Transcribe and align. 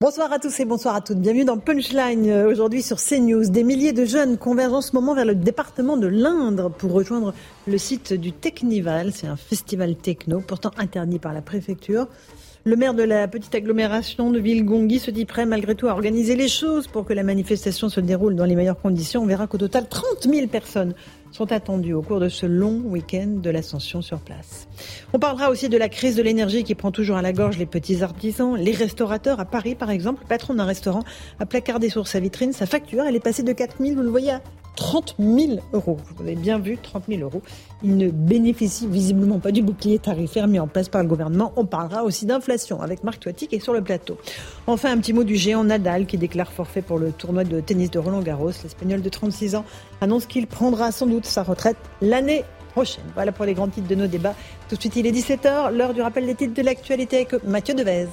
Bonsoir 0.00 0.32
à 0.32 0.40
tous 0.40 0.58
et 0.58 0.64
bonsoir 0.64 0.96
à 0.96 1.00
toutes. 1.00 1.18
Bienvenue 1.18 1.44
dans 1.44 1.56
Punchline 1.56 2.28
euh, 2.28 2.50
aujourd'hui 2.50 2.82
sur 2.82 2.96
CNews. 2.96 3.48
Des 3.48 3.62
milliers 3.62 3.92
de 3.92 4.04
jeunes 4.04 4.38
convergent 4.38 4.74
en 4.74 4.80
ce 4.80 4.92
moment 4.92 5.14
vers 5.14 5.24
le 5.24 5.36
département 5.36 5.96
de 5.96 6.08
l'Indre 6.08 6.68
pour 6.68 6.90
rejoindre 6.90 7.32
le 7.68 7.78
site 7.78 8.12
du 8.12 8.32
Technival. 8.32 9.12
C'est 9.12 9.28
un 9.28 9.36
festival 9.36 9.94
techno, 9.94 10.40
pourtant 10.40 10.72
interdit 10.78 11.20
par 11.20 11.32
la 11.32 11.42
préfecture. 11.42 12.08
Le 12.64 12.74
maire 12.74 12.94
de 12.94 13.04
la 13.04 13.28
petite 13.28 13.54
agglomération 13.54 14.32
de 14.32 14.40
Ville-Gongui 14.40 14.98
se 14.98 15.12
dit 15.12 15.26
prêt 15.26 15.46
malgré 15.46 15.76
tout 15.76 15.86
à 15.86 15.92
organiser 15.92 16.34
les 16.34 16.48
choses 16.48 16.88
pour 16.88 17.04
que 17.04 17.12
la 17.12 17.22
manifestation 17.22 17.88
se 17.88 18.00
déroule 18.00 18.34
dans 18.34 18.46
les 18.46 18.56
meilleures 18.56 18.80
conditions. 18.80 19.22
On 19.22 19.26
verra 19.26 19.46
qu'au 19.46 19.58
total, 19.58 19.86
30 19.88 20.24
000 20.24 20.48
personnes 20.48 20.94
sont 21.34 21.50
attendues 21.50 21.94
au 21.94 22.02
cours 22.02 22.20
de 22.20 22.28
ce 22.28 22.46
long 22.46 22.80
week-end 22.84 23.26
de 23.26 23.50
l'ascension 23.50 24.02
sur 24.02 24.20
place. 24.20 24.68
On 25.12 25.18
parlera 25.18 25.50
aussi 25.50 25.68
de 25.68 25.76
la 25.76 25.88
crise 25.88 26.14
de 26.14 26.22
l'énergie 26.22 26.62
qui 26.62 26.76
prend 26.76 26.92
toujours 26.92 27.16
à 27.16 27.22
la 27.22 27.32
gorge 27.32 27.58
les 27.58 27.66
petits 27.66 28.04
artisans, 28.04 28.56
les 28.56 28.72
restaurateurs. 28.72 29.40
À 29.40 29.44
Paris, 29.44 29.74
par 29.74 29.90
exemple, 29.90 30.22
le 30.22 30.28
patron 30.28 30.54
d'un 30.54 30.64
restaurant 30.64 31.02
a 31.40 31.46
placardé 31.46 31.88
sur 31.88 32.06
sa 32.06 32.20
vitrine 32.20 32.52
sa 32.52 32.66
facture. 32.66 33.02
Elle 33.04 33.16
est 33.16 33.20
passée 33.20 33.42
de 33.42 33.52
4 33.52 33.76
000, 33.80 33.96
vous 33.96 34.02
le 34.02 34.10
voyez, 34.10 34.34
30 34.76 35.16
000 35.18 35.58
euros. 35.72 35.98
Vous 36.16 36.22
avez 36.22 36.34
bien 36.34 36.58
vu, 36.58 36.76
30 36.76 37.04
000 37.08 37.22
euros. 37.22 37.42
Il 37.82 37.96
ne 37.96 38.10
bénéficie 38.10 38.86
visiblement 38.86 39.38
pas 39.38 39.52
du 39.52 39.62
bouclier 39.62 39.98
tarifaire 39.98 40.48
mis 40.48 40.58
en 40.58 40.66
place 40.66 40.88
par 40.88 41.02
le 41.02 41.08
gouvernement. 41.08 41.52
On 41.56 41.64
parlera 41.64 42.02
aussi 42.04 42.26
d'inflation 42.26 42.80
avec 42.80 43.04
Marc 43.04 43.20
Toiti 43.20 43.46
qui 43.46 43.56
est 43.56 43.60
sur 43.60 43.72
le 43.72 43.82
plateau. 43.82 44.18
Enfin, 44.66 44.92
un 44.92 44.98
petit 44.98 45.12
mot 45.12 45.24
du 45.24 45.36
géant 45.36 45.64
Nadal 45.64 46.06
qui 46.06 46.18
déclare 46.18 46.52
forfait 46.52 46.82
pour 46.82 46.98
le 46.98 47.12
tournoi 47.12 47.44
de 47.44 47.60
tennis 47.60 47.90
de 47.90 47.98
Roland 47.98 48.22
Garros. 48.22 48.52
L'Espagnol 48.62 49.02
de 49.02 49.08
36 49.08 49.54
ans 49.56 49.64
annonce 50.00 50.26
qu'il 50.26 50.46
prendra 50.46 50.92
sans 50.92 51.06
doute 51.06 51.26
sa 51.26 51.42
retraite 51.42 51.76
l'année 52.00 52.44
prochaine. 52.72 53.04
Voilà 53.14 53.32
pour 53.32 53.44
les 53.44 53.54
grands 53.54 53.68
titres 53.68 53.88
de 53.88 53.94
nos 53.94 54.06
débats. 54.06 54.34
Tout 54.68 54.76
de 54.76 54.80
suite, 54.80 54.96
il 54.96 55.06
est 55.06 55.12
17h, 55.12 55.72
l'heure 55.72 55.94
du 55.94 56.02
rappel 56.02 56.26
des 56.26 56.34
titres 56.34 56.54
de 56.54 56.62
l'actualité 56.62 57.16
avec 57.16 57.44
Mathieu 57.44 57.74
Devez. 57.74 58.08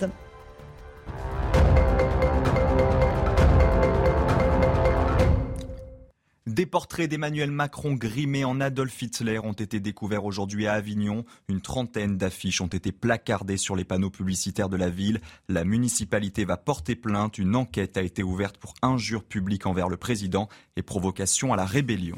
Des 6.51 6.65
portraits 6.65 7.09
d'Emmanuel 7.09 7.49
Macron 7.49 7.93
grimés 7.93 8.43
en 8.43 8.59
Adolf 8.59 9.01
Hitler 9.01 9.39
ont 9.39 9.53
été 9.53 9.79
découverts 9.79 10.25
aujourd'hui 10.25 10.67
à 10.67 10.73
Avignon. 10.73 11.23
Une 11.47 11.61
trentaine 11.61 12.17
d'affiches 12.17 12.59
ont 12.59 12.67
été 12.67 12.91
placardées 12.91 13.55
sur 13.55 13.77
les 13.77 13.85
panneaux 13.85 14.09
publicitaires 14.09 14.67
de 14.67 14.75
la 14.75 14.89
ville. 14.89 15.21
La 15.47 15.63
municipalité 15.63 16.43
va 16.43 16.57
porter 16.57 16.97
plainte. 16.97 17.37
Une 17.37 17.55
enquête 17.55 17.95
a 17.95 18.01
été 18.01 18.21
ouverte 18.21 18.57
pour 18.57 18.73
injure 18.81 19.23
publique 19.23 19.65
envers 19.65 19.87
le 19.87 19.95
président 19.95 20.49
et 20.75 20.81
provocation 20.81 21.53
à 21.53 21.55
la 21.55 21.65
rébellion. 21.65 22.17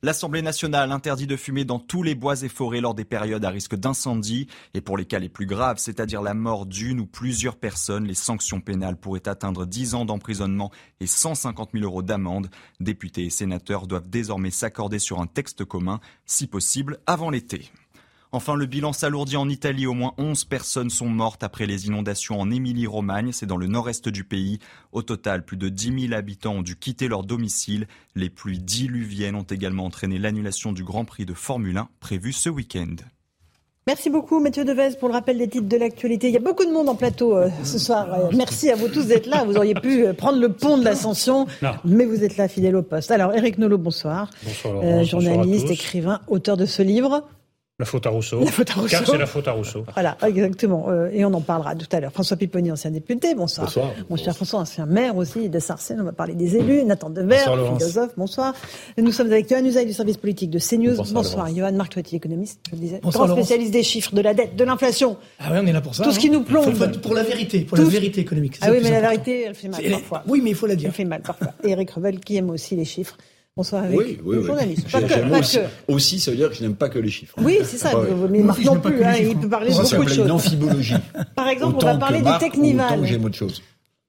L'Assemblée 0.00 0.42
nationale 0.42 0.92
interdit 0.92 1.26
de 1.26 1.34
fumer 1.34 1.64
dans 1.64 1.80
tous 1.80 2.04
les 2.04 2.14
bois 2.14 2.40
et 2.42 2.48
forêts 2.48 2.80
lors 2.80 2.94
des 2.94 3.04
périodes 3.04 3.44
à 3.44 3.50
risque 3.50 3.74
d'incendie. 3.74 4.46
Et 4.72 4.80
pour 4.80 4.96
les 4.96 5.04
cas 5.04 5.18
les 5.18 5.28
plus 5.28 5.44
graves, 5.46 5.78
c'est-à-dire 5.78 6.22
la 6.22 6.34
mort 6.34 6.66
d'une 6.66 7.00
ou 7.00 7.06
plusieurs 7.06 7.56
personnes, 7.56 8.04
les 8.04 8.14
sanctions 8.14 8.60
pénales 8.60 8.96
pourraient 8.96 9.28
atteindre 9.28 9.66
10 9.66 9.96
ans 9.96 10.04
d'emprisonnement 10.04 10.70
et 11.00 11.08
150 11.08 11.70
000 11.72 11.84
euros 11.84 12.02
d'amende. 12.02 12.48
Députés 12.78 13.24
et 13.24 13.30
sénateurs 13.30 13.88
doivent 13.88 14.08
désormais 14.08 14.52
s'accorder 14.52 15.00
sur 15.00 15.20
un 15.20 15.26
texte 15.26 15.64
commun, 15.64 15.98
si 16.26 16.46
possible 16.46 17.00
avant 17.06 17.30
l'été. 17.30 17.72
Enfin, 18.30 18.56
le 18.56 18.66
bilan 18.66 18.92
s'alourdit 18.92 19.36
en 19.36 19.48
Italie. 19.48 19.86
Au 19.86 19.94
moins 19.94 20.12
11 20.18 20.44
personnes 20.44 20.90
sont 20.90 21.08
mortes 21.08 21.42
après 21.42 21.66
les 21.66 21.86
inondations 21.86 22.38
en 22.38 22.50
Émilie-Romagne. 22.50 23.32
C'est 23.32 23.46
dans 23.46 23.56
le 23.56 23.66
nord-est 23.66 24.08
du 24.08 24.24
pays. 24.24 24.58
Au 24.92 25.02
total, 25.02 25.44
plus 25.44 25.56
de 25.56 25.68
10 25.68 26.08
000 26.08 26.12
habitants 26.12 26.54
ont 26.54 26.62
dû 26.62 26.76
quitter 26.76 27.08
leur 27.08 27.24
domicile. 27.24 27.86
Les 28.14 28.28
pluies 28.28 28.58
diluviennes 28.58 29.34
ont 29.34 29.42
également 29.42 29.86
entraîné 29.86 30.18
l'annulation 30.18 30.72
du 30.72 30.84
Grand 30.84 31.06
Prix 31.06 31.24
de 31.24 31.34
Formule 31.34 31.78
1 31.78 31.88
prévu 32.00 32.32
ce 32.32 32.50
week-end. 32.50 32.96
Merci 33.88 34.10
beaucoup, 34.10 34.38
Mathieu 34.38 34.66
Devez, 34.66 34.90
pour 35.00 35.08
le 35.08 35.14
rappel 35.14 35.38
des 35.38 35.48
titres 35.48 35.66
de 35.66 35.76
l'actualité. 35.78 36.28
Il 36.28 36.34
y 36.34 36.36
a 36.36 36.40
beaucoup 36.40 36.66
de 36.66 36.70
monde 36.70 36.90
en 36.90 36.94
plateau 36.94 37.34
euh, 37.34 37.48
ce 37.64 37.78
soir. 37.78 38.06
Euh, 38.12 38.28
merci 38.36 38.70
à 38.70 38.76
vous 38.76 38.88
tous 38.88 39.06
d'être 39.06 39.26
là. 39.26 39.44
Vous 39.44 39.56
auriez 39.56 39.72
pu 39.72 40.04
euh, 40.04 40.12
prendre 40.12 40.38
le 40.38 40.52
pont 40.52 40.76
de 40.76 40.84
l'ascension, 40.84 41.46
mais 41.86 42.04
vous 42.04 42.22
êtes 42.22 42.36
là, 42.36 42.48
fidèle 42.48 42.76
au 42.76 42.82
poste. 42.82 43.10
Alors, 43.10 43.34
Eric 43.34 43.56
Nolot, 43.56 43.78
bonsoir. 43.78 44.28
Bonsoir, 44.42 44.74
Laurent. 44.74 45.04
journaliste, 45.04 45.68
Bonsoir 45.68 45.72
écrivain, 45.72 46.20
auteur 46.28 46.58
de 46.58 46.66
ce 46.66 46.82
livre. 46.82 47.24
La 47.80 47.84
faute 47.86 48.06
à 48.06 48.10
Rousseau. 48.10 48.40
La 48.44 48.50
faute 48.50 48.70
à 48.70 48.74
Rousseau. 48.74 48.88
Car 48.88 49.06
c'est 49.06 49.18
la 49.18 49.26
faute 49.26 49.46
à 49.46 49.52
Rousseau. 49.52 49.84
Voilà, 49.94 50.16
exactement. 50.26 50.86
Euh, 50.88 51.10
et 51.12 51.24
on 51.24 51.32
en 51.32 51.40
parlera 51.40 51.76
tout 51.76 51.86
à 51.92 52.00
l'heure. 52.00 52.10
François 52.10 52.36
Pipponi, 52.36 52.72
ancien 52.72 52.90
député, 52.90 53.36
bonsoir. 53.36 53.66
Bonsoir. 53.68 53.92
Mon 54.10 54.16
cher 54.16 54.34
François, 54.34 54.58
ancien 54.58 54.84
maire 54.84 55.16
aussi 55.16 55.48
de 55.48 55.58
Sarcelles. 55.60 55.98
On 56.00 56.04
va 56.04 56.10
parler 56.10 56.34
des 56.34 56.56
élus. 56.56 56.82
Nathan 56.82 57.08
Dever, 57.08 57.36
Bonsoir, 57.36 57.54
Laurence. 57.56 57.78
philosophe, 57.78 58.10
bonsoir. 58.16 58.54
Nous 59.00 59.12
sommes 59.12 59.28
avec 59.28 59.48
Johan 59.48 59.64
Usaï 59.64 59.86
du 59.86 59.92
service 59.92 60.16
politique 60.16 60.50
de 60.50 60.58
CNews. 60.58 60.96
Bonsoir, 60.96 61.22
Bonsoir. 61.22 61.46
Laurence. 61.46 61.56
Johan 61.56 61.72
Marc 61.74 61.92
Toiti, 61.92 62.16
économiste, 62.16 62.58
je 62.68 62.74
le 62.74 62.80
disais. 62.80 63.00
Bonsoir, 63.00 63.12
Grand 63.26 63.28
Laurence. 63.28 63.44
spécialiste 63.44 63.72
des 63.72 63.84
chiffres, 63.84 64.12
de 64.12 64.22
la 64.22 64.34
dette, 64.34 64.56
de 64.56 64.64
l'inflation. 64.64 65.16
Ah 65.38 65.50
oui, 65.52 65.58
on 65.62 65.66
est 65.68 65.72
là 65.72 65.80
pour 65.80 65.94
ça. 65.94 66.02
Tout 66.02 66.10
ce 66.10 66.18
qui 66.18 66.26
hein. 66.26 66.32
nous 66.32 66.42
plombe. 66.42 66.74
Faut- 66.74 66.84
faut- 66.92 66.98
Pour 66.98 67.14
la 67.14 67.22
vérité, 67.22 67.60
pour 67.60 67.78
Tout- 67.78 67.84
la 67.84 67.90
vérité 67.90 68.20
économique. 68.22 68.58
Ah 68.60 68.72
oui, 68.72 68.78
mais 68.82 68.90
la 68.90 68.96
important. 68.96 69.10
vérité, 69.22 69.44
elle 69.46 69.54
fait 69.54 69.68
mal 69.68 69.82
parfois. 69.88 70.24
Oui, 70.26 70.40
mais 70.42 70.50
il 70.50 70.56
faut 70.56 70.66
la 70.66 70.72
Elle 70.72 70.80
dire. 70.80 70.92
fait 70.92 71.04
mal 71.04 71.20
parfois. 71.22 71.52
Et 71.62 71.70
Eric 71.70 71.92
Revel, 71.92 72.18
qui 72.18 72.36
aime 72.38 72.50
aussi 72.50 72.74
les 72.74 72.84
chiffres. 72.84 73.16
Bonsoir 73.58 73.82
avec 73.82 73.98
Oui, 73.98 74.18
oui, 74.24 74.34
le 74.36 74.40
oui. 74.42 74.46
journaliste. 74.46 74.88
Pas 74.88 75.00
J'ai- 75.00 75.06
que, 75.08 75.14
j'aime 75.14 75.30
pas 75.30 75.38
aussi, 75.40 75.58
que. 75.58 75.92
aussi, 75.92 76.20
ça 76.20 76.30
veut 76.30 76.36
dire 76.36 76.48
que 76.48 76.54
je 76.54 76.62
n'aime 76.62 76.76
pas 76.76 76.88
que 76.88 77.00
les 77.00 77.10
chiffres. 77.10 77.34
Oui, 77.42 77.58
c'est 77.64 77.76
ça. 77.76 77.98
Ouais. 77.98 78.06
Mais 78.30 78.38
Marc 78.38 78.64
non 78.64 78.78
plus. 78.78 79.02
hein, 79.02 79.14
il 79.20 79.36
peut 79.36 79.48
parler 79.48 79.70
de 79.72 79.74
beaucoup 79.74 80.04
de 80.04 80.14
une 80.24 80.30
amphibologie. 80.30 80.94
Par 81.34 81.48
exemple, 81.48 81.74
on 81.80 81.84
va 81.84 81.96
parler 81.96 82.18
du 82.18 82.24
Marc. 82.24 82.40
Autant 82.56 83.00
que 83.00 83.06
j'aime 83.06 83.24
autre 83.24 83.34
chose. 83.36 83.60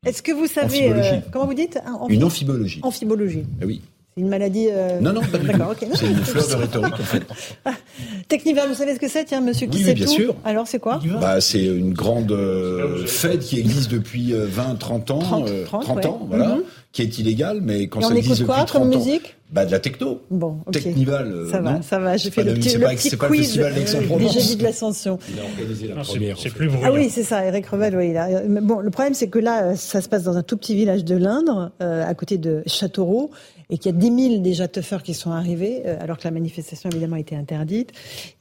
Est-ce 0.05 0.21
que 0.21 0.31
vous 0.33 0.45
savez, 0.45 0.91
euh, 0.93 1.17
comment 1.31 1.47
vous 1.47 1.55
dites 1.55 1.79
hein, 1.83 1.99
Une 2.09 2.23
amphibologie. 2.23 2.79
Amphibologie. 2.83 3.43
Eh 3.59 3.65
oui. 3.65 3.81
Une 4.19 4.27
maladie. 4.29 4.67
euh, 4.71 4.99
Non, 4.99 5.13
non, 5.13 5.21
pas 5.21 5.37
du 5.37 5.45
tout. 5.47 5.51
D'accord, 5.51 5.71
ok. 5.71 5.87
C'est 5.95 6.05
une 6.07 6.15
fleur 6.17 6.47
de 6.47 6.53
rhétorique, 6.55 6.93
en 6.93 6.97
fait. 7.03 7.23
Technival, 8.27 8.67
vous 8.69 8.75
savez 8.75 8.95
ce 8.95 8.99
que 8.99 9.07
c'est 9.07 9.25
Tiens, 9.25 9.41
monsieur 9.41 9.67
qui 9.67 9.77
Oui, 9.77 9.83
sait 9.83 9.93
bien 9.93 10.05
tout. 10.05 10.11
sûr. 10.11 10.35
Alors, 10.45 10.67
c'est 10.67 10.79
quoi. 10.79 10.99
Bah, 11.19 11.41
c'est 11.41 11.63
une 11.63 11.93
grande 11.93 12.31
euh, 12.31 13.05
fête 13.05 13.39
qui 13.39 13.59
existe 13.59 13.91
depuis 13.91 14.33
euh, 14.33 14.45
20, 14.49 14.75
30 14.79 15.11
ans. 15.11 15.19
30, 15.19 15.47
euh, 15.49 15.65
30, 15.65 15.81
30 15.83 15.97
ouais. 15.97 16.05
ans, 16.07 16.25
voilà. 16.29 16.47
Mhm. 16.55 16.61
Qui 16.91 17.03
est 17.03 17.19
illégale, 17.19 17.59
mais 17.61 17.87
quand 17.87 18.01
Et 18.01 18.05
on 18.05 18.09
ça 18.09 18.15
existe 18.15 18.35
écoute 18.41 18.47
quoi 18.47 18.59
depuis 18.61 18.71
comme 18.73 18.89
30 18.89 18.95
ans. 18.95 18.97
musique 19.05 19.35
Bah, 19.51 19.65
de 19.65 19.71
la 19.71 19.79
techno. 19.79 20.21
Bon, 20.31 20.57
ok. 20.65 20.73
Technival, 20.73 21.31
euh, 21.31 21.51
ça 21.51 21.61
va, 21.61 21.73
non 21.73 21.81
ça 21.83 21.99
va. 21.99 22.17
J'ai 22.17 22.25
C'est 22.25 22.31
fait 22.31 22.41
pas 22.41 22.47
le 22.47 22.53
le- 22.53 22.59
petit, 22.59 22.69
c'est 22.69 22.77
le 22.77 22.83
pas- 22.83 22.89
petit 22.95 23.09
c'est 23.09 23.17
pas 23.17 23.25
le 23.27 23.31
quiz 23.35 23.41
festival 23.45 23.73
euh, 23.73 24.17
du 24.17 24.27
jeudi 24.33 24.55
de 24.55 24.63
l'Ascension. 24.63 25.19
Il 25.31 25.39
a 25.39 25.43
organisé 25.43 25.87
la 25.87 25.95
Non, 25.95 26.03
c'est- 26.03 26.11
première. 26.13 26.37
Plus 26.37 26.67
bruyant. 26.67 26.83
Ah 26.85 26.91
oui, 26.91 27.09
c'est 27.11 27.23
ça, 27.23 27.45
Eric 27.45 27.67
Revel. 27.67 27.95
Oui, 27.95 28.13
là. 28.13 28.27
Euh, 28.27 28.59
Bon, 28.61 28.79
le 28.79 28.89
problème, 28.89 29.13
c'est 29.13 29.27
que 29.27 29.37
là, 29.39 29.63
euh, 29.65 29.75
ça 29.75 30.01
se 30.01 30.09
passe 30.09 30.23
dans 30.23 30.35
un 30.37 30.41
tout 30.43 30.57
petit 30.57 30.73
village 30.75 31.03
de 31.05 31.15
l'Indre, 31.15 31.71
euh, 31.81 32.03
à 32.07 32.13
côté 32.15 32.37
de 32.39 32.63
Châteauroux, 32.65 33.29
et 33.69 33.77
qu'il 33.77 33.93
y 33.93 33.95
a 33.95 33.97
10 33.97 34.29
000 34.29 34.41
déjà 34.41 34.67
tuffeurs 34.67 35.03
qui 35.03 35.13
sont 35.13 35.31
arrivés, 35.31 35.83
euh, 35.85 35.97
alors 35.99 36.17
que 36.17 36.23
la 36.23 36.31
manifestation, 36.31 36.89
évidemment, 36.89 37.15
a 37.15 37.19
été 37.19 37.35
interdite, 37.35 37.91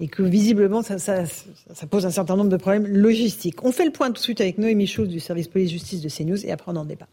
et 0.00 0.08
que 0.08 0.22
visiblement, 0.22 0.82
ça, 0.82 0.98
ça, 0.98 1.24
ça 1.26 1.86
pose 1.86 2.06
un 2.06 2.10
certain 2.10 2.36
nombre 2.36 2.50
de 2.50 2.56
problèmes 2.56 2.86
logistiques. 2.86 3.62
On 3.64 3.72
fait 3.72 3.84
le 3.84 3.92
point 3.92 4.08
tout 4.08 4.14
de 4.14 4.18
suite 4.18 4.40
avec 4.40 4.58
Noémie 4.58 4.86
Schulz 4.86 5.08
du 5.08 5.20
service 5.20 5.48
police-justice 5.48 6.00
de 6.00 6.08
CNews, 6.08 6.44
et 6.46 6.50
après, 6.50 6.72
on 6.72 6.76
en 6.76 6.84
débat. 6.84 7.08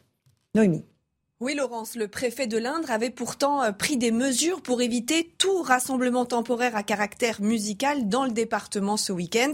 Noémie. 0.55 0.83
Oui, 1.41 1.53
Laurence, 1.53 1.97
le 1.97 2.07
préfet 2.07 2.47
de 2.47 2.57
l'Indre 2.57 2.89
avait 2.91 3.09
pourtant 3.09 3.61
euh, 3.61 3.73
pris 3.73 3.97
des 3.97 4.11
mesures 4.11 4.61
pour 4.61 4.81
éviter 4.81 5.33
tout 5.37 5.61
rassemblement 5.63 6.23
temporaire 6.23 6.77
à 6.77 6.81
caractère 6.81 7.41
musical 7.41 8.07
dans 8.07 8.23
le 8.23 8.31
département 8.31 8.95
ce 8.95 9.11
week-end. 9.11 9.51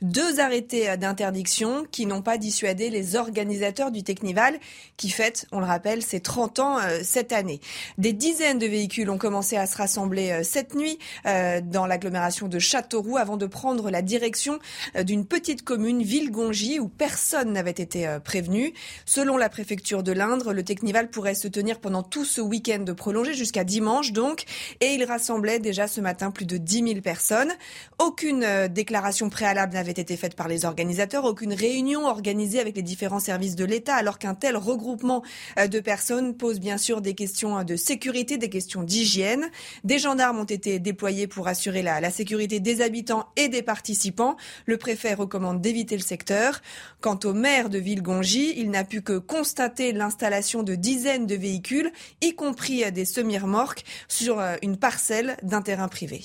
Deux 0.00 0.38
arrêtés 0.38 0.88
euh, 0.88 0.96
d'interdiction 0.96 1.86
qui 1.90 2.06
n'ont 2.06 2.22
pas 2.22 2.38
dissuadé 2.38 2.88
les 2.88 3.16
organisateurs 3.16 3.90
du 3.90 4.04
Technival 4.04 4.60
qui 4.96 5.10
fête, 5.10 5.46
on 5.50 5.58
le 5.58 5.66
rappelle, 5.66 6.02
ses 6.02 6.20
30 6.20 6.60
ans 6.60 6.78
euh, 6.78 7.00
cette 7.02 7.32
année. 7.32 7.60
Des 7.98 8.12
dizaines 8.12 8.60
de 8.60 8.66
véhicules 8.66 9.10
ont 9.10 9.18
commencé 9.18 9.56
à 9.56 9.66
se 9.66 9.76
rassembler 9.76 10.44
cette 10.44 10.76
nuit 10.76 11.00
dans 11.24 11.86
l'agglomération 11.86 12.46
de 12.46 12.58
Châteauroux 12.60 13.16
avant 13.16 13.36
de 13.36 13.46
prendre 13.46 13.90
la 13.90 14.02
direction 14.02 14.58
d'une 15.02 15.26
petite 15.26 15.62
commune, 15.62 16.02
Ville-Gongy, 16.02 16.78
où 16.78 16.88
personne 16.88 17.52
n'avait 17.52 17.70
été 17.70 18.18
prévenu. 18.24 18.72
Selon 19.04 19.36
la 19.36 19.48
préfecture 19.48 20.02
de 20.02 20.12
l'Indre, 20.12 20.52
le 20.52 20.62
Technival 20.62 21.10
pourrait 21.10 21.23
pourrait 21.24 21.34
se 21.34 21.48
tenir 21.48 21.80
pendant 21.80 22.02
tout 22.02 22.26
ce 22.26 22.42
week-end 22.42 22.84
prolongé 22.94 23.32
jusqu'à 23.32 23.64
dimanche 23.64 24.12
donc, 24.12 24.44
et 24.82 24.88
il 24.88 25.04
rassemblait 25.04 25.58
déjà 25.58 25.88
ce 25.88 26.02
matin 26.02 26.30
plus 26.30 26.44
de 26.44 26.58
10 26.58 26.88
000 26.88 27.00
personnes. 27.00 27.50
Aucune 27.98 28.44
euh, 28.44 28.68
déclaration 28.68 29.30
préalable 29.30 29.72
n'avait 29.72 29.92
été 29.92 30.18
faite 30.18 30.34
par 30.34 30.48
les 30.48 30.66
organisateurs, 30.66 31.24
aucune 31.24 31.54
réunion 31.54 32.04
organisée 32.04 32.60
avec 32.60 32.76
les 32.76 32.82
différents 32.82 33.20
services 33.20 33.56
de 33.56 33.64
l'État, 33.64 33.94
alors 33.94 34.18
qu'un 34.18 34.34
tel 34.34 34.54
regroupement 34.58 35.22
euh, 35.58 35.66
de 35.66 35.80
personnes 35.80 36.36
pose 36.36 36.60
bien 36.60 36.76
sûr 36.76 37.00
des 37.00 37.14
questions 37.14 37.64
de 37.64 37.74
sécurité, 37.74 38.36
des 38.36 38.50
questions 38.50 38.82
d'hygiène. 38.82 39.46
Des 39.82 39.98
gendarmes 39.98 40.40
ont 40.40 40.44
été 40.44 40.78
déployés 40.78 41.26
pour 41.26 41.48
assurer 41.48 41.80
la, 41.80 42.02
la 42.02 42.10
sécurité 42.10 42.60
des 42.60 42.82
habitants 42.82 43.28
et 43.36 43.48
des 43.48 43.62
participants. 43.62 44.36
Le 44.66 44.76
préfet 44.76 45.14
recommande 45.14 45.62
d'éviter 45.62 45.96
le 45.96 46.02
secteur. 46.02 46.60
Quant 47.00 47.18
au 47.24 47.32
maire 47.32 47.70
de 47.70 47.78
Villegongy, 47.78 48.52
il 48.58 48.70
n'a 48.70 48.84
pu 48.84 49.00
que 49.00 49.16
constater 49.16 49.92
l'installation 49.92 50.62
de 50.62 50.74
dizaines 50.74 51.13
de 51.20 51.34
véhicules, 51.34 51.90
y 52.22 52.34
compris 52.34 52.90
des 52.92 53.04
semi-remorques, 53.04 53.84
sur 54.08 54.38
euh, 54.40 54.56
une 54.62 54.76
parcelle 54.76 55.36
d'un 55.42 55.62
terrain 55.62 55.88
privé. 55.88 56.20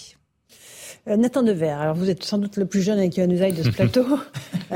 Euh, 1.07 1.15
Nathan 1.15 1.44
Dever, 1.44 1.69
alors 1.69 1.95
vous 1.95 2.09
êtes 2.09 2.24
sans 2.24 2.38
doute 2.38 2.57
le 2.57 2.65
plus 2.65 2.81
jeune 2.81 3.00
avec 3.00 3.15
Yohann 3.15 3.31
de 3.31 3.63
ce 3.63 3.69
plateau. 3.75 4.06
Euh, 4.71 4.75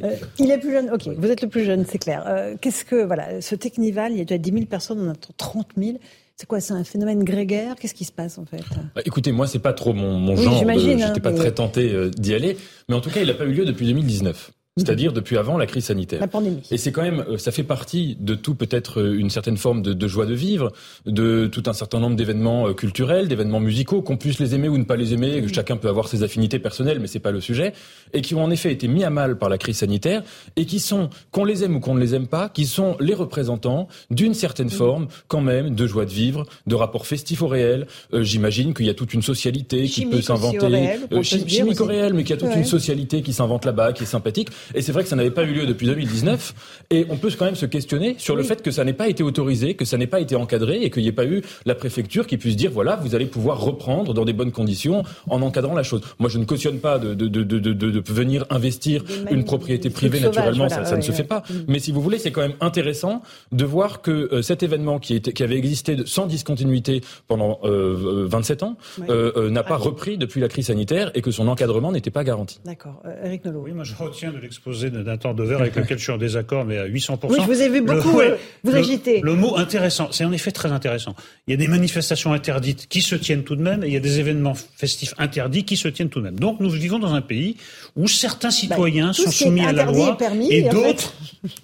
il 0.38 0.50
est 0.50 0.58
plus 0.58 0.72
jeune, 0.72 0.90
ok, 0.90 1.08
vous 1.16 1.28
êtes 1.30 1.42
le 1.42 1.48
plus 1.48 1.64
jeune, 1.64 1.84
c'est 1.88 1.98
clair. 1.98 2.24
Euh, 2.26 2.56
Qu'est-ce 2.60 2.84
que, 2.84 3.04
voilà, 3.04 3.40
ce 3.40 3.54
Technival, 3.54 4.12
il 4.12 4.18
y 4.18 4.20
a 4.20 4.24
déjà 4.24 4.38
10 4.38 4.50
000 4.52 4.64
personnes, 4.66 5.00
on 5.00 5.10
attend 5.10 5.32
30 5.36 5.68
000. 5.76 5.98
C'est 6.36 6.46
quoi, 6.46 6.60
c'est 6.60 6.72
un 6.72 6.82
phénomène 6.82 7.22
grégaire? 7.22 7.76
Qu'est-ce 7.78 7.94
qui 7.94 8.04
se 8.04 8.10
passe 8.10 8.38
en 8.38 8.44
fait? 8.44 8.62
Bah, 8.94 9.02
écoutez, 9.04 9.30
moi, 9.30 9.46
c'est 9.46 9.60
pas 9.60 9.72
trop 9.72 9.92
mon, 9.92 10.18
mon 10.18 10.34
Oui, 10.34 10.42
genre. 10.42 10.58
J'étais 10.78 11.02
hein, 11.04 11.12
pas 11.22 11.30
mais- 11.30 11.36
très 11.38 11.52
tenté 11.52 11.92
euh, 11.92 12.10
d'y 12.10 12.34
aller. 12.34 12.56
Mais 12.88 12.96
en 12.96 13.00
tout 13.00 13.10
cas, 13.10 13.20
il 13.20 13.28
n'a 13.28 13.34
pas 13.34 13.44
eu 13.44 13.52
lieu 13.52 13.64
depuis 13.64 13.86
2019. 13.86 14.50
C'est-à-dire 14.78 15.12
depuis 15.12 15.36
avant 15.36 15.58
la 15.58 15.66
crise 15.66 15.84
sanitaire. 15.84 16.18
La 16.20 16.28
pandémie. 16.28 16.62
Et 16.70 16.78
c'est 16.78 16.92
quand 16.92 17.02
même, 17.02 17.22
euh, 17.28 17.36
ça 17.36 17.52
fait 17.52 17.62
partie 17.62 18.16
de 18.18 18.34
tout 18.34 18.54
peut-être 18.54 19.02
euh, 19.02 19.18
une 19.18 19.28
certaine 19.28 19.58
forme 19.58 19.82
de, 19.82 19.92
de 19.92 20.08
joie 20.08 20.24
de 20.24 20.32
vivre, 20.32 20.72
de 21.04 21.46
tout 21.46 21.64
un 21.66 21.74
certain 21.74 22.00
nombre 22.00 22.16
d'événements 22.16 22.68
euh, 22.68 22.72
culturels, 22.72 23.28
d'événements 23.28 23.60
musicaux, 23.60 24.00
qu'on 24.00 24.16
puisse 24.16 24.38
les 24.38 24.54
aimer 24.54 24.70
ou 24.70 24.78
ne 24.78 24.84
pas 24.84 24.96
les 24.96 25.12
aimer, 25.12 25.42
que 25.42 25.52
chacun 25.52 25.76
peut 25.76 25.90
avoir 25.90 26.08
ses 26.08 26.22
affinités 26.22 26.58
personnelles, 26.58 27.00
mais 27.00 27.06
c'est 27.06 27.18
pas 27.18 27.32
le 27.32 27.42
sujet, 27.42 27.74
et 28.14 28.22
qui 28.22 28.34
ont 28.34 28.42
en 28.42 28.50
effet 28.50 28.72
été 28.72 28.88
mis 28.88 29.04
à 29.04 29.10
mal 29.10 29.36
par 29.36 29.50
la 29.50 29.58
crise 29.58 29.76
sanitaire, 29.76 30.22
et 30.56 30.64
qui 30.64 30.80
sont, 30.80 31.10
qu'on 31.32 31.44
les 31.44 31.64
aime 31.64 31.76
ou 31.76 31.80
qu'on 31.80 31.94
ne 31.94 32.00
les 32.00 32.14
aime 32.14 32.26
pas, 32.26 32.48
qui 32.48 32.64
sont 32.64 32.96
les 32.98 33.12
représentants 33.12 33.88
d'une 34.10 34.32
certaine 34.32 34.70
forme, 34.70 35.08
quand 35.28 35.42
même, 35.42 35.74
de 35.74 35.86
joie 35.86 36.06
de 36.06 36.10
vivre, 36.12 36.46
de 36.66 36.74
rapport 36.74 37.06
festif 37.06 37.42
au 37.42 37.46
réel. 37.48 37.86
Euh, 38.14 38.22
J'imagine 38.22 38.72
qu'il 38.72 38.86
y 38.86 38.90
a 38.90 38.94
toute 38.94 39.12
une 39.12 39.20
socialité 39.20 39.82
qui 39.82 39.88
Chimique 39.88 40.12
peut 40.14 40.22
s'inventer, 40.22 40.66
dire 41.10 41.22
chimique 41.22 41.78
au 41.82 41.84
réel, 41.84 42.14
mais 42.14 42.24
qui 42.24 42.32
a 42.32 42.38
toute 42.38 42.48
Ouais. 42.48 42.56
une 42.56 42.64
socialité 42.64 43.20
qui 43.20 43.34
s'invente 43.34 43.66
là-bas, 43.66 43.92
qui 43.92 44.04
est 44.04 44.06
sympathique. 44.06 44.48
Et 44.74 44.82
c'est 44.82 44.92
vrai 44.92 45.02
que 45.02 45.08
ça 45.08 45.16
n'avait 45.16 45.30
pas 45.30 45.44
eu 45.44 45.52
lieu 45.52 45.66
depuis 45.66 45.86
2019. 45.86 46.54
Et 46.90 47.06
on 47.08 47.16
peut 47.16 47.30
quand 47.38 47.44
même 47.44 47.54
se 47.54 47.66
questionner 47.66 48.14
sur 48.18 48.34
le 48.36 48.42
Oui. 48.42 48.48
fait 48.48 48.62
que 48.62 48.70
ça 48.70 48.84
n'ait 48.84 48.92
pas 48.92 49.08
été 49.08 49.22
autorisé, 49.22 49.74
que 49.74 49.84
ça 49.84 49.96
n'ait 49.96 50.06
pas 50.06 50.20
été 50.20 50.36
encadré 50.36 50.82
et 50.82 50.90
qu'il 50.90 51.02
n'y 51.02 51.08
ait 51.08 51.12
pas 51.12 51.24
eu 51.26 51.42
la 51.66 51.74
préfecture 51.74 52.26
qui 52.26 52.36
puisse 52.36 52.56
dire 52.56 52.70
voilà, 52.70 52.96
vous 52.96 53.14
allez 53.14 53.26
pouvoir 53.26 53.60
reprendre 53.60 54.14
dans 54.14 54.24
des 54.24 54.32
bonnes 54.32 54.52
conditions 54.52 55.02
en 55.28 55.42
encadrant 55.42 55.74
la 55.74 55.82
chose. 55.82 56.00
Moi, 56.18 56.28
je 56.28 56.38
ne 56.38 56.44
cautionne 56.44 56.78
pas 56.78 56.98
de, 56.98 57.14
de, 57.14 57.28
de, 57.28 57.42
de, 57.42 57.58
de, 57.58 57.90
de 57.90 58.12
venir 58.12 58.44
investir 58.50 59.04
une 59.30 59.44
propriété 59.44 59.90
privée 59.90 60.20
naturellement, 60.20 60.66
voilà, 60.68 60.84
ça, 60.84 60.84
ça 60.84 60.92
ne 60.92 60.96
ouais, 60.96 61.02
se 61.02 61.12
fait 61.12 61.24
pas. 61.24 61.42
Mm. 61.48 61.54
Mais 61.68 61.78
si 61.78 61.92
vous 61.92 62.00
voulez, 62.02 62.18
c'est 62.18 62.30
quand 62.32 62.42
même 62.42 62.54
intéressant 62.60 63.22
de 63.52 63.64
voir 63.64 64.02
que 64.02 64.28
euh, 64.32 64.42
cet 64.42 64.62
événement 64.62 64.98
qui, 64.98 65.14
était, 65.14 65.32
qui 65.32 65.42
avait 65.42 65.56
existé 65.56 65.96
sans 66.06 66.26
discontinuité 66.26 67.00
pendant 67.28 67.58
euh, 67.64 68.26
27 68.28 68.62
ans 68.62 68.76
Oui. 68.98 69.06
euh, 69.10 69.32
euh, 69.36 69.50
n'a 69.50 69.62
pas 69.62 69.74
Ah. 69.74 69.78
repris 69.78 70.18
depuis 70.18 70.40
la 70.40 70.48
crise 70.48 70.66
sanitaire 70.66 71.10
et 71.14 71.22
que 71.22 71.30
son 71.30 71.48
encadrement 71.48 71.92
n'était 71.92 72.10
pas 72.10 72.24
garanti. 72.24 72.60
D'accord. 72.64 73.00
Euh, 73.06 73.24
Eric 73.24 73.44
Nolot. 73.44 73.62
Oui, 73.64 73.72
moi 73.72 73.84
je 73.84 73.94
retiens 73.94 74.32
de 74.32 74.38
l'exposé 74.52 74.90
de 74.90 75.02
Nathan 75.02 75.32
Dever 75.32 75.54
avec 75.56 75.74
lequel 75.76 75.98
je 75.98 76.02
suis 76.02 76.12
en 76.12 76.18
désaccord, 76.18 76.64
mais 76.64 76.76
à 76.78 76.86
800%. 76.86 77.18
Oui, 77.30 77.38
je 77.40 77.46
vous 77.46 77.62
ai 77.62 77.68
vu 77.70 77.80
beaucoup 77.80 78.20
euh, 78.20 78.36
vous 78.62 78.72
le- 78.72 78.78
agiter. 78.78 79.20
Le 79.22 79.34
mot 79.34 79.56
intéressant, 79.56 80.08
c'est 80.12 80.24
en 80.24 80.32
effet 80.32 80.50
très 80.52 80.70
intéressant. 80.70 81.14
Il 81.46 81.52
y 81.52 81.54
a 81.54 81.56
des 81.56 81.68
manifestations 81.68 82.32
interdites 82.32 82.86
qui 82.88 83.00
se 83.00 83.14
tiennent 83.14 83.44
tout 83.44 83.56
de 83.56 83.62
même, 83.62 83.82
et 83.82 83.86
il 83.88 83.92
y 83.94 83.96
a 83.96 84.00
des 84.00 84.20
événements 84.20 84.54
festifs 84.54 85.14
interdits 85.18 85.64
qui 85.64 85.76
se 85.76 85.88
tiennent 85.88 86.10
tout 86.10 86.20
de 86.20 86.24
même. 86.24 86.38
Donc 86.38 86.60
nous 86.60 86.70
vivons 86.70 86.98
dans 86.98 87.14
un 87.14 87.22
pays 87.22 87.56
où 87.96 88.06
certains 88.08 88.50
citoyens 88.50 89.08
Bah, 89.08 89.12
tout 89.16 89.22
sont 89.22 89.30
soumis 89.30 89.64
à 89.64 89.72
la 89.72 89.84
loi 89.86 90.16
permis, 90.18 90.52
et 90.52 90.62
fait. 90.64 90.68
d'autres 90.68 91.14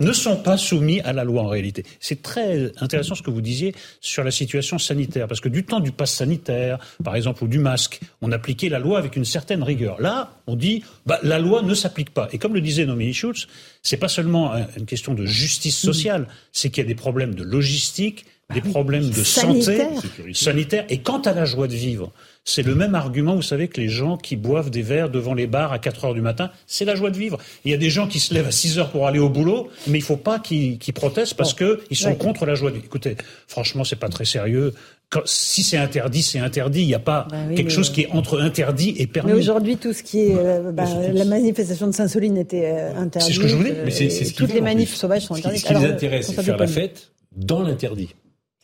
ne 0.01 0.13
sont 0.13 0.37
pas 0.37 0.57
soumis 0.57 1.01
à 1.03 1.13
la 1.13 1.25
loi 1.25 1.43
en 1.43 1.49
réalité. 1.49 1.85
C'est 2.01 2.23
très 2.23 2.73
intéressant 2.81 3.15
ce 3.15 3.23
que 3.23 3.31
vous 3.31 3.41
disiez 3.43 3.75
sur 4.01 4.25
la 4.25 4.31
situation 4.31 4.79
sanitaire, 4.79 5.27
parce 5.29 5.41
que 5.41 5.49
du 5.49 5.65
temps 5.65 5.81
du 5.81 5.93
pass 5.93 6.13
sanitaire, 6.13 6.79
par 7.05 7.15
exemple, 7.17 7.45
ou 7.45 7.49
du 7.49 7.59
masque, 7.59 8.01
on 8.23 8.33
appliquait 8.33 8.69
la 8.71 8.79
loi 8.79 8.99
avec 8.99 9.15
une 9.17 9.25
certaine 9.27 9.63
rigueur. 9.63 10.01
Là, 10.01 10.33
on 10.47 10.57
dit, 10.57 10.83
bah, 11.07 11.19
la 11.23 11.39
loi 11.39 11.63
ne 11.63 11.75
s'applique 11.75 12.11
pas. 12.11 12.29
Et 12.33 12.39
comme 12.39 12.55
le 12.55 12.61
disait 12.61 12.78
Noémie 12.87 13.13
Schulz, 13.15 13.47
c'est 13.83 13.97
pas 13.97 14.09
seulement 14.09 14.53
un- 14.53 14.67
une 14.77 14.87
question 14.87 15.15
de 15.15 15.25
justice 15.27 15.77
sociale, 15.79 16.27
c'est 16.53 16.71
qu'il 16.71 16.83
y 16.83 16.87
a 16.87 16.89
des 16.89 16.95
problèmes 16.95 17.35
de 17.35 17.45
logistique, 17.45 18.25
des 18.55 18.63
problèmes 18.63 19.11
de 19.11 19.23
Sanitaire. 19.25 19.89
santé, 20.01 20.33
sanitaire. 20.35 20.87
Et 20.89 20.99
quant 21.03 21.21
à 21.21 21.35
la 21.35 21.45
joie 21.45 21.69
de 21.69 21.75
vivre, 21.77 22.13
c'est 22.45 22.63
le 22.63 22.75
même 22.75 22.95
argument, 22.95 23.35
vous 23.37 23.43
savez, 23.43 23.69
que 23.69 23.79
les 23.79 23.91
gens 23.91 24.17
qui 24.17 24.37
boivent 24.37 24.71
des 24.71 24.81
verres 24.81 25.11
devant 25.11 25.35
les 25.35 25.47
bars 25.47 25.71
à 25.71 25.79
4 25.79 26.07
heures 26.07 26.15
du 26.15 26.23
matin, 26.23 26.51
c'est 26.67 26.87
la 26.87 26.95
joie 26.95 27.11
de 27.11 27.19
vivre. 27.19 27.37
Il 27.67 27.71
y 27.71 27.75
a 27.75 27.77
des 27.77 27.91
gens 27.91 28.07
qui 28.09 28.21
se 28.21 28.33
lèvent 28.33 28.47
à 28.47 28.51
6 28.51 28.79
heures 28.79 28.89
pour 28.91 29.07
aller 29.07 29.19
au 29.19 29.29
boulot, 29.29 29.69
mais 29.87 29.99
il 29.99 30.03
faut 30.03 30.17
pas 30.17 30.39
qu'ils 30.39 30.79
qu'ils 30.79 30.95
protestent 30.95 31.35
parce 31.35 31.53
que 31.53 31.83
ils 31.91 31.97
sont 31.97 32.15
contre 32.15 32.47
la 32.47 32.55
joie 32.55 32.71
de 32.71 32.77
vivre. 32.77 32.87
Écoutez, 32.87 33.17
franchement, 33.49 33.85
c'est 33.85 33.97
pas 33.97 34.09
très 34.09 34.25
sérieux. 34.25 34.73
Quand- 35.11 35.23
si 35.27 35.63
c'est 35.63 35.79
interdit, 35.79 36.23
c'est 36.23 36.39
interdit. 36.39 36.83
Il 36.83 36.87
n'y 36.87 36.95
a 36.95 36.99
pas 36.99 37.27
Bah 37.31 37.37
oui, 37.49 37.55
quelque 37.55 37.71
chose 37.73 37.91
qui 37.91 38.03
est 38.03 38.11
entre 38.11 38.41
interdit 38.41 38.95
et 38.99 39.07
permis. 39.07 39.33
Mais 39.33 39.39
aujourd'hui, 39.39 39.77
tout 39.79 39.93
ce 39.95 40.03
qui 40.03 40.21
est 40.21 40.35
euh, 40.37 40.71
bah, 40.71 40.85
la 41.13 41.25
manifestation 41.25 41.87
de 41.87 41.93
Saint-Soline 41.93 42.37
était 42.37 42.67
euh, 42.67 42.95
interdite. 42.95 43.29
C'est 43.33 43.35
ce 43.35 43.41
que 43.41 43.49
je 43.49 43.57
euh, 43.57 43.83
Mais 43.87 43.91
c'est 43.91 44.11
c'est 44.11 44.25
ce 44.25 44.31
et 44.31 44.33
qu'ils 44.33 44.35
toutes 44.35 44.53
les 44.55 44.61
manifs 44.61 44.95
sauvages 44.95 45.23
sont 45.23 45.35
Ce 45.35 45.41
qui, 45.41 45.47
interdites. 45.47 45.67
ce 45.67 45.73
qui 45.73 45.81
les 45.81 45.87
intéresse, 45.87 46.27
c'est 46.35 46.43
faire 46.43 46.57
la 46.59 46.67
fête 46.67 47.13
dans 47.35 47.63
l'interdit. 47.63 48.15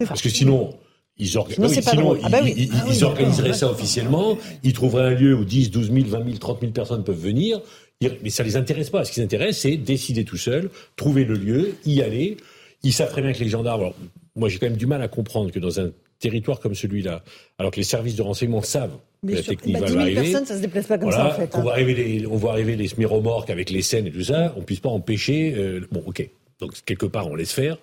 Parce 0.07 0.21
que 0.21 0.29
sinon, 0.29 0.75
ils, 1.17 1.29
orga- 1.37 1.55
Sinon, 1.55 1.69
oui, 1.69 1.75
c'est 1.75 1.83
pas 1.85 1.91
sinon, 1.93 2.03
drôle. 2.03 2.21
Ah 2.25 2.29
bah 2.29 2.41
oui. 2.43 2.53
ils, 2.57 2.65
ils- 2.65 2.71
Ah 2.75 2.85
oui, 2.89 2.95
ils 2.97 3.05
organiseraient 3.05 3.53
ça 3.55 3.71
officiellement, 3.71 4.37
ils 4.63 4.73
trouveraient 4.75 5.07
un 5.07 5.15
lieu 5.15 5.35
où 5.35 5.45
10, 5.45 5.71
12 5.71 5.93
000, 5.93 6.07
20 6.09 6.25
000, 6.27 6.37
30 6.39 6.61
000 6.61 6.73
personnes 6.73 7.05
peuvent 7.05 7.17
venir, 7.19 7.61
mais 8.23 8.29
ça 8.29 8.43
les 8.43 8.57
intéresse 8.57 8.91
pas. 8.91 9.05
Ce 9.07 9.13
qui 9.13 9.21
les 9.21 9.25
intéresse, 9.25 9.61
c'est 9.61 9.77
décider 9.79 10.25
tout 10.25 10.37
seul, 10.37 10.69
trouver 10.97 11.25
le 11.25 11.37
lieu, 11.37 11.75
y 11.87 12.03
aller. 12.03 12.37
Ils 12.83 12.93
savent 12.93 13.11
très 13.11 13.23
bien 13.23 13.33
que 13.33 13.39
les 13.39 13.49
gendarmes... 13.49 13.81
alors, 13.81 13.95
moi, 14.37 14.51
j'ai 14.51 14.59
quand 14.59 14.67
même 14.67 14.77
du 14.77 14.87
mal 14.87 15.01
à 15.01 15.09
comprendre 15.09 15.51
que 15.51 15.59
dans 15.59 15.81
un 15.81 15.91
territoire 16.29 16.59
comme 16.61 16.75
celui-là, 16.75 17.23
alors 17.59 17.71
que 17.73 17.77
les 17.77 17.83
services 17.85 18.17
de 18.17 18.23
renseignement 18.23 18.63
savent 18.63 18.91
que 18.97 18.97
Mais 19.23 19.35
la 19.35 19.43
technique 19.43 19.75
bah, 19.75 19.81
va 19.81 19.87
10 19.87 19.93
000 19.93 20.03
arriver... 20.03 20.21
personnes, 20.23 20.47
ça 20.47 20.57
se 20.57 20.61
déplace 20.61 20.87
pas 20.87 20.99
comme 20.99 21.11
Voilà, 21.11 21.31
ça 21.31 21.35
en 21.37 21.39
fait. 21.41 21.51
qu'on 21.51 21.61
hein. 21.61 21.65
va 21.65 21.71
arriver 21.73 21.95
les, 21.95 22.27
on 22.27 22.37
voit 22.37 22.53
arriver 22.53 22.77
les 22.77 22.89
semi-remorques 22.89 23.51
avec 23.51 23.71
les 23.71 23.83
scènes 23.83 24.07
et 24.07 24.11
tout 24.11 24.25
ça, 24.25 24.55
on 24.57 24.63
puisse 24.63 24.81
pas 24.81 24.89
empêcher. 24.91 25.55
euh, 25.57 25.81
bon, 25.93 26.03
ok. 26.07 26.29
Donc 26.61 26.73
quelque 26.87 27.07
part, 27.07 27.27
on 27.27 27.35
laisse 27.35 27.53
faire 27.53 27.79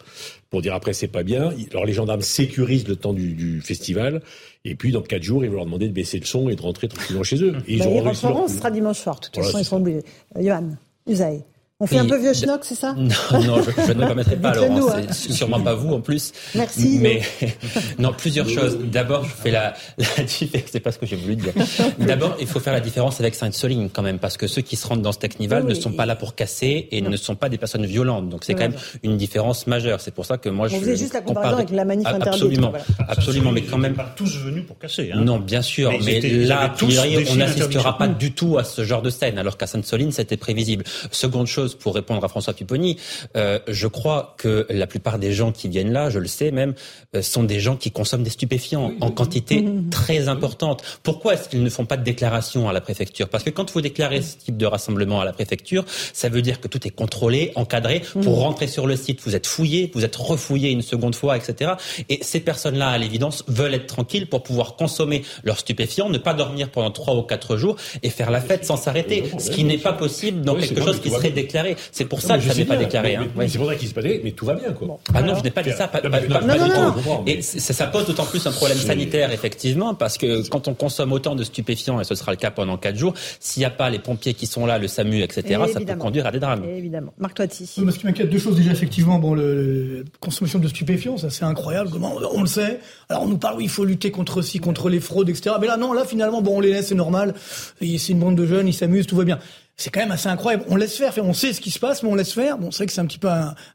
pour 0.50 0.62
dire 0.62 0.74
après 0.74 0.94
c'est 0.94 1.10
pas 1.10 1.24
bien. 1.24 1.52
Alors 1.72 1.86
les 1.86 1.92
gendarmes 1.94 2.22
sécurisent 2.22 2.88
le 2.88 2.96
temps 2.96 3.14
du, 3.14 3.34
du 3.34 3.60
festival 3.62 4.22
et 4.64 4.76
puis 4.76 4.92
dans 4.94 5.02
quatre 5.02 5.24
jours, 5.24 5.44
ils 5.44 5.50
vont 5.50 5.58
leur 5.58 5.66
demander 5.66 5.88
de 5.90 5.94
baisser 5.94 6.20
le 6.20 6.26
son 6.26 6.48
et 6.50 6.56
de 6.56 6.62
rentrer 6.62 6.88
tranquillement 6.88 7.24
chez 7.24 7.44
eux. 7.44 7.54
Et 7.68 7.74
ils 7.74 7.80
Bah, 7.80 7.86
auront 7.88 8.00
ils 8.00 8.04
leur 8.06 8.14
rentreront, 8.14 8.44
coup. 8.44 8.48
ce 8.52 8.58
sera 8.58 8.72
dimanche 8.72 8.98
soir. 9.00 9.20
De 9.20 9.26
toute 9.26 9.36
Voilà, 9.36 9.48
façon, 9.50 9.60
ils 9.60 9.66
seront 9.66 9.78
obligés. 9.82 10.04
Euh, 10.38 10.42
Johan, 10.42 10.70
Usaï. 11.08 11.44
On 11.84 11.88
fait 11.88 11.96
Oui, 11.96 12.02
un 12.02 12.06
peu 12.06 12.18
vieux 12.20 12.34
schnock, 12.34 12.60
c'est 12.64 12.76
ça 12.76 12.94
Non, 12.98 13.08
non, 13.44 13.62
je, 13.64 13.72
je 13.72 13.92
ne 13.94 14.02
me 14.02 14.06
permettrai 14.06 14.36
pas, 14.36 14.54
Laurent. 14.56 14.74
nous, 14.78 14.88
hein. 14.88 15.02
C'est 15.12 15.32
sûrement 15.32 15.60
pas 15.60 15.74
vous, 15.74 15.94
en 15.94 16.00
plus. 16.00 16.32
Merci. 16.54 17.00
Mais, 17.02 17.22
non, 18.00 18.14
plusieurs 18.16 18.48
choses. 18.48 18.78
D'abord, 18.84 19.26
je 19.26 19.32
fais 19.32 19.50
la, 19.52 19.74
la 19.98 20.24
différence. 20.24 20.70
C'est 20.72 20.80
pas 20.80 20.92
ce 20.92 21.00
que 21.00 21.06
j'ai 21.08 21.16
voulu 21.16 21.36
dire. 21.36 21.54
D'abord, 21.98 22.38
il 22.40 22.46
faut 22.48 22.60
faire 22.60 22.74
la 22.74 22.80
différence 22.82 23.20
avec 23.20 23.34
Sainte-Soline, 23.36 23.90
quand 23.92 24.04
même, 24.04 24.20
parce 24.20 24.38
que 24.38 24.46
ceux 24.48 24.62
qui 24.62 24.76
se 24.76 24.86
rendent 24.88 25.02
dans 25.02 25.12
ce 25.12 25.18
Technival 25.20 25.64
Oui, 25.64 25.70
ne 25.70 25.74
sont 25.74 25.92
pas 25.92 26.06
là 26.06 26.16
pour 26.16 26.36
casser 26.36 26.88
et 26.92 27.02
Non. 27.02 27.10
ne 27.10 27.18
sont 27.18 27.36
pas 27.36 27.50
des 27.50 27.58
personnes 27.58 27.86
violentes. 27.86 28.30
Donc, 28.30 28.44
c'est 28.44 28.54
Oui, 28.54 28.60
quand 28.60 28.70
même 28.70 28.80
une 29.04 29.18
différence 29.18 29.66
majeure. 29.68 30.02
C'est 30.02 30.14
pour 30.14 30.26
ça 30.26 30.38
que 30.38 30.50
moi, 30.50 30.68
je. 30.68 30.76
On 30.76 30.80
faisait 30.82 30.96
juste 30.98 31.14
la 31.14 31.22
comparaison 31.22 31.52
compare- 31.56 31.60
avec 31.66 31.76
la 31.76 31.86
manif 31.86 32.06
interdite, 32.08 32.28
Absolument. 32.34 32.70
voilà. 32.70 32.86
Absolument. 33.10 33.52
Mais 33.52 33.64
quand 33.64 33.78
même, 33.80 33.96
pas 33.96 34.14
tous 34.16 34.38
venus 34.38 34.66
pour 34.68 34.78
casser. 34.78 35.12
Hein. 35.14 35.22
non, 35.24 35.40
bien 35.40 35.62
sûr, 35.64 35.92
Mais 36.06 36.18
étaient- 36.18 36.30
là, 36.46 36.62
a 36.62 36.70
priori, 36.70 37.26
on 37.32 37.36
n'assistera 37.38 37.98
pas 37.98 38.08
du 38.08 38.34
tout 38.34 38.58
à 38.60 38.64
ce 38.64 38.84
genre 38.86 39.02
de 39.02 39.10
scène, 39.10 39.40
alors 39.40 39.58
qu'à 39.58 39.66
Sainte-Soline, 39.66 40.12
c'était 40.12 40.38
prévisible. 40.38 40.84
Seconde 41.12 41.48
chose, 41.48 41.71
pour 41.76 41.96
répondre 41.96 42.24
à 42.24 42.28
François 42.28 42.54
Pupponi, 42.54 42.98
euh, 43.36 43.60
je 43.68 43.88
crois 43.88 44.36
que 44.38 44.66
la 44.70 44.88
plupart 44.88 45.20
des 45.20 45.34
gens 45.34 45.52
qui 45.52 45.70
viennent 45.70 45.92
là, 45.92 46.10
je 46.10 46.20
le 46.20 46.28
sais 46.28 46.52
même, 46.52 46.74
euh, 47.16 47.22
sont 47.22 47.44
des 47.44 47.60
gens 47.60 47.76
qui 47.76 47.92
consomment 47.92 48.24
des 48.24 48.30
stupéfiants 48.30 48.94
en 49.02 49.12
quantité 49.12 49.66
très 49.92 50.28
importante. 50.28 50.84
Pourquoi 51.04 51.34
est-ce 51.34 51.50
qu'ils 51.50 51.64
ne 51.64 51.70
font 51.70 51.86
pas 51.86 51.98
de 51.98 52.04
déclaration 52.04 52.70
à 52.70 52.74
la 52.74 52.82
préfecture? 52.82 53.30
Parce 53.30 53.44
que 53.44 53.50
quand 53.50 53.72
vous 53.72 53.82
déclarez 53.82 54.22
ce 54.22 54.38
type 54.38 54.58
de 54.58 54.66
rassemblement 54.66 55.22
à 55.22 55.26
la 55.26 55.34
préfecture, 55.34 55.86
ça 56.14 56.30
veut 56.30 56.42
dire 56.42 56.60
que 56.60 56.68
tout 56.68 56.86
est 56.88 56.92
contrôlé, 56.92 57.52
encadré. 57.56 58.02
Pour 58.22 58.40
rentrer 58.40 58.68
sur 58.68 58.88
le 58.88 58.96
site, 58.96 59.22
vous 59.24 59.36
êtes 59.36 59.48
fouillé, 59.48 59.92
vous 59.94 60.06
êtes 60.06 60.16
refouillé 60.16 60.72
une 60.72 60.82
seconde 60.82 61.16
fois, 61.16 61.38
etc. 61.38 61.74
Et 62.10 62.20
ces 62.24 62.40
personnes-là, 62.40 62.90
à 62.90 62.98
l'évidence, 62.98 63.44
veulent 63.48 63.74
être 63.74 63.88
tranquilles 63.88 64.28
pour 64.28 64.44
pouvoir 64.44 64.76
consommer 64.76 65.24
leurs 65.44 65.60
stupéfiants, 65.60 66.10
ne 66.10 66.18
pas 66.18 66.34
dormir 66.34 66.70
pendant 66.70 66.92
trois 66.92 67.16
ou 67.16 67.22
quatre 67.24 67.58
jours 67.58 67.76
et 68.04 68.10
faire 68.10 68.32
la 68.32 68.42
fête 68.42 68.66
sans 68.66 68.78
s'arrêter, 68.78 69.24
ce 69.38 69.52
qui 69.52 69.64
n'est 69.64 69.78
pas 69.78 69.94
possible 69.94 70.42
dans 70.42 70.56
Oui, 70.56 70.68
quelque 70.68 70.84
chose 70.84 71.00
qui 71.00 71.10
serait 71.10 71.32
déclaré 71.32 71.61
déclaré. 71.64 71.78
C'est 71.92 72.06
pour 72.06 72.22
ça 72.22 72.38
que 72.38 72.44
ça 72.44 72.54
n'est 72.54 72.66
pas 72.66 72.78
déclaré. 72.78 73.16
Hein. 73.16 73.28
C'est 73.48 73.58
pour 73.58 73.68
ça 73.70 73.76
qu'il 73.76 73.88
s'est 73.88 73.94
pas 73.94 74.02
déclaré, 74.02 74.22
mais 74.24 74.32
tout 74.32 74.46
va 74.46 74.54
bien, 74.56 74.72
quoi. 74.72 75.00
Ah 75.14 75.22
non, 75.22 75.36
je 75.36 75.44
n'ai 75.44 75.52
pas 75.52 75.64
dit 75.64 75.72
ça, 75.72 75.88
pas, 75.88 76.02
Non, 76.02 76.10
pas- 76.10 76.22
mais- 76.22 76.28
pas- 76.28 76.42
non, 76.42 76.48
pas 76.48 76.58
non, 76.58 76.66
du 76.66 76.72
non, 76.72 76.92
tout. 76.92 77.24
Et 77.28 77.42
ça, 77.42 77.74
ça 77.74 77.88
pose 77.88 78.06
d'autant 78.06 78.26
plus 78.26 78.46
un 78.48 78.52
problème 78.52 78.78
sanitaire, 78.78 79.32
effectivement, 79.32 79.94
parce 79.94 80.18
que 80.18 80.48
quand 80.50 80.68
on 80.68 80.74
consomme 80.74 81.12
autant 81.12 81.36
de 81.36 81.44
stupéfiants, 81.44 82.00
et 82.00 82.04
ce 82.04 82.16
sera 82.16 82.32
le 82.32 82.38
cas 82.38 82.52
pendant 82.52 82.78
quatre 82.78 82.98
jours, 82.98 83.14
s'il 83.40 83.62
n'y 83.62 83.66
a 83.66 83.70
pas 83.70 83.90
les 83.90 84.00
pompiers 84.00 84.34
qui 84.34 84.46
sont 84.48 84.66
là, 84.66 84.78
le 84.78 84.88
SAMU, 84.88 85.22
etc., 85.22 85.62
ça 85.72 85.80
peut 85.80 85.96
conduire 85.96 86.26
à 86.28 86.32
des 86.32 86.40
drames. 86.40 86.64
Évidemment. 86.66 87.14
Marc 87.18 87.36
Toiti. 87.36 87.70
Oui, 87.78 87.84
moi, 87.84 87.92
ce 87.94 88.00
qui 88.00 88.06
m'inquiète, 88.06 88.30
deux 88.30 88.40
choses 88.40 88.56
déjà, 88.56 88.72
effectivement, 88.72 89.20
bon, 89.20 89.34
le, 89.34 89.98
la 89.98 90.04
consommation 90.20 90.60
de 90.60 90.68
stupéfiants, 90.68 91.18
ça 91.18 91.30
c'est 91.30 91.46
incroyable, 91.46 91.90
comment 91.92 92.16
on 92.34 92.42
le 92.42 92.48
sait. 92.48 92.80
Alors 93.10 93.24
on 93.24 93.28
nous 93.28 93.38
parle, 93.38 93.58
oui, 93.58 93.64
il 93.66 93.70
faut 93.70 93.86
lutter 93.86 94.12
contre 94.12 94.42
ci, 94.42 94.60
contre 94.60 94.90
les 94.90 95.00
fraudes, 95.00 95.30
etc. 95.30 95.56
Mais 95.60 95.68
là, 95.68 95.78
non, 95.78 95.94
là, 95.94 96.06
finalement, 96.06 96.42
bon, 96.42 96.58
on 96.58 96.60
les 96.60 96.72
laisse, 96.72 96.88
c'est 96.88 96.96
normal. 96.96 97.34
C'est 97.82 98.10
une 98.10 98.20
bande 98.20 98.36
de 98.36 98.46
jeunes, 98.46 98.68
ils 98.68 98.74
s'amusent, 98.74 99.08
tout 99.08 99.16
va 99.16 99.24
bien. 99.24 99.40
C'est 99.82 99.90
quand 99.90 100.02
même 100.02 100.12
assez 100.12 100.28
incroyable. 100.28 100.64
On 100.70 100.76
laisse 100.76 100.96
faire, 100.96 101.14
on 101.24 101.34
sait 101.34 101.54
ce 101.54 101.60
qui 101.62 101.72
se 101.72 101.80
passe, 101.80 102.04
mais 102.04 102.10
on 102.10 102.14
laisse 102.16 102.34
faire. 102.34 102.58
Bon, 102.60 102.70
c'est 102.70 102.78
vrai 102.78 102.86
que 102.86 102.94
c'est 102.94 103.02
un 103.02 103.06
petit 103.08 103.18
peu 103.18 103.30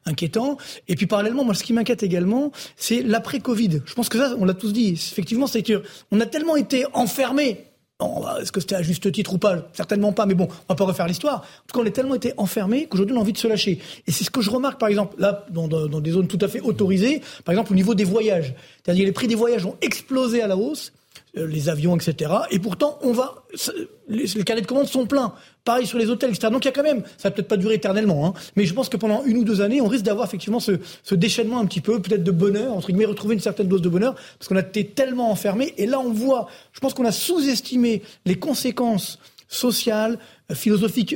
inquiétant. 0.05 0.57
Et 0.87 0.95
puis 0.95 1.05
parallèlement, 1.05 1.43
moi, 1.43 1.53
ce 1.53 1.63
qui 1.63 1.73
m'inquiète 1.73 2.01
également, 2.01 2.51
c'est 2.77 3.01
l'après-Covid. 3.03 3.81
Je 3.85 3.93
pense 3.93 4.07
que 4.07 4.17
ça, 4.17 4.33
on 4.39 4.45
l'a 4.45 4.53
tous 4.53 4.71
dit. 4.71 4.91
Effectivement, 4.93 5.47
c'est 5.47 5.63
que 5.63 5.83
on 6.11 6.21
a 6.21 6.25
tellement 6.25 6.55
été 6.55 6.85
enfermés 6.93 7.65
Est-ce 8.39 8.51
que 8.51 8.59
c'était 8.61 8.75
à 8.75 8.83
juste 8.83 9.11
titre 9.11 9.33
ou 9.33 9.37
pas? 9.37 9.67
Certainement 9.73 10.13
pas, 10.13 10.25
mais 10.25 10.35
bon, 10.35 10.47
on 10.69 10.73
va 10.73 10.75
pas 10.75 10.85
refaire 10.85 11.07
l'histoire. 11.07 11.39
En 11.39 11.67
tout 11.67 11.77
cas, 11.77 11.83
on 11.83 11.87
a 11.87 11.91
tellement 11.91 12.15
été 12.15 12.31
enfermés 12.37 12.85
qu'aujourd'hui, 12.87 13.13
on 13.15 13.19
a 13.19 13.21
envie 13.21 13.33
de 13.33 13.37
se 13.39 13.47
lâcher. 13.47 13.79
Et 14.05 14.11
c'est 14.11 14.23
ce 14.23 14.29
que 14.29 14.39
je 14.41 14.49
remarque, 14.51 14.79
par 14.79 14.87
exemple, 14.89 15.15
là, 15.19 15.45
dans, 15.49 15.67
dans- 15.67 15.99
des 15.99 16.11
zones 16.11 16.27
tout 16.27 16.37
à 16.41 16.47
fait 16.47 16.61
autorisées, 16.61 17.21
par 17.43 17.53
exemple, 17.53 17.73
au 17.73 17.75
niveau 17.75 17.95
des 17.95 18.03
voyages. 18.05 18.53
C'est-à-dire 18.85 19.05
les 19.05 19.11
prix 19.11 19.27
des 19.27 19.35
voyages 19.35 19.65
ont 19.65 19.75
explosé 19.81 20.41
à 20.43 20.47
la 20.47 20.55
hausse, 20.55 20.93
les 21.45 21.69
avions, 21.69 21.95
etc. 21.95 22.31
Et 22.51 22.59
pourtant, 22.59 22.97
on 23.01 23.11
va, 23.11 23.43
les, 24.07 24.25
les 24.25 24.43
carnets 24.43 24.61
de 24.61 24.67
commandes 24.67 24.87
sont 24.87 25.05
pleins. 25.05 25.33
Pareil 25.63 25.85
sur 25.85 25.97
les 25.97 26.09
hôtels, 26.09 26.29
etc. 26.29 26.49
Donc 26.51 26.63
il 26.65 26.67
y 26.67 26.69
a 26.69 26.71
quand 26.71 26.83
même, 26.83 27.03
ça 27.17 27.29
va 27.29 27.31
peut-être 27.31 27.47
pas 27.47 27.57
durer 27.57 27.75
éternellement, 27.75 28.27
hein, 28.27 28.33
mais 28.55 28.65
je 28.65 28.73
pense 28.73 28.89
que 28.89 28.97
pendant 28.97 29.23
une 29.25 29.37
ou 29.37 29.43
deux 29.43 29.61
années, 29.61 29.81
on 29.81 29.87
risque 29.87 30.05
d'avoir 30.05 30.25
effectivement 30.25 30.59
ce, 30.59 30.73
ce 31.03 31.15
déchaînement 31.15 31.59
un 31.59 31.65
petit 31.65 31.81
peu, 31.81 32.01
peut-être 32.01 32.23
de 32.23 32.31
bonheur, 32.31 32.73
entre 32.73 32.87
guillemets, 32.87 33.05
retrouver 33.05 33.35
une 33.35 33.41
certaine 33.41 33.67
dose 33.67 33.81
de 33.81 33.89
bonheur, 33.89 34.15
parce 34.39 34.47
qu'on 34.47 34.55
a 34.55 34.61
été 34.61 34.87
tellement 34.87 35.29
enfermés. 35.29 35.73
Et 35.77 35.85
là, 35.85 35.99
on 35.99 36.11
voit, 36.11 36.47
je 36.73 36.79
pense 36.79 36.93
qu'on 36.93 37.05
a 37.05 37.11
sous-estimé 37.11 38.01
les 38.25 38.35
conséquences 38.35 39.19
sociales, 39.47 40.19
euh, 40.51 40.55
philosophiques, 40.55 41.15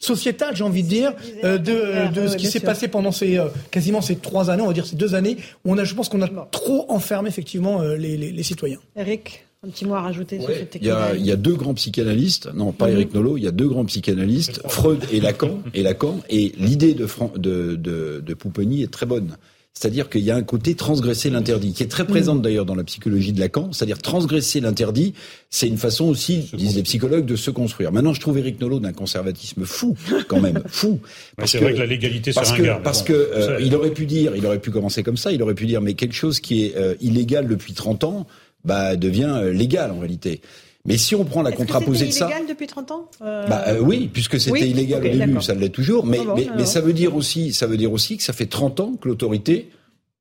so- 0.00 0.14
sociétales, 0.14 0.56
j'ai 0.56 0.64
envie 0.64 0.82
de 0.82 0.88
dire, 0.88 1.12
euh, 1.44 1.58
de, 1.58 1.72
euh, 1.72 2.08
de 2.08 2.26
ce 2.26 2.36
qui 2.36 2.42
bien 2.42 2.50
s'est 2.50 2.60
passé 2.60 2.88
pendant 2.88 3.12
ces 3.12 3.38
euh, 3.38 3.44
quasiment 3.70 4.00
ces 4.00 4.16
trois 4.16 4.50
années, 4.50 4.62
on 4.62 4.66
va 4.66 4.72
dire 4.72 4.86
ces 4.86 4.96
deux 4.96 5.14
années, 5.14 5.36
où 5.64 5.72
on 5.72 5.78
a, 5.78 5.84
je 5.84 5.94
pense 5.94 6.08
qu'on 6.08 6.22
a 6.22 6.28
trop 6.50 6.86
enfermé 6.88 7.28
effectivement 7.28 7.80
euh, 7.82 7.96
les, 7.96 8.16
les- 8.16 8.32
les 8.32 8.42
citoyens. 8.42 8.78
Eric, 8.96 9.44
un 9.62 9.68
petit 9.68 9.84
mot 9.84 9.94
à 9.94 10.00
rajouter 10.00 10.40
sur 10.40 10.48
cette 10.48 10.74
Il 10.76 10.84
y, 10.86 10.90
a, 10.90 10.94
technologie. 10.94 11.20
il 11.20 11.26
y 11.26 11.32
a 11.32 11.36
deux 11.36 11.54
grands 11.54 11.74
psychanalystes, 11.74 12.48
non 12.54 12.72
pas 12.72 12.86
Mhm. 12.88 12.92
Eric 12.94 13.14
Nolot, 13.14 13.36
il 13.36 13.44
y 13.44 13.46
a 13.46 13.50
deux 13.52 13.68
grands 13.68 13.84
psychanalystes, 13.84 14.62
Freud 14.68 15.04
et 15.12 15.20
Lacan, 15.20 15.58
et 15.74 15.82
Lacan, 15.82 16.20
et 16.30 16.52
l'idée 16.58 16.94
de, 16.94 17.06
de, 17.36 17.76
de, 17.76 18.22
de 18.26 18.34
Pouponi 18.34 18.82
est 18.82 18.90
très 18.90 19.06
bonne. 19.06 19.36
C'est-à-dire 19.72 20.10
qu'il 20.10 20.22
y 20.22 20.30
a 20.30 20.36
un 20.36 20.42
côté 20.42 20.74
transgresser 20.74 21.30
l'interdit, 21.30 21.72
qui 21.72 21.82
est 21.82 21.88
très 21.88 22.04
présente 22.04 22.42
d'ailleurs 22.42 22.66
dans 22.66 22.74
la 22.74 22.84
psychologie 22.84 23.32
de 23.32 23.40
Lacan. 23.40 23.72
C'est-à-dire 23.72 23.98
transgresser 23.98 24.60
l'interdit, 24.60 25.14
c'est 25.48 25.68
une 25.68 25.78
façon 25.78 26.06
aussi, 26.06 26.50
disent 26.52 26.76
les 26.76 26.82
psychologues, 26.82 27.24
de 27.24 27.36
se 27.36 27.50
construire. 27.50 27.92
Maintenant, 27.92 28.12
je 28.12 28.20
trouve 28.20 28.36
Eric 28.36 28.60
Nolot 28.60 28.80
d'un 28.80 28.92
conservatisme 28.92 29.64
fou, 29.64 29.96
quand 30.28 30.40
même, 30.40 30.62
fou. 30.66 31.00
C'est 31.46 31.58
vrai 31.58 31.72
que 31.72 31.78
la 31.78 31.86
légalité, 31.86 32.32
c'est 32.32 32.40
parce 32.40 32.52
un 32.52 32.56
que, 32.56 32.82
parce 32.82 33.02
que 33.02 33.12
euh, 33.12 33.58
il 33.60 33.74
aurait 33.74 33.92
pu 33.92 34.06
dire, 34.06 34.36
il 34.36 34.44
aurait 34.44 34.58
pu 34.58 34.70
commencer 34.70 35.02
comme 35.02 35.16
ça, 35.16 35.32
il 35.32 35.42
aurait 35.42 35.54
pu 35.54 35.66
dire, 35.66 35.80
mais 35.80 35.94
quelque 35.94 36.14
chose 36.14 36.40
qui 36.40 36.64
est 36.64 36.76
euh, 36.76 36.94
illégal 37.00 37.46
depuis 37.46 37.72
30 37.72 38.04
ans, 38.04 38.26
bah 38.64 38.96
devient 38.96 39.32
euh, 39.36 39.52
légal 39.52 39.92
en 39.92 40.00
réalité. 40.00 40.42
Mais 40.86 40.96
si 40.96 41.14
on 41.14 41.24
prend 41.24 41.42
la 41.42 41.52
contraposée 41.52 42.06
de 42.06 42.10
c'était 42.10 42.24
ça, 42.24 42.26
illégal 42.26 42.46
depuis 42.48 42.66
30 42.66 42.90
ans 42.90 43.10
Euh, 43.22 43.46
bah 43.46 43.64
euh, 43.68 43.80
oui, 43.80 44.08
puisque 44.12 44.40
c'était 44.40 44.52
oui, 44.52 44.70
illégal 44.70 45.04
ok, 45.04 45.12
au 45.12 45.16
début, 45.18 45.42
ça 45.42 45.54
l'est 45.54 45.68
toujours. 45.68 46.06
Mais, 46.06 46.18
Ah 46.20 46.24
bon, 46.24 46.34
mais, 46.36 46.46
ah 46.50 46.54
mais 46.56 46.64
ça 46.64 46.80
veut 46.80 46.94
dire 46.94 47.14
aussi, 47.14 47.52
ça 47.52 47.66
veut 47.66 47.76
dire 47.76 47.92
aussi 47.92 48.16
que 48.16 48.22
ça 48.22 48.32
fait 48.32 48.46
30 48.46 48.80
ans 48.80 48.92
que 49.00 49.06
l'autorité 49.08 49.70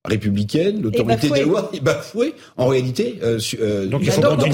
républicaine, 0.08 0.82
l'autorité 0.82 1.29
des 1.29 1.44
lois 1.44 1.70
est 1.74 1.82
bafouée. 1.82 2.34
En 2.56 2.68
réalité, 2.68 3.20
euh, 3.22 3.38
euh, 3.60 3.86
Donc 3.86 4.01
il 4.01 4.06
il 4.06 4.12
faut 4.12 4.22
faut 4.22 4.36
donc, 4.36 4.48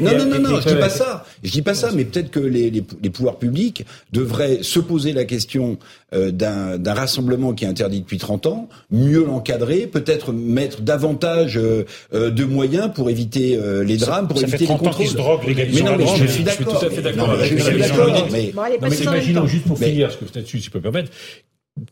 non, 0.00 0.16
non, 0.16 0.24
non, 0.26 0.38
non, 0.50 0.60
je 0.60 0.68
dis 0.68 0.74
pas 0.76 0.88
ça. 0.88 1.24
Je 1.42 1.50
dis 1.50 1.62
pas 1.62 1.74
ça, 1.74 1.90
mais 1.92 2.04
peut-être 2.04 2.30
que 2.30 2.38
les, 2.38 2.70
les, 2.70 2.84
les 3.02 3.10
pouvoirs 3.10 3.36
publics 3.36 3.84
devraient 4.12 4.62
se 4.62 4.78
poser 4.78 5.12
la 5.12 5.24
question 5.24 5.76
euh, 6.14 6.30
d'un 6.30 6.78
d'un 6.78 6.94
rassemblement 6.94 7.52
qui 7.52 7.64
est 7.64 7.68
interdit 7.68 8.00
depuis 8.00 8.18
30 8.18 8.46
ans, 8.46 8.68
mieux 8.92 9.24
l'encadrer, 9.24 9.88
peut-être 9.88 10.32
mettre 10.32 10.82
davantage 10.82 11.56
euh, 11.58 11.84
euh, 12.14 12.30
de 12.30 12.44
moyens 12.44 12.90
pour 12.94 13.10
éviter 13.10 13.56
euh, 13.56 13.82
les 13.82 13.96
drames, 13.96 14.28
pour 14.28 14.38
ça 14.38 14.46
fait 14.46 14.54
éviter 14.56 14.72
les 14.72 14.78
30 14.78 14.86
ans 14.86 14.90
qu'ils 14.96 15.06
contrôles. 15.08 15.08
se 15.08 15.16
droguent, 15.16 15.42
Mais 15.74 15.80
non, 15.82 15.96
mais 15.96 16.04
drogue. 16.04 16.16
je 16.16 16.22
mais 16.22 16.28
suis 16.28 16.28
je 16.28 16.32
suis 16.32 16.44
d'accord. 16.44 16.78
tout 16.78 16.86
à 16.86 16.90
fait 16.90 17.02
d'accord 17.02 17.36
Je 17.40 17.44
suis 17.46 17.56
Mais 17.56 17.78
d'accord, 17.88 18.28
mais 18.30 18.52
Bon, 18.52 18.62
mais 18.88 18.96
imaginons 18.98 19.46
juste 19.48 19.64
pour 19.66 19.78
Mais- 19.80 19.88
finir, 19.90 20.16
parce 20.16 20.32
que 20.46 20.58
je 20.58 20.70
peux 20.70 20.78
me 20.78 20.82
permettre, 20.82 21.10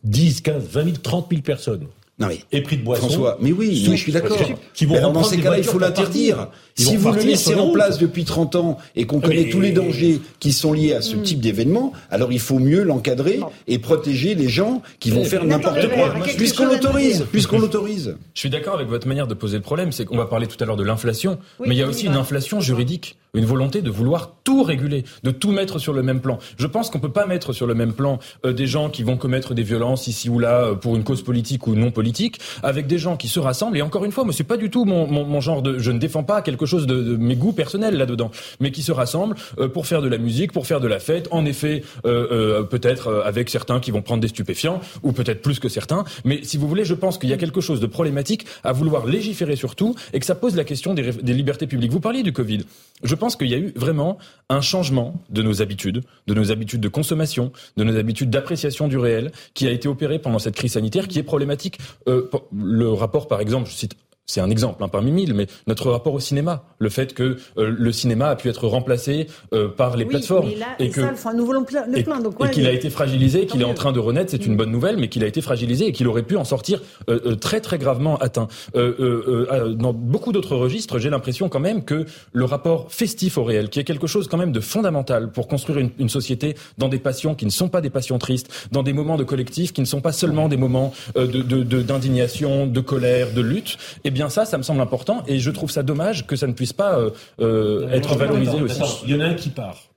10, 0.05 0.41
15, 0.41 0.63
20 0.71 0.83
000, 0.85 0.95
30 1.03 1.27
000 1.29 1.41
personnes 1.41 1.87
non 2.21 2.27
mais 2.27 2.39
épris 2.51 2.77
de 2.77 2.83
boissons. 2.83 3.07
François, 3.07 3.37
mais 3.41 3.51
oui, 3.51 3.85
mais 3.89 3.97
je 3.97 4.01
suis 4.03 4.11
d'accord. 4.11 4.37
Qui 4.73 4.85
vont 4.85 4.93
Mais 4.93 4.99
alors 4.99 5.11
dans 5.11 5.23
ces 5.23 5.37
cas-là, 5.37 5.57
il 5.57 5.63
faut 5.63 5.79
l'interdire. 5.79 6.47
Si 6.75 6.95
vous 6.95 7.11
le 7.11 7.21
laissez 7.21 7.55
en 7.55 7.71
place 7.71 7.97
depuis 7.99 8.23
30 8.23 8.55
ans 8.55 8.77
et 8.95 9.05
qu'on 9.05 9.19
connaît 9.19 9.43
Mais- 9.45 9.49
tous 9.49 9.59
les 9.59 9.71
dangers 9.71 10.21
qui 10.39 10.53
sont 10.53 10.71
liés 10.73 10.93
à 10.93 11.01
ce 11.01 11.15
Mm. 11.17 11.21
type 11.23 11.41
d'événement, 11.41 11.91
alors 12.09 12.31
il 12.31 12.39
faut 12.39 12.59
mieux 12.59 12.83
l'encadrer 12.83 13.39
et 13.67 13.77
protéger 13.79 14.35
les 14.35 14.47
gens 14.47 14.81
qui 14.99 15.09
vont 15.11 15.23
faire 15.25 15.43
Nathan 15.43 15.71
n'importe 15.73 15.91
quoi, 15.93 16.13
puisqu'on 16.37 16.65
l'autorise, 16.65 17.25
puisqu'on 17.31 17.59
l'autorise. 17.59 18.15
Je 18.33 18.39
suis 18.39 18.49
d'accord 18.49 18.75
avec 18.75 18.87
votre 18.87 19.07
manière 19.07 19.27
de 19.27 19.33
poser 19.33 19.57
le 19.57 19.63
problème, 19.63 19.91
c'est 19.91 20.05
qu'on 20.05 20.17
va 20.17 20.25
parler 20.25 20.47
tout 20.47 20.57
à 20.63 20.65
l'heure 20.65 20.77
de 20.77 20.83
l'inflation, 20.83 21.37
Oui, 21.59 21.67
mais 21.69 21.75
il 21.75 21.79
y 21.79 21.83
a 21.83 21.87
aussi 21.87 22.05
une 22.05 22.15
inflation 22.15 22.61
juridique, 22.61 23.17
une 23.33 23.45
volonté 23.45 23.81
de 23.81 23.89
vouloir 23.89 24.33
tout 24.43 24.63
réguler, 24.63 25.03
de 25.23 25.31
tout 25.31 25.51
mettre 25.51 25.79
sur 25.79 25.93
le 25.93 26.03
même 26.03 26.19
plan. 26.21 26.37
Je 26.57 26.67
pense 26.67 26.89
qu'on 26.89 26.99
peut 26.99 27.11
pas 27.11 27.25
mettre 27.25 27.53
sur 27.53 27.65
le 27.67 27.73
même 27.75 27.93
plan 27.93 28.19
euh, 28.45 28.51
des 28.53 28.67
gens 28.67 28.89
qui 28.89 29.03
vont 29.03 29.17
commettre 29.17 29.53
des 29.53 29.63
violences 29.63 30.07
ici 30.07 30.29
ou 30.29 30.37
là 30.39 30.65
euh, 30.65 30.75
pour 30.75 30.95
une 30.95 31.03
cause 31.03 31.21
politique 31.23 31.65
ou 31.67 31.75
non 31.75 31.91
politique, 32.11 32.39
avec 32.61 32.87
des 32.87 32.97
gens 32.97 33.15
qui 33.15 33.29
se 33.29 33.39
rassemblent. 33.39 33.77
Et 33.77 33.81
encore 33.81 34.03
une 34.03 34.11
fois, 34.11 34.25
moi 34.25 34.33
c'est 34.33 34.43
pas 34.43 34.57
du 34.57 34.69
tout 34.69 34.83
mon, 34.83 35.07
mon, 35.07 35.23
mon 35.25 35.39
genre 35.39 35.61
de, 35.61 35.79
je 35.79 35.91
ne 35.91 35.99
défends 35.99 36.23
pas 36.23 36.41
quelque 36.41 36.65
chose 36.65 36.85
de, 36.85 37.01
de 37.01 37.15
mes 37.15 37.37
goûts 37.37 37.53
personnels 37.53 37.95
là-dedans, 37.95 38.31
mais 38.59 38.71
qui 38.71 38.83
se 38.83 38.91
rassemblent 38.91 39.35
euh, 39.59 39.69
pour 39.69 39.87
faire 39.87 40.01
de 40.01 40.09
la 40.09 40.17
musique, 40.17 40.51
pour 40.51 40.67
faire 40.67 40.81
de 40.81 40.87
la 40.87 40.99
fête. 40.99 41.29
En 41.31 41.45
effet, 41.45 41.83
euh, 42.05 42.27
euh, 42.31 42.63
peut-être 42.63 43.07
euh, 43.07 43.23
avec 43.23 43.49
certains 43.49 43.79
qui 43.79 43.91
vont 43.91 44.01
prendre 44.01 44.21
des 44.21 44.27
stupéfiants 44.27 44.81
ou 45.03 45.13
peut-être 45.13 45.41
plus 45.41 45.59
que 45.59 45.69
certains. 45.69 46.03
Mais 46.25 46.43
si 46.43 46.57
vous 46.57 46.67
voulez, 46.67 46.83
je 46.83 46.95
pense 46.95 47.17
qu'il 47.17 47.29
y 47.29 47.33
a 47.33 47.37
quelque 47.37 47.61
chose 47.61 47.79
de 47.79 47.87
problématique 47.87 48.45
à 48.63 48.73
vouloir 48.73 49.05
légiférer 49.05 49.55
sur 49.55 49.75
tout 49.75 49.95
et 50.11 50.19
que 50.19 50.25
ça 50.25 50.35
pose 50.35 50.55
la 50.55 50.65
question 50.65 50.93
des, 50.93 51.11
des 51.11 51.33
libertés 51.33 51.67
publiques. 51.67 51.91
Vous 51.91 52.01
parliez 52.01 52.23
du 52.23 52.33
Covid. 52.33 52.61
Je 53.03 53.15
pense 53.15 53.35
qu'il 53.35 53.49
y 53.49 53.55
a 53.55 53.57
eu 53.57 53.71
vraiment 53.75 54.17
un 54.49 54.61
changement 54.61 55.15
de 55.29 55.41
nos 55.41 55.61
habitudes, 55.61 56.03
de 56.27 56.33
nos 56.33 56.51
habitudes 56.51 56.81
de 56.81 56.89
consommation, 56.89 57.51
de 57.77 57.83
nos 57.83 57.95
habitudes 57.97 58.29
d'appréciation 58.29 58.87
du 58.87 58.97
réel, 58.97 59.31
qui 59.53 59.67
a 59.67 59.71
été 59.71 59.87
opéré 59.87 60.19
pendant 60.19 60.39
cette 60.39 60.55
crise 60.55 60.73
sanitaire, 60.73 61.07
qui 61.07 61.17
est 61.19 61.23
problématique. 61.23 61.79
Euh, 62.07 62.29
le 62.55 62.89
rapport, 62.89 63.27
par 63.27 63.41
exemple, 63.41 63.69
je 63.69 63.75
cite 63.75 63.95
c'est 64.31 64.41
un 64.41 64.49
exemple 64.49 64.83
hein, 64.83 64.87
parmi 64.87 65.11
mille, 65.11 65.33
mais 65.33 65.47
notre 65.67 65.91
rapport 65.91 66.13
au 66.13 66.19
cinéma, 66.19 66.63
le 66.79 66.89
fait 66.89 67.13
que 67.13 67.37
euh, 67.57 67.75
le 67.77 67.91
cinéma 67.91 68.29
a 68.29 68.35
pu 68.35 68.47
être 68.49 68.65
remplacé 68.67 69.27
euh, 69.53 69.67
par 69.67 69.97
les 69.97 70.05
Oui, 70.05 70.09
plateformes 70.11 70.47
mais 70.49 70.55
là, 70.55 70.67
et 70.79 70.89
que 70.89 71.01
un 71.01 71.33
nouveau 71.33 71.61
plein, 71.63 71.85
le 71.87 71.97
et, 71.99 72.03
plein. 72.03 72.19
Donc, 72.19 72.35
et 72.39 72.43
ouais, 72.43 72.51
qu'il 72.51 72.65
a 72.67 72.71
été 72.71 72.89
fragilisé, 72.89 73.45
qu'il 73.45 73.61
est 73.61 73.65
en 73.65 73.73
train 73.73 73.91
de 73.91 73.99
renaître, 73.99 74.31
c'est 74.31 74.45
une 74.45 74.55
bonne 74.55 74.71
nouvelle, 74.71 74.97
mais 74.97 75.09
qu'il 75.09 75.23
a 75.23 75.27
été 75.27 75.41
fragilisé 75.41 75.87
et 75.87 75.91
qu'il 75.91 76.07
aurait 76.07 76.23
pu 76.23 76.37
en 76.37 76.45
sortir 76.45 76.81
euh, 77.09 77.19
euh, 77.25 77.35
très 77.35 77.59
très 77.61 77.77
gravement 77.77 78.17
atteint. 78.17 78.47
Euh, 78.75 78.93
euh, 78.99 79.47
euh, 79.51 79.73
dans 79.73 79.93
beaucoup 79.93 80.31
d'autres 80.31 80.55
registres, 80.55 80.97
j'ai 80.99 81.09
l'impression 81.09 81.49
quand 81.49 81.59
même 81.59 81.83
que 81.83 82.05
le 82.31 82.45
rapport 82.45 82.91
festif 82.91 83.37
au 83.37 83.43
réel, 83.43 83.69
qui 83.69 83.79
est 83.79 83.83
quelque 83.83 84.07
chose 84.07 84.27
quand 84.29 84.37
même 84.37 84.51
de 84.53 84.59
fondamental 84.61 85.31
pour 85.31 85.47
construire 85.47 85.79
une, 85.79 85.91
une 85.99 86.09
société 86.09 86.55
dans 86.77 86.87
des 86.89 86.99
passions 86.99 87.35
qui 87.35 87.45
ne 87.45 87.51
sont 87.51 87.67
pas 87.69 87.81
des 87.81 87.89
passions 87.89 88.17
tristes, 88.19 88.49
dans 88.71 88.83
des 88.83 88.93
moments 88.93 89.17
de 89.17 89.23
collectif 89.25 89.73
qui 89.73 89.81
ne 89.81 89.85
sont 89.85 90.01
pas 90.01 90.11
seulement 90.13 90.47
des 90.47 90.57
moments 90.57 90.93
euh, 91.17 91.27
de 91.27 91.41
de- 91.41 91.63
de- 91.63 91.81
d'indignation, 91.81 92.67
de, 92.67 92.79
colère, 92.81 93.33
de 93.33 93.41
lutte, 93.41 93.77
eh 94.03 94.11
bien 94.11 94.20
ça, 94.29 94.45
ça 94.45 94.57
me 94.57 94.63
semble 94.63 94.81
important 94.81 95.23
et 95.27 95.39
je 95.39 95.51
trouve 95.51 95.71
ça 95.71 95.83
dommage 95.83 96.27
que 96.27 96.35
ça 96.35 96.47
ne 96.47 96.53
puisse 96.53 96.73
pas 96.73 96.97
euh, 96.97 97.11
euh, 97.39 97.89
être 97.89 98.15
valorisé 98.15 98.61
aussi. 98.61 98.81
Il 99.05 99.11
y 99.11 99.15
en 99.15 99.19
a 99.21 99.25
un 99.25 99.33
qui 99.33 99.49
part. 99.49 99.89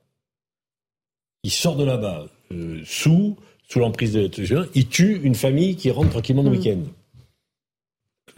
Il 1.43 1.51
sort 1.51 1.75
de 1.75 1.83
là-bas, 1.83 2.25
euh, 2.51 2.81
sous, 2.85 3.37
sous 3.69 3.79
l'emprise 3.79 4.13
de 4.13 4.29
il 4.73 4.87
tue 4.87 5.19
une 5.23 5.35
famille 5.35 5.75
qui 5.75 5.91
rentre 5.91 6.09
tranquillement 6.09 6.43
le 6.43 6.49
Mm. 6.49 6.53
week-end. 6.53 6.79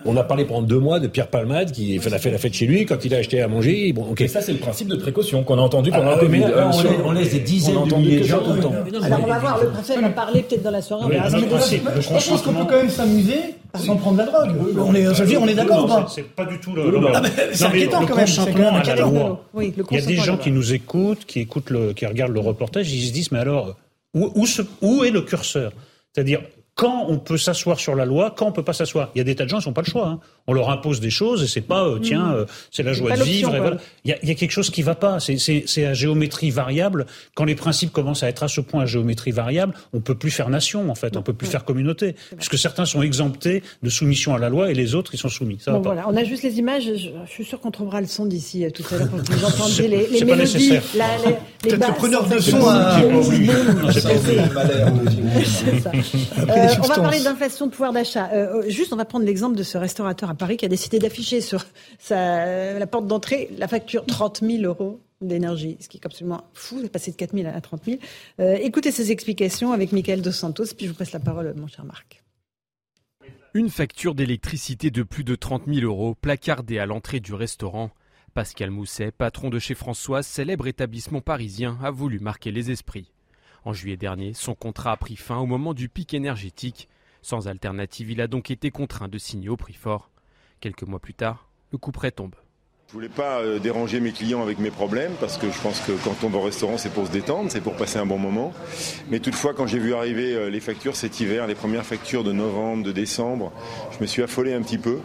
On 0.06 0.16
a 0.16 0.24
parlé 0.24 0.46
pendant 0.46 0.62
deux 0.62 0.78
mois 0.80 1.00
de 1.00 1.08
Pierre 1.08 1.28
Palmade 1.28 1.72
qui 1.72 1.98
a 1.98 2.02
fait 2.20 2.30
la 2.30 2.38
fête 2.38 2.54
chez 2.54 2.68
lui 2.68 2.86
quand 2.86 3.04
il 3.04 3.14
a 3.16 3.18
acheté 3.18 3.42
à 3.42 3.48
manger. 3.48 3.92
Bon, 3.94 4.04
ok. 4.12 4.22
Et 4.22 4.28
ça, 4.28 4.42
c'est 4.42 4.52
le 4.54 4.60
principe 4.60 4.88
de 4.90 4.96
précaution 4.96 5.44
qu'on 5.44 5.58
a 5.58 5.62
entendu 5.62 5.90
pendant 5.90 6.10
Ah, 6.12 6.16
la 6.16 6.20
Covid. 6.20 6.44
Euh, 6.44 6.66
on, 7.04 7.12
laisse, 7.12 7.32
des 7.32 7.40
dizaines 7.40 7.84
de 7.88 7.96
milliers 7.96 8.24
gens 8.24 8.40
tout 8.44 8.54
le 8.54 8.60
temps. 8.60 8.74
Alors, 9.04 9.20
on 9.24 9.28
va 9.28 9.40
voir, 9.40 9.60
le 9.64 9.70
préfet 9.70 10.00
va 10.00 10.10
parler 10.10 10.44
peut-être 10.44 10.62
dans 10.64 10.72
la 10.72 10.82
soirée. 10.82 11.18
Je 11.18 12.30
pense 12.30 12.42
qu'on 12.44 12.54
peut 12.54 12.66
quand 12.70 12.78
même 12.78 12.90
s'amuser 12.90 13.40
sans 13.76 13.96
prendre 13.98 14.18
la 14.20 14.26
drogue. 14.26 14.52
On 14.78 14.94
est, 14.94 15.06
ça 15.14 15.24
veut 15.24 15.30
dire, 15.30 15.42
on 15.42 15.48
est 15.48 15.56
d'accord 15.56 15.84
ou 15.86 15.88
pas 15.88 16.08
c'est- 16.14 16.24
pas 16.24 16.46
du 16.46 16.60
tout 16.60 16.74
le. 16.74 16.84
Ah, 17.14 17.22
mais 17.22 17.30
c'est 17.54 17.66
inquiétant 17.66 18.02
le 18.02 18.06
quand 18.08 18.16
même, 18.16 18.28
c'est 18.28 18.42
inquiétant. 18.42 19.40
Il 19.60 19.74
y 19.92 19.98
a 19.98 20.06
des 20.06 20.16
gens 20.16 20.38
qui 20.38 20.52
nous 20.52 20.74
écoutent, 20.74 21.26
qui 21.26 21.40
écoutent 21.40 21.70
le, 21.72 21.94
qui 21.94 22.06
regardent 22.06 22.34
le 22.34 22.40
reportage, 22.40 22.92
ils 22.94 23.08
se 23.08 23.12
disent 23.14 23.32
mais 23.32 23.40
alors 23.40 23.76
où, 24.14 24.32
où, 24.36 24.46
se- 24.46 24.62
où 24.82 25.04
est 25.04 25.12
le 25.12 25.22
curseur? 25.22 25.72
C'est-à-dire 26.14 26.42
quand 26.78 27.06
on 27.10 27.18
peut 27.18 27.38
s'asseoir 27.38 27.80
sur 27.80 27.96
la 27.96 28.06
loi, 28.06 28.34
quand 28.38 28.46
on 28.46 28.52
peut 28.54 28.64
pas 28.64 28.72
s'asseoir. 28.72 29.10
Il 29.16 29.18
y 29.18 29.22
a 29.22 29.24
des 29.26 29.36
tas 29.36 29.44
de 29.44 29.50
gens 29.50 29.60
qui 29.60 29.68
n'ont 29.68 29.74
pas 29.74 29.82
le 29.82 29.90
choix. 29.90 30.08
Hein. 30.08 30.20
On 30.48 30.54
leur 30.54 30.70
impose 30.70 31.00
des 31.00 31.10
choses 31.10 31.44
et 31.44 31.48
c'est 31.48 31.62
pas 31.62 31.86
euh, 31.86 32.00
tiens, 32.00 32.32
euh, 32.34 32.46
c'est 32.72 32.84
la 32.84 32.94
joie 32.94 33.16
de 33.16 33.24
vivre. 33.24 33.54
Et 33.54 33.60
voilà. 33.60 33.78
il, 34.06 34.12
y 34.12 34.14
a, 34.14 34.18
il, 34.24 34.30
y 34.30 34.32
a, 34.32 34.36
quelque 34.36 34.52
chose 34.52 34.70
qui 34.70 34.82
va 34.82 34.96
pas. 34.96 35.20
C'est 35.20 35.86
à 35.86 35.94
géométrie 35.94 36.52
variable. 36.52 37.06
Quand 37.36 37.46
les 37.46 37.56
principes 37.56 37.92
commencent 37.92 38.24
à 38.24 38.30
être 38.30 38.44
à 38.44 38.48
ce 38.48 38.62
point 38.62 38.84
à 38.84 38.86
géométrie 38.86 39.32
variable, 39.32 39.74
on 39.94 40.00
peut 40.00 40.16
plus 40.16 40.32
faire 40.32 40.50
nation 40.50 40.90
en 40.90 40.96
fait. 40.96 41.18
On 41.18 41.22
peut 41.22 41.34
plus 41.34 41.48
faire 41.48 41.66
communauté 41.66 42.16
puisque 42.36 42.58
certains 42.58 42.86
sont 42.86 43.02
exemptés 43.02 43.62
de 43.84 43.90
soumission 43.90 44.36
à 44.36 44.40
la 44.40 44.50
loi 44.50 44.72
et 44.72 44.74
les 44.74 44.96
autres 44.96 45.14
ils 45.14 45.20
sont 45.20 45.30
soumis. 45.30 45.60
Ça 45.60 45.74
bon, 45.74 45.82
voilà. 45.82 46.06
On 46.08 46.16
a 46.16 46.24
juste 46.24 46.44
les 46.44 46.60
images. 46.60 46.84
Je, 46.86 47.10
je 47.26 47.32
suis 47.32 47.46
sûr 47.46 47.60
qu'on 47.60 47.72
trouvera 47.72 48.02
le 48.02 48.08
son 48.08 48.26
d'ici 48.26 48.66
euh, 48.66 48.70
tout 48.70 48.84
à 48.92 48.98
l'heure 48.98 49.10
pour 49.10 49.22
que 49.24 49.34
vous 49.34 49.46
entendiez 49.46 49.88
les, 49.88 50.08
les 50.08 50.24
mélodies. 50.24 50.74
La, 50.96 51.06
les, 51.26 51.36
les 51.72 51.78
basses. 51.78 51.98
preneur 51.98 52.28
de 52.28 52.40
son. 52.40 52.68
À... 52.68 53.00
Euh, 56.38 56.68
on 56.82 56.88
va 56.88 56.96
parler 56.96 57.22
d'inflation 57.22 57.68
de 57.68 57.72
pouvoir 57.72 57.94
d'achat. 57.94 58.30
Euh, 58.34 58.64
euh, 58.64 58.70
juste, 58.70 58.94
on 58.94 58.96
va 58.96 59.06
prendre 59.06 59.26
l'exemple 59.26 59.56
de 59.58 59.64
ce 59.64 59.78
restaurateur 59.78 60.30
à 60.30 60.36
Paris 60.38 60.58
qui 60.58 60.66
a 60.66 60.70
décidé 60.70 61.00
d'afficher 61.00 61.42
sur 61.42 61.66
la 62.10 62.88
porte 62.88 63.08
d'entrée 63.08 63.50
la 63.58 63.68
facture 63.68 64.06
30 64.06 64.42
000 64.42 64.64
euros 64.64 65.02
d'énergie, 65.22 65.78
ce 65.80 65.88
qui 65.88 65.98
est 65.98 66.06
absolument 66.06 66.44
fou, 66.54 66.80
c'est 66.82 66.92
passé 66.92 67.12
de 67.12 67.16
4 67.16 67.36
000 67.36 67.48
à 67.48 67.60
30 67.60 67.86
000. 67.86 67.98
Euh, 68.40 68.58
écoutez 68.62 68.92
ces 68.92 69.12
explications 69.12 69.72
avec 69.72 69.92
Michael 69.92 70.22
Dos 70.22 70.32
Santos, 70.32 70.66
puis 70.78 70.86
je 70.86 70.92
vous 70.92 70.98
passe 70.98 71.12
la 71.12 71.20
parole, 71.20 71.54
mon 71.56 71.68
cher 71.68 71.86
Marc. 71.86 72.24
Une 73.54 73.70
facture 73.70 74.14
d'électricité 74.14 74.92
de 74.92 75.04
plus 75.04 75.24
de 75.24 75.36
30 75.36 75.64
000 75.66 75.80
euros 75.86 76.14
placardée 76.14 76.80
à 76.80 76.86
l'entrée 76.86 77.20
du 77.20 77.34
restaurant. 77.34 77.90
Pascal 78.34 78.70
Mousset, 78.70 79.12
patron 79.12 79.50
de 79.50 79.58
chez 79.58 79.74
Françoise, 79.74 80.28
célèbre 80.28 80.68
établissement 80.68 81.22
parisien, 81.22 81.80
a 81.82 81.90
voulu 81.90 82.20
marquer 82.20 82.52
les 82.52 82.70
esprits. 82.70 83.12
En 83.66 83.74
juillet 83.74 83.98
dernier, 83.98 84.34
son 84.34 84.54
contrat 84.54 84.92
a 84.92 84.98
pris 84.98 85.16
fin 85.16 85.38
au 85.38 85.48
moment 85.48 85.74
du 85.74 85.90
pic 85.90 86.14
énergétique. 86.14 86.88
Sans 87.24 87.48
alternative, 87.48 88.12
il 88.12 88.22
a 88.22 88.28
donc 88.28 88.52
été 88.52 88.70
contraint 88.70 89.08
de 89.08 89.18
signer 89.18 89.50
au 89.50 89.58
prix 89.58 89.74
fort. 89.74 90.12
Quelques 90.60 90.84
mois 90.84 91.00
plus 91.00 91.14
tard, 91.14 91.50
le 91.72 91.78
coup 91.78 91.92
près 91.92 92.12
tombe. 92.12 92.36
Je 92.88 92.94
voulais 92.94 93.10
pas 93.10 93.42
euh, 93.42 93.60
déranger 93.60 94.00
mes 94.00 94.14
clients 94.14 94.42
avec 94.42 94.60
mes 94.60 94.72
problèmes 94.72 95.12
parce 95.20 95.38
que 95.38 95.52
je 95.52 95.62
pense 95.62 95.82
que 95.82 95.92
quand 96.06 96.24
on 96.24 96.30
va 96.30 96.38
au 96.38 96.44
restaurant, 96.44 96.78
c'est 96.78 96.94
pour 96.94 97.06
se 97.06 97.12
détendre, 97.12 97.52
c'est 97.52 97.60
pour 97.60 97.76
passer 97.76 98.00
un 98.00 98.06
bon 98.06 98.18
moment. 98.18 98.54
Mais 99.10 99.20
toutefois, 99.20 99.54
quand 99.54 99.68
j'ai 99.68 99.78
vu 99.78 99.94
arriver 99.94 100.34
euh, 100.34 100.50
les 100.50 100.62
factures 100.62 100.96
cet 100.96 101.20
hiver, 101.20 101.48
les 101.48 101.56
premières 101.56 101.86
factures 101.86 102.24
de 102.24 102.32
novembre, 102.32 102.86
de 102.86 102.94
décembre, 102.94 103.52
je 103.92 104.00
me 104.00 104.06
suis 104.06 104.24
affolé 104.24 104.54
un 104.54 104.62
petit 104.62 104.78
peu 104.78 105.00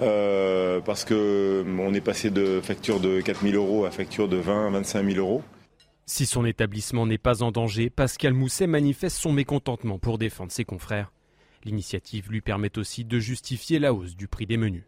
euh, 0.00 0.80
parce 0.80 1.04
que 1.04 1.66
on 1.78 1.92
est 1.92 2.00
passé 2.00 2.30
de 2.30 2.62
facture 2.62 2.98
de 2.98 3.20
4 3.20 3.42
000 3.42 3.54
euros 3.54 3.84
à 3.84 3.90
facture 3.90 4.26
de 4.26 4.38
20 4.38 4.70
25 4.70 5.04
000 5.04 5.18
euros. 5.18 5.42
Si 6.06 6.24
son 6.24 6.46
établissement 6.46 7.04
n'est 7.04 7.18
pas 7.18 7.42
en 7.42 7.52
danger, 7.52 7.90
Pascal 7.90 8.32
Mousset 8.32 8.66
manifeste 8.66 9.18
son 9.18 9.34
mécontentement 9.34 9.98
pour 9.98 10.16
défendre 10.16 10.50
ses 10.50 10.64
confrères. 10.64 11.12
L'initiative 11.64 12.30
lui 12.30 12.40
permet 12.40 12.78
aussi 12.78 13.04
de 13.04 13.18
justifier 13.18 13.78
la 13.78 13.92
hausse 13.92 14.16
du 14.16 14.28
prix 14.28 14.46
des 14.46 14.56
menus. 14.56 14.84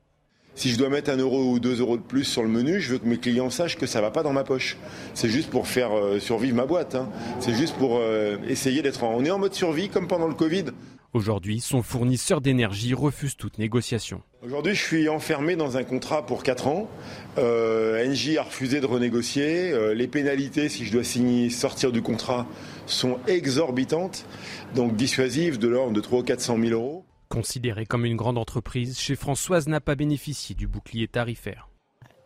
Si 0.55 0.71
je 0.71 0.79
dois 0.79 0.89
mettre 0.89 1.11
un 1.11 1.17
euro 1.17 1.53
ou 1.53 1.59
deux 1.61 1.81
euros 1.81 1.97
de 1.97 2.03
plus 2.03 2.25
sur 2.25 2.43
le 2.43 2.49
menu, 2.49 2.81
je 2.81 2.93
veux 2.93 2.99
que 2.99 3.07
mes 3.07 3.19
clients 3.19 3.51
sachent 3.51 3.79
que 3.79 3.87
ça 3.87 4.01
ne 4.01 4.05
va 4.05 4.11
pas 4.11 4.23
dans 4.23 4.33
ma 4.33 4.45
poche. 4.45 4.77
C'est 5.15 5.29
juste 5.29 5.51
pour 5.51 5.67
faire 5.67 5.97
euh, 5.97 6.19
survivre 6.19 6.57
ma 6.57 6.67
boîte. 6.67 6.95
Hein. 6.95 7.09
C'est 7.39 7.55
juste 7.55 7.77
pour 7.77 7.99
euh, 7.99 8.37
essayer 8.49 8.83
d'être. 8.83 9.05
En... 9.05 9.15
On 9.15 9.25
est 9.25 9.31
en 9.31 9.39
mode 9.39 9.55
survie 9.55 9.89
comme 9.89 10.09
pendant 10.09 10.29
le 10.29 10.35
Covid. 10.35 10.67
Aujourd'hui, 11.13 11.59
son 11.59 11.83
fournisseur 11.83 12.41
d'énergie 12.41 12.95
refuse 12.95 13.37
toute 13.37 13.59
négociation. 13.59 14.23
Aujourd'hui, 14.45 14.77
je 14.77 14.81
suis 14.81 15.09
enfermé 15.09 15.57
dans 15.57 15.77
un 15.77 15.83
contrat 15.83 16.25
pour 16.25 16.45
4 16.45 16.69
ans. 16.69 16.89
Euh, 17.37 18.09
Engie 18.09 18.39
a 18.39 18.45
refusé 18.45 18.81
de 18.81 18.87
renégocier. 18.87 19.73
Euh, 19.73 19.93
les 19.93 20.07
pénalités, 20.07 20.69
si 20.69 20.85
je 20.85 20.93
dois 20.93 21.03
signer, 21.03 21.51
sortir 21.51 21.91
du 21.91 22.01
contrat, 22.01 22.47
sont 22.87 23.19
exorbitantes, 23.27 24.25
donc 24.77 24.95
dissuasives 24.95 25.59
de 25.59 25.67
l'ordre 25.67 25.93
de 25.93 26.01
300 26.01 26.21
ou 26.21 26.25
400 26.25 26.59
000 26.61 26.81
euros. 26.81 27.05
Considéré 27.31 27.87
comme 27.87 28.05
une 28.05 28.17
grande 28.17 28.39
entreprise, 28.39 28.99
chez 28.99 29.15
Françoise 29.15 29.69
n'a 29.69 29.81
pas 29.81 29.95
bénéficié 29.95 30.57
du 30.57 30.67
bouclier 30.67 31.07
tarifaire. 31.07 31.69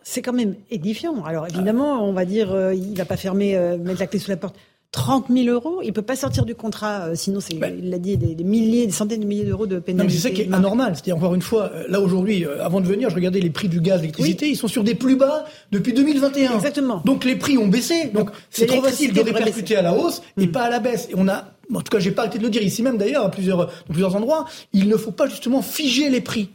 C'est 0.02 0.22
quand 0.22 0.32
même 0.32 0.56
édifiant. 0.70 1.22
Alors 1.24 1.46
évidemment, 1.46 2.08
on 2.08 2.14
va 2.14 2.24
dire, 2.24 2.52
euh, 2.52 2.74
il 2.74 2.96
pas 3.04 3.18
fermer, 3.18 3.54
euh, 3.54 3.76
la 3.76 4.06
clé 4.06 4.18
sous 4.18 4.30
la 4.30 4.38
porte. 4.38 4.56
30 4.94 5.26
000 5.28 5.48
euros, 5.48 5.80
il 5.82 5.92
peut 5.92 6.02
pas 6.02 6.14
sortir 6.14 6.44
du 6.44 6.54
contrat, 6.54 7.06
euh, 7.06 7.14
sinon 7.16 7.40
c'est, 7.40 7.54
il 7.54 7.90
l'a 7.90 7.98
dit, 7.98 8.16
des, 8.16 8.36
des, 8.36 8.44
milliers, 8.44 8.86
des 8.86 8.92
centaines 8.92 9.22
de 9.22 9.26
milliers 9.26 9.42
d'euros 9.42 9.66
de 9.66 9.80
pénalité. 9.80 9.96
Non, 9.96 10.04
mais 10.04 10.10
c'est 10.10 10.28
ça 10.28 10.30
qui 10.30 10.42
est 10.42 10.54
anormal. 10.54 10.94
C'est-à-dire 10.94 11.16
encore 11.16 11.34
une 11.34 11.42
fois, 11.42 11.72
euh, 11.74 11.84
là 11.88 12.00
aujourd'hui, 12.00 12.46
euh, 12.46 12.64
avant 12.64 12.80
de 12.80 12.86
venir, 12.86 13.10
je 13.10 13.16
regardais 13.16 13.40
les 13.40 13.50
prix 13.50 13.68
du 13.68 13.80
gaz, 13.80 14.00
l'électricité, 14.00 14.46
oui. 14.46 14.52
ils 14.52 14.56
sont 14.56 14.68
sur 14.68 14.84
des 14.84 14.94
plus 14.94 15.16
bas 15.16 15.46
depuis 15.72 15.94
2021. 15.94 16.54
Exactement. 16.54 17.02
Donc 17.04 17.24
les 17.24 17.34
prix 17.34 17.58
ont 17.58 17.66
baissé. 17.66 18.04
Donc, 18.14 18.26
Donc 18.26 18.30
c'est 18.50 18.66
trop 18.66 18.82
facile 18.82 19.12
de 19.12 19.20
répercuter 19.20 19.74
à 19.74 19.82
la 19.82 19.94
hausse 19.94 20.22
et 20.38 20.46
mmh. 20.46 20.52
pas 20.52 20.62
à 20.62 20.70
la 20.70 20.78
baisse. 20.78 21.08
Et 21.10 21.14
on 21.16 21.26
a, 21.26 21.44
en 21.74 21.80
tout 21.80 21.90
cas, 21.90 21.98
j'ai 21.98 22.12
pas 22.12 22.22
arrêté 22.22 22.38
de 22.38 22.44
le 22.44 22.50
dire 22.50 22.62
ici 22.62 22.84
même 22.84 22.96
d'ailleurs, 22.96 23.24
à 23.24 23.32
plusieurs, 23.32 23.66
dans 23.66 23.90
plusieurs 23.90 24.14
endroits, 24.14 24.44
il 24.72 24.88
ne 24.88 24.96
faut 24.96 25.10
pas 25.10 25.26
justement 25.26 25.60
figer 25.60 26.08
les 26.08 26.20
prix. 26.20 26.50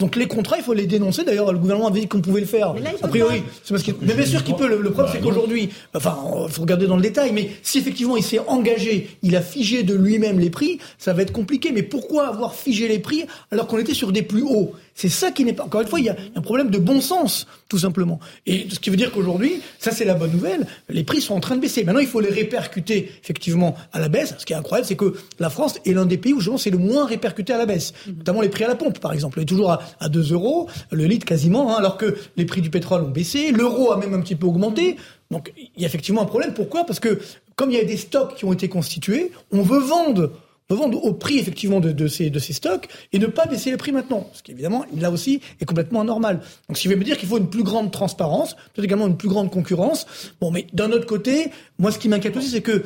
Donc 0.00 0.16
les 0.16 0.26
contrats, 0.26 0.56
il 0.56 0.64
faut 0.64 0.72
les 0.72 0.86
dénoncer. 0.86 1.24
D'ailleurs, 1.24 1.52
le 1.52 1.58
gouvernement 1.58 1.88
avait 1.88 2.00
dit 2.00 2.08
qu'on 2.08 2.22
pouvait 2.22 2.40
le 2.40 2.46
faire. 2.46 2.74
a 3.02 3.08
priori, 3.08 3.42
c'est 3.62 3.72
parce 3.74 3.82
qu'il. 3.84 3.94
Mais 4.00 4.14
bien 4.14 4.26
sûr 4.26 4.42
qu'il 4.42 4.56
peut. 4.56 4.66
Le, 4.66 4.80
le 4.80 4.90
problème, 4.90 5.12
c'est 5.14 5.20
qu'aujourd'hui, 5.20 5.68
enfin, 5.94 6.18
il 6.46 6.52
faut 6.52 6.62
regarder 6.62 6.86
dans 6.86 6.96
le 6.96 7.02
détail. 7.02 7.32
Mais 7.32 7.50
si 7.62 7.78
effectivement 7.78 8.16
il 8.16 8.24
s'est 8.24 8.40
engagé, 8.40 9.10
il 9.22 9.36
a 9.36 9.42
figé 9.42 9.82
de 9.82 9.94
lui-même 9.94 10.40
les 10.40 10.50
prix, 10.50 10.78
ça 10.98 11.12
va 11.12 11.22
être 11.22 11.32
compliqué. 11.32 11.70
Mais 11.72 11.82
pourquoi 11.82 12.26
avoir 12.26 12.54
figé 12.54 12.88
les 12.88 12.98
prix 12.98 13.24
alors 13.50 13.66
qu'on 13.66 13.78
était 13.78 13.94
sur 13.94 14.10
des 14.10 14.22
plus 14.22 14.42
hauts? 14.42 14.72
C'est 14.94 15.08
ça 15.08 15.30
qui 15.30 15.44
n'est 15.44 15.52
pas. 15.52 15.64
Encore 15.64 15.80
une 15.80 15.88
fois, 15.88 16.00
il 16.00 16.06
y 16.06 16.08
a 16.08 16.16
un 16.34 16.40
problème 16.40 16.70
de 16.70 16.78
bon 16.78 17.00
sens, 17.00 17.46
tout 17.68 17.78
simplement. 17.78 18.20
Et 18.46 18.66
ce 18.70 18.78
qui 18.78 18.90
veut 18.90 18.96
dire 18.96 19.12
qu'aujourd'hui, 19.12 19.60
ça 19.78 19.92
c'est 19.92 20.04
la 20.04 20.14
bonne 20.14 20.32
nouvelle, 20.32 20.66
les 20.88 21.04
prix 21.04 21.20
sont 21.20 21.34
en 21.34 21.40
train 21.40 21.56
de 21.56 21.60
baisser. 21.60 21.84
Maintenant, 21.84 22.00
il 22.00 22.06
faut 22.06 22.20
les 22.20 22.30
répercuter 22.30 23.10
effectivement 23.22 23.76
à 23.92 24.00
la 24.00 24.08
baisse. 24.08 24.34
Ce 24.38 24.44
qui 24.44 24.52
est 24.52 24.56
incroyable, 24.56 24.86
c'est 24.86 24.96
que 24.96 25.14
la 25.38 25.50
France 25.50 25.78
est 25.84 25.92
l'un 25.92 26.06
des 26.06 26.18
pays 26.18 26.32
où 26.32 26.58
c'est 26.58 26.70
le 26.70 26.78
moins 26.78 27.06
répercuté 27.06 27.52
à 27.52 27.58
la 27.58 27.66
baisse. 27.66 27.92
Notamment 28.06 28.40
les 28.40 28.48
prix 28.48 28.64
à 28.64 28.68
la 28.68 28.74
pompe, 28.74 28.98
par 28.98 29.12
exemple. 29.12 29.38
Il 29.38 29.42
est 29.42 29.46
toujours 29.46 29.70
à, 29.70 29.80
à 30.00 30.08
2 30.08 30.32
euros, 30.32 30.68
le 30.90 31.04
litre 31.06 31.26
quasiment, 31.26 31.74
hein, 31.74 31.78
alors 31.78 31.96
que 31.96 32.16
les 32.36 32.44
prix 32.44 32.60
du 32.60 32.70
pétrole 32.70 33.02
ont 33.02 33.10
baissé, 33.10 33.52
l'euro 33.52 33.92
a 33.92 33.96
même 33.96 34.14
un 34.14 34.20
petit 34.20 34.36
peu 34.36 34.46
augmenté. 34.46 34.96
Donc 35.30 35.52
il 35.56 35.80
y 35.80 35.84
a 35.84 35.86
effectivement 35.86 36.22
un 36.22 36.26
problème. 36.26 36.54
Pourquoi? 36.54 36.84
Parce 36.84 37.00
que 37.00 37.20
comme 37.56 37.70
il 37.70 37.76
y 37.76 37.80
a 37.80 37.84
des 37.84 37.96
stocks 37.96 38.36
qui 38.36 38.44
ont 38.44 38.52
été 38.52 38.68
constitués, 38.68 39.32
on 39.52 39.62
veut 39.62 39.80
vendre 39.80 40.32
vendre 40.74 41.04
au 41.04 41.12
prix 41.12 41.38
effectivement 41.38 41.80
de, 41.80 42.06
ces, 42.06 42.30
de 42.30 42.38
ces 42.38 42.52
stocks 42.52 42.88
et 43.12 43.18
ne 43.18 43.26
pas 43.26 43.46
baisser 43.46 43.70
les 43.70 43.76
prix 43.76 43.92
maintenant. 43.92 44.28
Ce 44.32 44.42
qui 44.42 44.52
évidemment, 44.52 44.84
là 44.96 45.10
aussi, 45.10 45.40
est 45.60 45.64
complètement 45.64 46.00
anormal. 46.00 46.40
Donc 46.68 46.76
ce 46.76 46.82
qui 46.82 46.88
veut 46.88 46.96
me 46.96 47.04
dire 47.04 47.18
qu'il 47.18 47.28
faut 47.28 47.38
une 47.38 47.50
plus 47.50 47.62
grande 47.62 47.90
transparence, 47.90 48.54
peut-être 48.74 48.84
également 48.84 49.06
une 49.06 49.16
plus 49.16 49.28
grande 49.28 49.50
concurrence. 49.50 50.06
Bon, 50.40 50.50
mais 50.50 50.66
d'un 50.72 50.90
autre 50.92 51.06
côté, 51.06 51.50
moi 51.78 51.90
ce 51.92 51.98
qui 51.98 52.08
m'inquiète 52.08 52.36
aussi, 52.36 52.48
c'est 52.48 52.62
que 52.62 52.84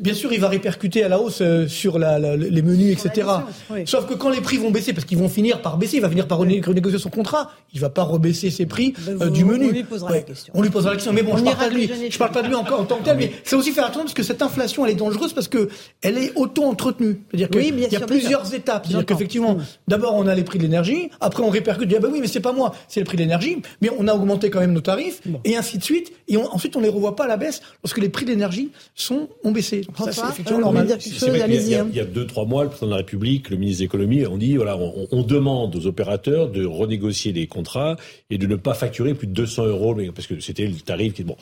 Bien 0.00 0.14
sûr, 0.14 0.32
il 0.32 0.40
va 0.40 0.48
répercuter 0.48 1.04
à 1.04 1.08
la 1.08 1.20
hausse 1.20 1.40
sur 1.68 2.00
la, 2.00 2.18
la, 2.18 2.36
les 2.36 2.62
menus, 2.62 2.92
etc. 2.92 3.28
Oui. 3.70 3.82
Sauf 3.86 4.06
que 4.06 4.14
quand 4.14 4.28
les 4.28 4.40
prix 4.40 4.56
vont 4.56 4.72
baisser, 4.72 4.92
parce 4.92 5.04
qu'ils 5.04 5.18
vont 5.18 5.28
finir 5.28 5.62
par 5.62 5.78
baisser, 5.78 5.98
il 5.98 6.02
va 6.02 6.08
finir 6.08 6.26
par 6.26 6.38
renégocier 6.38 6.98
son 6.98 7.10
contrat, 7.10 7.52
il 7.72 7.80
va 7.80 7.88
pas 7.88 8.02
rebaisser 8.02 8.50
ses 8.50 8.66
prix 8.66 8.94
ben 9.06 9.22
euh, 9.22 9.30
du 9.30 9.44
menu. 9.44 9.68
On 9.68 9.72
lui 9.72 9.84
posera 9.84 10.10
ouais. 10.10 10.16
la 10.18 10.22
question. 10.22 10.52
On 10.56 10.62
lui 10.62 10.70
posera 10.70 10.90
la 10.90 10.96
question. 10.96 11.12
Mais 11.12 11.22
bon, 11.22 11.34
on 11.34 11.36
je 11.36 11.44
parle 11.44 11.56
pas 11.56 11.68
de 11.68 11.74
lui. 11.74 11.90
Je 12.10 12.18
parle 12.18 12.32
pas 12.32 12.42
de 12.42 12.48
lui 12.48 12.54
encore 12.56 12.80
en 12.80 12.84
tant 12.84 12.96
que 12.96 13.04
tel, 13.04 13.16
mais 13.16 13.30
c'est 13.44 13.54
aussi 13.54 13.70
faire 13.70 13.84
attention 13.84 14.02
parce 14.02 14.14
que 14.14 14.24
cette 14.24 14.42
inflation, 14.42 14.84
elle 14.84 14.92
est 14.92 14.96
dangereuse 14.96 15.32
parce 15.32 15.48
que 15.48 15.68
elle 16.02 16.18
est 16.18 16.32
auto-entretenue. 16.34 17.22
C'est-à-dire 17.30 17.50
qu'il 17.50 17.74
oui, 17.74 17.82
y 17.82 17.86
a 17.86 17.98
sûr, 17.98 18.06
plusieurs 18.06 18.54
étapes. 18.54 18.86
C'est-à-dire 18.86 19.06
qu'effectivement, 19.06 19.54
mmh. 19.54 19.64
d'abord 19.86 20.14
on 20.14 20.26
a 20.26 20.34
les 20.34 20.44
prix 20.44 20.58
de 20.58 20.64
l'énergie, 20.64 21.10
après 21.20 21.42
on 21.42 21.50
répercute, 21.50 21.92
ah 21.96 22.00
ben 22.00 22.10
oui, 22.12 22.18
mais 22.20 22.26
c'est 22.28 22.40
pas 22.40 22.52
moi, 22.52 22.74
c'est 22.88 23.00
le 23.00 23.06
prix 23.06 23.16
de 23.16 23.22
l'énergie, 23.22 23.62
mais 23.80 23.90
on 23.98 24.08
a 24.08 24.14
augmenté 24.14 24.50
quand 24.50 24.60
même 24.60 24.72
nos 24.72 24.80
tarifs, 24.80 25.20
bon. 25.26 25.40
et 25.44 25.56
ainsi 25.56 25.78
de 25.78 25.84
suite, 25.84 26.12
et 26.28 26.36
on, 26.36 26.52
ensuite 26.52 26.76
on 26.76 26.80
les 26.80 26.88
revoit 26.88 27.16
pas 27.16 27.24
à 27.24 27.28
la 27.28 27.36
baisse 27.36 27.62
lorsque 27.82 27.98
les 27.98 28.08
prix 28.08 28.24
de 28.24 28.30
l'énergie 28.30 28.70
sont 28.94 29.28
ont 29.44 29.50
baissé. 29.50 29.82
Ça, 29.96 30.32
c'est 30.34 30.50
normal. 30.50 30.86
il, 31.04 31.68
y 31.68 31.74
a, 31.74 31.86
il 31.88 31.96
y 31.96 32.00
a 32.00 32.04
deux, 32.04 32.26
trois 32.26 32.44
mois, 32.44 32.64
le 32.64 32.68
président 32.68 32.86
de 32.86 32.92
la 32.92 32.98
République, 32.98 33.50
le 33.50 33.56
ministre 33.56 33.80
de 33.80 33.84
l'économie, 33.84 34.26
on 34.26 34.36
dit 34.36 34.56
voilà, 34.56 34.76
on, 34.76 35.08
on, 35.10 35.22
demande 35.22 35.74
aux 35.76 35.86
opérateurs 35.86 36.48
de 36.48 36.64
renégocier 36.64 37.32
les 37.32 37.46
contrats 37.46 37.96
et 38.30 38.38
de 38.38 38.46
ne 38.46 38.56
pas 38.56 38.74
facturer 38.74 39.14
plus 39.14 39.26
de 39.26 39.32
200 39.32 39.66
euros, 39.66 39.96
parce 40.14 40.26
que 40.26 40.40
c'était 40.40 40.66
le 40.66 40.74
tarif 40.74 41.14
qui 41.14 41.24
bon. 41.24 41.36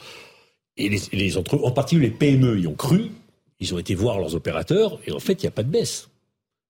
Et 0.76 0.88
les, 0.88 1.00
les 1.12 1.36
entre, 1.36 1.58
en 1.62 1.70
particulier 1.70 2.08
les 2.08 2.14
PME 2.14 2.60
y 2.60 2.66
ont 2.66 2.74
cru. 2.74 3.10
Ils 3.58 3.74
ont 3.74 3.78
été 3.78 3.94
voir 3.94 4.18
leurs 4.18 4.34
opérateurs 4.34 4.98
et 5.06 5.12
en 5.12 5.18
fait, 5.18 5.42
il 5.42 5.46
n'y 5.46 5.48
a 5.48 5.52
pas 5.52 5.62
de 5.62 5.70
baisse. 5.70 6.08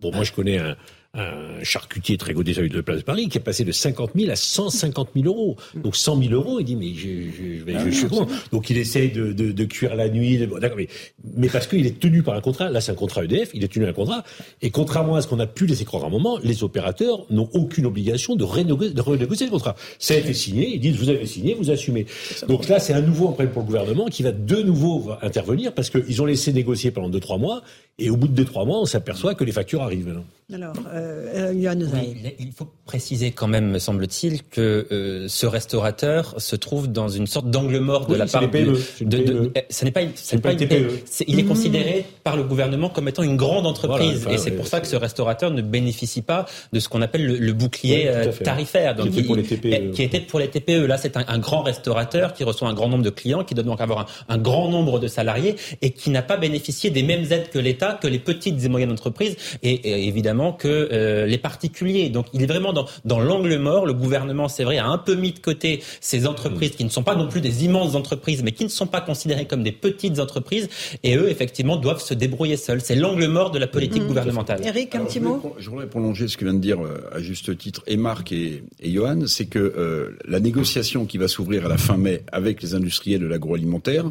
Bon, 0.01 0.13
moi, 0.13 0.25
je 0.25 0.33
connais 0.33 0.59
un, 0.59 0.77
un 1.17 1.63
charcutier 1.63 2.17
très 2.19 2.35
godé 2.35 2.53
de 2.53 2.81
place 2.81 2.99
de 2.99 3.03
Paris 3.03 3.29
qui 3.29 3.39
est 3.39 3.41
passé 3.41 3.65
de 3.65 3.73
50 3.73 4.11
000 4.15 4.31
à 4.31 4.37
150 4.37 5.11
000 5.15 5.27
euros. 5.27 5.57
Donc 5.75 5.97
100 5.97 6.23
000 6.23 6.35
euros, 6.35 6.61
il 6.61 6.65
dit 6.65 6.77
mais 6.77 6.93
je, 6.95 7.09
je, 7.31 7.59
je, 7.59 7.77
ah 7.77 7.85
je, 7.85 7.91
suis 7.91 8.09
con. 8.09 8.27
Donc 8.53 8.71
il 8.71 8.77
essaye 8.77 9.11
de, 9.11 9.33
de, 9.33 9.53
de 9.53 9.65
cuire 9.65 9.95
la 9.97 10.09
nuit. 10.09 10.39
De, 10.39 10.47
d'accord, 10.59 10.77
mais, 10.77 10.89
mais 11.37 11.49
parce 11.49 11.67
qu'il 11.67 11.87
est 11.87 11.99
tenu 11.99 12.23
par 12.23 12.35
un 12.35 12.41
contrat. 12.41 12.69
Là, 12.69 12.81
c'est 12.81 12.93
un 12.93 12.97
contrat 12.97 13.25
EDF. 13.25 13.51
Il 13.55 13.65
est 13.65 13.69
tenu 13.69 13.85
par 13.85 13.91
un 13.91 13.95
contrat. 13.95 14.25
Et 14.63 14.71
contrairement 14.71 15.17
à 15.17 15.23
ce 15.23 15.27
qu'on 15.27 15.41
a 15.41 15.47
pu 15.47 15.67
laisser 15.67 15.85
croire 15.85 16.05
à 16.05 16.07
un 16.07 16.11
moment, 16.11 16.39
les 16.43 16.63
opérateurs 16.63 17.25
n'ont 17.31 17.49
aucune 17.55 17.87
obligation 17.87 18.37
de, 18.37 18.45
renégocier, 18.45 18.93
de 18.93 19.01
renégocier 19.01 19.47
le 19.47 19.53
contrat. 19.53 19.77
Ça 19.99 20.15
a 20.15 20.19
été 20.19 20.35
signé. 20.35 20.75
Ils 20.75 20.81
disent 20.81 20.97
vous 20.97 21.09
avez 21.09 21.27
signé, 21.27 21.55
vous 21.55 21.71
assumez. 21.71 22.07
Donc 22.49 22.69
là, 22.69 22.79
c'est 22.79 22.93
un 22.93 23.01
nouveau 23.03 23.29
problème 23.29 23.53
pour 23.53 23.63
le 23.63 23.67
gouvernement 23.67 24.07
qui 24.07 24.23
va 24.23 24.33
de 24.33 24.57
nouveau 24.63 25.11
intervenir 25.23 25.73
parce 25.73 25.91
qu'ils 25.91 26.21
ont 26.23 26.27
laissé 26.27 26.53
négocier 26.53 26.91
pendant 26.91 27.09
deux 27.09 27.21
trois 27.21 27.39
mois 27.39 27.63
et 27.99 28.11
au 28.11 28.17
bout 28.17 28.29
de 28.29 28.35
deux 28.35 28.45
trois 28.45 28.65
mois, 28.65 28.79
on 28.81 28.85
s'aperçoit 28.87 29.35
que 29.35 29.45
les 29.45 29.53
factures 29.53 29.83
arrivent. 29.83 30.21
Alors, 30.55 30.75
euh, 30.95 31.53
Yann 31.57 31.91
oui, 31.93 32.35
il 32.39 32.53
faut 32.53 32.69
préciser 32.85 33.33
quand 33.33 33.49
même, 33.49 33.69
me 33.69 33.81
semble-t-il, 33.81 34.45
que 34.45 34.87
euh, 34.93 35.27
ce 35.29 35.45
restaurateur 35.45 36.35
se 36.41 36.55
trouve 36.55 36.87
dans 36.87 37.09
une 37.09 37.27
sorte 37.27 37.51
d'angle 37.51 37.79
mort 37.81 38.07
de 38.07 38.13
Oui, 38.13 38.19
la 38.19 38.27
part 38.27 38.43
les 38.43 38.49
PME, 38.49 38.73
de, 38.73 38.75
c'est 38.77 39.01
une 39.05 39.09
de- 39.09 39.17
de- 39.19 39.23
PME. 39.25 39.53
eh, 39.57 39.65
ce 39.71 39.85
n'est 39.85 39.91
pas 39.91 40.03
une, 40.03 40.11
ce 40.15 40.37
n'est 40.37 40.41
pas 40.43 40.51
pas 40.51 40.53
une 40.53 40.59
TPE. 40.69 40.89
Il 41.27 41.41
est 41.41 41.43
Mmh. 41.43 41.49
considéré 41.49 42.05
par 42.23 42.37
le 42.37 42.45
gouvernement 42.45 42.89
comme 42.91 43.09
étant 43.09 43.25
une 43.25 43.37
grande 43.37 43.67
entreprise, 43.67 44.21
Voilà, 44.23 44.37
et 44.37 44.41
c'est 44.41 44.53
pour 44.53 44.69
ça 44.69 44.81
que 44.81 44.87
ce 44.87 44.95
restaurateur 44.95 45.51
ne 45.51 45.63
bénéficie 45.63 46.23
pas 46.23 46.47
de 46.73 46.79
ce 46.79 46.89
qu'on 46.89 47.03
appelle 47.03 47.27
le, 47.27 47.39
le 47.39 47.53
bouclier 47.53 47.97
Oui, 47.97 48.03
tout 48.05 48.09
à 48.09 48.13
euh, 48.29 48.33
fait. 48.33 48.45
tarifaire. 48.45 48.95
Qui 48.95 49.09
était 49.09 49.23
pour 49.25 49.35
les 49.37 49.43
TPE. 49.43 49.67
eh, 49.73 49.91
qui 49.91 50.03
était 50.05 50.21
pour 50.21 50.39
les 50.39 50.49
TPE. 50.49 50.87
Là, 50.87 50.97
c'est 50.97 51.17
un, 51.17 51.25
un 51.27 51.39
grand 51.39 51.63
restaurateur 51.63 52.35
qui 52.35 52.45
reçoit 52.45 52.69
un 52.69 52.75
grand 52.75 52.89
nombre 52.89 53.03
de 53.05 53.11
clients, 53.11 53.43
qui 53.43 53.55
doit 53.55 53.65
donc 53.65 53.81
avoir 53.81 54.01
un, 54.01 54.07
un 54.29 54.39
grand 54.39 54.69
nombre 54.71 55.01
de 55.01 55.09
salariés 55.09 55.57
et 55.83 55.91
qui 55.91 56.11
n'a 56.11 56.23
pas 56.23 56.37
bénéficié 56.37 56.91
des 56.91 57.03
mêmes 57.03 57.25
aides 57.33 57.49
que 57.51 57.59
l'État, 57.59 57.86
que 57.94 58.07
les 58.07 58.18
petites 58.18 58.64
et 58.64 58.68
moyennes 58.68 58.92
entreprises 58.92 59.37
et, 59.62 59.72
et 59.72 60.09
évidemment 60.09 60.53
que 60.53 60.88
euh, 60.92 61.27
les 61.27 61.38
particuliers. 61.38 62.09
Donc, 62.09 62.27
il 62.33 62.42
est 62.42 62.46
vraiment 62.46 62.72
dans, 62.72 62.87
dans 63.05 63.20
l'angle 63.20 63.57
mort. 63.59 63.87
Le 63.87 63.92
gouvernement, 63.92 64.49
c'est 64.49 64.64
vrai, 64.64 64.79
a 64.79 64.87
un 64.87 64.99
peu 64.99 65.14
mis 65.14 65.33
de 65.33 65.38
côté 65.38 65.83
ces 66.01 66.27
entreprises 66.27 66.72
qui 66.72 66.85
ne 66.85 66.90
sont 66.90 67.03
pas 67.03 67.14
non 67.14 67.29
plus 67.29 67.40
des 67.40 67.64
immenses 67.64 67.94
entreprises, 67.94 68.42
mais 68.42 68.53
qui 68.53 68.64
ne 68.64 68.68
sont 68.68 68.87
pas 68.87 69.01
considérées 69.01 69.46
comme 69.46 69.62
des 69.62 69.72
petites 69.72 70.18
entreprises. 70.18 70.68
Et 71.03 71.16
eux, 71.16 71.29
effectivement, 71.29 71.77
doivent 71.77 72.03
se 72.03 72.14
débrouiller 72.14 72.57
seuls. 72.57 72.81
C'est 72.81 72.96
l'angle 72.96 73.27
mort 73.27 73.51
de 73.51 73.59
la 73.59 73.66
politique 73.66 74.07
gouvernementale. 74.07 74.61
Eric, 74.64 74.94
un 74.94 74.99
Alors, 74.99 75.09
petit 75.09 75.18
je 75.18 75.25
voulais 75.25 75.37
mot 75.37 75.57
Je 75.59 75.70
voudrais 75.70 75.88
prolonger 75.88 76.29
ce 76.29 76.37
que 76.37 76.44
vient 76.44 76.55
de 76.55 76.61
dire 76.61 76.85
euh, 76.85 77.09
à 77.12 77.20
juste 77.20 77.57
titre 77.57 77.83
et 77.87 77.96
Marc 77.96 78.33
et, 78.33 78.62
et 78.81 78.90
Johan, 78.90 79.27
c'est 79.27 79.46
que 79.46 79.59
euh, 79.59 80.16
la 80.27 80.40
négociation 80.40 81.07
qui 81.07 81.18
va 81.18 81.29
s'ouvrir 81.29 81.66
à 81.66 81.68
la 81.68 81.79
fin 81.79 81.96
mai 81.96 82.22
avec 82.33 82.62
les 82.62 82.75
industriels 82.75 83.20
de 83.20 83.27
l'agroalimentaire 83.27 84.11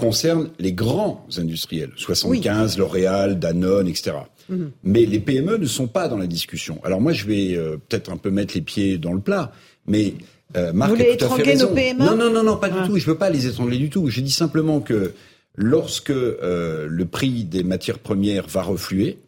concerne 0.00 0.50
les 0.58 0.72
grands 0.72 1.26
industriels, 1.36 1.90
75, 1.96 2.78
L'Oréal, 2.78 3.38
Danone, 3.38 3.86
etc. 3.88 4.12
Mhm. 4.48 4.70
Mais 4.82 5.04
les 5.06 5.20
PME 5.20 5.58
ne 5.58 5.66
sont 5.66 5.86
pas 5.86 6.08
dans 6.08 6.16
la 6.18 6.26
discussion. 6.26 6.80
Alors 6.82 7.00
moi, 7.00 7.12
je 7.12 7.24
vais 7.26 7.54
euh, 7.54 7.76
peut-être 7.76 8.10
un 8.10 8.16
peu 8.16 8.30
mettre 8.30 8.54
les 8.54 8.62
pieds 8.62 8.98
dans 8.98 9.12
le 9.12 9.20
plat, 9.20 9.52
mais 9.86 10.14
euh, 10.56 10.72
Marc 10.72 10.90
Vous 10.90 10.96
voulez 10.96 11.12
étrangler 11.12 11.54
nos. 11.56 11.68
PME? 11.68 12.04
Non, 12.04 12.16
non, 12.16 12.30
non, 12.32 12.42
non, 12.42 12.56
pas 12.56 12.68
du 12.68 12.78
Ah. 12.80 12.86
tout. 12.86 12.96
Je 12.98 13.06
veux 13.06 13.16
pas 13.18 13.30
les 13.30 13.46
étrangler 13.46 13.78
du 13.78 13.90
tout. 13.90 14.08
Je 14.08 14.20
dis 14.20 14.32
simplement 14.32 14.80
que 14.80 15.12
lorsque 15.54 16.10
euh, 16.10 16.86
le 16.88 17.04
prix 17.04 17.44
des 17.44 17.62
matières 17.62 17.98
premières 18.00 18.46
va 18.48 18.62
refluer, 18.62 19.18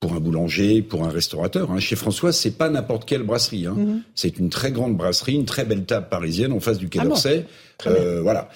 pour 0.00 0.14
un 0.14 0.20
boulanger, 0.20 0.82
pour 0.82 1.04
un 1.04 1.10
restaurateur. 1.10 1.70
Hein. 1.70 1.78
Chez 1.78 1.94
François, 1.94 2.32
c'est 2.32 2.50
pas 2.58 2.68
n'importe 2.68 3.04
quelle 3.04 3.22
brasserie. 3.22 3.66
Hein. 3.66 3.74
Mhm. 3.78 4.02
C'est 4.16 4.36
une 4.40 4.50
très 4.50 4.72
grande 4.72 4.96
brasserie, 4.96 5.34
une 5.36 5.44
très 5.44 5.64
belle 5.64 5.84
table 5.84 6.08
parisienne 6.10 6.52
en 6.52 6.58
face 6.58 6.78
du 6.78 6.88
Quai 6.88 6.98
Ah 7.00 7.04
bon 7.04 7.10
d'Orsay. 7.10 7.46
Euh, 7.86 8.20
voilà. 8.20 8.48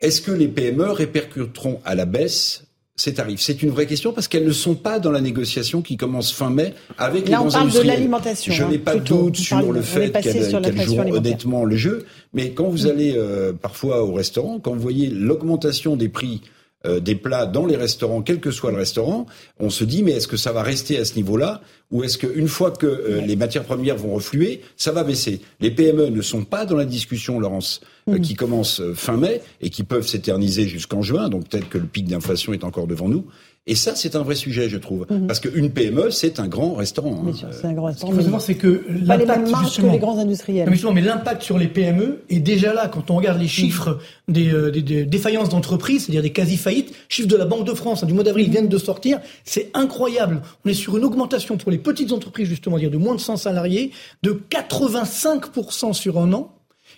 Est-ce 0.00 0.20
que 0.20 0.30
les 0.30 0.48
PME 0.48 0.90
répercuteront 0.92 1.80
à 1.84 1.94
la 1.94 2.04
baisse 2.04 2.64
ces 2.94 3.14
tarifs? 3.14 3.40
C'est 3.40 3.62
une 3.62 3.70
vraie 3.70 3.86
question 3.86 4.12
parce 4.12 4.28
qu'elles 4.28 4.46
ne 4.46 4.52
sont 4.52 4.74
pas 4.76 4.98
dans 5.00 5.10
la 5.10 5.20
négociation 5.20 5.82
qui 5.82 5.96
commence 5.96 6.32
fin 6.32 6.50
mai 6.50 6.72
avec 6.98 7.24
les 7.26 7.32
Là, 7.32 7.42
on 7.42 7.46
grands 7.46 7.50
parle 7.52 7.62
de 7.64 7.68
industriels. 7.70 7.94
l'alimentation, 7.96 8.52
Je 8.52 8.62
hein, 8.62 8.68
n'ai 8.70 8.78
pas 8.78 8.94
de 8.94 9.00
doute 9.00 9.36
On 9.38 9.42
sur 9.42 9.72
le 9.72 9.80
on 9.80 9.82
fait 9.82 10.10
qu'elles 10.12 10.44
joueront 10.44 10.64
alimentaire. 10.64 11.14
honnêtement 11.14 11.64
le 11.64 11.76
jeu. 11.76 12.06
Mais 12.32 12.50
quand 12.52 12.68
vous 12.68 12.86
allez 12.86 13.14
euh, 13.16 13.52
parfois 13.52 14.04
au 14.04 14.12
restaurant, 14.12 14.60
quand 14.60 14.72
vous 14.72 14.80
voyez 14.80 15.08
l'augmentation 15.08 15.96
des 15.96 16.08
prix 16.08 16.42
euh, 16.86 17.00
des 17.00 17.16
plats 17.16 17.44
dans 17.46 17.66
les 17.66 17.74
restaurants, 17.74 18.22
quel 18.22 18.38
que 18.38 18.52
soit 18.52 18.70
le 18.70 18.76
restaurant, 18.76 19.26
on 19.58 19.68
se 19.68 19.82
dit 19.82 20.04
mais 20.04 20.12
est-ce 20.12 20.28
que 20.28 20.36
ça 20.36 20.52
va 20.52 20.62
rester 20.62 20.96
à 20.96 21.04
ce 21.04 21.16
niveau-là? 21.16 21.60
Ou 21.90 22.04
est-ce 22.04 22.18
qu'une 22.18 22.46
fois 22.46 22.70
que 22.70 22.86
euh, 22.86 23.20
les 23.20 23.34
matières 23.34 23.64
premières 23.64 23.96
vont 23.96 24.14
refluer, 24.14 24.60
ça 24.76 24.92
va 24.92 25.02
baisser? 25.02 25.40
Les 25.58 25.72
PME 25.72 26.10
ne 26.10 26.22
sont 26.22 26.44
pas 26.44 26.66
dans 26.66 26.76
la 26.76 26.84
discussion, 26.84 27.40
Laurence, 27.40 27.80
euh, 28.08 28.18
qui 28.18 28.34
commence 28.34 28.80
euh, 28.80 28.94
fin 28.94 29.16
mai 29.16 29.40
et 29.60 29.70
qui 29.70 29.82
peuvent 29.84 30.06
s'éterniser 30.06 30.66
jusqu'en 30.68 31.02
juin. 31.02 31.28
Donc 31.28 31.48
peut-être 31.48 31.68
que 31.68 31.78
le 31.78 31.86
pic 31.86 32.06
d'inflation 32.06 32.52
est 32.52 32.64
encore 32.64 32.86
devant 32.86 33.08
nous. 33.08 33.24
Et 33.70 33.74
ça, 33.74 33.94
c'est 33.94 34.16
un 34.16 34.22
vrai 34.22 34.34
sujet, 34.34 34.70
je 34.70 34.78
trouve, 34.78 35.04
parce 35.26 35.40
qu'une 35.40 35.68
PME, 35.68 36.10
c'est 36.10 36.40
un 36.40 36.48
grand 36.48 36.72
restaurant. 36.72 37.22
Bien 37.22 37.34
sûr, 37.34 37.48
c'est 37.52 37.66
un 37.66 37.74
grand 37.74 37.92
Ce 37.92 37.98
qu'il 37.98 38.06
restaurant. 38.06 38.10
faut 38.12 38.16
mais 38.16 38.22
savoir, 38.22 38.40
c'est 38.40 38.54
que 38.54 38.68
Pas 38.78 38.92
les 39.18 39.26
mêmes 39.26 39.28
l'impact, 39.28 39.50
marges 39.50 39.64
que 39.64 39.68
justement, 39.72 39.92
les 39.92 39.98
grands 39.98 40.18
industriels. 40.18 40.64
Non, 40.64 40.70
mais 40.70 40.76
justement, 40.76 40.92
mais 40.94 41.00
l'impact 41.02 41.42
sur 41.42 41.58
les 41.58 41.68
PME 41.68 42.20
est 42.30 42.38
déjà 42.40 42.72
là 42.72 42.88
quand 42.88 43.10
on 43.10 43.16
regarde 43.16 43.38
les 43.38 43.46
chiffres 43.46 43.98
des, 44.26 44.48
euh, 44.54 44.70
des- 44.70 44.80
des 44.80 45.04
défaillances 45.04 45.50
d'entreprises, 45.50 46.04
c'est-à-dire 46.06 46.22
des 46.22 46.30
quasi-faillites. 46.32 46.94
Chiffres 47.10 47.28
de 47.28 47.36
la 47.36 47.44
Banque 47.44 47.66
de 47.66 47.74
France 47.74 48.02
hein, 48.02 48.06
du 48.06 48.14
mois 48.14 48.24
d'avril 48.24 48.48
viennent 48.48 48.68
de 48.68 48.78
sortir. 48.78 49.20
C'est 49.44 49.68
incroyable. 49.74 50.40
On 50.64 50.70
est 50.70 50.74
sur 50.74 50.96
une 50.96 51.04
augmentation 51.04 51.58
pour 51.58 51.70
les 51.70 51.76
petites 51.78 52.12
entreprises, 52.12 52.48
justement, 52.48 52.78
dire 52.78 52.90
de 52.90 52.96
moins 52.96 53.16
de 53.16 53.20
100 53.20 53.36
salariés, 53.36 53.90
de 54.22 54.32
85% 54.48 55.92
sur 55.92 56.18
un 56.18 56.32
an. 56.32 56.54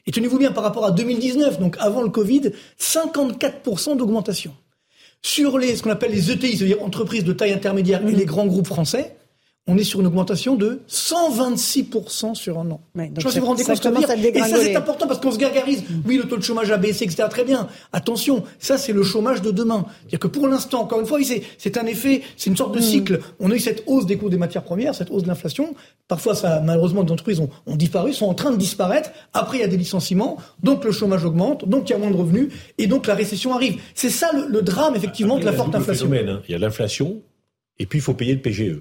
Et 0.06 0.12
tenez-vous 0.12 0.38
bien, 0.38 0.52
par 0.52 0.64
rapport 0.64 0.86
à 0.86 0.90
2019, 0.90 1.60
donc 1.60 1.76
avant 1.78 2.02
le 2.02 2.08
Covid, 2.08 2.52
54% 2.78 3.96
d'augmentation. 3.96 4.52
Sur 5.22 5.58
les, 5.58 5.76
ce 5.76 5.82
qu'on 5.82 5.90
appelle 5.90 6.12
les 6.12 6.30
ETI, 6.30 6.56
c'est-à-dire 6.56 6.82
entreprises 6.82 7.24
de 7.24 7.32
taille 7.32 7.52
intermédiaire 7.52 8.06
et 8.06 8.12
les 8.12 8.24
grands 8.24 8.46
groupes 8.46 8.66
français, 8.66 9.16
on 9.70 9.76
est 9.78 9.84
sur 9.84 10.00
une 10.00 10.06
augmentation 10.08 10.56
de 10.56 10.80
126% 10.88 12.34
sur 12.34 12.58
un 12.58 12.70
an. 12.70 12.80
Ouais, 12.94 13.08
donc 13.08 13.20
je 13.20 13.20
sais 13.20 13.24
pas 13.24 13.30
si 13.30 13.34
ça- 13.34 13.40
vous 13.40 13.44
vous 13.46 13.50
rendez 13.52 13.62
ça 13.62 13.72
compte 13.74 14.10
à 14.10 14.16
Et 14.16 14.40
ça, 14.50 14.56
c'est 14.60 14.76
important 14.76 15.06
parce 15.06 15.20
qu'on 15.20 15.30
se 15.30 15.38
gargarise. 15.38 15.84
Oui, 16.06 16.16
le 16.16 16.24
taux 16.24 16.36
de 16.36 16.42
chômage 16.42 16.70
a 16.70 16.76
baissé, 16.76 17.04
etc. 17.04 17.24
Très 17.30 17.44
bien. 17.44 17.68
Attention, 17.92 18.42
ça, 18.58 18.78
c'est 18.78 18.92
le 18.92 19.02
chômage 19.02 19.42
de 19.42 19.50
demain. 19.50 19.86
C'est-à-dire 20.00 20.18
que 20.18 20.26
pour 20.28 20.48
l'instant, 20.48 20.82
encore 20.82 21.00
une 21.00 21.06
fois, 21.06 21.18
c'est, 21.58 21.78
un 21.78 21.86
effet, 21.86 22.22
c'est 22.36 22.50
une 22.50 22.56
sorte 22.56 22.74
de 22.74 22.80
cycle. 22.80 23.20
On 23.38 23.50
a 23.50 23.54
eu 23.54 23.60
cette 23.60 23.84
hausse 23.86 24.06
des 24.06 24.16
coûts 24.16 24.28
des 24.30 24.36
matières 24.38 24.64
premières, 24.64 24.94
cette 24.94 25.10
hausse 25.10 25.22
de 25.22 25.28
l'inflation. 25.28 25.74
Parfois, 26.08 26.34
ça, 26.34 26.60
malheureusement, 26.64 27.04
des 27.04 27.12
entreprises 27.12 27.40
ont, 27.40 27.50
ont 27.66 27.76
disparu, 27.76 28.12
sont 28.12 28.26
en 28.26 28.34
train 28.34 28.50
de 28.50 28.56
disparaître. 28.56 29.10
Après, 29.32 29.58
il 29.58 29.60
y 29.60 29.64
a 29.64 29.68
des 29.68 29.76
licenciements. 29.76 30.36
Donc, 30.62 30.84
le 30.84 30.90
chômage 30.92 31.24
augmente. 31.24 31.68
Donc, 31.68 31.88
il 31.88 31.92
y 31.92 31.94
a 31.94 31.98
moins 31.98 32.10
de 32.10 32.16
revenus. 32.16 32.48
Et 32.78 32.86
donc, 32.86 33.06
la 33.06 33.14
récession 33.14 33.54
arrive. 33.54 33.80
C'est 33.94 34.10
ça 34.10 34.30
le, 34.32 34.46
le 34.48 34.62
drame, 34.62 34.96
effectivement, 34.96 35.38
de 35.38 35.44
la 35.44 35.52
Il 35.52 35.54
y 35.54 35.56
a 35.60 35.62
forte 35.62 35.74
inflation. 35.74 36.08
phénomène, 36.10 36.28
hein. 36.36 36.42
Il 36.48 36.52
y 36.52 36.54
a 36.54 36.58
l'inflation, 36.58 37.20
et 37.78 37.86
puis 37.86 37.98
il 37.98 38.02
faut 38.02 38.14
payer 38.14 38.34
le 38.34 38.40
PGE. 38.40 38.80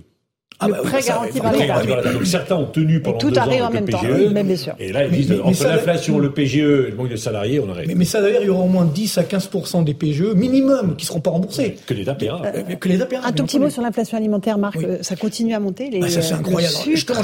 Ah, 0.61 0.67
Le 0.67 0.73
bah 0.73 0.79
oui, 0.83 0.89
prêt 0.89 1.01
garanti 1.01 1.39
par 1.39 1.53
l'État. 1.53 2.11
donc 2.13 2.25
certains 2.25 2.55
ont 2.57 2.65
tenu 2.65 3.01
pendant 3.01 3.17
tout 3.17 3.31
deux 3.31 3.37
arrive 3.39 3.61
ans 3.63 3.67
en 3.67 3.71
même 3.71 3.85
le 3.85 3.91
temps, 3.93 3.99
PGE. 3.99 4.11
oui, 4.13 4.27
mais 4.33 4.43
bien 4.43 4.57
sûr. 4.57 4.75
Et 4.77 4.91
là, 4.91 5.05
ils 5.05 5.11
Mais- 5.11 5.17
disent, 5.17 5.29
mais- 5.29 5.39
entre 5.39 5.63
l'inflation, 5.63 6.19
le 6.19 6.31
PGE 6.33 6.57
et 6.57 6.89
le 6.91 6.95
manque 6.97 7.07
de 7.09 7.15
salariés, 7.15 7.61
on 7.61 7.69
arrête. 7.69 7.87
Mais, 7.87 7.95
mais 7.95 8.03
ça, 8.03 8.21
d'ailleurs, 8.21 8.41
il 8.41 8.47
y 8.47 8.49
aura 8.49 8.63
au 8.63 8.67
moins 8.67 8.83
10 8.83 9.17
à 9.17 9.23
15% 9.23 9.83
des 9.83 9.93
PGE 9.93 10.33
minimum 10.35 10.97
qui 10.97 11.05
seront 11.05 11.21
pas 11.21 11.29
remboursés. 11.29 11.77
Que 11.85 11.93
l'État 11.93 12.13
paiera. 12.13 12.41
Euh, 12.45 12.75
que 12.75 12.89
les 12.89 13.01
APR, 13.01 13.25
Un 13.25 13.31
tout 13.31 13.45
petit 13.45 13.57
mot 13.57 13.69
sur 13.69 13.81
l'inflation 13.81 14.17
alimentaire, 14.17 14.57
Marc. 14.57 14.75
Oui. 14.77 14.85
Euh, 14.85 14.97
Ça 15.01 15.15
continue 15.15 15.53
à 15.53 15.59
monter. 15.61 15.89
Les, 15.89 16.01
Ah, 16.03 16.09
ça 16.09 16.21
c'est 16.21 16.33
euh, 16.33 16.37
incroyable. 16.37 16.73
Le 16.87 16.95
sucre, 16.97 17.21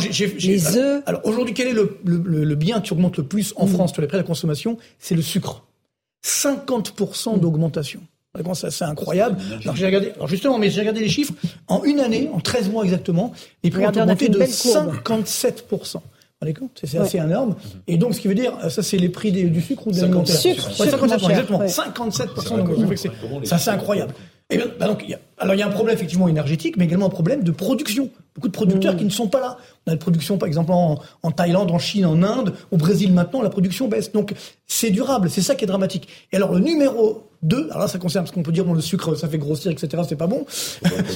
les 0.48 0.78
œufs. 0.78 1.04
Alors 1.06 1.22
aujourd'hui, 1.26 1.54
quel 1.54 1.68
est 1.68 1.74
le, 1.74 1.98
le- 2.06 2.24
le- 2.26 2.44
le 2.46 2.56
bien 2.56 2.80
qui 2.80 2.94
augmente 2.94 3.18
le 3.18 3.24
plus 3.24 3.54
en 3.58 3.68
France 3.68 3.92
sur 3.92 4.02
les 4.02 4.08
prix 4.08 4.16
à 4.18 4.22
la 4.22 4.26
consommation? 4.26 4.78
C'est 4.98 5.14
le 5.16 5.22
sucre. 5.22 5.66
50% 6.24 7.38
d'augmentation. 7.38 8.00
Ça, 8.54 8.72
C'est 8.72 8.84
incroyable. 8.86 9.38
Alors 9.64 9.76
j'ai 9.76 9.86
regardé. 9.86 10.12
Alors 10.16 10.28
justement, 10.28 10.58
mais 10.58 10.70
j'ai 10.70 10.82
regardé 10.82 11.00
les 11.02 11.10
chiffres. 11.10 11.34
En 11.68 11.84
une 11.84 12.00
année, 12.00 12.30
en 12.34 12.40
13 12.40 12.70
mois 12.70 12.84
exactement, 12.84 13.32
les 13.64 13.70
prix 13.72 13.86
ont 13.86 13.90
augmenté 13.90 14.30
de 14.30 14.38
belle 14.38 14.50
courbe. 14.50 14.94
57%. 15.04 15.94
Vous 15.94 16.02
rendez 16.42 16.54
compte? 16.54 16.72
C'est 16.84 16.98
Ouais. 17.00 17.06
assez 17.06 17.18
énorme. 17.18 17.56
Et 17.88 17.98
donc, 17.98 18.14
ce 18.14 18.20
qui 18.20 18.28
veut 18.28 18.36
dire, 18.36 18.54
ça, 18.70 18.84
c'est 18.84 18.98
les 18.98 19.08
prix 19.10 19.32
des- 19.32 19.44
du 19.46 19.62
sucre 19.62 19.88
ou 19.88 19.92
de 19.92 20.00
l'alimentaire. 20.02 20.36
Sucre, 20.36 20.68
Ouais, 20.68 20.74
sucre 20.74 21.08
57%, 21.08 21.08
moins 21.08 21.18
cher, 21.20 21.30
exactement. 21.30 21.60
ouais. 21.60 21.68
57% 21.70 22.58
d'augmentation. 22.58 22.88
Fait 22.90 22.96
que 22.96 23.00
c'est- 23.44 23.46
Ça, 23.48 23.58
c'est 23.58 23.70
incroyable. 23.70 24.14
Et 24.52 24.58
bien, 24.58 24.66
bah 24.80 24.86
donc, 24.88 25.02
il 25.04 25.10
y 25.10 25.14
a, 25.16 25.20
alors, 25.40 25.56
il 25.56 25.60
y 25.60 25.64
a 25.64 25.66
un 25.68 25.72
problème 25.72 25.96
effectivement 25.96 26.28
énergétique, 26.28 26.76
mais 26.78 26.86
également 26.86 27.08
un 27.08 27.10
problème 27.10 27.42
de 27.44 27.50
production. 27.52 28.10
Beaucoup 28.36 28.48
de 28.50 28.54
producteurs 28.54 28.94
Mmh. 28.94 28.98
qui 28.98 29.06
ne 29.06 29.10
sont 29.10 29.28
pas 29.28 29.40
là. 29.40 29.58
On 29.88 29.92
a 29.92 29.94
une 29.94 30.00
production, 30.00 30.38
par 30.38 30.46
exemple, 30.48 30.72
en, 30.72 31.00
en 31.24 31.32
Thaïlande, 31.32 31.72
en 31.72 31.80
Chine, 31.80 32.06
en 32.06 32.22
Inde, 32.22 32.54
au 32.70 32.78
Brésil 32.78 33.12
maintenant, 33.12 33.42
la 33.42 33.50
production 33.50 33.88
baisse. 33.88 34.12
Donc, 34.12 34.34
c'est 34.68 34.92
durable. 34.92 35.30
C'est 35.32 35.42
ça 35.42 35.56
qui 35.56 35.64
est 35.64 35.68
dramatique. 35.68 36.08
Et 36.32 36.36
alors, 36.36 36.54
le 36.54 36.60
numéro 36.60 37.25
2, 37.44 37.66
alors 37.70 37.80
là, 37.80 37.88
ça 37.88 38.00
concerne, 38.00 38.26
parce 38.26 38.34
qu'on 38.34 38.44
peut 38.44 38.52
dire, 38.52 38.66
bon, 38.66 38.74
le 38.74 38.82
sucre, 38.82 39.16
ça 39.16 39.28
fait 39.28 39.38
grossir, 39.38 39.72
etc., 39.72 40.02
c'est 40.08 40.16
pas 40.16 40.28
bon. 40.28 40.46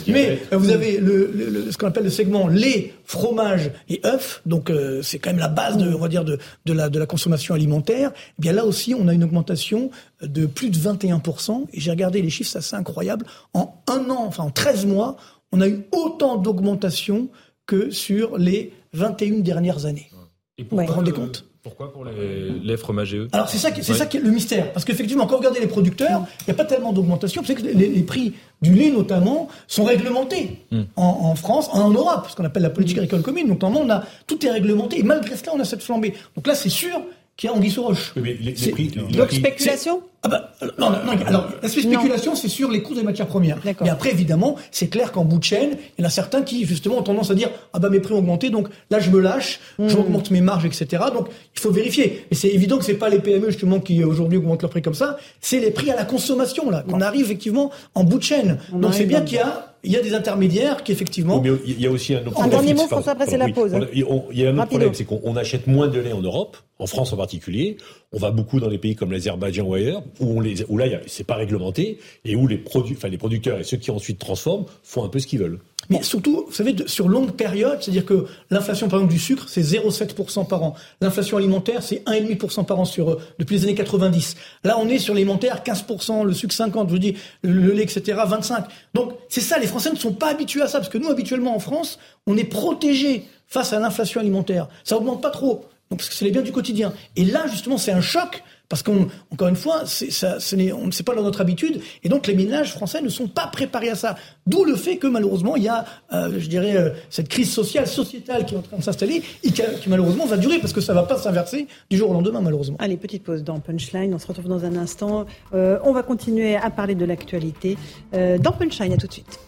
Mais 0.08 0.40
euh, 0.54 0.58
vous 0.58 0.70
avez 0.72 0.98
le, 0.98 1.32
le- 1.34 1.50
le- 1.50 1.72
ce 1.72 1.78
qu'on 1.78 1.88
appelle 1.88 2.04
le 2.04 2.10
segment 2.10 2.48
lait, 2.48 2.94
fromage 3.06 3.72
et 3.90 4.02
œufs. 4.06 4.42
Donc, 4.46 4.70
euh, 4.70 5.02
c'est 5.02 5.20
quand 5.20 5.30
même 5.32 5.40
la 5.40 5.48
base, 5.48 5.78
de, 5.78 5.94
on 5.94 6.00
va 6.00 6.08
dire, 6.08 6.26
de, 6.26 6.38
de, 6.66 6.74
la, 6.74 6.90
de 6.90 7.00
la 7.00 7.06
consommation 7.06 7.56
alimentaire. 7.56 8.12
Eh 8.38 8.42
bien, 8.42 8.54
là 8.54 8.66
aussi, 8.66 8.94
on 8.94 9.08
a 9.08 9.14
une 9.14 9.24
augmentation 9.24 9.90
de 10.22 10.46
plus 10.46 10.70
de 10.70 10.78
21%. 10.78 11.66
Et 11.74 11.80
j'ai 11.80 11.92
regardé 11.92 12.22
les 12.22 12.30
chiffres, 12.30 12.52
ça 12.52 12.62
c'est 12.62 12.76
incroyable. 12.76 13.26
En 13.54 13.82
un 13.88 14.10
an, 14.10 14.26
enfin 14.28 14.44
en 14.44 14.52
13 14.52 14.86
mois, 14.86 15.18
on 15.52 15.62
a 15.62 15.68
eu 15.68 15.86
autant 15.92 16.38
d'augmentation 16.38 17.30
que 17.66 17.90
sur 17.92 18.38
les 18.38 18.72
21 18.94 19.40
dernières 19.40 19.86
années. 19.86 20.10
Et 20.58 20.64
Ouais. 20.72 20.84
Vous 20.86 20.92
vous 20.92 20.94
rendez 20.98 21.12
compte? 21.12 21.46
Pourquoi 21.62 21.92
pour 21.92 22.06
les, 22.06 22.50
les 22.64 22.78
fromages 22.78 23.18
Alors 23.34 23.50
c'est 23.50 23.58
ça, 23.58 23.72
qui- 23.72 23.84
c'est 23.84 23.92
Ouais. 23.92 23.98
ça 23.98 24.06
qui 24.06 24.16
est 24.18 24.22
le 24.22 24.32
mystère, 24.32 24.72
parce 24.72 24.86
qu'effectivement, 24.86 25.26
quand 25.26 25.34
vous 25.34 25.40
regardez 25.40 25.60
les 25.60 25.68
producteurs, 25.68 26.26
il 26.42 26.46
n'y 26.48 26.52
a 26.52 26.54
pas 26.54 26.64
tellement 26.64 26.94
d'augmentation. 26.94 27.42
Vous 27.42 27.48
savez 27.48 27.62
que 27.62 27.68
les, 27.68 27.74
les 27.90 28.04
prix 28.04 28.34
du 28.62 28.74
lait 28.74 28.92
notamment 28.92 29.50
sont 29.68 29.84
réglementés 29.84 30.60
en, 30.96 31.04
en 31.04 31.36
France, 31.36 31.70
en 31.74 31.90
Europe, 31.92 32.28
ce 32.30 32.36
qu'on 32.36 32.46
appelle 32.46 32.64
la 32.64 32.70
politique 32.70 32.98
agricole 32.98 33.22
commune. 33.22 33.48
Donc 33.50 33.62
normalement, 33.62 33.86
on 33.86 33.90
a 33.98 34.06
tout 34.26 34.46
est 34.46 34.50
réglementé, 34.52 35.00
et 35.00 35.04
malgré 35.04 35.36
cela, 35.36 35.52
on 35.54 35.60
a 35.60 35.66
cette 35.66 35.84
flambée. 35.84 36.14
Donc 36.36 36.48
là, 36.48 36.56
c'est 36.56 36.70
sûr 36.70 37.02
qu'il 37.36 37.50
y 37.50 37.54
a 37.54 37.56
anguille 37.56 37.76
roche. 37.78 38.14
Oui, 38.16 38.22
mais 38.24 38.34
les, 38.42 38.54
prix, 38.72 38.92
les 38.96 39.18
Donc 39.18 39.28
prix- 39.28 39.38
spéculation? 39.38 40.02
Ah 40.22 40.28
bah, 40.28 40.52
non, 40.78 40.90
non, 40.90 40.98
non, 41.06 41.26
alors 41.28 41.48
l'aspect 41.64 41.82
spéculation, 41.82 42.36
c'est 42.36 42.50
sur 42.50 42.70
les 42.70 42.82
coûts 42.84 42.94
des 42.94 43.04
matières 43.04 43.28
premières. 43.28 43.58
D'accord. 43.64 43.86
Mais 43.86 43.90
après, 43.90 44.12
évidemment, 44.12 44.58
c'est 44.70 44.88
clair 44.90 45.14
qu'en 45.14 45.24
bout 45.24 45.40
de 45.40 45.44
chaîne, 45.46 45.78
il 45.98 46.02
y 46.02 46.04
en 46.04 46.08
a 46.08 46.10
certains 46.12 46.42
qui, 46.42 46.66
justement, 46.66 46.98
ont 46.98 47.04
tendance 47.04 47.32
à 47.32 47.36
dire 47.36 47.50
Ah 47.72 47.80
bah 47.80 47.90
mes 47.90 48.02
prix 48.02 48.14
ont 48.14 48.18
augmenté, 48.18 48.50
donc 48.50 48.68
là 48.92 49.00
je 49.00 49.10
me 49.12 49.20
lâche, 49.20 49.62
Hmm. 49.78 49.88
j'augmente 49.88 50.30
mes 50.32 50.42
marges, 50.42 50.66
etc. 50.66 51.04
Donc 51.14 51.28
il 51.56 51.60
faut 51.62 51.72
vérifier. 51.72 52.26
Et 52.32 52.36
c'est 52.36 52.50
évident 52.50 52.78
que 52.78 52.84
c'est 52.84 52.96
pas 52.96 53.08
les 53.08 53.20
PME, 53.20 53.50
justement, 53.50 53.80
qui 53.80 54.04
aujourd'hui 54.04 54.38
augmentent 54.38 54.62
leurs 54.62 54.72
prix 54.72 54.82
comme 54.82 54.94
ça, 54.94 55.18
c'est 55.40 55.60
les 55.62 55.72
prix 55.72 55.90
à 55.90 55.96
la 55.96 56.04
consommation, 56.04 56.70
là, 56.70 56.84
qu'on 56.90 57.00
arrive 57.00 57.24
effectivement 57.26 57.72
en 57.96 58.04
bout 58.04 58.18
de 58.18 58.24
chaîne. 58.24 58.60
On 58.74 58.80
donc 58.80 58.94
c'est 58.94 59.06
bien 59.06 59.22
qu'il 59.22 59.38
y 59.38 59.42
a, 59.42 59.74
il 59.86 59.92
y 59.94 59.96
a 59.96 60.02
des 60.02 60.14
intermédiaires 60.14 60.84
qui, 60.84 60.92
effectivement. 60.92 61.40
Oui, 61.40 61.50
mais 61.50 61.58
il 61.66 61.80
y 61.80 61.88
a 61.88 61.92
aussi 61.92 62.14
un 62.14 62.26
autre 62.28 62.42
Un 62.42 62.48
dernier 62.50 62.74
mot, 62.74 62.86
François, 62.88 63.14
après, 63.14 63.26
c'est 63.28 63.38
la 63.38 63.48
pause. 63.48 63.72
On- 63.74 64.24
Il 64.34 64.40
y 64.40 64.46
a 64.46 64.50
un 64.50 64.52
autre 64.52 64.58
Rapido. 64.60 64.66
problème, 64.68 64.94
c'est 64.94 65.06
qu'on 65.06 65.22
on 65.24 65.38
achète 65.38 65.68
moins 65.68 65.88
de 65.88 65.98
lait 66.02 66.12
en 66.12 66.20
Europe, 66.22 66.58
en 66.80 66.88
France 66.88 67.14
en 67.14 67.18
particulier. 67.18 67.78
On 68.12 68.18
va 68.18 68.32
beaucoup 68.32 68.60
dans 68.60 68.70
les 68.70 68.80
pays 68.80 68.96
comme 68.96 69.12
l'Azerbaïdjan 69.12 69.64
ou 69.66 69.76
ailleurs, 69.76 70.02
où, 70.20 70.38
on 70.38 70.40
les, 70.40 70.66
où 70.68 70.78
là, 70.78 70.86
c'est 71.06 71.24
pas 71.24 71.36
réglementé, 71.36 72.00
et 72.26 72.36
où 72.36 72.48
les, 72.48 72.58
produ, 72.58 72.96
enfin, 72.98 73.08
les 73.08 73.20
producteurs 73.20 73.60
et 73.60 73.64
ceux 73.64 73.78
qui 73.78 73.92
ensuite 73.92 74.18
transforment 74.18 74.66
font 74.82 75.04
un 75.04 75.10
peu 75.10 75.20
ce 75.20 75.28
qu'ils 75.28 75.40
veulent. 75.40 75.60
Mais 75.92 76.02
surtout, 76.02 76.46
vous 76.48 76.54
savez, 76.54 76.76
sur 76.88 77.08
longue 77.08 77.34
période, 77.34 77.82
c'est-à-dire 77.82 78.06
que 78.06 78.26
l'inflation, 78.50 78.88
par 78.90 79.00
exemple, 79.00 79.14
du 79.14 79.20
sucre, 79.20 79.48
c'est 79.48 79.62
0,7% 79.62 80.48
par 80.48 80.64
an. 80.64 80.76
L'inflation 81.02 81.38
alimentaire, 81.38 81.84
c'est 81.84 82.04
1,5% 82.06 82.66
par 82.66 82.80
an 82.80 82.86
sur, 82.86 83.12
euh, 83.12 83.22
depuis 83.38 83.58
les 83.58 83.64
années 83.66 83.76
90. 83.76 84.36
Là, 84.64 84.78
on 84.80 84.88
est 84.88 85.00
sur 85.00 85.14
l'alimentaire, 85.14 85.64
15%, 85.64 86.24
le 86.24 86.34
sucre 86.34 86.56
50%, 86.56 86.88
je 86.88 86.92
vous 86.92 87.00
dis, 87.00 87.16
le, 87.44 87.54
le 87.54 87.74
lait, 87.74 87.84
etc., 87.84 88.20
25%. 88.28 88.64
Donc, 88.96 89.14
c'est 89.30 89.42
ça, 89.42 89.60
les 89.60 89.68
Français 89.68 89.92
ne 89.92 89.98
sont 89.98 90.14
pas 90.14 90.30
habitués 90.30 90.64
à 90.64 90.68
ça, 90.68 90.80
parce 90.80 90.90
que 90.90 90.98
nous, 90.98 91.10
habituellement, 91.10 91.56
en 91.56 91.60
France, 91.60 92.00
on 92.26 92.38
est 92.38 92.44
protégés 92.44 93.26
face 93.48 93.74
à 93.74 93.80
l'inflation 93.80 94.20
alimentaire. 94.20 94.68
Ça 94.84 94.98
augmente 94.98 95.22
pas 95.22 95.32
trop. 95.32 95.66
Donc, 95.90 96.00
parce 96.00 96.10
que 96.10 96.16
c'est 96.16 96.26
les 96.26 96.32
biens 96.32 96.42
du 96.42 96.52
quotidien. 96.52 96.94
Et 97.16 97.26
là, 97.26 97.48
justement, 97.48 97.78
c'est 97.78 97.92
un 97.92 98.02
choc. 98.02 98.44
Parce 98.70 98.84
qu'on, 98.84 99.08
encore 99.32 99.48
une 99.48 99.56
fois, 99.56 99.88
ça, 99.88 100.40
ce 100.40 100.56
n'est, 100.56 100.66
ne 100.72 101.04
pas 101.04 101.16
dans 101.16 101.24
notre 101.24 101.42
habitude, 101.42 101.82
et 102.04 102.10
donc 102.10 102.28
les 102.28 102.36
ménages 102.36 102.72
français 102.72 103.02
ne 103.02 103.10
sont 103.10 103.28
pas 103.28 103.48
préparés 103.48 103.90
à 103.90 103.96
ça. 103.96 104.16
D'où 104.46 104.64
le 104.64 104.76
fait 104.76 104.98
que 104.98 105.08
malheureusement 105.08 105.56
il 105.56 105.64
y 105.64 105.68
a, 105.68 105.86
euh, 106.14 106.34
je 106.38 106.48
dirais, 106.48 106.78
euh, 106.78 106.92
cette 107.10 107.30
crise 107.30 107.52
sociale, 107.52 107.88
sociétale 107.88 108.46
qui 108.46 108.54
est 108.54 108.58
en 108.60 108.62
train 108.62 108.78
de 108.78 108.84
s'installer, 108.84 109.24
et 109.44 109.52
qui, 109.52 109.64
qui, 109.82 109.90
malheureusement 109.90 110.28
va 110.28 110.38
durer 110.38 110.60
parce 110.60 110.74
que 110.74 110.82
ça 110.82 110.94
va 110.94 111.02
pas 111.02 111.18
s'inverser 111.18 111.66
du 111.90 111.98
jour 111.98 112.12
au 112.12 112.14
lendemain, 112.14 112.42
malheureusement. 112.42 112.78
Allez, 112.78 112.98
petite 112.98 113.24
pause 113.24 113.44
dans 113.44 113.60
Punchline. 113.60 114.14
On 114.14 114.20
se 114.20 114.28
retrouve 114.28 114.48
dans 114.48 114.64
un 114.64 114.76
instant. 114.76 115.26
Euh, 115.56 115.80
on 115.84 115.92
va 115.92 116.04
continuer 116.04 116.56
à 116.56 116.70
parler 116.70 116.94
de 116.94 117.06
l'actualité 117.06 117.76
euh, 118.14 118.38
dans 118.38 118.52
Punchline. 118.52 118.94
À 118.94 118.98
tout 118.98 119.08
de 119.08 119.14
suite. 119.14 119.40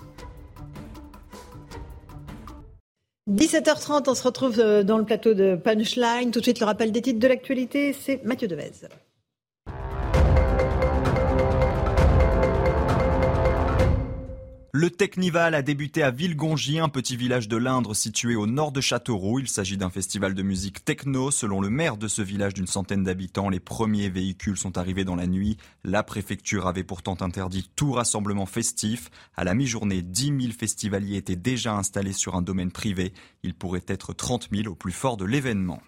17h30, 3.29 4.09
on 4.09 4.15
se 4.15 4.23
retrouve 4.23 4.59
euh, 4.59 4.83
dans 4.83 4.97
le 4.97 5.05
plateau 5.05 5.33
de 5.35 5.55
Punchline. 5.55 6.31
Tout 6.31 6.39
de 6.39 6.45
suite, 6.45 6.59
le 6.59 6.65
rappel 6.65 6.91
des 6.91 7.01
titres 7.01 7.19
de 7.19 7.27
l'actualité, 7.27 7.93
c'est 7.93 8.23
Mathieu 8.23 8.47
Devez. 8.47 8.71
Le 14.73 14.89
Technival 14.89 15.53
a 15.53 15.61
débuté 15.61 16.01
à 16.01 16.11
Villegongy, 16.11 16.79
un 16.79 16.87
petit 16.87 17.17
village 17.17 17.49
de 17.49 17.57
l'Indre 17.57 17.93
situé 17.93 18.37
au 18.37 18.47
nord 18.47 18.71
de 18.71 18.79
Châteauroux. 18.79 19.39
Il 19.39 19.49
s'agit 19.49 19.75
d'un 19.75 19.89
festival 19.89 20.33
de 20.33 20.43
musique 20.43 20.85
techno. 20.85 21.29
Selon 21.29 21.59
le 21.59 21.69
maire 21.69 21.97
de 21.97 22.07
ce 22.07 22.21
village 22.21 22.53
d'une 22.53 22.67
centaine 22.67 23.03
d'habitants, 23.03 23.49
les 23.49 23.59
premiers 23.59 24.07
véhicules 24.07 24.55
sont 24.55 24.77
arrivés 24.77 25.03
dans 25.03 25.17
la 25.17 25.27
nuit. 25.27 25.57
La 25.83 26.03
préfecture 26.03 26.67
avait 26.67 26.85
pourtant 26.85 27.17
interdit 27.19 27.69
tout 27.75 27.91
rassemblement 27.91 28.45
festif. 28.45 29.11
À 29.35 29.43
la 29.43 29.55
mi-journée, 29.55 30.01
10 30.01 30.25
000 30.39 30.53
festivaliers 30.57 31.17
étaient 31.17 31.35
déjà 31.35 31.75
installés 31.75 32.13
sur 32.13 32.35
un 32.35 32.41
domaine 32.41 32.71
privé. 32.71 33.11
Il 33.43 33.53
pourrait 33.53 33.83
être 33.87 34.13
30 34.13 34.47
000 34.53 34.69
au 34.71 34.75
plus 34.75 34.93
fort 34.93 35.17
de 35.17 35.25
l'événement. 35.25 35.81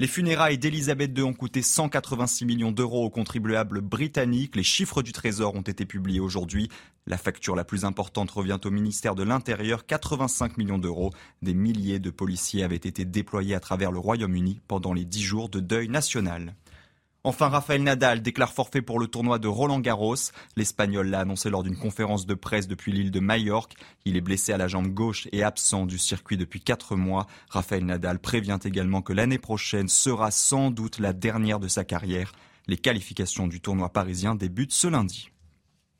Les 0.00 0.06
funérailles 0.06 0.56
d'Elisabeth 0.56 1.10
II 1.14 1.24
ont 1.24 1.34
coûté 1.34 1.60
186 1.60 2.46
millions 2.46 2.72
d'euros 2.72 3.04
aux 3.04 3.10
contribuables 3.10 3.82
britanniques. 3.82 4.56
Les 4.56 4.62
chiffres 4.62 5.02
du 5.02 5.12
Trésor 5.12 5.54
ont 5.54 5.60
été 5.60 5.84
publiés 5.84 6.20
aujourd'hui. 6.20 6.70
La 7.06 7.18
facture 7.18 7.54
la 7.54 7.64
plus 7.64 7.84
importante 7.84 8.30
revient 8.30 8.58
au 8.64 8.70
ministère 8.70 9.14
de 9.14 9.24
l'Intérieur, 9.24 9.84
85 9.84 10.56
millions 10.56 10.78
d'euros. 10.78 11.10
Des 11.42 11.52
milliers 11.52 11.98
de 11.98 12.08
policiers 12.08 12.64
avaient 12.64 12.76
été 12.76 13.04
déployés 13.04 13.54
à 13.54 13.60
travers 13.60 13.92
le 13.92 13.98
Royaume-Uni 13.98 14.62
pendant 14.68 14.94
les 14.94 15.04
dix 15.04 15.22
jours 15.22 15.50
de 15.50 15.60
deuil 15.60 15.90
national. 15.90 16.54
Enfin, 17.22 17.48
Rafael 17.48 17.82
Nadal 17.82 18.22
déclare 18.22 18.54
forfait 18.54 18.80
pour 18.80 18.98
le 18.98 19.06
tournoi 19.06 19.38
de 19.38 19.46
Roland 19.46 19.80
Garros. 19.80 20.16
L'Espagnol 20.56 21.06
l'a 21.08 21.20
annoncé 21.20 21.50
lors 21.50 21.62
d'une 21.62 21.76
conférence 21.76 22.24
de 22.24 22.32
presse 22.32 22.66
depuis 22.66 22.92
l'île 22.92 23.10
de 23.10 23.20
Majorque. 23.20 23.74
Il 24.06 24.16
est 24.16 24.22
blessé 24.22 24.54
à 24.54 24.56
la 24.56 24.68
jambe 24.68 24.88
gauche 24.88 25.28
et 25.30 25.42
absent 25.42 25.84
du 25.84 25.98
circuit 25.98 26.38
depuis 26.38 26.62
quatre 26.62 26.96
mois. 26.96 27.26
Rafael 27.50 27.84
Nadal 27.84 28.20
prévient 28.20 28.58
également 28.64 29.02
que 29.02 29.12
l'année 29.12 29.38
prochaine 29.38 29.88
sera 29.88 30.30
sans 30.30 30.70
doute 30.70 30.98
la 30.98 31.12
dernière 31.12 31.60
de 31.60 31.68
sa 31.68 31.84
carrière. 31.84 32.32
Les 32.66 32.78
qualifications 32.78 33.48
du 33.48 33.60
tournoi 33.60 33.90
parisien 33.90 34.34
débutent 34.34 34.72
ce 34.72 34.88
lundi. 34.88 35.30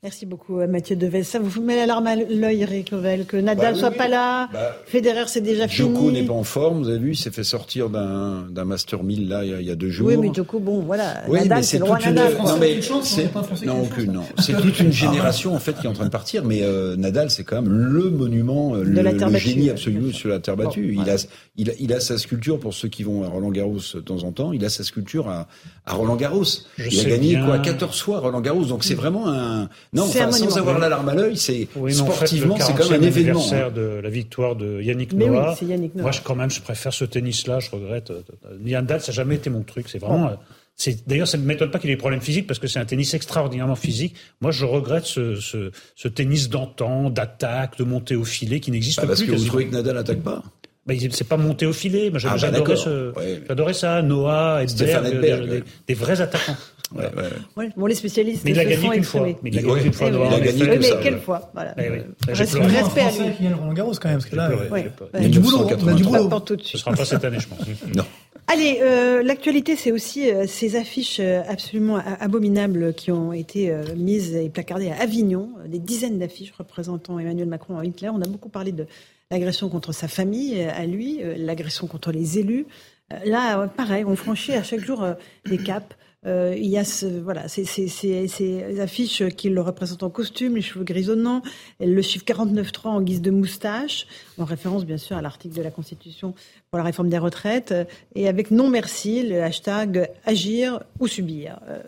Merci 0.03 0.25
beaucoup 0.25 0.55
Mathieu 0.67 0.95
Deves. 0.95 1.21
Ça 1.21 1.37
vous 1.37 1.61
met 1.61 1.75
l'alarme 1.75 2.07
à 2.07 2.15
l'œil, 2.15 2.63
Eric 2.63 2.89
Revel, 2.89 3.25
que 3.27 3.37
Nadal 3.37 3.73
Bah, 3.75 3.79
soit 3.79 3.89
oui. 3.91 3.97
pas 3.97 4.07
là. 4.07 4.49
Bah, 4.51 4.75
Federer, 4.87 5.25
c'est 5.27 5.41
déjà 5.41 5.67
Joko 5.67 6.07
fini. 6.07 6.13
n'est 6.13 6.23
pas 6.25 6.33
en 6.33 6.43
forme, 6.43 6.81
vous 6.81 6.89
avez 6.89 6.97
vu, 6.97 7.11
il 7.11 7.15
s'est 7.15 7.29
fait 7.29 7.43
sortir 7.43 7.91
d'un 7.91 8.47
d'un 8.49 8.65
Master 8.65 9.03
1000 9.03 9.29
là 9.29 9.45
il 9.45 9.61
y 9.63 9.69
a, 9.69 9.75
deux 9.75 9.91
jours. 9.91 10.07
Oui, 10.07 10.17
mais 10.17 10.33
Joko, 10.33 10.57
bon, 10.57 10.79
voilà. 10.79 11.21
Oui, 11.27 11.37
Nadal, 11.41 11.57
mais 11.59 11.63
c'est 11.63 11.77
le 11.77 11.83
roi 11.83 11.97
toute 11.97 12.07
une- 12.07 12.15
Nadal. 12.15 12.33
Non, 12.43 12.57
mais 12.59 12.81
c'est- 12.81 13.65
non, 13.67 13.83
aucune, 13.83 14.11
non. 14.11 14.23
C'est 14.39 14.59
toute 14.59 14.79
une 14.79 14.91
génération 14.91 15.53
en 15.53 15.59
fait 15.59 15.73
qui 15.79 15.85
est 15.85 15.89
en 15.89 15.93
train 15.93 16.05
de 16.05 16.09
partir, 16.09 16.45
mais 16.45 16.63
euh, 16.63 16.95
Nadal, 16.95 17.29
c'est 17.29 17.43
quand 17.43 17.61
même 17.61 17.71
le 17.71 18.09
monument, 18.09 18.73
euh, 18.73 18.83
le, 18.83 19.03
la 19.03 19.13
terre 19.13 19.27
le 19.27 19.33
battue, 19.33 19.49
génie 19.49 19.69
absolu 19.69 20.11
sur 20.13 20.29
la 20.29 20.39
terre 20.39 20.57
battue. 20.57 20.95
Bon, 20.95 21.03
il, 21.03 21.09
a, 21.11 21.15
il, 21.57 21.69
a, 21.69 21.73
il 21.79 21.93
a 21.93 21.99
sa 21.99 22.17
sculpture 22.17 22.59
pour 22.59 22.73
ceux 22.73 22.87
qui 22.87 23.03
vont 23.03 23.23
à 23.23 23.27
Roland 23.27 23.51
Garros 23.51 23.77
de 23.93 23.99
temps 23.99 24.23
en 24.23 24.31
temps. 24.31 24.51
Il 24.51 24.65
a 24.65 24.69
sa 24.69 24.83
sculpture 24.83 25.29
à, 25.29 25.47
à 25.85 25.93
Roland 25.93 26.15
Garros. 26.15 26.43
Je 26.77 26.89
il 26.89 26.99
a 27.01 27.03
gagné 27.03 27.35
bien. 27.35 27.45
quoi 27.45 27.59
14 27.59 27.99
fois 28.01 28.19
Roland 28.19 28.41
Garros. 28.41 28.65
Donc 28.65 28.83
c'est 28.83 28.95
vraiment 28.95 29.27
un 29.29 29.69
non, 29.93 30.05
C'est 30.07 30.21
un 30.21 30.29
enfin, 30.29 30.31
sans 30.37 30.39
monument. 30.45 30.57
avoir 30.61 30.79
l'alarme 30.79 31.09
à 31.09 31.15
l'œil, 31.15 31.35
c'est 31.37 31.67
Oui, 31.75 31.93
mais 31.93 32.01
en 32.01 32.05
fait, 32.05 32.11
sportivement, 32.13 32.55
c'est 32.59 32.73
quand 32.73 32.89
même 32.89 33.03
un 33.03 33.05
40e 33.05 33.07
événement. 33.07 33.39
anniversaire 33.39 33.67
hein. 33.67 33.71
de 33.75 33.99
la 34.01 34.09
victoire 34.09 34.55
de 34.55 34.81
Yannick 34.81 35.13
Mais 35.13 35.25
oui, 35.25 35.31
Noah. 35.31 35.55
c'est 35.59 35.65
Yannick 35.65 35.95
Noah. 35.95 36.03
Moi, 36.03 36.11
je, 36.11 36.21
quand 36.21 36.35
même, 36.35 36.49
je 36.49 36.61
préfère 36.61 36.93
ce 36.93 37.03
tennis-là. 37.05 37.59
Je 37.59 37.71
regrette. 37.71 38.09
Euh, 38.11 38.21
Nadal, 38.63 39.01
ça 39.01 39.11
n'a 39.11 39.15
jamais 39.15 39.35
été 39.35 39.49
mon 39.49 39.63
truc. 39.63 39.89
C'est 39.89 39.99
vraiment. 39.99 40.27
euh, 40.29 40.35
C'est 40.77 41.05
d'ailleurs, 41.07 41.27
ça 41.27 41.37
ne 41.37 41.43
m'étonne 41.43 41.69
pas 41.71 41.77
qu'il 41.79 41.89
ait 41.89 41.93
des 41.93 41.97
problèmes 41.99 42.21
physiques 42.21 42.47
parce 42.47 42.59
que 42.59 42.67
c'est 42.67 42.79
un 42.79 42.85
tennis 42.85 43.13
extraordinairement 43.13 43.75
physique. 43.75 44.15
Moi, 44.39 44.51
je 44.51 44.63
regrette 44.65 45.05
ce, 45.05 45.35
ce, 45.35 45.71
ce 45.95 46.07
tennis 46.07 46.49
d'antan, 46.49 47.09
d'attaque, 47.09 47.77
de 47.77 47.83
montée 47.83 48.15
au 48.15 48.23
filet 48.23 48.59
qui 48.61 48.71
n'existe 48.71 48.99
Ah, 49.03 49.07
parce 49.07 49.21
plus. 49.21 49.31
que 49.31 49.35
vous 49.35 49.45
trouvez 49.45 49.67
que 49.67 49.73
Nadal 49.73 49.97
attaque 49.97 50.21
pas 50.21 50.41
Bah, 50.87 50.93
c'est 51.11 51.27
pas 51.27 51.37
monté 51.37 51.65
au 51.65 51.73
filet. 51.73 52.09
Moi, 52.09 52.19
Ah, 52.23 52.29
bah, 52.29 52.37
j'adorais 52.37 52.75
ce- 52.77 53.13
Ouais. 53.13 53.73
ça. 53.73 54.01
Noah, 54.01 54.63
Edberg, 54.63 55.05
Edberg, 55.13 55.45
des, 55.45 55.51
ouais. 55.57 55.63
des 55.87 55.93
vrais 55.93 56.21
attaquants. 56.21 56.55
Ouais, 56.95 57.03
ouais. 57.03 57.23
Ouais, 57.55 57.69
bon, 57.75 57.85
les 57.85 57.95
spécialistes 57.95 58.43
Mais 58.43 58.51
il 58.51 58.59
a 58.59 58.65
gagné 58.65 58.89
qu'une 58.89 59.03
fois. 59.03 59.27
Mais 59.43 59.49
il 59.49 59.59
a 59.59 59.61
gagné 59.61 59.81
qu'une 59.81 59.93
fois. 59.93 60.07
Eh 60.07 60.15
il 60.15 60.33
a 60.33 60.39
gagné 60.39 60.77
mais 60.77 60.89
quelle 61.01 61.19
fois? 61.19 61.51
Voilà. 61.53 61.75
Eh. 61.77 62.31
Respect 62.31 62.59
à 62.59 62.69
Français 62.69 63.35
lui. 63.39 63.53
Roland 63.53 63.73
Garros 63.73 63.93
quand 63.93 64.09
même, 64.09 64.17
parce 64.17 64.29
que 64.29 64.35
là. 64.35 64.51
Ouais. 64.69 64.91
il 65.15 65.23
y 65.23 65.25
a 65.25 65.29
du 65.29 65.39
boulot, 65.39 65.65
1983. 65.65 65.85
on 65.85 65.87
a 65.87 65.93
du 65.93 66.03
boulot. 66.03 66.29
Pas 66.29 66.41
tout 66.41 66.55
de 66.55 66.61
Ce 66.63 66.77
sera 66.77 66.93
pas 66.93 67.05
cette 67.05 67.23
année, 67.23 67.39
je 67.39 67.47
pense. 67.47 67.59
Non. 67.95 68.03
Allez, 68.47 68.79
euh, 68.81 69.23
l'actualité, 69.23 69.75
c'est 69.75 69.91
aussi 69.91 70.29
euh, 70.29 70.45
ces 70.47 70.75
affiches 70.75 71.19
euh, 71.21 71.41
absolument 71.47 72.01
abominables 72.19 72.93
qui 72.93 73.11
ont 73.11 73.31
été 73.31 73.71
euh, 73.71 73.83
mises 73.95 74.35
et 74.35 74.49
placardées 74.49 74.89
à 74.89 74.99
Avignon, 75.01 75.51
euh, 75.63 75.67
des 75.67 75.79
dizaines 75.79 76.19
d'affiches 76.19 76.51
représentant 76.57 77.17
Emmanuel 77.19 77.47
Macron 77.47 77.77
en 77.77 77.81
Hitler. 77.81 78.09
On 78.09 78.21
a 78.21 78.27
beaucoup 78.27 78.49
parlé 78.49 78.71
de 78.73 78.87
l'agression 79.29 79.69
contre 79.69 79.93
sa 79.93 80.07
famille, 80.07 80.61
euh, 80.61 80.69
à 80.75 80.85
lui, 80.85 81.19
euh, 81.23 81.35
l'agression 81.37 81.87
contre 81.87 82.11
les 82.11 82.39
élus. 82.39 82.65
Euh, 83.11 83.17
là, 83.25 83.59
euh, 83.59 83.67
pareil, 83.67 84.03
on 84.05 84.15
franchit 84.15 84.53
à 84.53 84.63
chaque 84.63 84.81
jour 84.81 85.03
euh, 85.03 85.13
des 85.45 85.57
caps. 85.57 85.95
Euh, 86.27 86.53
il 86.55 86.67
y 86.67 86.77
a 86.77 86.83
ce, 86.83 87.07
voilà, 87.07 87.47
ces, 87.47 87.65
ces, 87.65 87.87
ces, 87.87 88.27
ces 88.27 88.79
affiches 88.79 89.23
qui 89.29 89.49
le 89.49 89.59
représentent 89.61 90.03
en 90.03 90.11
costume, 90.11 90.55
les 90.55 90.61
cheveux 90.61 90.83
grisonnants, 90.83 91.41
le 91.79 92.01
chiffre 92.03 92.25
49.3 92.25 92.87
en 92.89 93.01
guise 93.01 93.21
de 93.23 93.31
moustache, 93.31 94.05
en 94.37 94.45
référence 94.45 94.85
bien 94.85 94.97
sûr 94.97 95.17
à 95.17 95.21
l'article 95.23 95.55
de 95.55 95.63
la 95.63 95.71
Constitution 95.71 96.35
pour 96.69 96.77
la 96.77 96.83
réforme 96.83 97.09
des 97.09 97.17
retraites, 97.17 97.71
euh, 97.71 97.85
et 98.13 98.27
avec 98.27 98.51
non 98.51 98.69
merci, 98.69 99.27
le 99.27 99.41
hashtag 99.41 100.11
agir 100.25 100.83
ou 100.99 101.07
subir. 101.07 101.59
Euh, 101.67 101.79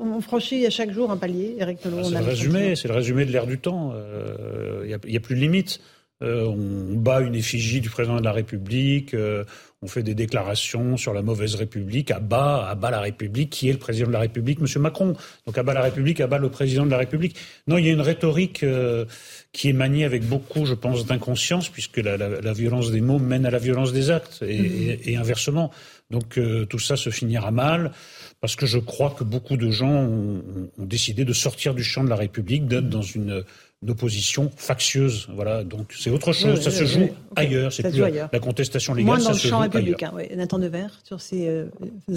on 0.00 0.20
franchit 0.20 0.64
à 0.66 0.70
chaque 0.70 0.92
jour 0.92 1.10
un 1.10 1.16
palier, 1.16 1.56
Eric. 1.58 1.78
Ah, 1.84 1.88
C'est 2.04 2.10
le 2.10 2.18
résumé, 2.24 2.76
c'est 2.76 2.88
le 2.88 2.94
résumé 2.94 3.24
de 3.24 3.32
l'ère 3.32 3.46
du 3.46 3.58
temps. 3.58 3.92
Euh, 3.94 4.82
Il 4.84 4.88
n'y 4.88 5.16
a, 5.16 5.18
a 5.18 5.20
plus 5.20 5.34
de 5.34 5.40
limite. 5.40 5.80
Euh, 6.22 6.44
on 6.46 6.94
bat 6.96 7.20
une 7.20 7.34
effigie 7.34 7.82
du 7.82 7.90
président 7.90 8.16
de 8.18 8.24
la 8.24 8.32
République, 8.32 9.12
euh, 9.12 9.44
on 9.82 9.86
fait 9.86 10.02
des 10.02 10.14
déclarations 10.14 10.96
sur 10.96 11.12
la 11.12 11.20
mauvaise 11.20 11.54
République, 11.56 12.10
à 12.10 12.20
bas, 12.20 12.66
à 12.70 12.74
bas 12.74 12.90
la 12.90 13.00
République, 13.00 13.50
qui 13.50 13.68
est 13.68 13.72
le 13.72 13.78
président 13.78 14.06
de 14.08 14.14
la 14.14 14.20
République, 14.20 14.58
Monsieur 14.60 14.80
Macron. 14.80 15.14
Donc 15.44 15.58
à 15.58 15.62
bas 15.62 15.74
la 15.74 15.82
République, 15.82 16.18
à 16.22 16.26
bas 16.26 16.38
le 16.38 16.48
président 16.48 16.86
de 16.86 16.90
la 16.90 16.96
République. 16.96 17.36
Non, 17.66 17.76
il 17.76 17.84
y 17.84 17.90
a 17.90 17.92
une 17.92 18.00
rhétorique 18.00 18.62
euh, 18.62 19.04
qui 19.52 19.68
est 19.68 19.74
maniée 19.74 20.04
avec 20.06 20.24
beaucoup, 20.24 20.64
je 20.64 20.72
pense, 20.72 21.04
d'inconscience, 21.04 21.68
puisque 21.68 21.98
la, 21.98 22.16
la- 22.16 22.40
la 22.40 22.52
violence 22.54 22.90
des 22.90 23.02
mots 23.02 23.18
mène 23.18 23.44
à 23.44 23.50
la 23.50 23.58
violence 23.58 23.92
des 23.92 24.10
actes, 24.10 24.38
et, 24.40 24.56
et- 24.56 25.10
et 25.12 25.16
inversement. 25.18 25.70
Donc 26.10 26.38
euh, 26.38 26.64
tout 26.64 26.78
ça 26.78 26.96
se 26.96 27.10
finira 27.10 27.50
mal, 27.50 27.92
parce 28.40 28.56
que 28.56 28.64
je 28.64 28.78
crois 28.78 29.10
que 29.10 29.24
beaucoup 29.24 29.58
de 29.58 29.70
gens 29.70 29.92
ont, 29.92 30.42
ont 30.78 30.84
décidé 30.86 31.26
de 31.26 31.32
sortir 31.34 31.74
du 31.74 31.84
champ 31.84 32.02
de 32.04 32.08
la 32.08 32.16
République, 32.16 32.66
d'être 32.66 32.88
dans 32.88 33.02
une, 33.02 33.44
une 33.82 33.90
opposition 33.90 34.50
factieuse. 34.56 35.28
Voilà, 35.34 35.64
donc 35.64 35.92
c'est 35.96 36.10
autre 36.10 36.32
chose, 36.32 36.58
Oui, 36.58 36.62
ça 36.62 36.70
oui, 36.70 36.76
se 36.76 36.82
oui, 36.82 36.88
joue 36.88 37.00
oui. 37.00 37.10
Ailleurs. 37.36 37.72
C'est 37.72 37.82
Ça 37.82 37.90
se 37.90 37.94
plus 37.94 38.04
ailleurs. 38.04 38.28
la 38.32 38.38
contestation 38.38 38.94
légale, 38.94 39.06
Moins 39.06 39.18
ça 39.18 39.24
dans 39.26 39.30
le 39.32 39.38
se 39.38 39.48
champ 39.48 39.56
joue 39.56 39.62
républicain, 39.62 40.12
ailleurs. 40.16 40.28
oui. 40.30 40.36
Nathan 40.36 40.58
Devers, 40.58 40.98
sur 41.04 41.20
ces 41.20 41.46
euh, 41.48 41.66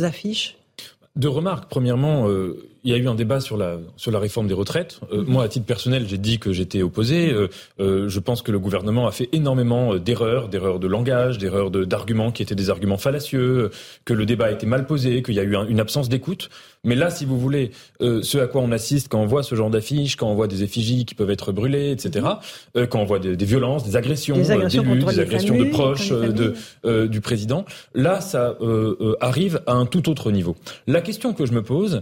affiches. 0.01 0.57
Deux 1.15 1.29
remarques. 1.29 1.69
Premièrement, 1.69 2.29
euh, 2.29 2.69
il 2.83 2.91
y 2.91 2.93
a 2.93 2.97
eu 2.97 3.07
un 3.07 3.15
débat 3.15 3.41
sur 3.41 3.57
la 3.57 3.77
sur 3.97 4.11
la 4.11 4.19
réforme 4.19 4.47
des 4.47 4.53
retraites. 4.53 4.99
Euh, 5.11 5.23
moi, 5.27 5.43
à 5.43 5.47
titre 5.47 5.65
personnel, 5.65 6.05
j'ai 6.07 6.17
dit 6.17 6.39
que 6.39 6.53
j'étais 6.53 6.81
opposé. 6.81 7.29
Euh, 7.31 7.47
euh, 7.79 8.07
je 8.07 8.19
pense 8.19 8.41
que 8.41 8.51
le 8.51 8.59
gouvernement 8.59 9.07
a 9.07 9.11
fait 9.11 9.29
énormément 9.33 9.95
d'erreurs, 9.95 10.47
d'erreurs 10.47 10.79
de 10.79 10.87
langage, 10.87 11.37
d'erreurs 11.37 11.71
d'arguments 11.71 12.31
qui 12.31 12.41
étaient 12.41 12.55
des 12.55 12.69
arguments 12.69 12.97
fallacieux, 12.97 13.69
que 14.05 14.13
le 14.13 14.25
débat 14.25 14.45
a 14.45 14.51
été 14.51 14.65
mal 14.65 14.85
posé, 14.85 15.21
qu'il 15.21 15.35
y 15.35 15.39
a 15.39 15.43
eu 15.43 15.55
une 15.67 15.79
absence 15.79 16.09
d'écoute. 16.09 16.49
Mais 16.85 16.95
là, 16.95 17.09
si 17.09 17.25
vous 17.25 17.37
voulez, 17.37 17.71
ce 17.99 18.37
à 18.37 18.47
quoi 18.47 18.61
on 18.61 18.71
assiste 18.71 19.09
quand 19.09 19.19
on 19.19 19.25
voit 19.25 19.43
ce 19.43 19.53
genre 19.53 19.69
d'affiches, 19.69 20.15
quand 20.15 20.29
on 20.29 20.35
voit 20.35 20.47
des 20.47 20.63
effigies 20.63 21.03
qui 21.03 21.13
peuvent 21.13 21.29
être 21.29 21.51
brûlées, 21.51 21.91
etc., 21.91 22.25
quand 22.89 22.99
on 22.99 23.05
voit 23.05 23.19
des, 23.19 23.35
violences, 23.35 23.83
des 23.83 23.97
agressions, 23.97 24.37
des 24.37 24.51
agressions 24.51 24.83
des 24.95 25.19
agressions 25.19 25.57
de 25.57 25.65
proches 25.65 26.09
de, 26.11 27.07
du 27.07 27.19
président, 27.19 27.65
là, 27.93 28.21
ça 28.21 28.57
arrive 29.19 29.61
à 29.67 29.73
un 29.73 29.85
tout 29.85 30.09
autre 30.09 30.31
niveau. 30.31 30.55
La 30.87 31.01
question 31.01 31.33
que 31.33 31.45
je 31.45 31.51
me 31.51 31.63
pose, 31.63 32.01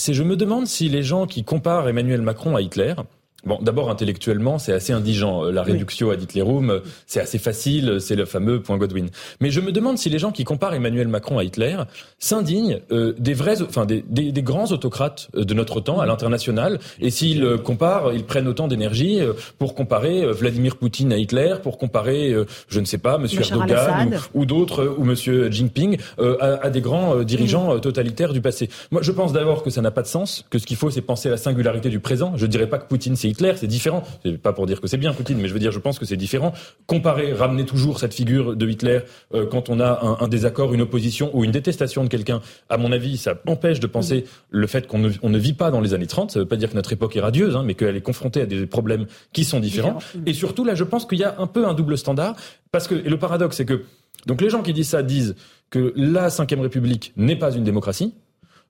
c'est 0.00 0.14
je 0.14 0.22
me 0.22 0.34
demande 0.34 0.66
si 0.66 0.88
les 0.88 1.02
gens 1.02 1.26
qui 1.26 1.44
comparent 1.44 1.86
Emmanuel 1.86 2.22
Macron 2.22 2.56
à 2.56 2.62
Hitler, 2.62 2.94
Bon, 3.44 3.58
d'abord 3.62 3.90
intellectuellement, 3.90 4.58
c'est 4.58 4.72
assez 4.72 4.92
indigent. 4.92 5.44
Euh, 5.44 5.50
la 5.50 5.62
réduction 5.62 6.10
ad 6.10 6.22
Hitlerum, 6.22 6.70
euh, 6.70 6.80
c'est 7.06 7.20
assez 7.20 7.38
facile, 7.38 7.96
c'est 8.00 8.16
le 8.16 8.26
fameux 8.26 8.60
point 8.60 8.76
Godwin. 8.76 9.08
Mais 9.40 9.50
je 9.50 9.60
me 9.60 9.72
demande 9.72 9.98
si 9.98 10.10
les 10.10 10.18
gens 10.18 10.30
qui 10.30 10.44
comparent 10.44 10.74
Emmanuel 10.74 11.08
Macron 11.08 11.38
à 11.38 11.44
Hitler 11.44 11.76
s'indignent 12.18 12.80
euh, 12.92 13.14
des 13.18 13.34
vrais, 13.34 13.62
enfin 13.62 13.86
des, 13.86 14.04
des, 14.08 14.32
des, 14.32 14.42
grands 14.42 14.66
autocrates 14.72 15.28
de 15.34 15.54
notre 15.54 15.80
temps 15.80 16.00
à 16.00 16.06
l'international, 16.06 16.78
et 17.00 17.10
s'ils 17.10 17.58
comparent, 17.64 18.12
ils 18.12 18.24
prennent 18.24 18.48
autant 18.48 18.68
d'énergie 18.68 19.20
pour 19.58 19.74
comparer 19.74 20.26
Vladimir 20.32 20.76
Poutine 20.76 21.12
à 21.12 21.16
Hitler, 21.16 21.56
pour 21.62 21.78
comparer, 21.78 22.34
je 22.68 22.80
ne 22.80 22.84
sais 22.84 22.98
pas, 22.98 23.18
Monsieur 23.18 23.40
Erdogan 23.40 24.18
ou, 24.34 24.44
d'autres, 24.44 24.96
ou 24.98 25.04
Monsieur 25.04 25.50
Jinping 25.50 25.98
à, 26.18 26.44
à, 26.62 26.70
des 26.70 26.80
grands 26.80 27.22
dirigeants 27.22 27.76
mm. 27.76 27.80
totalitaires 27.80 28.32
du 28.32 28.40
passé. 28.40 28.68
Moi, 28.90 29.02
je 29.02 29.12
pense 29.12 29.32
d'abord 29.32 29.62
que 29.62 29.70
ça 29.70 29.82
n'a 29.82 29.90
pas 29.90 30.02
de 30.02 30.06
sens, 30.06 30.44
que 30.50 30.58
ce 30.58 30.66
qu'il 30.66 30.76
faut, 30.76 30.90
c'est 30.90 31.00
penser 31.00 31.28
à 31.28 31.32
la 31.32 31.36
singularité 31.36 31.88
du 31.88 32.00
présent. 32.00 32.32
Je 32.36 32.46
dirais 32.46 32.68
pas 32.68 32.78
que 32.78 32.86
Poutine 32.86 33.16
c'est 33.16 33.29
Hitler, 33.30 33.52
c'est 33.56 33.66
différent. 33.66 34.02
C'est 34.24 34.38
pas 34.38 34.52
pour 34.52 34.66
dire 34.66 34.80
que 34.80 34.88
c'est 34.88 34.96
bien 34.96 35.12
Poutine, 35.12 35.38
mais 35.38 35.48
je 35.48 35.52
veux 35.52 35.58
dire, 35.58 35.72
je 35.72 35.78
pense 35.78 35.98
que 35.98 36.04
c'est 36.04 36.16
différent. 36.16 36.52
Comparer, 36.86 37.32
ramener 37.32 37.64
toujours 37.64 37.98
cette 37.98 38.14
figure 38.14 38.56
de 38.56 38.68
Hitler 38.68 39.00
euh, 39.34 39.46
quand 39.46 39.68
on 39.68 39.80
a 39.80 40.18
un, 40.20 40.28
désaccord, 40.28 40.74
une 40.74 40.82
opposition 40.82 41.30
ou 41.34 41.44
une 41.44 41.50
détestation 41.50 42.04
de 42.04 42.08
quelqu'un, 42.08 42.40
à 42.68 42.76
mon 42.76 42.92
avis, 42.92 43.16
ça 43.16 43.34
empêche 43.46 43.80
de 43.80 43.86
penser 43.86 44.24
le 44.50 44.66
fait 44.66 44.86
qu'on 44.86 44.98
ne, 44.98 45.10
on 45.22 45.30
ne 45.30 45.38
vit 45.38 45.52
pas 45.52 45.70
dans 45.70 45.80
les 45.80 45.94
années 45.94 46.06
30. 46.06 46.30
Ça 46.30 46.38
veut 46.40 46.46
pas 46.46 46.56
dire 46.56 46.70
que 46.70 46.76
notre 46.76 46.92
époque 46.92 47.16
est 47.16 47.20
radieuse, 47.20 47.56
hein, 47.56 47.62
mais 47.64 47.74
qu'elle 47.74 47.96
est 47.96 48.02
confrontée 48.02 48.42
à 48.42 48.46
des 48.46 48.66
problèmes 48.66 49.06
qui 49.32 49.44
sont 49.44 49.60
différents. 49.60 49.98
Et 50.26 50.34
surtout, 50.34 50.64
là, 50.64 50.74
je 50.74 50.84
pense 50.84 51.06
qu'il 51.06 51.18
y 51.18 51.24
a 51.24 51.36
un 51.38 51.46
peu 51.46 51.66
un 51.66 51.74
double 51.74 51.96
standard, 51.96 52.36
parce 52.72 52.86
que 52.86 52.94
et 52.94 53.08
le 53.08 53.18
paradoxe, 53.18 53.56
c'est 53.56 53.64
que 53.64 53.84
donc 54.26 54.40
les 54.40 54.50
gens 54.50 54.62
qui 54.62 54.72
disent 54.72 54.90
ça 54.90 55.02
disent 55.02 55.34
que 55.70 55.92
la 55.96 56.28
Ve 56.28 56.60
République 56.60 57.12
n'est 57.16 57.36
pas 57.36 57.52
une 57.52 57.64
démocratie 57.64 58.14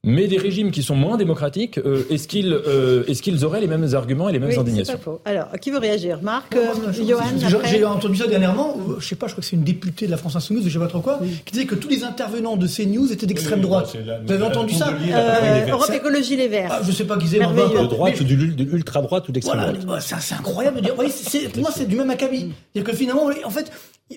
mais 0.02 0.28
des 0.28 0.38
régimes 0.38 0.70
qui 0.70 0.82
sont 0.82 0.96
moins 0.96 1.18
démocratiques, 1.18 1.76
euh, 1.76 2.04
est-ce 2.08 2.26
qu'ils 2.26 2.52
euh, 2.54 3.04
est-ce 3.06 3.20
qu'ils 3.20 3.44
auraient 3.44 3.60
les 3.60 3.66
mêmes 3.66 3.94
arguments 3.94 4.30
et 4.30 4.32
les 4.32 4.38
mêmes 4.38 4.58
indignations 4.58 4.94
pas 4.94 4.98
faux. 4.98 5.20
Alors, 5.26 5.48
qui 5.60 5.70
veut 5.70 5.78
réagir? 5.78 6.20
Marc, 6.22 6.56
euh, 6.56 6.92
Johan 7.06 7.22
J'ai 7.64 7.84
entendu 7.84 8.16
ça 8.16 8.26
dernièrement, 8.26 8.76
je 8.98 9.06
sais 9.06 9.14
pas, 9.14 9.26
je 9.26 9.32
crois 9.32 9.42
que 9.42 9.48
c'est 9.48 9.56
une 9.56 9.62
députée 9.62 10.06
de 10.06 10.10
la 10.10 10.16
France 10.16 10.36
Insoumise, 10.36 10.64
je 10.66 10.70
sais 10.70 10.78
pas 10.78 10.86
trop 10.86 11.00
quoi, 11.00 11.20
qui 11.44 11.52
disait 11.52 11.66
que 11.66 11.74
tous 11.74 11.88
les 11.88 12.02
intervenants 12.02 12.56
de 12.56 12.66
CNews 12.66 13.12
étaient 13.12 13.26
d'extrême 13.26 13.60
droite. 13.60 13.94
Vous 14.26 14.32
avez 14.32 14.44
entendu 14.44 14.74
ça? 14.74 14.88
Europe 15.68 15.90
Écologie 15.92 16.36
Les 16.36 16.48
Verts. 16.48 16.70
Ah, 16.70 16.80
je 16.82 16.92
sais 16.92 17.04
pas 17.04 17.18
qui 17.18 17.28
c'est, 17.28 17.38
de 17.38 17.86
droite 17.86 18.20
ou 18.20 18.24
d'ultra 18.24 19.02
droite 19.02 19.28
ou 19.28 19.32
d'extrême 19.32 19.72
droite. 19.74 20.02
C'est 20.02 20.34
incroyable 20.34 20.78
de 20.78 20.82
dire. 20.82 20.94
pour 20.94 21.04
moi, 21.62 21.70
c'est 21.74 21.86
du 21.86 21.96
même 21.96 22.10
acabit. 22.10 22.52
C'est-à-dire 22.72 22.90
que 22.90 22.96
finalement, 22.96 23.28
en 23.44 23.50
fait, 23.50 23.70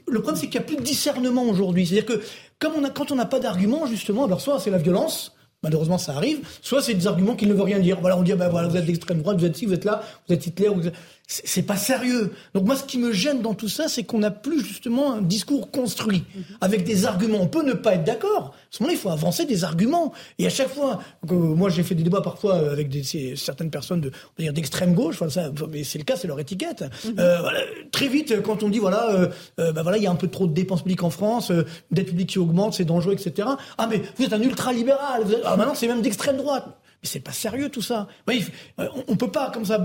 le 0.08 0.22
problème, 0.22 0.40
c'est 0.40 0.48
qu'il 0.48 0.60
n'y 0.60 0.66
a 0.66 0.68
plus 0.68 0.78
de 0.78 0.82
discernement 0.82 1.44
aujourd'hui. 1.44 1.86
C'est-à-dire 1.86 2.06
que 2.06 2.22
comme 2.60 2.74
on 2.78 2.84
a, 2.86 2.90
quand 2.90 3.12
on 3.12 3.16
n'a 3.16 3.26
pas 3.26 3.40
d'argument, 3.40 3.86
justement, 3.86 4.26
alors 4.26 4.40
soit 4.40 4.60
c'est 4.60 4.72
la 4.72 4.78
violence, 4.78 5.34
Malheureusement, 5.64 5.98
ça 5.98 6.16
arrive. 6.16 6.40
Soit 6.62 6.82
c'est 6.82 6.94
des 6.94 7.08
arguments 7.08 7.36
qui 7.36 7.48
ne 7.48 7.54
veulent 7.54 7.64
rien 7.64 7.80
dire. 7.80 8.00
Voilà, 8.02 8.18
on 8.18 8.22
dit, 8.22 8.34
ben 8.34 8.50
voilà, 8.50 8.68
vous 8.68 8.78
êtes 8.78 8.86
d'extrême 8.86 9.22
droite, 9.22 9.38
vous 9.40 9.46
êtes 9.46 9.56
ci, 9.56 9.66
vous 9.66 9.74
êtes 9.74 9.86
là, 9.86 10.02
vous 10.28 10.34
êtes 10.36 10.46
Hitler, 10.46 10.68
vous 10.68 10.88
êtes 10.88 10.94
c'est 11.28 11.64
pas 11.64 11.78
sérieux. 11.78 12.34
Donc 12.54 12.66
moi, 12.66 12.76
ce 12.76 12.84
qui 12.84 12.98
me 12.98 13.12
gêne 13.12 13.42
dans 13.42 13.54
tout 13.54 13.70
ça, 13.70 13.88
c'est 13.88 14.04
qu'on 14.04 14.20
n'a 14.20 14.32
plus 14.32 14.64
justement 14.64 15.14
un 15.14 15.22
discours 15.22 15.72
construit 15.72 16.24
avec 16.62 16.84
des 16.84 17.06
arguments. 17.06 17.40
On 17.42 17.48
peut 17.48 17.64
ne 17.64 17.74
pas 17.74 17.96
être 17.96 18.04
d'accord. 18.04 18.54
À 18.54 18.66
ce 18.70 18.84
moment-là, 18.84 18.98
il 18.98 19.02
faut 19.02 19.10
avancer 19.10 19.46
des 19.46 19.64
arguments. 19.64 20.14
Et 20.38 20.46
à 20.46 20.50
chaque 20.50 20.70
fois 20.70 21.00
que 21.28 21.34
moi 21.34 21.70
j'ai 21.70 21.84
fait 21.84 21.96
des 21.96 22.04
débats 22.04 22.22
parfois 22.22 22.56
avec 22.72 22.90
des, 22.90 23.36
certaines 23.36 23.72
personnes 23.72 24.02
de 24.02 24.12
dire 24.38 24.54
d'extrême 24.54 24.94
gauche, 24.94 25.16
enfin 25.16 25.30
ça, 25.30 25.52
mais 25.72 25.84
c'est 25.84 25.98
le 25.98 26.04
cas, 26.04 26.16
c'est 26.16 26.28
leur 26.28 26.40
étiquette. 26.40 26.84
Mhm. 27.06 27.16
euh, 27.20 27.40
voilà, 27.42 27.60
très 27.92 28.08
vite, 28.08 28.42
quand 28.42 28.64
on 28.64 28.70
dit 28.70 28.80
voilà, 28.80 29.12
euh, 29.12 29.28
euh, 29.60 29.72
bah 29.72 29.84
voilà, 29.84 29.98
il 29.98 30.04
y 30.04 30.08
a 30.08 30.12
un 30.12 30.16
peu 30.16 30.28
trop 30.28 30.48
de 30.48 30.54
dépenses 30.54 30.82
publiques 30.82 31.04
en 31.04 31.10
France, 31.10 31.52
euh, 31.52 31.66
dette 31.92 32.08
publique 32.08 32.30
qui 32.30 32.40
augmente, 32.40 32.74
c'est 32.74 32.86
dangereux, 32.86 33.14
etc. 33.14 33.48
Ah 33.78 33.88
mais 33.90 34.02
vous 34.18 34.26
êtes 34.26 34.34
un 34.34 34.42
ultra 34.42 34.74
libéral. 34.74 35.24
Ah 35.46 35.56
maintenant 35.56 35.76
c'est 35.76 35.88
même 35.88 36.02
d'extrême 36.02 36.38
droite. 36.38 36.68
Mais 37.04 37.10
c'est 37.10 37.20
pas 37.20 37.34
sérieux 37.34 37.68
tout 37.68 37.82
ça. 37.82 38.08
Euh, 38.30 38.86
on 39.10 39.18
peut 39.18 39.30
pas 39.30 39.52
comme 39.54 39.66
ça 39.66 39.78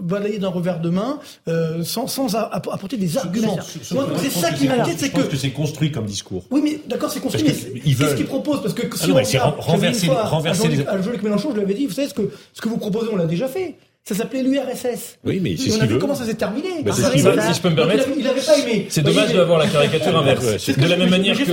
balayer 0.00 0.38
d'un 0.38 0.48
revers 0.48 0.80
de 0.80 0.88
main 0.88 1.20
euh, 1.46 1.84
sans, 1.84 2.06
sans 2.06 2.34
apporter 2.34 2.96
des 2.96 3.18
arguments. 3.18 3.58
C'est 3.60 4.30
ça 4.30 4.52
qui 4.52 4.68
m'inquiète, 4.68 4.98
c'est 4.98 5.10
que. 5.10 5.20
que 5.20 5.36
c'est 5.36 5.50
construit 5.50 5.92
comme 5.92 6.06
discours. 6.06 6.44
Oui, 6.50 6.62
mais 6.64 6.80
d'accord, 6.88 7.12
c'est 7.12 7.20
construit. 7.20 7.44
Mais 7.44 7.80
qu'est-ce 7.80 8.14
qu'ils 8.14 8.26
proposent 8.26 8.62
Parce 8.62 8.72
que 8.72 8.82
si 8.96 9.10
ah 9.10 9.12
on 9.12 9.22
regarde, 9.22 9.54
renverser, 9.58 10.08
à 10.88 11.02
Jean-Luc 11.02 11.22
Mélenchon, 11.22 11.50
je 11.50 11.56
lui 11.56 11.62
avais 11.62 11.74
dit, 11.74 11.86
vous 11.86 11.92
savez 11.92 12.08
ce 12.08 12.14
que 12.14 12.30
ce 12.54 12.62
que 12.62 12.68
vous 12.70 12.78
proposez, 12.78 13.08
on 13.12 13.16
l'a 13.16 13.26
déjà 13.26 13.48
fait. 13.48 13.76
Ça 14.04 14.16
s'appelait 14.16 14.42
l'URSS. 14.42 15.18
Oui, 15.24 15.38
mais 15.40 15.56
c'est 15.56 15.78
on 15.78 15.80
a 15.80 15.86
vu 15.86 15.98
comment 15.98 16.16
ça 16.16 16.24
s'est 16.24 16.34
terminé. 16.34 16.82
Bah, 16.84 16.90
si, 16.92 17.02
je 17.02 17.60
peux 17.60 17.70
me 17.70 17.76
permettre, 17.76 18.08
il 18.16 18.26
avait 18.26 18.40
pas 18.40 18.58
aimé. 18.58 18.86
C'est 18.88 19.02
dommage 19.02 19.32
d'avoir 19.32 19.58
la 19.58 19.68
caricature 19.68 20.18
inverse. 20.18 20.70
De 20.70 20.88
la 20.88 20.96
même 20.96 21.10
manière 21.10 21.36
que. 21.36 21.52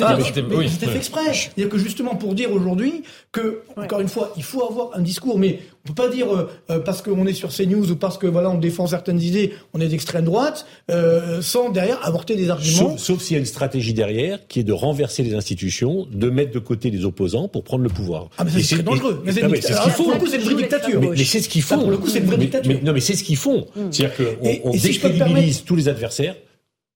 Ah, 0.00 0.18
c'était 0.22 0.86
fait 0.86 0.96
exprès. 0.96 1.32
C'est-à-dire 1.32 1.68
que 1.68 1.78
justement 1.78 2.14
pour 2.16 2.34
dire 2.34 2.52
aujourd'hui 2.52 3.02
que, 3.32 3.62
encore 3.76 4.00
une 4.00 4.08
fois, 4.08 4.32
il 4.36 4.42
faut 4.42 4.64
avoir 4.64 4.90
un 4.94 5.02
discours, 5.02 5.38
mais 5.38 5.60
on 5.84 5.92
peut 5.92 6.02
pas 6.02 6.08
dire 6.08 6.34
euh, 6.34 6.50
euh, 6.70 6.80
parce 6.80 7.02
qu'on 7.02 7.26
est 7.26 7.32
sur 7.32 7.50
CNews 7.50 7.90
ou 7.90 7.96
parce 7.96 8.18
que 8.18 8.26
voilà 8.26 8.50
on 8.50 8.58
défend 8.58 8.86
certaines 8.86 9.20
idées, 9.20 9.52
on 9.74 9.80
est 9.80 9.88
d'extrême 9.88 10.24
droite, 10.24 10.66
euh, 10.90 11.40
sans 11.42 11.70
derrière 11.70 11.98
apporter 12.06 12.36
des 12.36 12.50
arguments. 12.50 12.96
Sauf, 12.98 13.22
s'il 13.22 13.34
y 13.34 13.36
a 13.36 13.40
une 13.40 13.46
stratégie 13.46 13.94
derrière 13.94 14.46
qui 14.48 14.60
est 14.60 14.64
de 14.64 14.72
renverser 14.72 15.22
les 15.22 15.34
institutions, 15.34 16.06
de 16.10 16.30
mettre 16.30 16.52
de 16.52 16.58
côté 16.58 16.90
les 16.90 17.04
opposants 17.04 17.48
pour 17.48 17.64
prendre 17.64 17.82
le 17.82 17.90
pouvoir. 17.90 18.28
Ah 18.38 18.44
mais 18.44 18.62
c'est 18.62 18.82
dangereux. 18.82 19.22
Mais 19.24 19.32
c'est 19.32 19.42
ce 19.72 19.82
qu'il 19.82 19.92
faut. 19.92 20.04
Pour 20.04 20.12
le 20.12 20.18
coup, 20.18 20.26
c'est 20.26 20.36
une 20.36 20.42
vraie 20.42 20.54
dictature. 20.54 21.00
Mais, 21.00 21.24
c'est 21.24 21.40
ce 21.40 21.48
qu'il 21.48 21.62
faut. 21.62 21.78
Pour 21.78 21.90
le 21.90 21.98
coup, 21.98 22.08
c'est 22.08 22.18
une 22.18 22.26
vraie 22.26 22.38
dictature. 22.38 22.80
non, 22.82 22.92
mais 22.92 23.00
c'est 23.00 23.14
ce 23.14 23.24
qu'ils 23.24 23.36
font. 23.36 23.66
Mm. 23.74 23.90
C'est-à-dire 23.90 24.16
qu'on 24.16 24.70
décrédibilise 24.70 25.64
tous 25.64 25.76
les 25.76 25.88
adversaires 25.88 26.36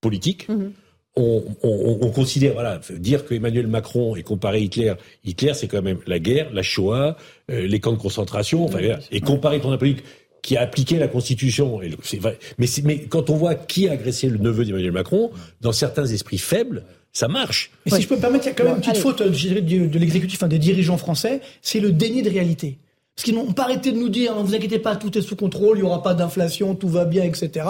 politiques. 0.01 0.49
Mm-hmm 0.49 0.71
on, 1.17 1.45
on, 1.63 1.99
on, 2.01 2.11
considère, 2.11 2.55
voilà, 2.55 2.81
dire 2.91 3.27
que 3.27 3.35
Emmanuel 3.35 3.67
Macron 3.67 4.17
est 4.17 4.23
comparé 4.23 4.59
à 4.59 4.61
Hitler, 4.61 4.95
Hitler 5.25 5.53
c'est 5.55 5.69
quand 5.69 5.83
même 5.83 5.99
la 6.07 6.19
guerre, 6.19 6.51
la 6.53 6.63
Shoah, 6.63 7.17
euh, 7.51 7.67
les 7.67 7.81
camps 7.81 7.93
de 7.93 7.99
concentration, 7.99 8.65
enfin, 8.65 8.79
et 9.11 9.21
comparer 9.21 9.61
ton 9.61 9.77
politique 9.77 10.05
qui 10.41 10.57
a 10.57 10.63
appliqué 10.63 10.99
la 10.99 11.09
Constitution, 11.09 11.81
c'est 12.03 12.17
vrai. 12.17 12.39
Mais, 12.59 12.67
mais 12.83 13.05
quand 13.05 13.31
on 13.31 13.37
voit 13.37 13.55
qui 13.55 13.89
a 13.89 13.93
agressé 13.93 14.29
le 14.29 14.39
neveu 14.39 14.65
d'Emmanuel 14.65 14.91
Macron, 14.91 15.31
dans 15.61 15.71
certains 15.71 16.07
esprits 16.07 16.39
faibles, 16.39 16.85
ça 17.13 17.29
marche. 17.29 17.71
Mais 17.85 17.93
si 17.93 18.03
je 18.03 18.09
peux 18.09 18.17
me 18.17 18.21
permettre, 18.21 18.47
il 18.47 18.49
y 18.49 18.53
a 18.53 18.55
quand 18.55 18.65
même 18.65 18.77
une 18.77 18.81
petite 18.81 18.97
faute 18.97 19.21
euh, 19.21 19.29
de, 19.29 19.87
de 19.87 19.99
l'exécutif, 19.99 20.43
des 20.45 20.59
dirigeants 20.59 20.97
français, 20.97 21.41
c'est 21.61 21.79
le 21.79 21.93
déni 21.93 22.23
de 22.23 22.31
réalité. 22.31 22.79
Parce 23.15 23.25
qu'ils 23.25 23.35
n'ont 23.35 23.53
pas 23.53 23.65
arrêté 23.65 23.93
de 23.93 23.99
nous 23.99 24.09
dire, 24.09 24.35
ne 24.35 24.43
vous 24.43 24.55
inquiétez 24.55 24.79
pas, 24.79 24.97
tout 24.97 25.17
est 25.19 25.21
sous 25.21 25.37
contrôle, 25.37 25.77
il 25.77 25.83
n'y 25.83 25.87
aura 25.87 26.03
pas 26.03 26.15
d'inflation, 26.15 26.75
tout 26.75 26.89
va 26.89 27.05
bien, 27.05 27.25
etc. 27.25 27.67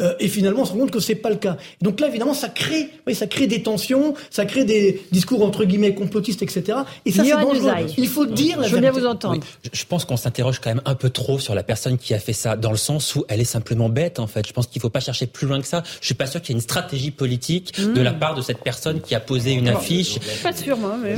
Euh, 0.00 0.14
et 0.20 0.28
finalement, 0.28 0.62
on 0.62 0.64
se 0.64 0.72
rend 0.72 0.78
compte 0.78 0.92
que 0.92 1.00
c'est 1.00 1.16
pas 1.16 1.30
le 1.30 1.36
cas. 1.36 1.56
Donc 1.82 1.98
là, 1.98 2.06
évidemment, 2.06 2.32
ça 2.32 2.48
crée, 2.48 2.90
oui, 3.04 3.14
ça 3.16 3.26
crée 3.26 3.48
des 3.48 3.64
tensions, 3.64 4.14
ça 4.30 4.46
crée 4.46 4.64
des 4.64 5.02
discours 5.10 5.44
entre 5.44 5.64
guillemets 5.64 5.94
complotistes, 5.94 6.42
etc. 6.42 6.78
Et 7.04 7.10
ça, 7.10 7.24
c'est 7.24 7.32
dangereux. 7.32 7.72
Il 7.98 8.06
faut 8.06 8.24
dire 8.24 8.60
la 8.60 8.68
Je 8.68 8.74
veux 8.76 8.80
bien 8.80 8.92
vous 8.92 9.04
entendre. 9.04 9.40
je 9.72 9.84
pense 9.84 10.04
qu'on 10.04 10.16
s'interroge 10.16 10.60
quand 10.60 10.70
même 10.70 10.82
un 10.84 10.94
peu 10.94 11.10
trop 11.10 11.40
sur 11.40 11.56
la 11.56 11.64
personne 11.64 11.98
qui 11.98 12.14
a 12.14 12.20
fait 12.20 12.32
ça, 12.32 12.56
dans 12.56 12.70
le 12.70 12.76
sens 12.76 13.16
où 13.16 13.24
elle 13.28 13.40
est 13.40 13.44
simplement 13.44 13.88
bête, 13.88 14.20
en 14.20 14.28
fait. 14.28 14.46
Je 14.46 14.52
pense 14.52 14.68
qu'il 14.68 14.78
ne 14.78 14.82
faut 14.82 14.90
pas 14.90 15.00
chercher 15.00 15.26
plus 15.26 15.48
loin 15.48 15.60
que 15.60 15.66
ça. 15.66 15.82
Je 16.00 16.06
suis 16.06 16.14
pas 16.14 16.26
sûr 16.26 16.40
qu'il 16.40 16.50
y 16.50 16.52
ait 16.52 16.58
une 16.58 16.62
stratégie 16.62 17.10
politique 17.10 17.74
de 17.80 18.00
la 18.00 18.12
hmm. 18.12 18.18
part 18.20 18.36
de 18.36 18.42
cette 18.42 18.60
personne 18.60 19.00
qui 19.00 19.16
a 19.16 19.20
posé 19.20 19.54
une 19.54 19.66
affiche. 19.66 20.20
Je 20.22 20.28
suis 20.28 20.42
pas 20.42 20.52
sûr, 20.52 20.76
moi. 20.76 20.96
Mais... 21.02 21.16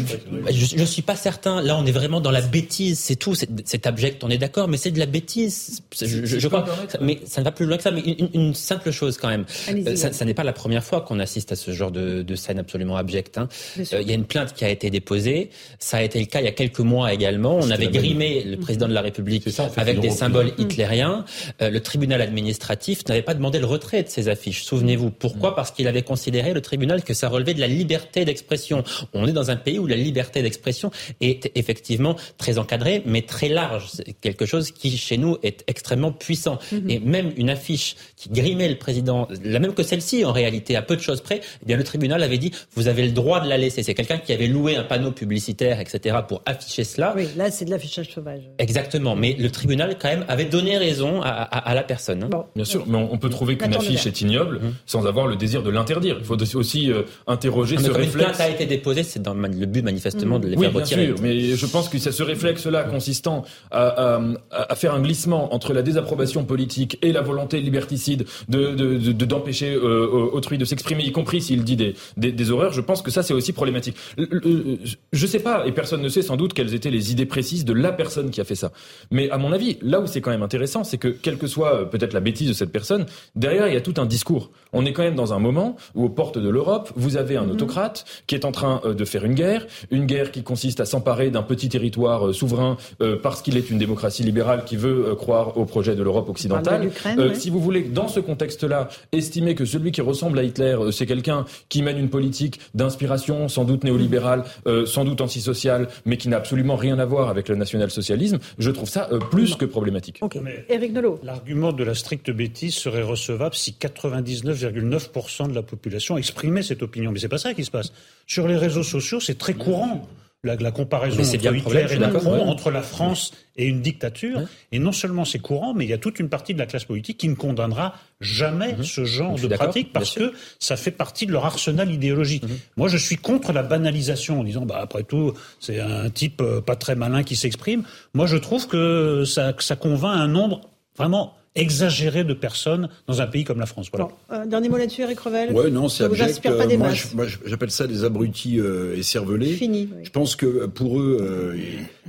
Je, 0.51 0.79
je 0.79 0.85
suis 0.85 1.03
pas 1.03 1.15
certain. 1.15 1.61
Là, 1.61 1.77
on 1.77 1.85
est 1.85 1.93
vraiment 1.93 2.23
dans 2.23 2.31
la 2.31 2.41
bêtise, 2.41 2.99
c'est 2.99 3.17
tout 3.17 3.35
c'est 3.67 3.76
abject, 3.85 4.23
on 4.25 4.31
est 4.31 4.39
d'accord, 4.39 4.69
mais 4.69 4.77
c'est 4.77 4.91
de 4.91 4.99
la 4.99 5.07
bêtise. 5.07 5.83
Je, 6.01 6.49
crois, 6.49 6.65
mais 7.01 7.21
ça 7.27 7.41
ne 7.41 7.45
va 7.45 7.53
plus 7.53 7.67
loin 7.67 7.77
que 7.77 7.83
ça. 7.83 7.91
Mais 7.91 8.01
une, 8.01 8.55
simple 8.55 8.91
chose 8.91 9.19
quand 9.19 9.29
même. 9.29 9.45
Euh, 9.69 9.97
ça, 9.97 10.25
n'est 10.25 10.35
pas 10.35 10.45
la 10.45 10.53
première 10.53 10.85
fois 10.85 11.01
qu'on 11.01 11.19
assiste 11.19 11.53
à 11.53 11.57
ce 11.57 11.73
genre 11.73 11.91
de, 11.91 12.35
scène 12.37 12.59
absolument 12.59 12.97
abjecte. 12.97 13.39
Hein. 13.39 13.49
Euh, 13.79 14.03
il 14.03 14.09
y 14.09 14.13
a 14.13 14.15
une 14.15 14.25
plainte 14.25 14.55
qui 14.55 14.65
a 14.65 14.71
été 14.71 14.91
déposée. 14.91 15.51
Ça 15.79 15.99
a 15.99 16.03
été 16.03 16.21
le 16.21 16.27
cas 16.27 16.41
il 16.41 16.45
y 16.45 16.49
a 16.49 16.53
quelques 16.53 16.81
mois 16.81 17.13
également. 17.13 17.57
On 17.57 17.71
avait 17.71 17.89
grimé 17.89 18.45
le 18.45 18.57
président 18.57 18.89
de 18.89 18.95
la 18.95 19.01
République 19.01 19.47
avec 19.77 20.01
des 20.01 20.11
symboles 20.11 20.53
hitlériens. 20.59 21.25
Euh, 21.63 21.71
le 21.71 21.81
tribunal 21.81 22.21
administratif 22.21 23.07
n'avait 23.09 23.23
pas 23.23 23.35
demandé 23.35 23.59
le 23.59 23.67
retrait 23.67 24.03
de 24.03 24.09
ces 24.09 24.29
affiches. 24.29 24.65
Souvenez-vous. 24.65 25.11
Pourquoi? 25.11 25.51
Mm. 25.51 25.55
Parce 25.55 25.71
qu'il 25.71 25.89
avait 25.89 26.03
considéré 26.03 26.53
le 26.53 26.61
tribunal 26.61 27.03
que 27.03 27.15
ça 27.15 27.29
relevait 27.29 27.55
de 27.55 27.61
la 27.61 27.67
liberté 27.67 28.25
d'expression. 28.25 28.85
On 29.15 29.27
est 29.27 29.33
dans 29.33 29.51
un 29.51 29.57
pays 29.57 29.79
où 29.79 29.87
la 29.87 29.97
liberté 29.97 30.43
d'expression 30.43 30.91
est 31.21 31.51
effectivement 31.55 32.17
très 32.39 32.59
encadrée, 32.59 33.03
mais 33.07 33.23
très 33.23 33.49
large. 33.61 33.87
C'est 33.97 34.13
quelque 34.27 34.47
chose 34.47 34.71
qui, 34.71 34.97
chez 34.97 35.17
nous, 35.19 35.37
est 35.43 35.59
extrêmement 35.67 36.13
puissant. 36.13 36.59
Mhm. 36.71 36.91
Et 36.91 36.99
même 37.01 37.29
une 37.37 37.51
affiche 37.51 37.97
qui 38.17 38.29
grimait 38.29 38.69
le 38.69 38.77
président, 38.77 39.27
la 39.45 39.59
même 39.59 39.75
que 39.75 39.83
celle-ci, 39.83 40.25
en 40.25 40.33
réalité, 40.33 40.77
à 40.77 40.83
peu 40.83 40.95
de 40.97 41.01
choses 41.09 41.21
près, 41.21 41.41
eh 41.63 41.67
bien, 41.67 41.77
le 41.77 41.85
tribunal 41.85 42.23
avait 42.23 42.39
dit, 42.39 42.53
vous 42.77 42.87
avez 42.89 43.05
le 43.05 43.13
droit 43.21 43.41
de 43.41 43.49
la 43.49 43.57
laisser. 43.59 43.83
C'est 43.83 43.95
quelqu'un 43.95 44.19
qui 44.19 44.33
avait 44.33 44.47
loué 44.47 44.77
un 44.77 44.85
panneau 44.85 45.11
publicitaire, 45.11 45.81
etc., 45.81 46.17
pour 46.29 46.43
afficher 46.47 46.85
cela. 46.85 47.13
Oui, 47.17 47.27
là, 47.37 47.51
c'est 47.51 47.65
de 47.65 47.71
l'affichage 47.71 48.09
sauvage. 48.15 48.43
Exactement. 48.59 49.17
Mais 49.17 49.35
le 49.39 49.51
tribunal, 49.51 49.97
quand 50.01 50.09
même, 50.09 50.25
avait 50.29 50.45
donné 50.45 50.77
raison 50.79 51.23
à, 51.23 51.29
à, 51.29 51.59
à 51.71 51.75
la 51.75 51.83
personne. 51.83 52.23
hein. 52.25 52.45
Bien 52.55 52.65
sûr, 52.65 52.85
mais 52.87 52.97
on, 52.99 53.13
on 53.13 53.19
peut 53.19 53.31
trouver 53.31 53.57
qu'une 53.57 53.75
affiche 53.75 54.07
est 54.07 54.21
ignoble 54.21 54.61
sans 54.87 55.07
avoir 55.07 55.27
le 55.27 55.37
désir 55.37 55.63
de 55.63 55.71
l'interdire. 55.71 56.17
Il 56.21 56.25
faut 56.25 56.37
aussi 56.57 56.91
euh, 56.93 57.03
interroger 57.27 57.77
Ah, 57.79 57.83
ce 57.83 57.87
comme 57.89 57.97
une 58.03 58.07
réflexe. 58.07 58.37
plainte 58.37 58.41
a 58.41 58.51
été 58.51 58.67
déposée, 58.67 59.03
c'est 59.03 59.23
dans 59.23 59.35
le 59.35 59.67
but 59.67 59.83
manifestement 59.83 60.39
de 60.39 60.49
les 60.49 60.57
Oui, 60.57 60.63
faire 60.65 60.73
bien 60.73 60.81
retirer. 60.83 61.07
sûr, 61.07 61.17
mais 61.23 61.41
je 61.57 61.67
pense 61.67 61.89
que 61.89 61.99
c'est 61.99 62.13
ce 62.13 62.23
réflexe-là 62.23 62.85
consistant 62.85 63.45
à, 63.71 64.17
à- 64.17 64.21
à 64.51 64.75
faire 64.75 64.95
un 64.95 65.01
glissement 65.01 65.55
entre 65.55 65.73
la 65.73 65.83
désapprobation 65.83 66.45
politique 66.45 66.99
et 67.03 67.13
la 67.13 67.23
volonté 67.23 67.61
liberticide 67.61 68.25
de 68.49 68.75
de- 68.75 68.97
de- 68.99 69.13
de- 69.13 69.25
d'empêcher 69.25 69.75
euh, 69.75 70.29
autrui 70.33 70.59
de 70.59 70.65
s'exprimer, 70.65 71.05
y 71.05 71.13
compris 71.13 71.41
s'il 71.41 71.65
dit 71.65 71.77
des, 71.77 71.95
des, 72.17 72.33
des 72.33 72.51
horreurs, 72.51 72.73
je 72.73 72.81
pense 72.81 73.03
que 73.03 73.11
ça 73.11 73.23
c'est 73.23 73.35
aussi 73.35 73.53
problématique. 73.53 73.97
Le- 74.17 74.29
le- 74.31 74.79
Je 75.13 75.27
sais 75.27 75.41
pas, 75.41 75.67
et 75.67 75.73
personne 75.73 76.03
ne 76.03 76.09
sait 76.09 76.23
sans 76.23 76.37
doute 76.37 76.53
quelles 76.55 76.75
étaient 76.75 76.91
les 76.91 77.13
idées 77.13 77.27
précises 77.27 77.65
de 77.65 77.73
la 77.73 77.93
personne 77.93 78.31
qui 78.31 78.41
a 78.41 78.45
fait 78.45 78.55
ça. 78.55 78.73
Mais 79.11 79.31
à 79.31 79.39
mon 79.39 79.53
avis, 79.53 79.79
là 79.83 80.01
où 80.01 80.07
c'est 80.07 80.21
quand 80.21 80.31
même 80.31 80.43
intéressant, 80.43 80.85
c'est 80.85 80.99
que 80.99 81.09
quelle 81.09 81.39
que 81.39 81.47
soit 81.47 81.75
euh, 81.75 81.85
peut-être 81.85 82.13
la 82.13 82.21
bêtise 82.21 82.49
de 82.49 82.53
cette 82.55 82.73
personne, 82.73 83.07
derrière 83.35 83.69
il 83.69 83.75
y 83.75 83.77
a 83.77 83.81
tout 83.81 83.95
un 83.99 84.07
discours. 84.07 84.51
On 84.73 84.85
est 84.85 84.93
quand 84.93 85.03
même 85.03 85.15
dans 85.15 85.33
un 85.33 85.39
moment 85.39 85.77
où 85.95 86.05
aux 86.05 86.09
portes 86.09 86.39
de 86.39 86.49
l'Europe, 86.49 86.91
vous 86.97 87.17
avez 87.17 87.37
un 87.37 87.49
autocrate 87.49 88.05
qui 88.27 88.35
est 88.35 88.45
en 88.45 88.53
train 88.53 88.81
euh, 88.85 88.95
de 88.95 89.05
faire 89.05 89.25
une 89.25 89.35
guerre, 89.35 89.67
une 89.91 90.07
guerre 90.07 90.31
qui 90.33 90.43
consiste 90.43 90.81
à 90.81 90.85
s'emparer 90.85 91.31
d'un 91.31 91.43
petit 91.43 91.69
territoire 91.69 92.29
euh, 92.29 92.33
souverain 92.33 92.77
euh, 93.01 93.17
parce 93.37 93.43
qu'il 93.43 93.59
est 93.59 93.69
une 93.69 93.77
démocratie 93.77 94.23
libérale 94.23 94.65
qui 94.65 94.77
veut 94.77 95.09
euh, 95.09 95.15
croire 95.15 95.59
au 95.59 95.67
projet 95.67 95.95
de 95.95 96.03
l'Europe 96.03 96.31
occidentale. 96.31 96.87
de 96.87 97.21
Euh, 97.21 97.29
ouais. 97.29 97.35
Si 97.35 97.51
vous 97.51 97.61
voulez, 97.61 97.83
dans 97.83 98.09
ce 98.09 98.19
contexte-là, 98.19 98.89
estimer 99.13 99.55
que 99.55 99.67
celui 99.67 99.93
qui 99.93 100.01
ressemble 100.01 100.39
à 100.39 100.43
Hitler, 100.43 100.75
euh, 100.79 100.91
c'est 100.91 101.05
quelqu'un 101.05 101.45
qui 101.69 101.83
mène 101.83 101.99
une 101.99 102.09
politique 102.09 102.61
d'inspiration 102.75 103.49
sans 103.51 103.65
doute 103.65 103.85
néolibérale, 103.85 104.45
euh, 104.67 104.87
sans 104.87 105.05
doute 105.05 105.21
antisociale, 105.21 105.89
mais 106.07 106.17
qui 106.17 106.31
n'a 106.31 106.39
absolument 106.39 106.77
rien 106.77 106.99
à 106.99 107.05
voir 107.05 107.29
avec 107.29 107.51
le 107.51 107.57
national-socialisme, 107.57 108.39
je 108.59 108.71
trouve 108.71 108.89
ça 108.89 109.07
euh, 109.13 109.19
plus 109.19 109.55
que 109.55 109.67
problématique. 109.67 110.21
Ok. 110.23 110.39
Mais- 110.43 110.65
Éric 110.71 110.95
Nolot. 110.95 111.21
L'argument 111.23 111.75
de 111.75 111.85
la 111.85 111.95
stricte 111.95 112.31
bêtise 112.31 112.75
serait 112.75 113.03
recevable 113.03 113.55
si 113.55 113.73
99,9% 113.79 115.51
de 115.51 115.55
la 115.55 115.63
population 115.63 116.17
exprimait 116.17 116.63
cette 116.63 116.83
opinion. 116.83 117.13
Mais 117.13 117.19
c'est 117.19 117.29
pas 117.29 117.37
ça 117.37 117.53
qui 117.53 117.67
se 117.67 117.71
passe. 117.71 117.93
Sur 118.27 118.49
les 118.49 118.57
réseaux 118.57 118.83
sociaux, 118.83 119.21
c'est 119.21 119.37
très 119.37 119.53
courant. 119.53 120.09
La, 120.45 120.55
la 120.55 120.71
comparaison 120.71 121.21
entre 121.21 121.37
bien 121.39 121.55
Hitler 121.55 121.87
et 121.91 121.99
Macron, 121.99 122.49
entre 122.49 122.71
la 122.71 122.83
France 122.83 123.33
et 123.57 123.67
une 123.67 123.81
dictature. 123.81 124.43
Et 124.71 124.79
non 124.79 124.93
seulement 124.93 125.25
c'est 125.25 125.39
courant, 125.39 125.75
mais 125.75 125.85
il 125.85 125.91
y 125.91 125.93
a 125.93 125.99
toute 125.99 126.21
une 126.21 126.29
partie 126.29 126.55
de 126.55 126.59
la 126.59 126.67
classe 126.67 126.85
politique 126.85 127.19
qui 127.19 127.29
ne 127.29 127.35
condamnera 127.35 127.95
jamais 128.21 128.77
ce 128.83 129.05
genre 129.05 129.35
de 129.35 129.49
pratique 129.49 129.93
parce 129.93 130.15
que 130.15 130.33
ça 130.59 130.77
fait 130.77 130.91
partie 130.91 131.27
de 131.27 131.33
leur 131.33 131.47
arsenal 131.47 131.91
idéologique. 131.91 132.45
Moi, 132.77 132.89
je 132.89 132.97
suis 132.97 133.17
contre 133.17 133.53
la 133.53 133.63
banalisation 133.63 134.41
en 134.41 134.45
disant, 134.45 134.67
bah, 134.67 134.79
après 134.81 135.03
tout, 135.03 135.33
c'est 135.59 135.81
un 135.81 136.11
type 136.11 136.41
euh, 136.41 136.61
pas 136.61 136.77
très 136.77 136.95
malin 136.95 137.23
qui 137.23 137.35
s'exprime. 137.35 137.83
Moi, 138.15 138.27
je 138.27 138.37
trouve 138.37 138.69
que 138.69 139.25
ça, 139.25 139.53
que 139.53 139.65
ça 139.65 139.75
convainc 139.75 140.17
un 140.17 140.29
nombre 140.29 140.61
vraiment 140.97 141.35
exagéré 141.57 142.23
de 142.25 142.35
personnes 142.35 142.89
dans 143.07 143.21
un 143.21 143.27
pays 143.27 143.45
comme 143.45 143.59
la 143.59 143.67
France. 143.67 143.89
Voilà. 143.91 144.07
Bon, 144.07 144.35
euh, 144.35 144.47
dernier 144.47 144.69
mot 144.69 144.77
là-dessus, 144.77 145.03
Eric 145.03 145.19
Revel. 145.21 145.53
Ouais, 145.53 145.71
non, 145.71 145.89
c'est 145.89 146.05
vous 146.07 146.13
abject. 146.13 146.31
inspire 146.31 146.57
pas 146.57 146.67
des 146.67 146.75
Euh, 146.77 146.95
moi, 147.15 147.27
j'appelle 147.45 147.71
ça 147.71 147.87
des 147.87 148.05
abrutis 148.05 148.61
euh, 148.61 148.97
écervelés. 148.97 149.55
Fini. 149.55 149.89
oui. 149.93 150.03
Je 150.05 150.11
pense 150.11 150.37
que 150.37 150.67
pour 150.67 151.01
eux, 151.01 151.19
euh, 151.21 151.57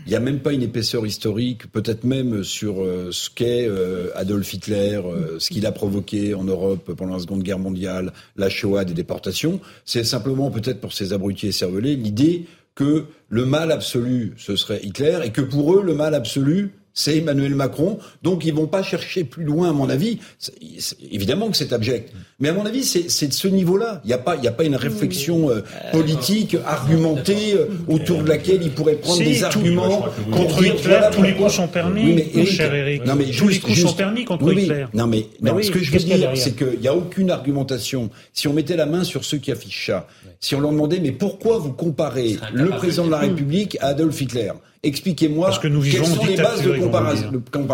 il 0.06 0.10
n'y 0.10 0.16
a 0.16 0.20
même 0.20 0.40
pas 0.40 0.54
une 0.54 0.64
épaisseur 0.64 1.06
historique, 1.06 1.72
peut-être 1.72 2.04
même 2.04 2.44
sur 2.44 2.82
euh, 2.84 3.10
ce 3.12 3.30
qu'est 3.30 3.68
euh, 3.68 4.10
Adolf 4.16 4.54
Hitler, 4.54 5.02
euh, 5.04 5.40
ce 5.40 5.50
qu'il 5.50 5.66
a 5.66 5.72
provoqué 5.72 6.34
en 6.34 6.44
Europe 6.44 6.94
pendant 6.94 7.14
la 7.14 7.20
Seconde 7.20 7.44
Guerre 7.44 7.60
mondiale, 7.60 8.14
la 8.36 8.50
Shoah, 8.50 8.86
des 8.86 8.94
déportations. 8.94 9.60
C'est 9.86 10.04
simplement 10.04 10.52
peut-être 10.52 10.80
pour 10.80 10.94
ces 10.94 11.14
abrutis 11.14 11.48
écervelés 11.48 11.96
l'idée 11.96 12.46
que 12.76 13.06
le 13.30 13.46
mal 13.46 13.72
absolu, 13.72 14.34
ce 14.38 14.56
serait 14.56 14.80
Hitler, 14.84 15.20
et 15.26 15.32
que 15.32 15.42
pour 15.42 15.74
eux, 15.74 15.84
le 15.84 15.96
mal 15.96 16.14
absolu, 16.14 16.74
c'est 17.00 17.18
Emmanuel 17.18 17.54
Macron. 17.54 18.00
Donc 18.24 18.44
ils 18.44 18.54
vont 18.54 18.66
pas 18.66 18.82
chercher 18.82 19.24
plus 19.24 19.44
loin, 19.44 19.70
à 19.70 19.72
mon 19.74 19.88
avis. 19.88 20.18
C'est- 20.40 20.54
c'est- 20.80 20.98
évidemment 21.12 21.50
que 21.52 21.56
c'est 21.56 21.72
abject, 21.72 22.12
mais 22.40 22.50
à 22.50 22.54
mon 22.54 22.66
avis, 22.66 22.84
c'est 22.84 23.10
c'est 23.12 23.28
de 23.28 23.34
ce 23.34 23.48
niveau-là. 23.48 24.02
Il 24.04 24.08
n'y 24.08 24.14
a 24.14 24.18
pas, 24.18 24.36
il 24.36 24.44
y 24.44 24.48
a 24.48 24.52
pas 24.52 24.64
une 24.64 24.76
réflexion 24.76 25.52
euh, 25.52 25.62
politique 25.92 26.58
argumentée 26.66 27.54
euh, 27.54 27.68
autour 27.88 28.24
de 28.24 28.30
laquelle 28.30 28.64
ils 28.64 28.72
pourraient 28.72 28.96
prendre 28.96 29.18
Si, 29.20 29.26
des 29.26 29.40
tout- 29.40 29.46
arguments 29.46 30.06
Contre 30.32 30.64
Hitler, 30.66 30.80
voilà 30.88 31.10
tous 31.12 31.22
les 31.22 31.36
coups 31.36 31.54
sont 31.54 31.68
permis, 31.68 32.02
Oui, 32.04 32.14
mais 32.16 32.28
mon 32.34 32.40
Eric, 32.42 32.52
cher 32.52 32.74
Eric. 32.74 33.06
Non, 33.06 33.16
mais 33.16 33.26
Tous 33.26 33.32
juste- 33.32 33.52
les 33.52 33.60
coups 33.60 33.74
juste- 33.76 33.88
sont 33.90 33.94
permis 33.94 34.26
contre 34.26 34.46
Oui. 34.46 34.64
Hitler. 34.64 34.86
Non, 34.96 35.06
mais 35.08 35.28
non, 35.42 35.54
oui, 35.56 35.64
ce 35.66 35.72
que 35.72 35.80
je 35.80 35.92
veux 35.92 36.00
dire, 36.00 36.32
c'est 36.36 36.56
qu'il 36.56 36.80
n'y 36.80 36.88
a 36.88 36.96
aucune 36.96 37.30
argumentation. 37.30 38.10
Si 38.34 38.48
on 38.48 38.54
mettait 38.54 38.76
la 38.76 38.86
main 38.88 39.04
sur 39.04 39.24
ceux 39.24 39.38
qui 39.38 39.52
affichent 39.52 39.88
ça, 39.88 40.08
si 40.40 40.56
on 40.56 40.60
leur 40.62 40.72
demandait, 40.72 41.00
mais 41.00 41.12
pourquoi 41.12 41.58
vous 41.60 41.74
comparez 41.74 42.38
le 42.54 42.70
président 42.70 43.06
de 43.06 43.12
la. 43.12 43.18
République 43.20 43.78
à 43.82 43.88
Adolf 43.88 44.20
Hitler? 44.22 44.52
Expliquez-moi 44.88 45.52
que 45.62 45.68
nous 45.68 45.82
quelles 45.82 45.92
vivons 45.92 46.06
sont 46.06 46.26
les 46.26 46.36
bases 46.38 46.62
de 46.64 46.72
vous 46.72 46.90
comparaison. 46.90 47.30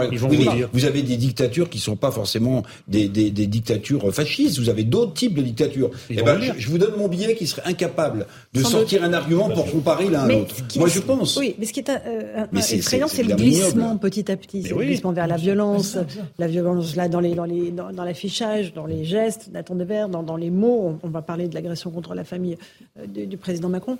Oui, 0.09 0.17
vous 0.17 0.27
mais 0.29 0.55
dire. 0.55 0.69
vous 0.73 0.85
avez 0.85 1.01
des 1.03 1.15
dictatures 1.17 1.69
qui 1.69 1.77
ne 1.77 1.83
sont 1.83 1.95
pas 1.95 2.11
forcément 2.11 2.63
des, 2.87 3.07
des, 3.07 3.29
des 3.31 3.47
dictatures 3.47 4.13
fascistes. 4.13 4.59
Vous 4.59 4.69
avez 4.69 4.83
d'autres 4.83 5.13
types 5.13 5.35
de 5.35 5.41
dictatures. 5.41 5.91
Eh 6.09 6.21
ben, 6.21 6.39
je, 6.41 6.53
je 6.57 6.69
vous 6.69 6.77
donne 6.77 6.95
mon 6.97 7.07
billet 7.07 7.35
qui 7.35 7.45
serait 7.47 7.61
incapable 7.65 8.25
de 8.53 8.61
Sans 8.61 8.69
sortir 8.69 9.03
un 9.03 9.13
argument 9.13 9.49
pour 9.49 9.69
comparer 9.71 10.09
l'un 10.09 10.21
à 10.23 10.27
l'autre. 10.27 10.55
ce 10.55 10.63
qui 10.63 10.79
Moi, 10.79 10.87
est- 10.87 10.91
je 10.91 10.99
pense. 10.99 11.37
Oui, 11.37 11.55
mais 11.59 11.65
ce 11.65 11.73
qui 11.73 11.79
est 11.81 11.89
euh, 11.89 12.45
c'est- 12.61 12.77
effrayant, 12.77 13.07
c'est- 13.07 13.23
le 13.23 13.29
ignoble. 13.29 13.41
glissement 13.43 13.97
petit 13.97 14.31
à 14.31 14.35
petit. 14.37 14.63
C'est 14.63 14.69
le 14.69 14.75
glissement 14.85 15.11
vers 15.11 15.27
la 15.27 15.37
violence, 15.37 15.97
la 16.39 16.47
violence 16.47 16.95
là 16.95 17.07
dans 17.09 17.19
les 17.19 17.35
dans 17.35 17.45
les 17.45 17.71
dans, 17.71 17.91
dans 17.91 18.03
l'affichage, 18.03 18.73
dans 18.73 18.85
les 18.85 19.05
gestes, 19.05 19.49
Nathan 19.53 19.75
Devers, 19.75 20.09
dans, 20.09 20.23
dans 20.23 20.35
les 20.37 20.49
mots. 20.49 20.97
On, 21.03 21.07
on 21.07 21.09
va 21.11 21.21
parler 21.21 21.47
de 21.47 21.53
l'agression 21.55 21.91
contre 21.91 22.15
la 22.15 22.23
famille 22.23 22.57
euh, 22.99 23.05
du, 23.05 23.27
du 23.27 23.37
président 23.37 23.69
Macron. 23.69 23.97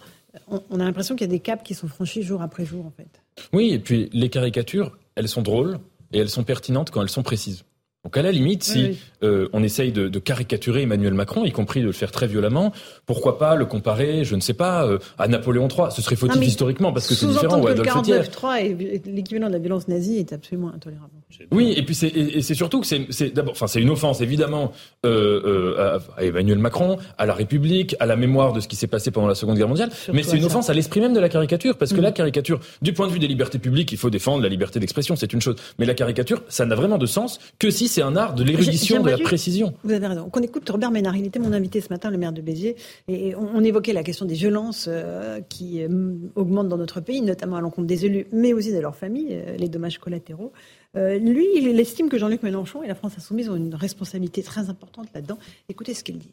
On, 0.47 0.61
on 0.69 0.79
a 0.79 0.83
l'impression 0.83 1.15
qu'il 1.15 1.27
y 1.27 1.29
a 1.29 1.31
des 1.31 1.39
caps 1.39 1.63
qui 1.63 1.73
sont 1.73 1.87
franchis 1.87 2.23
jour 2.23 2.41
après 2.41 2.65
jour, 2.65 2.85
en 2.85 2.91
fait. 2.91 3.21
Oui, 3.53 3.71
et 3.71 3.79
puis 3.79 4.09
les 4.13 4.29
caricatures, 4.29 4.97
elles 5.15 5.27
sont 5.27 5.41
drôles 5.41 5.77
et 6.11 6.19
elles 6.19 6.29
sont 6.29 6.43
pertinentes 6.43 6.91
quand 6.91 7.01
elles 7.01 7.09
sont 7.09 7.23
précises. 7.23 7.63
Donc 8.03 8.17
à 8.17 8.21
la 8.21 8.31
limite, 8.31 8.63
si 8.63 8.77
Oui, 8.77 8.89
oui. 8.89 8.99
Euh, 9.23 9.47
on 9.53 9.63
essaye 9.63 9.91
de, 9.91 10.07
de 10.07 10.19
caricaturer 10.19 10.83
Emmanuel 10.83 11.13
Macron, 11.13 11.45
y 11.45 11.51
compris 11.51 11.81
de 11.81 11.85
le 11.87 11.91
faire 11.91 12.11
très 12.11 12.27
violemment, 12.27 12.71
pourquoi 13.05 13.37
pas 13.37 13.55
le 13.55 13.65
comparer, 13.65 14.23
je 14.23 14.35
ne 14.35 14.41
sais 14.41 14.53
pas, 14.53 14.85
euh, 14.85 14.97
à 15.17 15.27
Napoléon 15.27 15.67
III 15.67 15.87
Ce 15.91 16.01
serait 16.01 16.15
fautif 16.15 16.41
historiquement 16.45 16.91
parce 16.93 17.07
que 17.07 17.15
c'est 17.15 17.27
différent 17.27 17.59
ou 17.61 17.65
que 17.65 17.71
Hitler. 17.71 18.19
49.3 18.21 18.57
est 18.59 19.05
l'équivalent 19.07 19.47
de 19.47 19.53
la 19.53 19.59
violence 19.59 19.87
nazie 19.87 20.17
est 20.17 20.33
absolument 20.33 20.71
intolérable. 20.73 21.09
Oui, 21.51 21.73
et 21.75 21.81
puis 21.83 21.95
c'est 21.95 22.07
et, 22.07 22.37
et 22.37 22.41
c'est 22.41 22.53
surtout 22.53 22.79
que 22.81 22.85
c'est 22.87 23.33
d'abord, 23.33 23.53
enfin 23.53 23.67
c'est 23.67 23.81
une 23.81 23.89
offense 23.89 24.21
évidemment 24.21 24.71
euh, 25.05 25.97
à, 26.17 26.19
à 26.21 26.23
Emmanuel 26.23 26.59
Macron, 26.59 26.97
à 27.17 27.25
la 27.25 27.33
République, 27.33 27.95
à 27.99 28.05
la 28.05 28.15
mémoire 28.15 28.53
de 28.53 28.59
ce 28.59 28.67
qui 28.67 28.75
s'est 28.75 28.87
passé 28.87 29.09
pendant 29.11 29.27
la 29.27 29.35
Seconde 29.35 29.57
Guerre 29.57 29.67
mondiale, 29.67 29.91
Surtout 29.91 30.15
mais 30.15 30.23
c'est 30.23 30.33
à 30.33 30.35
une 30.35 30.41
ça. 30.41 30.47
offense 30.47 30.69
à 30.69 30.73
l'esprit 30.73 30.99
même 31.01 31.13
de 31.13 31.19
la 31.19 31.29
caricature, 31.29 31.77
parce 31.77 31.91
que 31.91 31.99
Mm. 31.99 32.03
la 32.03 32.11
caricature, 32.11 32.59
du 32.81 32.93
point 32.93 33.07
de 33.07 33.11
vue 33.13 33.19
des 33.19 33.27
libertés 33.27 33.59
publiques, 33.59 33.91
il 33.91 33.97
faut 33.97 34.09
défendre 34.09 34.43
la 34.43 34.49
liberté 34.49 34.79
d'expression, 34.79 35.15
c'est 35.15 35.31
une 35.33 35.41
chose, 35.41 35.55
mais 35.79 35.85
la 35.85 35.93
caricature, 35.93 36.41
ça 36.49 36.65
n'a 36.65 36.75
vraiment 36.75 36.97
de 36.97 37.05
sens 37.05 37.39
que 37.59 37.69
si 37.71 37.87
c'est 37.87 38.01
un 38.01 38.15
art 38.15 38.33
de 38.35 38.43
l'érudition, 38.43 39.01
de 39.01 39.09
la 39.13 39.17
juste- 39.17 39.27
précision. 39.27 39.73
Vous 39.83 39.91
avez 39.91 40.05
raison. 40.07 40.29
Qu'on 40.29 40.41
écoute 40.41 40.69
Robert 40.69 40.91
Ménard. 40.91 41.15
Il 41.17 41.25
était 41.25 41.39
mon 41.39 41.53
invité 41.53 41.81
ce 41.81 41.89
matin, 41.89 42.11
le 42.11 42.17
maire 42.17 42.33
de 42.33 42.41
Béziers. 42.41 42.75
Et 43.07 43.35
on, 43.35 43.47
on 43.55 43.63
évoquait 43.63 43.93
la 43.93 44.03
question 44.03 44.25
des 44.25 44.35
violences 44.35 44.85
euh, 44.87 45.39
qui 45.49 45.83
euh, 45.83 46.15
augmentent 46.35 46.69
dans 46.69 46.77
notre 46.77 47.01
pays, 47.01 47.21
notamment 47.21 47.55
à 47.57 47.61
l'encontre 47.61 47.87
des 47.87 48.05
élus, 48.05 48.27
mais 48.31 48.53
aussi 48.53 48.73
de 48.73 48.79
leurs 48.79 48.95
familles, 48.95 49.29
euh, 49.31 49.55
les 49.57 49.69
dommages 49.69 49.97
collatéraux. 49.99 50.51
Lui, 50.95 51.47
il 51.55 51.79
estime 51.79 52.07
que 52.07 52.19
Jean-Luc 52.19 52.43
Mélenchon 52.43 52.83
et 52.83 52.87
la 52.87 52.93
France 52.93 53.13
Insoumise 53.17 53.49
ont 53.49 53.55
une 53.55 53.73
responsabilité 53.73 54.43
très 54.43 54.69
importante 54.69 55.07
là-dedans. 55.15 55.39
Écoutez 55.67 55.95
ce 55.95 56.03
qu'il 56.03 56.19
dit. 56.19 56.29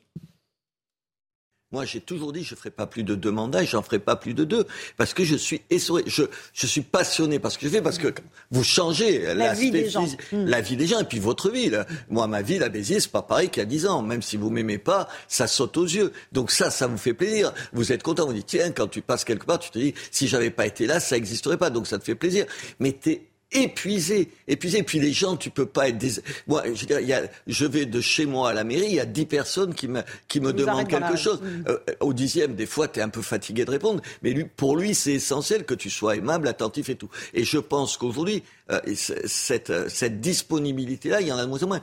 Moi, 1.72 1.84
j'ai 1.84 2.00
toujours 2.00 2.32
dit, 2.32 2.42
je 2.42 2.56
ferai 2.56 2.70
pas 2.70 2.86
plus 2.86 3.04
de 3.04 3.14
deux 3.14 3.30
mandats, 3.30 3.62
et 3.62 3.66
j'en 3.66 3.80
ferai 3.82 4.00
pas 4.00 4.16
plus 4.16 4.34
de 4.34 4.42
deux, 4.42 4.64
parce 4.96 5.14
que 5.14 5.22
je 5.22 5.36
suis 5.36 5.62
essoré, 5.70 6.02
je, 6.06 6.24
je 6.52 6.66
suis 6.66 6.80
passionné 6.80 7.38
par 7.38 7.52
ce 7.52 7.58
que 7.58 7.66
je 7.66 7.70
fais, 7.72 7.80
parce 7.80 7.96
que 7.98 8.08
vous 8.50 8.64
changez 8.64 9.20
vie 9.54 9.70
des 9.70 9.88
gens. 9.90 10.02
physique- 10.02 10.32
Mm. 10.32 10.46
la 10.46 10.60
vie 10.60 10.76
des 10.76 10.86
gens, 10.88 10.98
et 11.00 11.04
puis 11.04 11.20
votre 11.20 11.48
vie. 11.50 11.70
là. 11.70 11.86
Moi, 12.08 12.26
ma 12.26 12.42
vie, 12.42 12.58
la 12.58 12.68
Béziers, 12.70 12.98
c'est 12.98 13.12
pas 13.12 13.22
pareil 13.22 13.50
qu'il 13.50 13.60
y 13.60 13.62
a 13.62 13.66
dix 13.66 13.86
ans. 13.86 14.02
Même 14.02 14.20
si 14.20 14.36
vous 14.36 14.50
m'aimez 14.50 14.78
pas, 14.78 15.08
ça 15.28 15.46
saute 15.46 15.76
aux 15.76 15.84
yeux. 15.86 16.12
Donc 16.32 16.50
ça, 16.50 16.70
ça 16.72 16.88
vous 16.88 16.98
fait 16.98 17.14
plaisir. 17.14 17.52
Vous 17.72 17.92
êtes 17.92 18.02
content, 18.02 18.26
vous 18.26 18.32
dites, 18.32 18.46
tiens, 18.46 18.72
quand 18.72 18.88
tu 18.88 19.00
passes 19.00 19.24
quelque 19.24 19.46
part, 19.46 19.60
tu 19.60 19.70
te 19.70 19.78
dis, 19.78 19.94
si 20.10 20.26
j'avais 20.26 20.50
pas 20.50 20.66
été 20.66 20.86
là, 20.86 20.98
ça 20.98 21.16
existerait 21.16 21.56
pas. 21.56 21.70
Donc 21.70 21.86
ça 21.86 21.98
te 22.00 22.04
fait 22.04 22.16
plaisir. 22.16 22.46
Mais 22.80 22.92
t'es 22.92 23.28
épuisé, 23.52 24.30
épuisé. 24.48 24.78
Et 24.78 24.82
puis 24.82 25.00
les 25.00 25.12
gens, 25.12 25.36
tu 25.36 25.50
peux 25.50 25.66
pas 25.66 25.88
être 25.88 25.98
des... 25.98 26.12
Moi, 26.46 26.62
je, 26.74 26.84
dire, 26.86 27.00
y 27.00 27.12
a, 27.12 27.22
je 27.46 27.66
vais 27.66 27.86
de 27.86 28.00
chez 28.00 28.26
moi 28.26 28.50
à 28.50 28.54
la 28.54 28.64
mairie, 28.64 28.86
il 28.88 28.94
y 28.94 29.00
a 29.00 29.04
dix 29.06 29.26
personnes 29.26 29.74
qui 29.74 29.88
me, 29.88 30.02
qui 30.28 30.40
me 30.40 30.52
demandent 30.52 30.88
quelque 30.88 31.16
chose. 31.16 31.40
Mm. 31.42 31.64
Euh, 31.68 31.78
au 32.00 32.12
dixième, 32.12 32.54
des 32.54 32.66
fois, 32.66 32.88
tu 32.88 33.00
es 33.00 33.02
un 33.02 33.08
peu 33.08 33.22
fatigué 33.22 33.64
de 33.64 33.70
répondre, 33.70 34.00
mais 34.22 34.30
lui, 34.30 34.44
pour 34.44 34.76
lui, 34.76 34.94
c'est 34.94 35.12
essentiel 35.14 35.64
que 35.64 35.74
tu 35.74 35.90
sois 35.90 36.16
aimable, 36.16 36.48
attentif 36.48 36.88
et 36.88 36.94
tout. 36.96 37.10
Et 37.34 37.44
je 37.44 37.58
pense 37.58 37.96
qu'aujourd'hui, 37.96 38.42
euh, 38.70 38.80
cette, 38.94 39.70
euh, 39.70 39.88
cette 39.88 40.20
disponibilité-là, 40.20 41.20
il 41.20 41.28
y 41.28 41.32
en 41.32 41.38
a 41.38 41.42
de 41.44 41.48
moins 41.48 41.62
en 41.62 41.66
moins. 41.66 41.82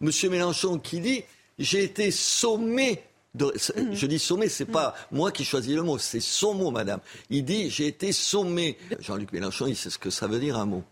Monsieur 0.00 0.30
Mélenchon 0.30 0.78
qui 0.78 1.00
dit, 1.00 1.24
j'ai 1.58 1.82
été 1.82 2.10
sommé 2.10 3.02
de- 3.34 3.52
c'est- 3.56 3.74
je 3.92 4.06
dis 4.06 4.18
sommé, 4.18 4.48
c'est 4.48 4.64
pas 4.64 4.94
moi 5.10 5.32
qui 5.32 5.44
choisis 5.44 5.74
le 5.74 5.82
mot, 5.82 5.98
c'est 5.98 6.20
son 6.20 6.54
mot, 6.54 6.70
madame. 6.70 7.00
Il 7.30 7.44
dit 7.44 7.68
j'ai 7.70 7.86
été 7.88 8.12
sommé. 8.12 8.78
Jean-Luc 9.00 9.32
Mélenchon, 9.32 9.66
il 9.66 9.76
sait 9.76 9.90
ce 9.90 9.98
que 9.98 10.10
ça 10.10 10.26
veut 10.26 10.38
dire 10.38 10.56
un 10.56 10.66
mot. 10.66 10.82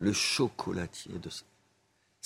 Le 0.00 0.12
chocolatier 0.12 1.12
de 1.22 1.30
ça. 1.30 1.42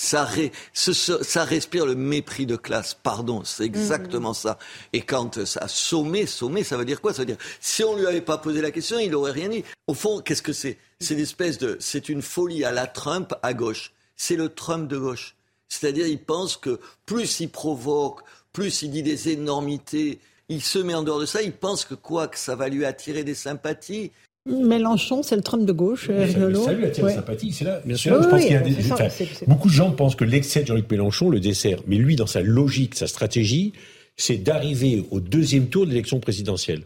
Ça, 0.00 0.24
ré- 0.24 0.52
ce- 0.72 0.92
ce- 0.92 1.24
ça 1.24 1.42
respire 1.44 1.84
le 1.84 1.96
mépris 1.96 2.46
de 2.46 2.54
classe, 2.54 2.94
pardon, 2.94 3.42
c'est 3.44 3.64
exactement 3.64 4.32
ça. 4.32 4.56
Et 4.92 5.02
quand 5.02 5.44
ça 5.44 5.66
sommé, 5.66 6.24
sommé, 6.26 6.62
ça 6.62 6.76
veut 6.76 6.84
dire 6.84 7.00
quoi? 7.00 7.12
Ça 7.12 7.22
veut 7.22 7.26
dire, 7.26 7.36
si 7.60 7.82
on 7.82 7.96
lui 7.96 8.06
avait 8.06 8.20
pas 8.20 8.38
posé 8.38 8.60
la 8.60 8.70
question, 8.70 9.00
il 9.00 9.12
aurait 9.16 9.32
rien 9.32 9.48
dit. 9.48 9.64
Au 9.88 9.94
fond, 9.94 10.20
qu'est-ce 10.20 10.42
que 10.42 10.52
c'est? 10.52 10.78
C'est 11.00 11.14
une 11.14 11.20
espèce 11.20 11.58
de, 11.58 11.76
c'est 11.80 12.08
une 12.08 12.22
folie 12.22 12.64
à 12.64 12.70
la 12.70 12.86
Trump 12.86 13.34
à 13.42 13.54
gauche. 13.54 13.92
C'est 14.16 14.36
le 14.36 14.48
Trump 14.48 14.88
de 14.88 14.98
gauche. 14.98 15.34
C'est-à-dire, 15.68 16.06
il 16.06 16.22
pense 16.22 16.56
que 16.56 16.78
plus 17.04 17.40
il 17.40 17.50
provoque, 17.50 18.20
plus 18.52 18.82
il 18.82 18.92
dit 18.92 19.02
des 19.02 19.30
énormités, 19.30 20.20
il 20.48 20.62
se 20.62 20.78
met 20.78 20.94
en 20.94 21.02
dehors 21.02 21.18
de 21.20 21.26
ça, 21.26 21.42
il 21.42 21.52
pense 21.52 21.84
que 21.84 21.94
quoi, 21.94 22.28
que 22.28 22.38
ça 22.38 22.54
va 22.54 22.68
lui 22.68 22.84
attirer 22.84 23.24
des 23.24 23.34
sympathies. 23.34 24.12
Mélenchon, 24.48 25.22
c'est 25.22 25.36
le 25.36 25.42
Trump 25.42 25.64
de 25.66 25.72
gauche. 25.72 26.08
euh, 26.10 26.24
Mais 26.26 26.32
ça, 26.32 26.38
Lolo. 26.38 26.64
ça 26.64 26.72
lui 26.72 26.84
attire 26.84 27.04
Ouais. 27.04 27.10
la 27.10 27.16
sympathie. 27.16 27.52
C'est 27.52 27.64
là, 27.64 27.80
bien 27.84 27.96
sûr. 27.96 28.12
Oui, 28.16 28.22
je 28.24 28.28
pense 28.28 28.40
oui, 28.40 28.46
qu'il 28.46 28.54
y 28.54 28.56
a 28.56 28.60
des, 28.60 28.82
ça, 28.82 28.94
enfin, 28.94 29.24
beaucoup 29.46 29.68
de 29.68 29.74
gens 29.74 29.90
pensent 29.90 30.16
que 30.16 30.24
l'excès 30.24 30.62
de 30.62 30.66
Jean-Luc 30.66 30.90
Mélenchon 30.90 31.30
le 31.30 31.40
dessert. 31.40 31.78
Mais 31.86 31.96
lui, 31.96 32.16
dans 32.16 32.26
sa 32.26 32.40
logique, 32.40 32.94
sa 32.94 33.06
stratégie, 33.06 33.72
c'est 34.16 34.36
d'arriver 34.38 35.04
au 35.10 35.20
deuxième 35.20 35.66
tour 35.68 35.84
de 35.84 35.90
l'élection 35.90 36.18
présidentielle. 36.20 36.82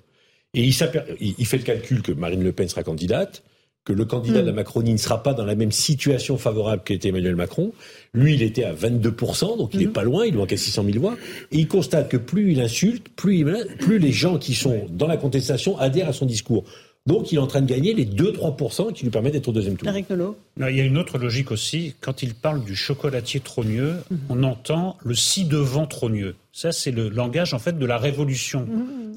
Et 0.54 0.64
il, 0.64 0.72
fait 0.74 1.56
le 1.56 1.62
calcul 1.62 2.02
que 2.02 2.12
Marine 2.12 2.42
Le 2.44 2.52
Pen 2.52 2.68
sera 2.68 2.82
candidate, 2.82 3.42
que 3.84 3.92
le 3.94 4.04
candidat 4.04 4.40
Hmm. 4.40 4.42
de 4.42 4.46
la 4.48 4.52
Macronie 4.52 4.92
ne 4.92 4.98
sera 4.98 5.22
pas 5.22 5.32
dans 5.34 5.44
la 5.46 5.54
même 5.54 5.72
situation 5.72 6.36
favorable 6.36 6.82
qu'était 6.84 7.08
Emmanuel 7.08 7.34
Macron. 7.36 7.72
Lui, 8.12 8.34
il 8.34 8.42
était 8.42 8.62
à 8.64 8.72
22%, 8.74 9.56
donc 9.56 9.70
il 9.72 9.78
Hmm. 9.78 9.82
n'est 9.84 9.88
pas 9.88 10.02
loin, 10.04 10.26
il 10.26 10.34
manque 10.36 10.52
à 10.52 10.56
600 10.58 10.84
000 10.84 10.98
voix. 11.00 11.16
Et 11.52 11.58
il 11.60 11.68
constate 11.68 12.08
que 12.10 12.18
plus 12.18 12.52
il 12.52 12.60
insulte, 12.60 13.08
plus, 13.16 13.38
il- 13.38 13.66
plus 13.80 13.98
les 13.98 14.12
gens 14.12 14.36
qui 14.38 14.54
sont 14.54 14.86
dans 14.90 15.06
la 15.06 15.16
contestation 15.16 15.78
adhèrent 15.78 16.08
à 16.10 16.12
son 16.12 16.26
discours. 16.26 16.64
Donc 17.05 17.32
il 17.32 17.36
est 17.36 17.40
en 17.40 17.48
train 17.48 17.62
de 17.62 17.66
gagner 17.66 17.94
les 17.94 18.07
2-3% 18.07 18.92
qui 18.92 19.03
lui 19.03 19.11
permettent 19.11 19.32
d'être 19.32 19.48
au 19.48 19.53
deuxième 19.53 19.76
tour. 19.76 19.88
Eric 19.88 20.09
Nolot. 20.09 20.36
Non, 20.57 20.68
il 20.68 20.76
y 20.76 20.80
a 20.80 20.84
une 20.84 20.96
autre 20.98 21.18
logique 21.18 21.50
aussi. 21.50 21.94
Quand 22.00 22.22
il 22.22 22.34
parle 22.34 22.62
du 22.64 22.76
chocolatier 22.76 23.40
trogneux, 23.40 23.96
on 24.28 24.44
entend 24.44 24.96
le 25.03 25.14
ci-devant 25.14 25.86
trogneux. 25.86 26.36
Ça, 26.53 26.70
c'est 26.70 26.92
le 26.92 27.09
langage, 27.09 27.55
en 27.55 27.59
fait, 27.59 27.76
de 27.76 27.86
la 27.86 27.98
révolution 27.98 28.68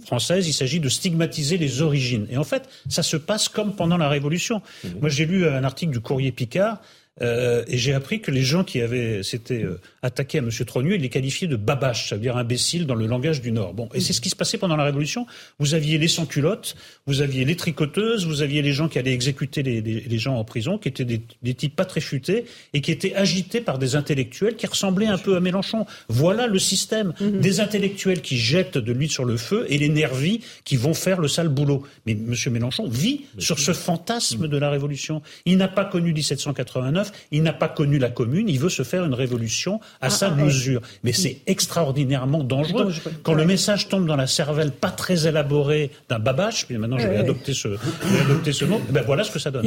française. 0.04 0.48
Il 0.48 0.54
s'agit 0.54 0.80
de 0.80 0.90
stigmatiser 0.90 1.58
les 1.58 1.84
origines. 1.84 2.26
Et 2.32 2.38
en 2.38 2.44
fait, 2.44 2.68
ça 2.90 3.04
se 3.04 3.18
passe 3.18 3.50
comme 3.50 3.76
pendant 3.76 3.98
la 3.98 4.10
révolution. 4.10 4.62
Moi, 5.00 5.10
j'ai 5.10 5.26
lu 5.26 5.48
un 5.48 5.64
article 5.64 5.92
du 5.92 6.00
Courrier 6.00 6.32
Picard. 6.32 6.82
Euh, 7.22 7.64
et 7.68 7.78
j'ai 7.78 7.94
appris 7.94 8.20
que 8.22 8.30
les 8.30 8.42
gens 8.42 8.64
qui 8.64 8.82
avaient 8.82 9.24
s'étaient 9.24 9.64
euh, 9.64 9.80
attaqués 10.02 10.40
à 10.40 10.42
M. 10.42 10.50
Trogneux, 10.68 10.96
ils 10.96 11.02
les 11.02 11.10
qualifiaient 11.10 11.48
de 11.48 11.56
babache, 11.56 12.10
ça 12.10 12.16
veut 12.16 12.22
dire 12.22 12.36
imbécile 12.36 12.86
dans 12.86 12.96
le 12.96 13.08
langage 13.08 13.42
du 13.42 13.52
Nord. 13.52 13.74
Bon, 13.74 13.88
et 13.94 14.02
c'est 14.02 14.12
ce 14.14 14.20
qui 14.22 14.30
se 14.30 14.36
passait 14.36 14.58
pendant 14.58 14.76
la 14.76 14.84
Révolution. 14.84 15.26
Vous 15.60 15.74
aviez 15.76 15.98
les 15.98 16.08
sans-culottes, 16.10 16.76
vous 17.08 17.22
aviez 17.22 17.46
les 17.46 17.56
tricoteuses, 17.56 18.26
vous 18.26 18.42
aviez 18.42 18.62
les 18.62 18.74
gens 18.74 18.90
qui 18.90 19.00
allaient 19.00 19.14
exécuter 19.14 19.64
les, 19.64 19.82
les- 19.82 20.02
les 20.02 20.18
gens 20.20 20.36
en 20.36 20.44
prison, 20.44 20.78
qui 20.78 20.90
étaient 20.90 21.06
des, 21.06 21.22
des 21.42 21.54
types 21.54 21.76
pas 21.76 21.86
très 21.86 22.02
futés 22.02 22.46
et 22.74 22.82
qui 22.82 22.92
étaient 22.92 23.16
agités 23.16 23.62
par 23.62 23.80
des 23.80 23.96
intellectuels 23.96 24.56
qui 24.56 24.68
ressemblaient 24.68 25.08
un 25.08 25.18
peu 25.18 25.36
à 25.36 25.40
Mélenchon. 25.40 25.86
Voilà 26.10 26.48
le 26.48 26.60
système. 26.60 27.14
Des 27.22 27.60
intellectuels 27.62 28.22
qui 28.22 28.38
jettent 28.38 28.78
de 28.78 28.92
l'huile 28.92 29.10
sur 29.10 29.24
le 29.26 29.38
feu 29.38 29.66
et 29.70 29.78
les 29.78 29.90
nervis 29.90 30.42
qui 30.66 30.76
vont 30.76 30.94
faire 30.94 31.20
le 31.22 31.28
sale 31.28 31.48
boulot. 31.50 31.84
Mais 32.06 32.12
M. 32.14 32.34
Mélenchon 32.52 32.88
vit 32.90 33.22
sur 33.38 33.58
ce 33.60 33.72
fantasme 33.72 34.48
de 34.48 34.58
la 34.58 34.70
Révolution. 34.70 35.22
Il 35.46 35.58
n'a 35.58 35.68
pas 35.68 35.86
connu 35.86 36.12
1789, 36.14 37.05
il 37.32 37.44
n'a 37.44 37.54
pas 37.54 37.68
connu 37.68 37.98
la 38.00 38.10
Commune, 38.10 38.50
il 38.50 38.60
veut 38.60 38.70
se 38.70 38.84
faire 38.84 39.04
une 39.06 39.14
révolution 39.14 39.80
à 40.02 40.10
sa 40.10 40.28
ah, 40.28 40.34
ouais. 40.36 40.44
mesure. 40.44 40.82
Mais 41.04 41.14
c'est 41.14 41.38
extraordinairement 41.48 42.44
dangereux. 42.44 42.86
Dangereux. 42.86 43.12
Quand 43.24 43.34
le 43.34 43.46
message 43.46 43.88
tombe 43.90 44.06
dans 44.06 44.16
la 44.16 44.28
cervelle 44.28 44.72
pas 44.72 44.92
très 44.92 45.28
élaborée 45.28 45.92
d'un 46.10 46.20
babache, 46.20 46.66
puis 46.68 46.78
maintenant 46.78 46.98
je 46.98 47.08
vais 47.08 47.18
adopter 47.18 47.54
ce, 47.54 47.70
je 48.04 48.14
vais 48.14 48.22
adopter 48.22 48.54
ce 48.54 48.66
nom, 48.66 48.80
ben 48.90 49.04
voilà 49.06 49.24
ce 49.24 49.32
que 49.32 49.40
ça 49.40 49.52
donne. 49.52 49.66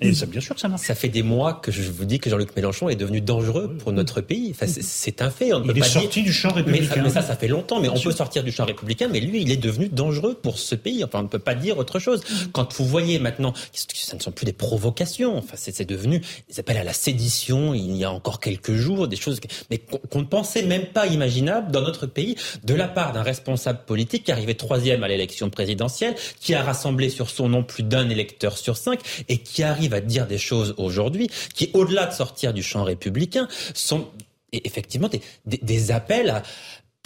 Et 0.00 0.14
ça, 0.14 0.26
bien 0.26 0.40
sûr 0.40 0.54
que 0.54 0.60
ça 0.60 0.68
marche. 0.68 0.82
Ça 0.86 0.94
fait 0.94 1.08
des 1.08 1.22
mois 1.22 1.54
que 1.54 1.72
je 1.72 1.82
vous 1.82 2.04
dis 2.04 2.18
que 2.18 2.30
Jean-Luc 2.30 2.54
Mélenchon 2.56 2.88
est 2.88 2.96
devenu 2.96 3.20
dangereux 3.20 3.76
pour 3.78 3.92
notre 3.92 4.20
pays. 4.20 4.50
Enfin, 4.52 4.66
c'est- 4.66 5.16
un 5.22 5.30
fait. 5.30 5.52
On 5.54 5.60
ne 5.60 5.64
Il 5.64 5.70
peut 5.72 5.76
est 5.78 5.80
pas 5.80 5.86
sorti 5.86 6.20
dire- 6.20 6.24
du 6.24 6.32
champ 6.32 6.48
Mais 6.54 6.60
ça, 6.62 6.64
républicain. 6.66 7.02
mais 7.04 7.10
ça, 7.10 7.22
ça 7.22 7.36
fait 7.36 7.48
longtemps. 7.48 7.80
Mais 7.80 7.88
on 7.88 7.98
peut 7.98 8.12
sortir 8.12 8.44
du 8.44 8.52
champ 8.52 8.66
républicain. 8.66 9.08
Mais 9.10 9.20
lui, 9.20 9.40
il 9.40 9.50
est 9.50 9.56
devenu 9.56 9.88
dangereux 9.88 10.34
pour 10.34 10.58
ce 10.58 10.74
pays. 10.74 11.02
Enfin, 11.04 11.20
on 11.20 11.22
ne 11.22 11.28
peut 11.28 11.38
pas 11.38 11.54
dire 11.54 11.78
autre 11.78 11.98
chose. 11.98 12.22
Quand 12.52 12.74
vous 12.74 12.84
voyez 12.84 13.18
maintenant, 13.18 13.52
que 13.52 13.58
ça 13.94 14.16
ne 14.16 14.20
sont 14.22 14.32
plus 14.32 14.44
des 14.44 14.52
provocations. 14.52 15.38
Enfin, 15.38 15.54
c'est 15.56 15.88
devenu 15.88 16.20
des 16.48 16.60
appels 16.60 16.76
à 16.76 16.84
la 16.84 16.92
sédition. 16.92 17.74
Il 17.74 17.96
y 17.96 18.04
a 18.04 18.10
encore 18.10 18.40
quelques 18.40 18.74
jours, 18.74 19.08
des 19.08 19.16
choses, 19.16 19.40
mais 19.70 19.78
qu'on 19.78 20.20
ne 20.20 20.24
pensait 20.24 20.62
même 20.62 20.86
pas 20.86 21.06
imaginables 21.06 21.72
dans 21.72 21.82
notre 21.82 22.06
pays, 22.06 22.36
de 22.64 22.74
la 22.74 22.88
part 22.88 23.12
d'un 23.12 23.22
responsable 23.22 23.80
politique 23.84 24.24
qui 24.24 24.32
arrivait 24.32 24.54
troisième 24.54 25.02
à 25.02 25.08
l'élection 25.08 25.50
présidentielle, 25.50 26.14
qui 26.40 26.54
a 26.54 26.62
rassemblé 26.62 27.08
sur 27.08 27.30
son 27.30 27.48
nom 27.48 27.62
plus 27.62 27.82
d'un 27.82 28.08
électeur 28.08 28.58
sur 28.58 28.76
cinq 28.76 29.00
et 29.28 29.38
qui 29.38 29.62
arrive 29.62 29.94
à 29.94 30.00
dire 30.00 30.26
des 30.26 30.38
choses 30.38 30.74
aujourd'hui 30.78 31.28
qui, 31.54 31.70
au-delà 31.74 32.06
de 32.06 32.12
sortir 32.12 32.52
du 32.52 32.62
champ 32.62 32.84
républicain, 32.84 33.48
sont 33.74 34.08
effectivement 34.52 35.08
des, 35.08 35.20
des, 35.44 35.58
des 35.58 35.90
appels 35.90 36.30
à 36.30 36.42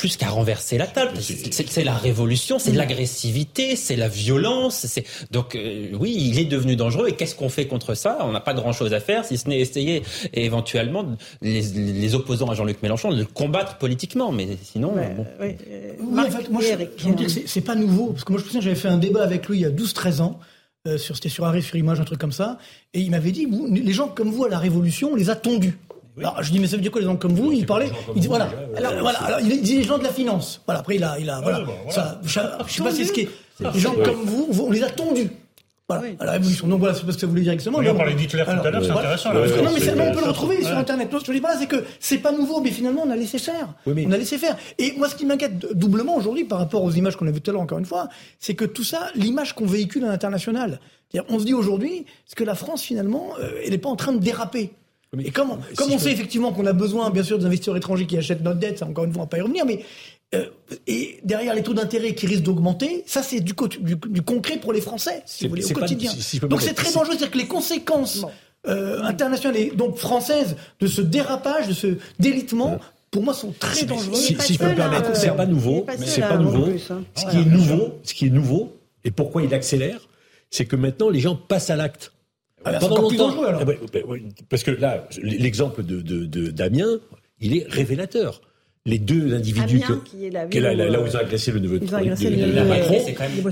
plus 0.00 0.16
qu'à 0.16 0.28
renverser 0.30 0.78
la 0.78 0.86
table. 0.86 1.12
C'est- 1.20 1.84
la 1.84 1.92
révolution, 1.94 2.58
c'est 2.58 2.72
de 2.72 2.78
l'agressivité, 2.78 3.76
c'est 3.76 3.96
la 3.96 4.08
violence. 4.08 4.86
C'est 4.88 5.04
donc 5.30 5.54
euh, 5.54 5.88
oui, 5.98 6.16
il 6.18 6.38
est 6.38 6.46
devenu 6.46 6.74
dangereux. 6.74 7.08
Et 7.08 7.12
qu'est-ce 7.12 7.34
qu'on 7.34 7.50
fait 7.50 7.66
contre 7.66 7.94
ça? 7.94 8.18
On 8.22 8.32
n'a 8.32 8.40
pas 8.40 8.54
grand-chose 8.54 8.94
à 8.94 9.00
faire, 9.00 9.24
si 9.26 9.36
ce 9.36 9.46
n'est 9.48 9.60
essayer 9.60 10.02
et 10.32 10.44
éventuellement 10.46 11.04
les, 11.42 11.60
les 11.62 12.14
opposants 12.14 12.48
à 12.48 12.54
Jean-Luc 12.54 12.82
Mélenchon 12.82 13.10
de 13.12 13.18
le 13.18 13.24
combattre 13.26 13.76
politiquement. 13.76 14.32
Mais 14.32 14.48
sinon, 14.62 14.92
bon. 14.92 15.26
Oui, 15.40 15.48
euh, 15.70 15.92
Oui, 16.00 16.06
Marc 16.12 16.28
en 16.28 16.30
fait, 16.30 16.50
moi, 16.50 16.62
je, 16.62 16.68
Eric. 16.68 16.88
je 16.96 17.08
veux 17.08 17.14
dire 17.14 17.26
que 17.26 17.32
c'est- 17.32 17.46
c'est 17.46 17.60
pas 17.60 17.74
nouveau. 17.74 18.06
Parce 18.12 18.24
que 18.24 18.32
moi, 18.32 18.38
je 18.40 18.44
me 18.44 18.48
souviens, 18.48 18.62
j'avais 18.62 18.76
fait 18.76 18.88
un 18.88 18.96
débat 18.98 19.22
avec 19.22 19.46
lui 19.48 19.58
il 19.58 19.60
y 19.60 19.66
a 19.66 19.70
12-13 19.70 20.20
ans. 20.22 20.38
euh, 20.86 20.96
sur, 20.96 21.14
c'était 21.14 21.28
sur 21.28 21.44
Arrêt 21.44 21.60
sur 21.60 21.76
Image, 21.76 22.00
un 22.00 22.04
truc 22.04 22.18
comme 22.18 22.32
ça. 22.32 22.56
Et 22.94 23.00
il 23.00 23.10
m'avait 23.10 23.32
dit, 23.32 23.44
vous, 23.44 23.66
les 23.70 23.92
gens 23.92 24.08
comme 24.08 24.30
vous 24.30 24.46
à 24.46 24.48
la 24.48 24.58
Révolution, 24.58 25.10
on 25.12 25.14
les 25.14 25.28
a 25.28 25.36
tondus. 25.36 25.76
Alors, 26.20 26.42
je 26.42 26.52
dis, 26.52 26.58
mais 26.60 26.66
ça 26.66 26.76
veut 26.76 26.82
dire 26.82 26.90
quoi, 26.92 27.00
les 27.00 27.06
gens 27.06 27.16
comme 27.16 27.34
vous 27.34 27.52
Il 27.52 27.66
parlait, 27.66 27.90
il 28.14 28.20
dit, 28.20 28.28
voilà. 28.28 28.48
Alors, 28.76 28.92
voilà, 29.00 29.18
alors, 29.22 29.40
il 29.40 29.62
dit 29.62 29.76
les 29.78 29.84
gens 29.84 29.98
de 29.98 30.04
la 30.04 30.12
finance. 30.12 30.60
Voilà, 30.66 30.80
après, 30.80 30.96
il 30.96 31.04
a, 31.04 31.18
il 31.18 31.28
a, 31.28 31.40
voilà. 31.40 31.60
Ça, 31.90 32.20
je, 32.24 32.40
je 32.66 32.72
sais 32.72 32.82
pas 32.82 32.90
si 32.90 32.96
c'est 32.98 33.04
ce 33.06 33.12
qui 33.12 33.20
est. 33.22 33.28
Les 33.74 33.80
gens 33.80 33.94
comme 33.94 34.22
vous, 34.24 34.46
vous, 34.50 34.64
on 34.66 34.70
les 34.70 34.82
a 34.82 34.88
tondus. 34.90 35.30
Voilà, 35.88 36.04
la 36.20 36.30
Révolution. 36.32 36.68
Donc 36.68 36.78
voilà, 36.78 36.94
c'est 36.94 37.04
pas 37.04 37.10
ce 37.10 37.16
que 37.16 37.22
ça 37.22 37.26
voulait 37.26 37.42
dire 37.42 37.52
exactement. 37.52 37.78
Oui, 37.78 37.84
Mais 37.86 37.90
on 37.90 37.96
parlait 37.96 38.14
d'Hitler 38.14 38.44
tout 38.44 38.50
à 38.50 38.52
Alors, 38.52 38.64
l'heure, 38.70 38.84
c'est 38.84 38.90
intéressant, 38.92 39.30
Parce 39.32 39.50
là. 39.50 39.56
non, 39.62 39.70
mais 39.74 39.90
on 39.90 40.14
peut 40.14 40.20
le 40.20 40.26
retrouver 40.28 40.62
sur. 40.62 40.78
Internet. 40.78 41.12
Non, 41.12 41.18
ce 41.18 41.24
que 41.24 41.32
je 41.32 41.38
dis 41.38 41.42
pas 41.42 41.56
c'est 41.58 41.66
que 41.66 41.82
c'est 41.98 42.18
pas 42.18 42.30
nouveau, 42.30 42.60
mais 42.60 42.70
finalement, 42.70 43.02
on 43.04 43.10
a 43.10 43.16
laissé 43.16 43.38
faire. 43.38 43.74
Oui, 43.86 43.94
mais- 43.96 44.06
On 44.06 44.12
a 44.12 44.16
laissé 44.16 44.38
faire. 44.38 44.56
Et 44.78 44.92
moi, 44.96 45.08
ce 45.08 45.16
qui 45.16 45.26
m'inquiète 45.26 45.76
doublement 45.76 46.14
aujourd'hui 46.16 46.44
par 46.44 46.60
rapport 46.60 46.84
aux 46.84 46.92
images 46.92 47.16
qu'on 47.16 47.26
a 47.26 47.32
vues 47.32 47.40
tout 47.40 47.50
à 47.50 47.54
l'heure, 47.54 47.62
encore 47.62 47.78
une 47.80 47.86
fois, 47.86 48.08
c'est 48.38 48.54
que 48.54 48.64
tout 48.64 48.84
ça, 48.84 49.08
l'image 49.16 49.52
qu'on 49.56 49.66
véhicule 49.66 50.04
à 50.04 50.08
l'international. 50.10 50.78
C'est-à-dire, 51.10 51.28
On 51.34 51.40
se 51.40 51.44
dit 51.44 51.54
aujourd'hui, 51.54 52.06
c'est 52.24 52.36
que 52.36 52.44
la 52.44 52.54
France, 52.54 52.82
finalement, 52.82 53.30
euh, 53.40 53.50
elle 53.64 53.70
n'est 53.70 53.78
pas 53.78 53.88
en 53.88 53.96
train 53.96 54.12
de 54.12 54.20
déraper. 54.20 54.70
Et 55.18 55.32
comme, 55.32 55.58
comme 55.76 55.92
on 55.92 55.98
sait 55.98 56.12
effectivement 56.12 56.52
qu'on 56.52 56.66
a 56.66 56.72
besoin, 56.72 57.10
bien 57.10 57.24
sûr, 57.24 57.36
des 57.38 57.44
investisseurs 57.46 57.76
étrangers 57.76 58.06
qui 58.06 58.16
achètent 58.16 58.42
notre 58.42 58.60
dette, 58.60 58.78
ça, 58.78 58.86
encore 58.86 59.04
une 59.04 59.12
fois, 59.12 59.22
on 59.22 59.24
va 59.24 59.28
pas 59.28 59.38
y 59.38 59.40
revenir, 59.40 59.66
mais 59.66 59.80
euh, 60.36 60.46
et 60.86 61.18
derrière 61.24 61.52
les 61.56 61.64
taux 61.64 61.74
d'intérêt 61.74 62.14
qui 62.14 62.28
risquent 62.28 62.44
d'augmenter, 62.44 63.02
ça 63.06 63.20
c'est 63.24 63.40
du, 63.40 63.54
co- 63.54 63.66
du, 63.66 63.96
du 63.96 64.22
concret 64.22 64.58
pour 64.58 64.72
les 64.72 64.80
Français, 64.80 65.22
si 65.26 65.38
C'est- 65.38 65.44
vous 65.46 65.50
voulez, 65.50 65.64
au 65.64 65.68
pas- 65.70 65.80
quotidien. 65.80 66.12
si- 66.12 66.22
si 66.22 66.38
Donc 66.38 66.52
me 66.52 66.58
c'est 66.60 66.74
très 66.74 66.86
c'est- 66.86 66.94
dangereux, 66.94 67.14
c'est-à-dire 67.16 67.32
que 67.32 67.38
les 67.38 67.48
conséquences 67.48 68.24
euh, 68.68 69.02
internationales 69.02 69.56
et 69.60 69.70
donc 69.74 69.96
françaises 69.96 70.54
de 70.80 70.86
ce 70.86 71.00
dérapage, 71.00 71.66
de 71.66 71.72
ce 71.72 71.96
délitement, 72.20 72.78
pour 73.10 73.24
moi, 73.24 73.34
sont 73.34 73.52
très 73.58 73.84
dangereuses. 73.86 74.20
Si, 74.20 74.36
si 74.38 74.54
je 74.54 74.58
peux 74.60 74.68
me 74.68 74.76
permettre, 74.76 75.08
là, 75.08 75.14
c'est 75.16 75.30
euh, 75.30 75.34
pas 75.34 75.46
nouveau, 75.46 75.80
pas 75.80 75.96
c'est 75.96 76.22
avoir 76.22 76.40
nouveau. 76.40 76.66
plus, 76.66 76.88
hein. 76.92 77.02
Ce 77.16 77.26
qui 77.26 77.36
est 77.38 77.44
nouveau, 77.46 77.98
ce 78.04 78.14
qui 78.14 78.26
est 78.26 78.30
nouveau, 78.30 78.76
et 79.02 79.10
pourquoi 79.10 79.42
il 79.42 79.52
accélère, 79.54 80.06
c'est 80.50 80.66
que 80.66 80.76
maintenant 80.76 81.08
les 81.08 81.18
gens 81.18 81.34
passent 81.34 81.70
à 81.70 81.74
l'acte. 81.76 82.12
Ah, 82.64 82.78
dangereux, 82.78 83.46
alors. 83.46 83.64
Ben, 83.64 83.76
oui, 84.06 84.28
parce 84.48 84.62
que 84.62 84.70
là, 84.70 85.06
l'exemple 85.22 85.82
de, 85.82 86.00
de, 86.00 86.26
de 86.26 86.50
Damien, 86.50 86.98
il 87.40 87.56
est 87.56 87.66
révélateur. 87.68 88.40
Les 88.90 88.98
deux 88.98 89.34
individus 89.34 89.76
Amiens, 89.76 89.86
que- 90.04 90.10
qui 90.10 90.26
est 90.26 90.30
la 90.30 90.46
que 90.46 90.58
là, 90.58 90.70
ville 90.70 90.78
là, 90.78 90.88
où, 90.88 90.92
là 90.92 91.00
où 91.02 91.06
ils 91.06 91.16
ont 91.16 91.20
agressé 91.20 91.52
le 91.52 91.60
neveu 91.60 91.78
de, 91.78 91.86
Macron, 92.64 92.98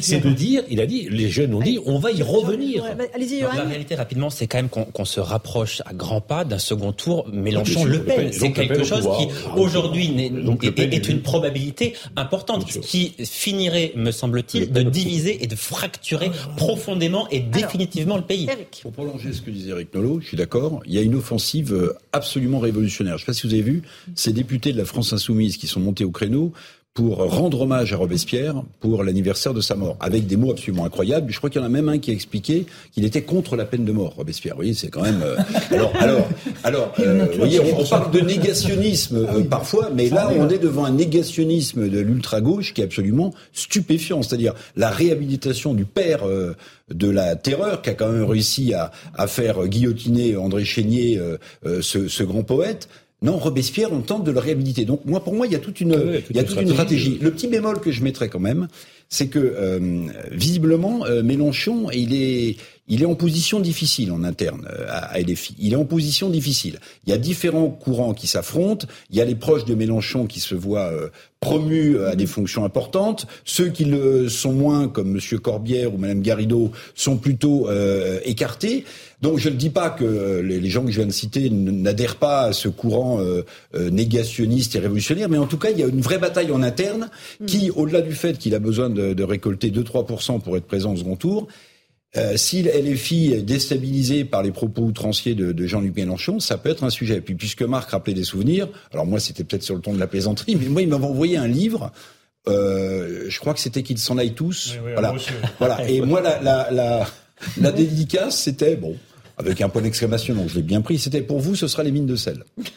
c'est 0.00 0.20
de 0.20 0.30
dire, 0.30 0.62
il 0.68 0.80
a 0.80 0.86
dit, 0.86 1.08
les 1.10 1.28
jeunes 1.28 1.54
ont 1.54 1.60
dit, 1.60 1.78
on 1.86 1.98
va 1.98 2.10
y 2.10 2.22
revenir. 2.22 2.82
Bah, 2.96 3.04
la 3.14 3.64
réalité, 3.64 3.94
rapidement, 3.94 4.30
c'est 4.30 4.46
quand 4.46 4.58
même 4.58 4.68
qu'on 4.68 5.04
se 5.04 5.20
rapproche 5.20 5.82
à 5.86 5.94
grands 5.94 6.20
pas 6.20 6.44
d'un 6.44 6.58
second 6.58 6.92
tour 6.92 7.28
Mélenchon-Le 7.32 7.98
Le 7.98 8.04
Pen. 8.04 8.32
C'est 8.32 8.52
quelque 8.52 8.84
chose 8.84 9.08
qui, 9.18 9.28
aujourd'hui, 9.56 10.14
est, 10.18 11.08
une 11.08 11.22
probabilité 11.22 11.94
importante, 12.16 12.66
qui 12.66 13.14
finirait, 13.24 13.92
me 13.94 14.06
Le 14.06 14.12
semble-t-il, 14.12 14.72
de 14.72 14.82
diviser 14.82 15.44
et 15.44 15.46
de 15.46 15.54
fracturer 15.54 16.30
profondément 16.56 17.28
et 17.30 17.40
définitivement 17.40 18.16
le 18.16 18.22
pays. 18.22 18.48
Pour 18.82 18.92
prolonger 18.92 19.32
ce 19.32 19.42
que 19.42 19.50
disait 19.50 19.70
Eric 19.70 19.94
Nolot, 19.94 20.20
je 20.20 20.28
suis 20.28 20.36
d'accord, 20.36 20.80
il 20.86 20.94
y 20.94 20.98
a 20.98 21.02
une 21.02 21.14
offensive 21.14 21.72
euh, 21.72 21.94
absolument 22.12 22.58
révolutionnaire. 22.58 23.18
Je 23.18 23.22
ne 23.22 23.26
sais 23.26 23.26
pas 23.26 23.32
si 23.32 23.46
vous 23.46 23.52
avez 23.52 23.62
vu, 23.62 23.82
ces 24.14 24.32
députés 24.32 24.72
de 24.72 24.78
la 24.78 24.84
France 24.84 25.12
Insoumise 25.12 25.27
qui 25.36 25.66
sont 25.66 25.80
montés 25.80 26.04
au 26.04 26.10
créneau 26.10 26.52
pour 26.94 27.18
rendre 27.18 27.60
hommage 27.60 27.92
à 27.92 27.96
Robespierre 27.96 28.64
pour 28.80 29.04
l'anniversaire 29.04 29.54
de 29.54 29.60
sa 29.60 29.76
mort, 29.76 29.96
avec 30.00 30.26
des 30.26 30.36
mots 30.36 30.50
absolument 30.50 30.84
incroyables. 30.84 31.30
Je 31.30 31.38
crois 31.38 31.48
qu'il 31.48 31.60
y 31.60 31.62
en 31.62 31.66
a 31.66 31.70
même 31.70 31.88
un 31.88 31.98
qui 31.98 32.10
a 32.10 32.14
expliqué 32.14 32.66
qu'il 32.92 33.04
était 33.04 33.22
contre 33.22 33.54
la 33.54 33.66
peine 33.66 33.84
de 33.84 33.92
mort, 33.92 34.14
Robespierre. 34.16 34.54
Vous 34.54 34.62
voyez, 34.62 34.74
c'est 34.74 34.88
quand 34.88 35.02
même... 35.02 35.22
euh, 35.22 35.36
Alors, 35.70 35.92
alors, 36.00 36.28
alors 36.64 36.94
euh, 36.98 37.26
vous 37.30 37.38
voyez, 37.38 37.60
on, 37.60 37.80
on 37.82 37.84
parle 37.86 38.10
de 38.10 38.18
négationnisme 38.18 39.16
euh, 39.16 39.44
parfois, 39.44 39.90
mais 39.94 40.08
là, 40.08 40.28
on 40.36 40.48
est 40.48 40.58
devant 40.58 40.86
un 40.86 40.90
négationnisme 40.90 41.88
de 41.88 42.00
l'ultra-gauche 42.00 42.74
qui 42.74 42.80
est 42.80 42.84
absolument 42.84 43.32
stupéfiant. 43.52 44.22
C'est-à-dire 44.22 44.54
la 44.74 44.90
réhabilitation 44.90 45.74
du 45.74 45.84
père 45.84 46.26
euh, 46.26 46.56
de 46.92 47.08
la 47.08 47.36
terreur, 47.36 47.80
qui 47.80 47.90
a 47.90 47.94
quand 47.94 48.10
même 48.10 48.24
réussi 48.24 48.74
à, 48.74 48.90
à 49.14 49.28
faire 49.28 49.68
guillotiner 49.68 50.36
André 50.36 50.64
Chénier, 50.64 51.16
euh, 51.18 51.80
ce, 51.80 52.08
ce 52.08 52.24
grand 52.24 52.42
poète. 52.42 52.88
Non, 53.20 53.36
Robespierre, 53.36 53.92
on 53.92 54.00
tente 54.00 54.22
de 54.24 54.30
le 54.30 54.38
réhabiliter. 54.38 54.84
Donc, 54.84 55.04
moi, 55.04 55.24
pour 55.24 55.34
moi, 55.34 55.46
il 55.46 55.52
y 55.52 55.56
a 55.56 55.58
toute 55.58 55.80
une, 55.80 55.92
toute 55.92 56.30
il 56.30 56.36
y 56.36 56.38
a 56.38 56.44
toute 56.44 56.60
une 56.60 56.68
stratégie. 56.68 57.02
stratégie. 57.02 57.18
Le 57.20 57.30
petit 57.32 57.48
bémol 57.48 57.80
que 57.80 57.90
je 57.90 58.02
mettrais 58.04 58.28
quand 58.28 58.38
même, 58.38 58.68
c'est 59.08 59.28
que 59.28 59.38
euh, 59.38 60.06
visiblement, 60.30 61.04
euh, 61.06 61.22
Mélenchon, 61.22 61.90
il 61.90 62.14
est, 62.14 62.56
il 62.88 63.02
est 63.02 63.06
en 63.06 63.14
position 63.14 63.60
difficile 63.60 64.12
en 64.12 64.24
interne 64.24 64.66
euh, 64.70 64.86
à, 64.88 65.18
LFI. 65.20 65.54
Il 65.58 65.74
est 65.74 65.76
en 65.76 65.84
position 65.84 66.30
difficile. 66.30 66.80
Il 67.06 67.10
y 67.10 67.12
a 67.12 67.18
différents 67.18 67.68
courants 67.68 68.14
qui 68.14 68.26
s'affrontent. 68.26 68.86
Il 69.10 69.16
y 69.16 69.20
a 69.20 69.24
les 69.24 69.34
proches 69.34 69.66
de 69.66 69.74
Mélenchon 69.74 70.26
qui 70.26 70.40
se 70.40 70.54
voient 70.54 70.90
euh, 70.92 71.08
promus 71.40 71.98
à 72.04 72.16
des 72.16 72.26
fonctions 72.26 72.64
importantes. 72.64 73.26
Ceux 73.44 73.68
qui 73.68 73.84
le 73.84 74.28
sont 74.28 74.52
moins, 74.52 74.88
comme 74.88 75.10
Monsieur 75.10 75.38
Corbière 75.38 75.94
ou 75.94 75.98
Madame 75.98 76.22
Garrido, 76.22 76.72
sont 76.94 77.16
plutôt 77.16 77.68
euh, 77.68 78.20
écartés. 78.24 78.84
Donc 79.20 79.38
je 79.38 79.48
ne 79.48 79.56
dis 79.56 79.70
pas 79.70 79.90
que 79.90 80.04
euh, 80.04 80.42
les 80.42 80.70
gens 80.70 80.84
que 80.84 80.92
je 80.92 80.96
viens 80.98 81.06
de 81.06 81.12
citer 81.12 81.50
n'adhèrent 81.50 82.16
pas 82.16 82.42
à 82.42 82.52
ce 82.52 82.68
courant 82.68 83.20
euh, 83.20 83.42
euh, 83.74 83.90
négationniste 83.90 84.76
et 84.76 84.78
révolutionnaire, 84.78 85.28
mais 85.28 85.38
en 85.38 85.46
tout 85.46 85.58
cas 85.58 85.70
il 85.70 85.78
y 85.78 85.82
a 85.82 85.86
une 85.86 86.00
vraie 86.00 86.18
bataille 86.18 86.52
en 86.52 86.62
interne 86.62 87.10
qui, 87.44 87.70
au-delà 87.70 88.00
du 88.00 88.14
fait 88.14 88.38
qu'il 88.38 88.54
a 88.54 88.60
besoin 88.60 88.90
de, 88.98 89.14
de 89.14 89.24
récolter 89.24 89.70
2-3% 89.70 90.40
pour 90.40 90.56
être 90.56 90.66
présent 90.66 90.92
au 90.92 90.96
second 90.96 91.16
tour, 91.16 91.46
euh, 92.16 92.36
si 92.36 92.62
LFI 92.62 93.34
est 93.34 93.42
déstabilisé 93.42 94.24
par 94.24 94.42
les 94.42 94.50
propos 94.50 94.82
outranciers 94.82 95.34
de, 95.34 95.52
de 95.52 95.66
Jean-Luc 95.66 95.94
Mélenchon, 95.94 96.40
ça 96.40 96.56
peut 96.56 96.70
être 96.70 96.82
un 96.84 96.90
sujet. 96.90 97.20
Puis 97.20 97.34
puisque 97.34 97.62
Marc 97.62 97.90
rappelait 97.90 98.14
des 98.14 98.24
souvenirs, 98.24 98.66
alors 98.92 99.04
moi 99.06 99.20
c'était 99.20 99.44
peut-être 99.44 99.62
sur 99.62 99.74
le 99.74 99.82
ton 99.82 99.92
de 99.92 99.98
la 100.00 100.06
plaisanterie, 100.06 100.56
mais 100.56 100.68
moi 100.68 100.80
il 100.82 100.88
m'avait 100.88 101.04
envoyé 101.04 101.36
un 101.36 101.46
livre. 101.48 101.92
euh, 102.48 103.26
je 103.28 103.38
crois 103.40 103.52
que 103.52 103.60
c'était 103.60 103.82
qu'ils 103.82 103.98
s'en 103.98 104.16
aillent 104.16 104.34
tous. 104.34 104.78
Oui, 104.82 104.92
oui, 104.96 105.22
voilà. 105.58 105.86
Et 105.88 106.00
moi 106.00 106.22
la, 106.22 106.40
la, 106.40 106.70
la, 106.70 107.06
la 107.60 107.72
dédicace 107.72 108.38
c'était 108.38 108.76
bon 108.76 108.96
avec 109.36 109.60
un 109.60 109.68
point 109.68 109.82
d'exclamation. 109.82 110.34
Donc 110.34 110.48
je 110.48 110.54
l'ai 110.56 110.62
bien 110.62 110.80
pris. 110.80 110.98
C'était 110.98 111.20
pour 111.20 111.40
vous, 111.40 111.54
ce 111.56 111.68
sera 111.68 111.82
les 111.82 111.92
mines 111.92 112.06
de 112.06 112.16
sel. 112.16 112.42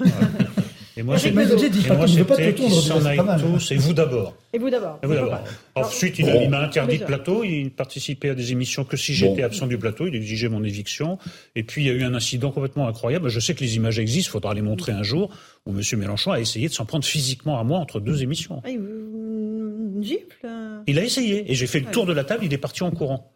Et 0.98 1.04
moi, 1.04 1.16
Mazetier 1.34 1.70
dit 1.70 1.86
et 1.86 1.88
pas 1.88 1.96
ne 1.96 2.08
veut 2.08 2.26
pas 2.26 2.36
te 2.36 2.70
s'en 2.70 3.00
c'est 3.00 3.08
aillent 3.08 3.18
pas 3.18 3.24
mal. 3.24 3.42
tous, 3.42 3.72
et 3.72 3.78
vous 3.78 3.94
d'abord. 3.94 4.36
Et 4.54 4.58
vous 4.58 4.70
d'abord. 4.70 5.00
Et 5.02 5.08
vous 5.08 5.14
d'abord. 5.14 5.40
Ensuite, 5.76 6.20
il, 6.20 6.50
m'a 6.50 6.60
interdit 6.60 7.00
de 7.00 7.06
plateau. 7.06 7.44
Il 7.44 7.72
participait 7.72 8.30
à 8.30 8.36
des 8.36 8.52
émissions 8.52 8.84
que 8.84 8.98
si 8.98 9.14
j'étais 9.14 9.44
absent 9.44 9.68
du 9.68 9.78
plateau. 9.78 10.08
Il 10.08 10.16
exigeait 10.16 10.50
mon 10.50 10.64
éviction. 10.64 11.18
Et 11.56 11.64
puis, 11.64 11.84
il 11.84 11.88
y 11.88 11.90
a 11.90 11.94
eu 11.94 12.04
un 12.04 12.14
incident 12.14 12.52
complètement 12.52 12.88
incroyable. 12.88 13.30
Je 13.30 13.40
sais 13.40 13.54
que 13.54 13.62
les 13.62 13.76
images 13.78 14.00
existent. 14.00 14.30
Il 14.30 14.34
faudra 14.34 14.54
les 14.54 14.62
montrer 14.62 14.92
un 14.92 15.04
jour. 15.04 15.34
Où 15.66 15.72
M. 15.72 15.82
Mélenchon 15.98 16.32
a 16.32 16.40
essayé 16.40 16.68
de 16.68 16.74
s'en 16.74 16.86
prendre 16.86 17.06
physiquement 17.06 17.60
à 17.60 17.64
moi 17.64 17.80
entre 17.80 18.00
deux 18.00 18.24
émissions. 18.24 18.62
Ah, 18.66 18.70
Une 18.70 20.02
gifle 20.02 20.46
euh. 20.46 20.82
Il 20.88 21.00
a 21.00 21.04
essayé. 21.04 21.50
Et 21.50 21.56
j'ai 21.56 21.68
fait 21.68 21.80
le 21.80 21.92
tour 21.92 22.06
de 22.06 22.14
la 22.14 22.24
table. 22.24 22.44
Il 22.44 22.54
est 22.54 22.58
parti 22.58 22.84
en 22.84 22.92
courant. 22.92 23.32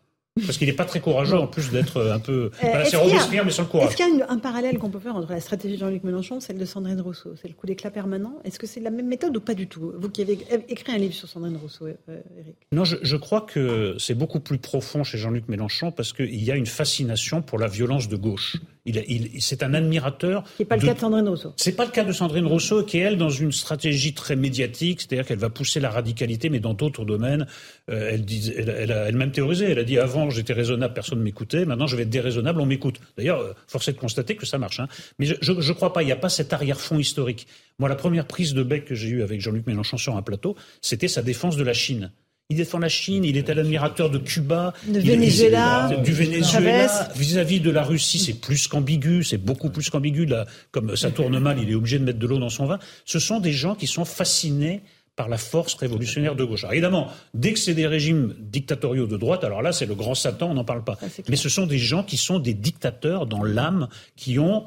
Parce 0.46 0.58
qu'il 0.58 0.68
n'est 0.68 0.74
pas 0.74 0.84
très 0.84 1.00
courageux, 1.00 1.38
en 1.38 1.48
plus 1.48 1.72
d'être 1.72 2.02
un 2.12 2.20
peu. 2.20 2.52
Voilà, 2.60 2.82
est-ce 2.82 2.92
c'est 2.92 2.98
qu'il 2.98 3.08
y 3.08 3.12
a- 3.12 3.14
Robespierre, 3.14 3.46
mais 3.46 3.52
sans 3.52 3.62
le 3.62 3.70
courage. 3.70 3.88
Est-ce 3.88 3.96
qu'il 3.96 4.18
y 4.18 4.22
a 4.22 4.30
un 4.30 4.38
parallèle 4.38 4.78
qu'on 4.80 4.90
peut 4.90 5.00
faire 5.00 5.16
entre 5.16 5.32
la 5.32 5.40
stratégie 5.40 5.76
de 5.76 5.80
Jean-Luc 5.80 6.04
Mélenchon 6.04 6.40
et 6.40 6.42
celle 6.42 6.58
de 6.58 6.66
Sandrine 6.66 7.00
Rousseau 7.00 7.36
C'est 7.42 7.48
le 7.48 7.54
coup 7.54 7.66
d'éclat 7.66 7.90
permanent? 7.90 8.34
Est-ce 8.44 8.60
que 8.60 8.68
c'est 8.68 8.82
la 8.82 8.90
même 8.90 9.08
méthode 9.08 9.38
ou 9.38 9.40
pas 9.40 9.54
du 9.54 9.68
tout? 9.68 9.94
Vous 9.98 10.10
qui 10.10 10.22
avez 10.24 10.38
écrit 10.68 10.92
un 10.92 10.98
livre 10.98 11.14
sur 11.14 11.30
Sandrine 11.30 11.56
Rousseau, 11.56 11.86
euh, 11.88 11.94
Eric. 12.38 12.56
Non, 12.74 12.84
je, 12.84 12.98
je 13.02 13.16
crois 13.16 13.42
que 13.42 13.96
c'est 13.98 14.14
beaucoup 14.14 14.42
plus 14.42 14.58
profond 14.58 15.06
chez 15.06 15.18
Jean-Luc 15.18 15.48
Mélenchon 15.48 15.94
parce 15.94 16.12
qu'il 16.12 16.44
y 16.44 16.52
a 16.52 16.56
une 16.58 16.66
fascination 16.66 17.42
pour 17.42 17.58
la 17.58 17.68
violence 17.68 18.10
de 18.10 18.18
gauche. 18.18 18.58
Il, 18.86 19.04
il- 19.08 19.42
c'est 19.42 19.64
un 19.64 19.74
admirateur. 19.74 20.44
Qui 20.58 20.62
n'est 20.62 20.66
pas 20.66 20.76
le 20.76 20.82
de- 20.82 20.86
cas 20.88 20.94
de 20.94 21.00
Sandrine 21.00 21.28
Rousseau. 21.28 21.54
C'est 21.58 21.76
pas 21.76 21.86
le 21.86 21.92
cas 21.92 22.04
de 22.04 22.12
Sandrine 22.12 22.46
Rousseau, 22.46 22.84
qui 22.84 22.98
est 22.98 23.02
elle 23.02 23.18
dans 23.18 23.30
une 23.30 23.52
stratégie 23.52 24.14
très 24.14 24.36
médiatique, 24.36 25.02
c'est-à-dire 25.02 25.26
qu'elle 25.26 25.40
va 25.40 25.50
pousser 25.50 25.80
la 25.80 25.90
radicalité, 25.90 26.50
mais 26.50 26.60
dans 26.60 26.74
d'autres 26.76 27.04
domaines. 27.06 27.48
Euh, 27.90 28.10
elle, 28.14 28.26
dit, 28.26 28.54
elle, 28.56 28.70
elle 28.70 28.92
a 28.92 29.08
elle-même 29.10 29.32
théorisé. 29.32 29.66
Elle 29.72 29.80
a 29.80 29.84
dit 29.84 29.98
avant 29.98 30.30
j'étais 30.30 30.54
raisonnable, 30.54 30.94
personne 30.94 31.20
ne 31.20 31.24
m'écoutait. 31.24 31.66
Maintenant 31.66 31.88
je 31.88 31.96
vais 31.96 32.04
être 32.04 32.10
déraisonnable, 32.10 32.62
on 32.62 32.66
m'écoute. 32.66 33.00
D'ailleurs, 33.18 33.40
euh, 33.40 33.54
force 33.68 33.88
est 33.88 33.94
de 33.94 33.98
constater 33.98 34.36
que 34.36 34.46
ça 34.46 34.58
marche. 34.58 34.80
Hein. 34.80 34.88
Mais 35.20 35.26
je, 35.26 35.34
je, 35.42 35.54
je 35.60 35.74
crois 35.74 35.92
pas. 35.92 36.04
Il 36.04 36.06
n'y 36.06 36.12
a 36.12 36.16
pas 36.18 36.30
cet 36.30 36.54
arrière-fond 36.54 37.00
historique. 37.00 37.48
Moi, 37.80 37.90
la 37.90 37.96
première 37.96 38.26
prise 38.28 38.54
de 38.54 38.64
bec 38.64 38.86
que 38.86 38.96
j'ai 38.96 39.10
eue 39.10 39.24
avec 39.24 39.42
Jean-Luc 39.42 39.66
Mélenchon 39.68 39.98
sur 39.98 40.16
un 40.16 40.22
plateau, 40.22 40.56
c'était 40.82 41.08
sa 41.08 41.22
défense 41.24 41.58
de 41.58 41.64
la 41.64 41.74
Chine. 41.74 42.12
Il 42.52 42.58
défend 42.58 42.78
la 42.78 42.90
Chine, 42.90 43.24
il 43.24 43.38
est 43.38 43.48
l'admirateur 43.50 44.12
de 44.12 44.20
Cuba, 44.20 44.72
De 44.88 45.00
Venezuela, 45.00 45.90
il- 45.98 46.04
du 46.04 46.12
Venezuela. 46.12 47.10
Vis-à-vis 47.16 47.60
de 47.60 47.72
la 47.72 47.82
Russie, 47.84 48.20
c'est 48.20 48.40
plus 48.40 48.68
qu'ambigu, 48.68 49.24
c'est 49.24 49.40
beaucoup 49.40 49.72
plus 49.72 49.90
qu'ambigu. 49.90 50.28
Comme 50.72 50.96
ça 50.96 51.10
tourne 51.10 51.40
mal, 51.40 51.58
il 51.60 51.72
est 51.72 51.74
obligé 51.74 51.98
de 51.98 52.04
mettre 52.04 52.20
de 52.20 52.28
l'eau 52.28 52.38
dans 52.38 52.50
son 52.52 52.68
vin. 52.68 52.78
Ce 53.04 53.18
sont 53.18 53.40
des 53.40 53.52
gens 53.52 53.74
qui 53.74 53.88
sont 53.88 54.06
fascinés 54.06 54.82
par 55.16 55.28
la 55.28 55.40
force 55.40 55.74
révolutionnaire 55.74 56.36
de 56.36 56.44
gauche. 56.44 56.66
Alors 56.66 56.74
évidemment, 56.74 57.08
dès 57.34 57.54
que 57.54 57.58
c'est 57.60 57.74
des 57.74 57.88
régimes 57.88 58.36
dictatoriaux 58.40 59.08
de 59.08 59.18
droite, 59.18 59.44
alors 59.44 59.64
là, 59.64 59.72
c'est 59.72 59.86
le 59.88 59.96
grand 59.96 60.14
Satan, 60.14 60.52
on 60.52 60.54
n'en 60.54 60.66
parle 60.66 60.84
pas. 60.84 61.00
Mais 61.30 61.38
ce 61.38 61.50
sont 61.50 61.66
des 61.66 61.80
gens 61.80 62.04
qui 62.04 62.18
sont 62.18 62.38
des 62.38 62.54
dictateurs 62.54 63.26
dans 63.26 63.42
l'âme, 63.44 63.88
qui 64.18 64.38
ont 64.38 64.66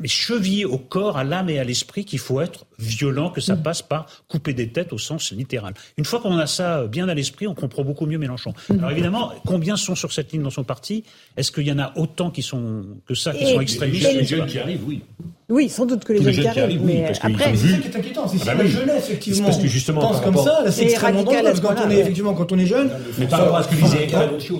mais 0.00 0.08
chevillé 0.08 0.64
au 0.64 0.78
corps, 0.78 1.16
à 1.18 1.24
l'âme 1.24 1.48
et 1.50 1.58
à 1.58 1.64
l'esprit 1.64 2.04
qu'il 2.04 2.18
faut 2.18 2.40
être 2.40 2.66
violent, 2.78 3.30
que 3.30 3.40
ça 3.40 3.54
passe 3.56 3.82
par 3.82 4.06
couper 4.28 4.54
des 4.54 4.68
têtes 4.68 4.92
au 4.92 4.98
sens 4.98 5.30
littéral. 5.32 5.74
Une 5.98 6.04
fois 6.06 6.20
qu'on 6.20 6.38
a 6.38 6.46
ça 6.46 6.86
bien 6.86 7.08
à 7.08 7.14
l'esprit, 7.14 7.46
on 7.46 7.54
comprend 7.54 7.84
beaucoup 7.84 8.06
mieux 8.06 8.18
Mélenchon. 8.18 8.54
Alors 8.70 8.90
évidemment, 8.90 9.32
combien 9.46 9.76
sont 9.76 9.94
sur 9.94 10.12
cette 10.12 10.32
ligne 10.32 10.42
dans 10.42 10.50
son 10.50 10.64
parti? 10.64 11.04
Est-ce 11.36 11.52
qu'il 11.52 11.66
y 11.66 11.72
en 11.72 11.78
a 11.78 11.92
autant 11.96 12.30
qui 12.30 12.42
sont 12.42 12.82
que 13.06 13.14
ça, 13.14 13.32
qui 13.32 13.44
Et- 13.44 13.52
sont 13.54 13.60
extrémistes? 13.60 14.06
et 14.08 14.14
les 14.14 14.24
jeunes 14.24 14.46
qui 14.46 14.58
arrivent, 14.58 14.84
oui. 14.86 15.02
Oui, 15.50 15.68
sans 15.68 15.84
doute 15.84 16.04
que 16.04 16.12
les 16.12 16.22
jeunes 16.22 16.32
qui 16.32 16.42
jeunes 16.42 16.52
qui 16.52 16.60
arrivent. 16.60 16.80
oui, 16.84 16.92
mais 16.94 17.06
parce 17.08 17.18
après, 17.24 17.56
C'est 17.56 17.68
ça 17.68 17.78
qui 17.78 17.88
est 17.88 17.96
inquiétant. 17.96 18.28
C'est 18.28 18.36
si 18.38 18.42
Ah 18.44 18.54
bah 18.54 18.58
la 18.58 18.64
oui. 18.64 18.70
jeunesse, 18.70 19.08
effectivement, 19.08 19.36
C'est 19.38 19.42
parce 19.42 19.58
que 19.58 19.66
justement, 19.66 20.00
pense 20.00 20.20
comme 20.20 20.36
ça, 20.36 20.64
c'est 20.70 20.82
Et 20.82 20.84
extrêmement 20.84 21.24
dangereux. 21.24 21.42
Parce 21.42 21.60
quand 21.60 21.74
on 21.74 21.90
est, 21.90 21.94
ouais. 21.96 22.00
effectivement, 22.02 22.34
quand 22.34 22.52
on 22.52 22.58
est 22.58 22.66
jeune, 22.66 22.90
Mais 23.18 23.26
par 23.26 23.40
rapport 23.40 23.56
à 23.56 23.62
ce 23.64 23.68
que 23.68 23.74
disait. 23.74 24.08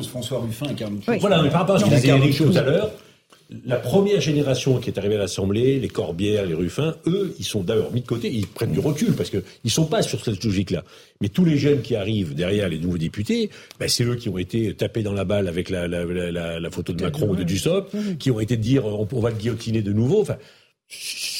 François 0.08 0.40
Ruffin 0.40 0.66
chose. 0.66 0.88
Oui. 1.06 1.18
Voilà, 1.20 1.42
mais 1.42 1.48
par 1.48 1.60
rapport 1.60 1.76
à 1.76 1.78
ce 1.78 1.84
que 1.84 1.90
disait 1.90 2.08
Eric 2.08 2.36
tout 2.36 2.52
à 2.56 2.62
l'heure, 2.62 2.90
la 3.66 3.76
première 3.76 4.20
génération 4.20 4.78
qui 4.78 4.90
est 4.90 4.98
arrivée 4.98 5.16
à 5.16 5.18
l'Assemblée, 5.18 5.80
les 5.80 5.88
Corbières, 5.88 6.46
les 6.46 6.54
Ruffins, 6.54 6.94
eux, 7.06 7.34
ils 7.38 7.44
sont 7.44 7.62
d'abord 7.62 7.92
mis 7.92 8.00
de 8.00 8.06
côté, 8.06 8.30
ils 8.32 8.46
prennent 8.46 8.70
du 8.72 8.78
recul 8.80 9.12
parce 9.14 9.28
que 9.30 9.42
ils 9.64 9.70
sont 9.70 9.86
pas 9.86 10.02
sur 10.02 10.24
cette 10.24 10.44
logique-là. 10.44 10.84
Mais 11.20 11.28
tous 11.28 11.44
les 11.44 11.56
jeunes 11.56 11.82
qui 11.82 11.96
arrivent 11.96 12.34
derrière 12.34 12.68
les 12.68 12.78
nouveaux 12.78 12.98
députés, 12.98 13.50
ben, 13.80 13.88
c'est 13.88 14.04
eux 14.04 14.14
qui 14.14 14.28
ont 14.28 14.38
été 14.38 14.72
tapés 14.74 15.02
dans 15.02 15.12
la 15.12 15.24
balle 15.24 15.48
avec 15.48 15.68
la, 15.68 15.88
la, 15.88 16.04
la, 16.04 16.30
la- 16.30 16.60
la 16.60 16.70
photo 16.70 16.92
de 16.92 17.02
Macron 17.02 17.28
ou 17.30 17.34
de 17.36 17.42
Dussopt, 17.42 17.92
qui 18.18 18.30
ont 18.30 18.38
été 18.40 18.56
de 18.56 18.62
dire 18.62 18.86
on, 18.86 19.08
on 19.10 19.20
va 19.20 19.30
le 19.30 19.36
guillotiner 19.36 19.82
de 19.82 19.92
nouveau. 19.92 20.20
Enfin, 20.20 20.36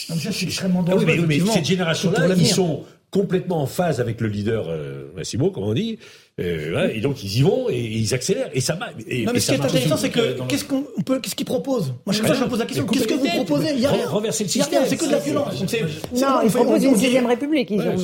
Non, 0.09 0.17
mais 0.17 0.21
ça, 0.23 0.33
c'est 0.33 0.47
extrêmement 0.47 0.85
ah 0.87 0.91
dangereux. 0.91 1.13
oui, 1.19 1.25
mais, 1.29 1.41
cette 1.53 1.65
génération-là, 1.65 2.35
ils 2.37 2.47
sont 2.47 2.85
complètement 3.11 3.63
en 3.63 3.67
phase 3.67 4.01
avec 4.01 4.21
le 4.21 4.29
leader 4.29 4.67
euh, 4.69 5.09
Massimo, 5.17 5.51
comme 5.51 5.65
on 5.65 5.75
dit. 5.75 5.99
Euh, 6.39 6.69
voilà, 6.71 6.93
et 6.93 7.01
donc 7.01 7.23
ils 7.23 7.39
y 7.39 7.43
vont 7.43 7.69
et, 7.69 7.79
ils 7.79 8.15
accélèrent 8.15 8.51
et 8.55 8.61
ça 8.61 8.75
marche. 8.77 8.93
Et, 9.07 9.25
Non, 9.25 9.33
et 9.33 9.35
mais 9.35 9.41
ce 9.41 9.47
ça 9.47 9.55
qui 9.55 9.61
est 9.61 9.65
intéressant, 9.65 9.97
c'est 9.97 10.11
que 10.11 10.41
qu'est-ce 10.49 10.65
qu'on 10.65 10.87
on 10.97 11.03
peut, 11.03 11.21
qu'est-ce 11.21 11.35
qu'ils 11.35 11.45
proposent? 11.45 11.93
Moi, 12.07 12.15
chaque 12.15 12.27
fois, 12.27 12.35
je 12.35 12.45
me 12.45 12.49
pose 12.49 12.59
la 12.61 12.67
question. 12.67 12.87
Qu'est-ce 12.87 13.07
que 13.07 13.15
vous 13.15 13.27
proposez? 13.27 13.73
Il 13.75 13.81
y 13.81 13.87
a 13.87 13.91
rien. 13.91 14.09
renverser 14.09 14.45
le 14.45 14.51
système, 14.51 14.85
c'est 14.87 14.97
que 14.97 15.07
de 15.07 15.11
la 15.11 15.19
violence. 15.19 15.61
Non, 16.15 16.29
on 16.41 16.43
ils 16.43 16.51
proposent 16.51 16.85
une 16.85 16.97
sixième 16.97 17.27
république. 17.27 17.71
Ils 17.71 17.81
ont, 17.81 17.97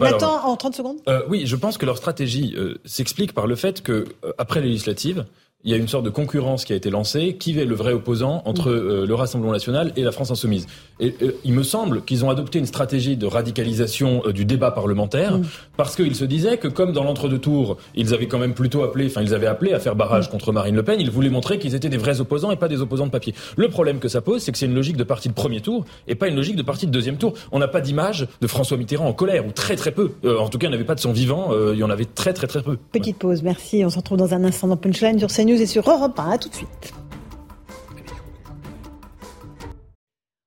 Nathan, 0.00 0.44
en 0.44 0.56
30 0.56 0.76
secondes. 0.76 0.98
Euh, 1.08 1.22
oui, 1.28 1.44
je 1.46 1.56
pense 1.56 1.78
que 1.78 1.86
leur 1.86 1.96
stratégie 1.96 2.54
euh, 2.56 2.74
s'explique 2.84 3.32
par 3.32 3.46
le 3.46 3.56
fait 3.56 3.82
que 3.82 4.04
euh, 4.24 4.32
après 4.38 4.60
les 4.60 4.68
législatives, 4.68 5.24
il 5.64 5.70
y 5.70 5.74
a 5.74 5.76
une 5.76 5.88
sorte 5.88 6.04
de 6.04 6.10
concurrence 6.10 6.64
qui 6.64 6.72
a 6.72 6.76
été 6.76 6.90
lancée. 6.90 7.36
Qui 7.38 7.58
est 7.58 7.64
le 7.64 7.74
vrai 7.74 7.92
opposant 7.92 8.42
entre 8.46 8.70
euh, 8.70 9.06
le 9.06 9.14
Rassemblement 9.14 9.52
national 9.52 9.92
et 9.96 10.02
la 10.02 10.12
France 10.12 10.30
insoumise? 10.30 10.66
Et 10.98 11.14
euh, 11.22 11.32
il 11.44 11.52
me 11.52 11.62
semble 11.62 12.02
qu'ils 12.02 12.24
ont 12.24 12.30
adopté 12.30 12.58
une 12.58 12.66
stratégie 12.66 13.16
de 13.16 13.26
radicalisation 13.26 14.22
euh, 14.26 14.32
du 14.32 14.44
débat 14.44 14.70
parlementaire 14.70 15.38
parce 15.76 15.94
qu'ils 15.94 16.16
se 16.16 16.24
disaient 16.24 16.58
que 16.58 16.68
comme 16.68 16.92
dans 16.92 17.04
l'entre-deux 17.04 17.38
tours, 17.38 17.76
ils 17.94 18.12
avaient 18.12 18.26
quand 18.26 18.38
même 18.38 18.54
plutôt 18.54 18.82
appelé, 18.82 19.06
enfin 19.06 19.22
ils 19.22 19.34
avaient 19.34 19.46
appelé 19.46 19.72
à 19.72 19.78
faire 19.78 19.94
barrage 19.94 20.30
contre 20.30 20.52
Marine 20.52 20.74
Le 20.74 20.82
Pen. 20.82 21.00
Ils 21.00 21.10
voulaient 21.10 21.30
montrer 21.30 21.58
qu'ils 21.58 21.74
étaient 21.74 21.88
des 21.88 21.96
vrais 21.96 22.20
opposants 22.20 22.50
et 22.50 22.56
pas 22.56 22.68
des 22.68 22.80
opposants 22.80 23.06
de 23.06 23.12
papier. 23.12 23.34
Le 23.56 23.68
problème 23.68 23.98
que 24.00 24.08
ça 24.08 24.20
pose, 24.20 24.42
c'est 24.42 24.52
que 24.52 24.58
c'est 24.58 24.66
une 24.66 24.74
logique 24.74 24.96
de 24.96 25.04
parti 25.04 25.28
de 25.28 25.34
premier 25.34 25.60
tour 25.60 25.84
et 26.08 26.14
pas 26.14 26.28
une 26.28 26.36
logique 26.36 26.56
de 26.56 26.62
parti 26.62 26.86
de 26.86 26.90
deuxième 26.90 27.18
tour. 27.18 27.34
On 27.52 27.58
n'a 27.58 27.68
pas 27.68 27.80
d'image 27.80 28.26
de 28.40 28.46
François 28.46 28.76
Mitterrand 28.76 29.06
en 29.06 29.12
colère 29.12 29.46
ou 29.46 29.52
très 29.52 29.76
très 29.76 29.92
peu. 29.92 30.12
Euh, 30.24 30.38
en 30.38 30.48
tout 30.48 30.58
cas, 30.58 30.66
il 30.66 30.70
n'y 30.70 30.76
avait 30.76 30.84
pas 30.84 30.96
de 30.96 31.00
son 31.00 31.12
vivant. 31.12 31.52
euh, 31.52 31.72
il 31.74 31.78
y 31.78 31.84
en 31.84 31.90
avait 31.90 32.04
très 32.04 32.32
très 32.32 32.46
très 32.46 32.62
peu. 32.62 32.76
Petite 32.90 33.18
pause, 33.18 33.42
merci. 33.42 33.84
On 33.84 33.90
se 33.90 33.96
retrouve 33.96 34.18
dans 34.18 34.34
un 34.34 34.44
instant 34.44 34.66
dans 34.68 34.76
Punchline 34.76 35.18
sur 35.18 35.30
CNews 35.52 35.62
et 35.62 35.66
sur 35.66 35.88
Europe 35.90 36.18
1. 36.18 36.30
À 36.30 36.38
tout 36.38 36.48
de 36.48 36.54
suite. 36.54 36.94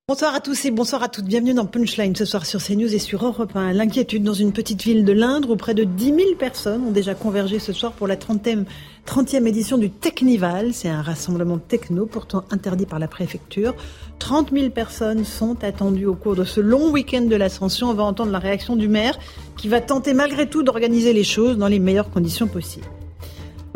Bonsoir 0.08 0.34
à 0.34 0.40
tous 0.40 0.64
et 0.64 0.70
bonsoir 0.70 1.02
à 1.02 1.08
toutes. 1.08 1.24
Bienvenue 1.24 1.52
dans 1.52 1.66
Punchline 1.66 2.14
ce 2.14 2.24
soir 2.24 2.46
sur 2.46 2.62
CNews 2.62 2.94
et 2.94 2.98
sur 2.98 3.24
Europe 3.24 3.56
1. 3.56 3.72
L'inquiétude 3.72 4.22
dans 4.22 4.34
une 4.34 4.52
petite 4.52 4.82
ville 4.82 5.04
de 5.04 5.12
l'Indre 5.12 5.50
où 5.50 5.56
près 5.56 5.74
de 5.74 5.84
10 5.84 6.04
000 6.04 6.18
personnes 6.38 6.84
ont 6.84 6.90
déjà 6.92 7.14
convergé 7.14 7.58
ce 7.58 7.72
soir 7.72 7.92
pour 7.92 8.06
la 8.06 8.16
30e, 8.16 8.64
30e 9.06 9.46
édition 9.46 9.78
du 9.78 9.90
Technival. 9.90 10.72
C'est 10.72 10.88
un 10.88 11.02
rassemblement 11.02 11.58
techno 11.58 12.06
pourtant 12.06 12.44
interdit 12.50 12.86
par 12.86 12.98
la 12.98 13.08
préfecture. 13.08 13.74
30 14.20 14.52
000 14.52 14.70
personnes 14.70 15.24
sont 15.24 15.62
attendues 15.64 16.06
au 16.06 16.14
cours 16.14 16.36
de 16.36 16.44
ce 16.44 16.60
long 16.60 16.90
week-end 16.90 17.22
de 17.22 17.36
l'ascension. 17.36 17.90
On 17.90 17.94
va 17.94 18.04
entendre 18.04 18.30
la 18.30 18.38
réaction 18.38 18.76
du 18.76 18.88
maire 18.88 19.18
qui 19.56 19.68
va 19.68 19.80
tenter 19.80 20.14
malgré 20.14 20.48
tout 20.48 20.62
d'organiser 20.62 21.12
les 21.12 21.24
choses 21.24 21.58
dans 21.58 21.68
les 21.68 21.80
meilleures 21.80 22.10
conditions 22.10 22.46
possibles. 22.46 22.86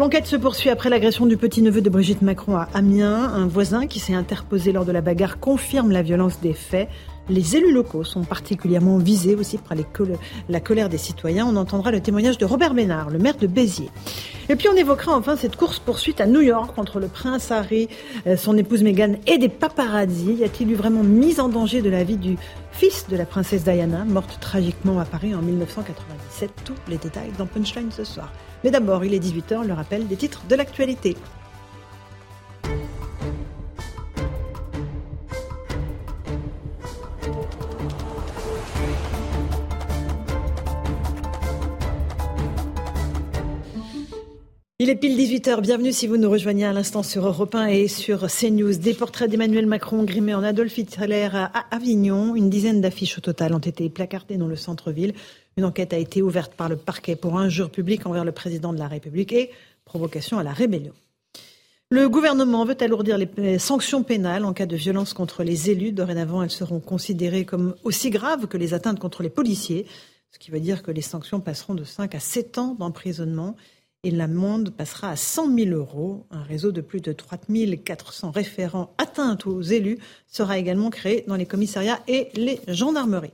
L'enquête 0.01 0.25
se 0.25 0.37
poursuit 0.37 0.71
après 0.71 0.89
l'agression 0.89 1.27
du 1.27 1.37
petit-neveu 1.37 1.83
de 1.83 1.91
Brigitte 1.91 2.23
Macron 2.23 2.57
à 2.57 2.71
Amiens. 2.73 3.35
Un 3.35 3.47
voisin 3.47 3.87
qui 3.87 3.99
s'est 3.99 4.15
interposé 4.15 4.73
lors 4.73 4.87
de 4.87 4.93
la 4.93 5.03
bagarre 5.03 5.39
confirme 5.39 5.91
la 5.91 6.01
violence 6.01 6.41
des 6.41 6.55
faits. 6.55 6.89
Les 7.29 7.55
élus 7.57 7.71
locaux 7.71 8.03
sont 8.03 8.25
particulièrement 8.25 8.97
visés 8.97 9.35
aussi 9.35 9.59
par 9.59 9.77
la 10.49 10.61
colère 10.61 10.89
des 10.89 10.97
citoyens. 10.97 11.45
On 11.47 11.55
entendra 11.55 11.91
le 11.91 12.01
témoignage 12.01 12.39
de 12.39 12.47
Robert 12.47 12.73
Ménard, 12.73 13.11
le 13.11 13.19
maire 13.19 13.37
de 13.37 13.47
Béziers. 13.47 13.91
Et 14.49 14.57
puis 14.57 14.71
on 14.71 14.75
évoquera 14.75 15.15
enfin 15.15 15.37
cette 15.37 15.57
course-poursuite 15.57 16.23
à 16.23 16.27
New 16.27 16.41
York 16.41 16.79
entre 16.79 16.99
le 16.99 17.09
prince 17.09 17.51
Harry, 17.51 17.91
euh, 18.27 18.39
son 18.39 18.57
épouse 18.57 18.83
Meghan 18.83 19.17
et 19.27 19.37
des 19.37 19.51
paparazzis. 19.51 20.33
Y 20.33 20.45
a-t-il 20.45 20.71
eu 20.73 20.77
vraiment 20.77 21.03
mise 21.03 21.41
en 21.41 21.51
danger 21.51 21.83
de 21.83 21.91
la 21.91 22.05
vie 22.05 22.17
du 22.17 22.39
fils 22.73 23.07
de 23.11 23.19
la 23.19 23.27
princesse 23.27 23.65
Diana, 23.65 24.07
morte 24.07 24.39
tragiquement 24.41 24.99
à 24.99 25.05
Paris 25.05 25.35
en 25.35 25.43
1997 25.43 26.51
Tous 26.65 26.73
les 26.89 26.97
détails 26.97 27.33
dans 27.37 27.45
Punchline 27.45 27.91
ce 27.91 28.05
soir. 28.05 28.33
Mais 28.63 28.71
d'abord, 28.71 29.05
il 29.05 29.15
est 29.15 29.19
18h, 29.19 29.67
le 29.67 29.73
rappel 29.73 30.07
des 30.07 30.17
titres 30.17 30.43
de 30.49 30.55
l'actualité. 30.55 31.17
Il 44.83 44.89
est 44.89 44.97
pile 44.97 45.15
18h, 45.15 45.61
bienvenue 45.61 45.93
si 45.93 46.07
vous 46.07 46.17
nous 46.17 46.31
rejoignez 46.31 46.65
à 46.65 46.73
l'instant 46.73 47.03
sur 47.03 47.27
Europe 47.27 47.55
1 47.55 47.67
et 47.67 47.87
sur 47.87 48.29
CNews. 48.29 48.79
Des 48.79 48.95
portraits 48.95 49.31
d'Emmanuel 49.31 49.67
Macron 49.67 50.05
grimés 50.05 50.33
en 50.33 50.43
Adolf 50.43 50.79
Hitler 50.79 51.29
à 51.35 51.67
Avignon. 51.71 52.35
Une 52.35 52.49
dizaine 52.49 52.81
d'affiches 52.81 53.19
au 53.19 53.21
total 53.21 53.53
ont 53.53 53.59
été 53.59 53.91
placardées 53.91 54.39
dans 54.39 54.47
le 54.47 54.57
centre-ville. 54.57 55.13
Une 55.59 55.67
enquête 55.67 55.93
a 55.93 55.99
été 55.99 56.23
ouverte 56.23 56.55
par 56.55 56.71
le 56.71 56.77
parquet 56.77 57.15
pour 57.15 57.39
injure 57.39 57.69
publique 57.69 58.07
envers 58.07 58.25
le 58.25 58.33
président 58.33 58.73
de 58.73 58.79
la 58.79 58.89
République 58.89 59.35
et 59.35 59.51
provocation 59.85 60.39
à 60.39 60.43
la 60.43 60.55
rébellion. 60.55 60.95
Le 61.91 62.09
gouvernement 62.09 62.65
veut 62.65 62.83
alourdir 62.83 63.19
les 63.19 63.59
sanctions 63.59 64.03
pénales 64.03 64.47
en 64.47 64.55
cas 64.55 64.65
de 64.65 64.77
violence 64.77 65.13
contre 65.13 65.43
les 65.43 65.69
élus. 65.69 65.93
Dorénavant, 65.93 66.43
elles 66.43 66.49
seront 66.49 66.81
considérées 66.81 67.45
comme 67.45 67.75
aussi 67.85 68.09
graves 68.09 68.47
que 68.47 68.57
les 68.57 68.73
atteintes 68.73 68.99
contre 68.99 69.23
les 69.23 69.29
policiers, 69.29 69.85
ce 70.33 70.39
qui 70.39 70.51
veut 70.51 70.61
dire 70.61 70.83
que 70.83 70.91
les 70.91 71.03
sanctions 71.03 71.41
passeront 71.41 71.75
de 71.75 71.85
5 71.85 72.15
à 72.15 72.21
7 72.21 72.57
ans 72.57 72.77
d'emprisonnement 72.79 73.57
et 74.03 74.11
l'amende 74.11 74.71
passera 74.71 75.11
à 75.11 75.17
100 75.17 75.55
000 75.57 75.71
euros. 75.71 76.27
Un 76.31 76.43
réseau 76.43 76.73
de 76.73 76.81
plus 76.81 77.01
de 77.01 77.13
3 77.13 77.39
400 77.85 78.31
référents 78.31 78.95
atteints 78.99 79.37
aux 79.47 79.63
élus 79.63 79.99
sera 80.27 80.59
également 80.59 80.91
créé 80.91 81.25
dans 81.27 81.37
les 81.37 81.47
commissariats 81.47 82.01
et 82.09 82.29
les 82.35 82.61
gendarmeries. 82.69 83.33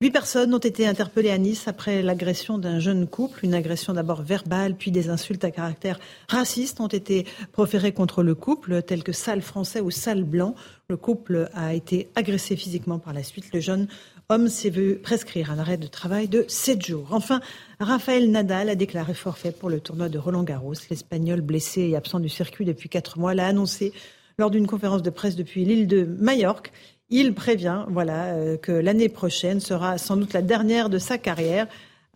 Huit 0.00 0.12
personnes 0.12 0.54
ont 0.54 0.58
été 0.58 0.86
interpellées 0.86 1.32
à 1.32 1.38
Nice 1.38 1.66
après 1.66 2.02
l'agression 2.02 2.56
d'un 2.56 2.78
jeune 2.78 3.08
couple. 3.08 3.44
Une 3.44 3.54
agression 3.54 3.94
d'abord 3.94 4.22
verbale, 4.22 4.76
puis 4.76 4.92
des 4.92 5.08
insultes 5.08 5.42
à 5.42 5.50
caractère 5.50 5.98
raciste 6.28 6.80
ont 6.80 6.86
été 6.86 7.26
proférées 7.50 7.90
contre 7.90 8.22
le 8.22 8.36
couple, 8.36 8.80
telles 8.82 9.02
que 9.02 9.10
sale 9.10 9.42
français 9.42 9.80
ou 9.80 9.90
sale 9.90 10.22
blanc. 10.22 10.54
Le 10.88 10.96
couple 10.96 11.48
a 11.52 11.74
été 11.74 12.10
agressé 12.14 12.54
physiquement 12.54 13.00
par 13.00 13.12
la 13.12 13.24
suite. 13.24 13.52
Le 13.52 13.58
jeune 13.58 13.88
homme 14.30 14.48
s'est 14.48 14.68
vu 14.68 14.96
prescrire 14.96 15.50
un 15.50 15.58
arrêt 15.58 15.78
de 15.78 15.86
travail 15.86 16.28
de 16.28 16.44
sept 16.48 16.84
jours. 16.84 17.08
Enfin, 17.12 17.40
Raphaël 17.80 18.30
Nadal 18.30 18.68
a 18.68 18.74
déclaré 18.74 19.14
forfait 19.14 19.52
pour 19.52 19.70
le 19.70 19.80
tournoi 19.80 20.10
de 20.10 20.18
Roland 20.18 20.42
Garros. 20.42 20.74
L'Espagnol 20.90 21.40
blessé 21.40 21.80
et 21.80 21.96
absent 21.96 22.20
du 22.20 22.28
circuit 22.28 22.66
depuis 22.66 22.90
quatre 22.90 23.18
mois 23.18 23.32
l'a 23.32 23.46
annoncé 23.46 23.94
lors 24.36 24.50
d'une 24.50 24.66
conférence 24.66 25.02
de 25.02 25.08
presse 25.08 25.34
depuis 25.34 25.64
l'île 25.64 25.86
de 25.86 26.04
Majorque. 26.04 26.72
Il 27.08 27.32
prévient 27.32 27.86
voilà, 27.88 28.34
euh, 28.34 28.58
que 28.58 28.70
l'année 28.70 29.08
prochaine 29.08 29.60
sera 29.60 29.96
sans 29.96 30.18
doute 30.18 30.34
la 30.34 30.42
dernière 30.42 30.90
de 30.90 30.98
sa 30.98 31.16
carrière 31.16 31.66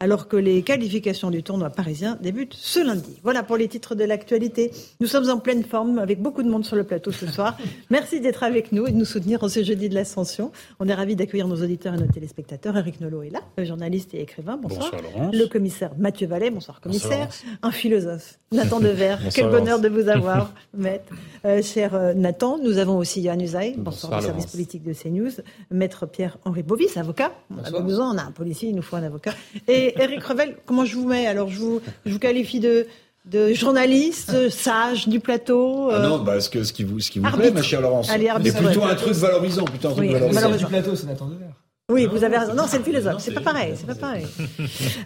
alors 0.02 0.26
que 0.26 0.36
les 0.36 0.62
qualifications 0.62 1.30
du 1.30 1.44
tournoi 1.44 1.70
parisien 1.70 2.18
débutent 2.20 2.54
ce 2.54 2.84
lundi. 2.84 3.20
Voilà 3.22 3.44
pour 3.44 3.56
les 3.56 3.68
titres 3.68 3.94
de 3.94 4.02
l'actualité. 4.02 4.72
Nous 5.00 5.06
sommes 5.06 5.30
en 5.30 5.38
pleine 5.38 5.62
forme 5.62 6.00
avec 6.00 6.20
beaucoup 6.20 6.42
de 6.42 6.50
monde 6.50 6.64
sur 6.64 6.74
le 6.74 6.82
plateau 6.82 7.12
ce 7.12 7.28
soir. 7.28 7.56
Merci 7.90 8.20
d'être 8.20 8.42
avec 8.42 8.72
nous 8.72 8.84
et 8.88 8.90
de 8.90 8.96
nous 8.96 9.04
soutenir 9.04 9.44
en 9.44 9.48
ce 9.48 9.62
jeudi 9.62 9.88
de 9.88 9.94
l'Ascension. 9.94 10.50
On 10.80 10.88
est 10.88 10.94
ravis 10.94 11.14
d'accueillir 11.14 11.46
nos 11.46 11.62
auditeurs 11.62 11.94
et 11.94 11.98
nos 11.98 12.10
téléspectateurs. 12.10 12.76
Eric 12.76 13.00
Nolot 13.00 13.22
est 13.22 13.30
là, 13.30 13.42
journaliste 13.64 14.12
et 14.14 14.20
écrivain. 14.20 14.56
Bonsoir. 14.60 14.90
bonsoir 14.90 15.30
le 15.32 15.46
commissaire 15.46 15.92
Mathieu 15.96 16.26
Vallet. 16.26 16.50
Bonsoir 16.50 16.80
commissaire. 16.80 17.28
Un 17.62 17.70
philosophe. 17.70 18.40
Nathan 18.52 18.80
Dever. 18.80 19.16
Quel 19.32 19.50
bonheur 19.50 19.78
de 19.78 19.88
vous 19.88 20.08
avoir, 20.08 20.52
maître. 20.74 21.12
Euh, 21.44 21.62
cher 21.62 21.94
euh, 21.94 22.12
Nathan, 22.12 22.58
nous 22.58 22.78
avons 22.78 22.98
aussi 22.98 23.20
Yann 23.20 23.40
Usaï. 23.40 23.76
Bonsoir, 23.78 24.18
du 24.18 24.26
service 24.26 24.46
politique 24.46 24.82
de 24.82 24.92
CNews. 24.92 25.30
Maître 25.70 26.06
Pierre-Henri 26.06 26.64
Bovis, 26.64 26.96
avocat. 26.96 27.30
On 27.56 27.62
a 27.62 27.80
besoin, 27.80 28.12
on 28.12 28.18
a 28.18 28.22
un 28.22 28.32
policier, 28.32 28.70
il 28.70 28.74
nous 28.74 28.82
faut 28.82 28.96
un 28.96 29.04
avocat. 29.04 29.32
Et 29.68 29.91
Eric 29.98 30.22
Revel, 30.24 30.56
comment 30.66 30.84
je 30.84 30.94
vous 30.96 31.06
mets 31.06 31.26
Alors, 31.26 31.48
je 31.48 31.58
vous, 31.58 31.80
je 32.06 32.12
vous 32.12 32.18
qualifie 32.18 32.60
de, 32.60 32.86
de 33.26 33.52
journaliste, 33.52 34.50
sage 34.50 35.08
du 35.08 35.20
plateau 35.20 35.90
ah 35.90 36.00
Non, 36.00 36.18
bah, 36.18 36.40
ce, 36.40 36.50
que, 36.50 36.64
ce 36.64 36.72
qui 36.72 36.84
vous, 36.84 37.00
ce 37.00 37.10
qui 37.10 37.18
vous 37.18 37.30
plaît, 37.30 37.50
ma 37.50 37.62
chère 37.62 37.80
Laurence. 37.80 38.10
Allez, 38.10 38.30
Mais 38.42 38.52
plutôt 38.52 38.84
un 38.84 38.94
truc 38.94 39.14
valorisant. 39.14 39.64
Plutôt 39.64 39.88
un 39.88 39.92
truc 39.92 40.10
valorisant. 40.10 40.56
du 40.56 40.66
plateau, 40.66 40.96
c'est 40.96 41.06
Nathan 41.06 41.26
Devers. 41.26 41.61
Oui, 41.92 42.06
vous 42.06 42.24
avez 42.24 42.38
raison. 42.38 42.54
Non, 42.54 42.64
c'est 42.66 42.78
le 42.78 42.84
philosophe. 42.84 43.16
C'est 43.18 43.34
pas 43.34 43.40
pareil. 43.40 43.74
C'est 43.76 43.86
pas 43.86 43.94
pareil. 43.94 44.26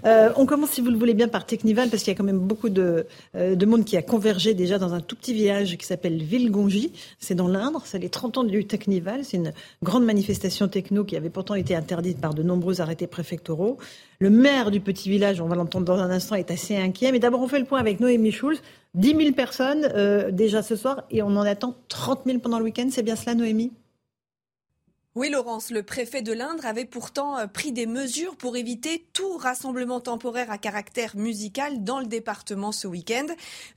Euh, 0.04 0.30
on 0.36 0.46
commence, 0.46 0.70
si 0.70 0.80
vous 0.80 0.90
le 0.90 0.96
voulez 0.96 1.14
bien, 1.14 1.26
par 1.26 1.46
Technival, 1.46 1.88
parce 1.88 2.02
qu'il 2.02 2.12
y 2.12 2.14
a 2.14 2.16
quand 2.16 2.24
même 2.24 2.38
beaucoup 2.38 2.68
de, 2.68 3.06
euh, 3.34 3.56
de 3.56 3.66
monde 3.66 3.84
qui 3.84 3.96
a 3.96 4.02
convergé 4.02 4.54
déjà 4.54 4.78
dans 4.78 4.94
un 4.94 5.00
tout 5.00 5.16
petit 5.16 5.32
village 5.32 5.76
qui 5.76 5.84
s'appelle 5.84 6.22
Villegongy. 6.22 6.92
C'est 7.18 7.34
dans 7.34 7.48
l'Indre. 7.48 7.82
C'est 7.84 7.98
les 7.98 8.08
30 8.08 8.38
ans 8.38 8.44
du 8.44 8.66
Technival. 8.66 9.24
C'est 9.24 9.38
une 9.38 9.52
grande 9.82 10.04
manifestation 10.04 10.68
techno 10.68 11.04
qui 11.04 11.16
avait 11.16 11.30
pourtant 11.30 11.54
été 11.54 11.74
interdite 11.74 12.20
par 12.20 12.34
de 12.34 12.42
nombreux 12.42 12.80
arrêtés 12.80 13.06
préfectoraux. 13.06 13.78
Le 14.20 14.30
maire 14.30 14.70
du 14.70 14.80
petit 14.80 15.08
village, 15.08 15.40
on 15.40 15.46
va 15.46 15.56
l'entendre 15.56 15.86
dans 15.86 15.98
un 15.98 16.10
instant, 16.10 16.36
est 16.36 16.50
assez 16.50 16.76
inquiet. 16.76 17.10
Mais 17.10 17.18
d'abord, 17.18 17.40
on 17.40 17.48
fait 17.48 17.58
le 17.58 17.66
point 17.66 17.80
avec 17.80 18.00
Noémie 18.00 18.32
Schulz. 18.32 18.60
10 18.94 19.08
000 19.08 19.32
personnes 19.32 19.88
euh, 19.94 20.30
déjà 20.30 20.62
ce 20.62 20.74
soir 20.74 21.04
et 21.10 21.22
on 21.22 21.36
en 21.36 21.42
attend 21.42 21.74
30 21.88 22.20
000 22.26 22.38
pendant 22.38 22.58
le 22.58 22.64
week-end. 22.64 22.88
C'est 22.90 23.02
bien 23.02 23.16
cela, 23.16 23.34
Noémie? 23.34 23.72
Oui, 25.16 25.30
Laurence, 25.30 25.70
le 25.70 25.82
préfet 25.82 26.20
de 26.20 26.34
l'Indre 26.34 26.66
avait 26.66 26.84
pourtant 26.84 27.38
euh, 27.38 27.46
pris 27.46 27.72
des 27.72 27.86
mesures 27.86 28.36
pour 28.36 28.58
éviter 28.58 29.06
tout 29.14 29.38
rassemblement 29.38 29.98
temporaire 29.98 30.50
à 30.50 30.58
caractère 30.58 31.16
musical 31.16 31.82
dans 31.82 32.00
le 32.00 32.04
département 32.04 32.70
ce 32.70 32.86
week-end. 32.86 33.24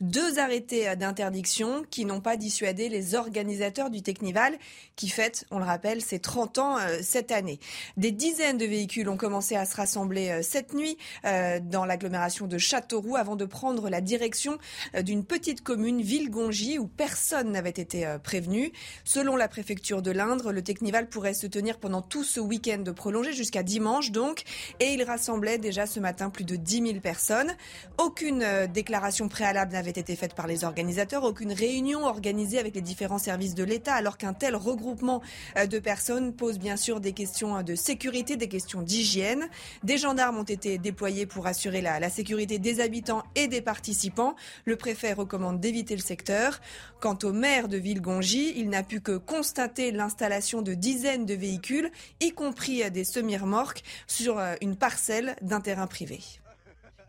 Deux 0.01 0.37
arrêtés 0.37 0.89
euh, 0.89 0.95
d'interdiction 0.95 1.85
qui 1.89 2.03
n'ont 2.03 2.19
pas 2.19 2.35
dissuadé 2.35 2.89
les 2.89 3.15
organisateurs 3.15 3.89
du 3.89 4.01
Technival 4.01 4.57
qui 4.97 5.07
fête, 5.07 5.45
on 5.49 5.59
le 5.59 5.63
rappelle, 5.63 6.01
ses 6.01 6.19
30 6.19 6.57
ans 6.57 6.77
euh, 6.77 6.97
cette 7.01 7.31
année. 7.31 7.61
Des 7.95 8.11
dizaines 8.11 8.57
de 8.57 8.65
véhicules 8.65 9.07
ont 9.07 9.15
commencé 9.15 9.55
à 9.55 9.63
se 9.63 9.77
rassembler 9.77 10.41
cette 10.43 10.73
nuit 10.73 10.97
dans 11.23 11.85
l'agglomération 11.85 12.47
de 12.47 12.57
Châteauroux 12.57 13.15
avant 13.15 13.35
de 13.35 13.45
prendre 13.45 13.89
la 13.89 14.01
direction 14.01 14.57
d'une 15.01 15.23
petite 15.23 15.61
commune, 15.61 16.01
Villegongy, 16.01 16.79
où 16.79 16.87
personne 16.87 17.51
n'avait 17.51 17.69
été 17.69 18.17
prévenu. 18.23 18.71
Selon 19.05 19.35
la 19.35 19.47
préfecture 19.47 20.01
de 20.01 20.11
l'Indre, 20.11 20.51
le 20.51 20.61
Technival 20.61 21.07
pourrait 21.07 21.28
se 21.33 21.47
tenir 21.47 21.77
pendant 21.77 22.01
tout 22.01 22.23
ce 22.23 22.39
week-end 22.39 22.83
prolongé 22.95 23.33
jusqu'à 23.33 23.63
dimanche 23.63 24.11
donc. 24.11 24.43
Et 24.79 24.93
il 24.93 25.03
rassemblait 25.03 25.57
déjà 25.57 25.85
ce 25.85 25.99
matin 25.99 26.29
plus 26.29 26.43
de 26.43 26.55
10 26.55 26.87
000 26.87 26.99
personnes. 26.99 27.53
Aucune 27.97 28.43
euh, 28.43 28.67
déclaration 28.67 29.27
préalable 29.27 29.73
n'avait 29.73 29.91
été 29.91 30.15
faite 30.15 30.33
par 30.33 30.47
les 30.47 30.63
organisateurs, 30.63 31.23
aucune 31.23 31.53
réunion 31.53 32.05
organisée 32.05 32.59
avec 32.59 32.75
les 32.75 32.81
différents 32.81 33.17
services 33.17 33.55
de 33.55 33.63
l'État, 33.63 33.93
alors 33.93 34.17
qu'un 34.17 34.33
tel 34.33 34.55
regroupement 34.55 35.21
euh, 35.57 35.65
de 35.65 35.79
personnes 35.79 36.33
pose 36.33 36.59
bien 36.59 36.77
sûr 36.77 36.99
des 36.99 37.13
questions 37.13 37.57
euh, 37.57 37.63
de 37.63 37.75
sécurité, 37.75 38.35
des 38.35 38.47
questions 38.47 38.81
d'hygiène. 38.81 39.47
Des 39.83 39.97
gendarmes 39.97 40.37
ont 40.37 40.43
été 40.43 40.77
déployés 40.77 41.25
pour 41.25 41.47
assurer 41.47 41.81
la 41.81 42.09
sécurité 42.09 42.59
des 42.59 42.79
habitants 42.79 43.23
et 43.35 43.47
des 43.47 43.61
participants. 43.61 44.35
Le 44.65 44.75
préfet 44.75 45.13
recommande 45.13 45.59
d'éviter 45.59 45.95
le 45.95 46.01
secteur. 46.01 46.59
Quant 46.99 47.17
au 47.23 47.31
maire 47.31 47.69
de 47.69 47.77
Villegongy, 47.77 48.53
il 48.57 48.69
n'a 48.69 48.83
pu 48.83 48.99
que 48.99 49.15
constater 49.15 49.91
l'installation 49.91 50.61
de 50.61 50.73
dizaines 50.73 51.25
de 51.25 51.33
véhicules, 51.33 51.91
y 52.19 52.31
compris 52.31 52.89
des 52.91 53.05
semi-remorques, 53.05 53.83
sur 54.05 54.37
euh, 54.37 54.55
une 54.61 54.75
parcelle 54.75 55.37
d'un 55.41 55.61
terrain 55.61 55.87
privé. 55.87 56.19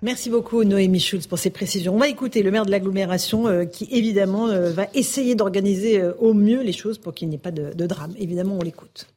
Merci 0.03 0.31
beaucoup 0.31 0.63
Noémie 0.63 1.01
Schulz 1.01 1.27
pour 1.27 1.39
ces 1.39 1.51
précisions. 1.51 1.95
On 1.95 1.99
va 1.99 2.09
écouter 2.09 2.43
le 2.43 2.53
maire 2.53 2.65
de 2.65 2.71
l'agglomération 2.71 3.49
euh, 3.49 3.65
qui 3.65 3.89
évidemment 3.91 4.49
euh, 4.49 4.71
va 4.71 4.87
essayer 4.95 5.35
d'organiser 5.35 6.03
au 6.21 6.35
mieux 6.35 6.63
les 6.63 6.73
choses 6.73 6.99
pour 6.99 7.13
qu'il 7.13 7.29
n'y 7.29 7.35
ait 7.35 7.39
pas 7.39 7.51
de 7.51 7.87
drame. 7.87 8.15
Évidemment, 8.17 8.59
on 8.61 8.63
l'écoute. 8.63 9.09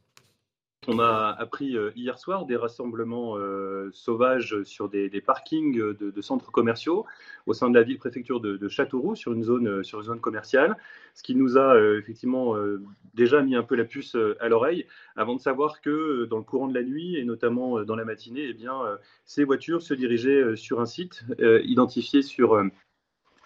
On 0.87 0.99
a 0.99 1.35
appris 1.37 1.77
euh, 1.77 1.91
hier 1.95 2.19
soir 2.19 2.45
des 2.45 2.55
rassemblements 2.55 3.37
euh, 3.37 3.89
sauvages 3.93 4.63
sur 4.63 4.89
des, 4.89 5.09
parkings 5.21 5.93
de, 5.93 6.21
centres 6.21 6.51
commerciaux 6.51 7.05
au 7.45 7.53
sein 7.53 7.69
de 7.69 7.75
la 7.75 7.83
ville 7.83 7.97
préfecture 7.97 8.39
de, 8.41 8.67
Châteauroux 8.67 9.15
sur 9.15 9.33
une 9.33 9.43
zone 9.43 9.67
euh, 9.67 9.83
sur 9.83 9.99
une 9.99 10.05
zone 10.05 10.19
commerciale, 10.19 10.77
ce 11.13 11.23
qui 11.23 11.35
nous 11.35 11.57
a 11.57 11.79
effectivement 11.97 12.55
déjà 13.13 13.41
mis 13.41 13.55
un 13.55 13.63
peu 13.63 13.75
la 13.75 13.85
puce 13.85 14.17
à 14.39 14.49
l'oreille 14.49 14.87
avant 15.15 15.35
de 15.35 15.41
savoir 15.41 15.81
que 15.81 16.25
dans 16.25 16.37
le 16.37 16.43
courant 16.43 16.67
de 16.67 16.73
la 16.73 16.83
nuit 16.83 17.17
et 17.17 17.23
notamment 17.23 17.83
dans 17.83 17.95
la 17.95 18.05
matinée, 18.05 18.49
eh 18.49 18.67
ces 19.25 19.43
voitures 19.43 19.81
se 19.81 19.93
dirigeaient 19.93 20.55
sur 20.55 20.81
un 20.81 20.85
site 20.85 21.23
identifié 21.39 22.21
sur 22.23 22.63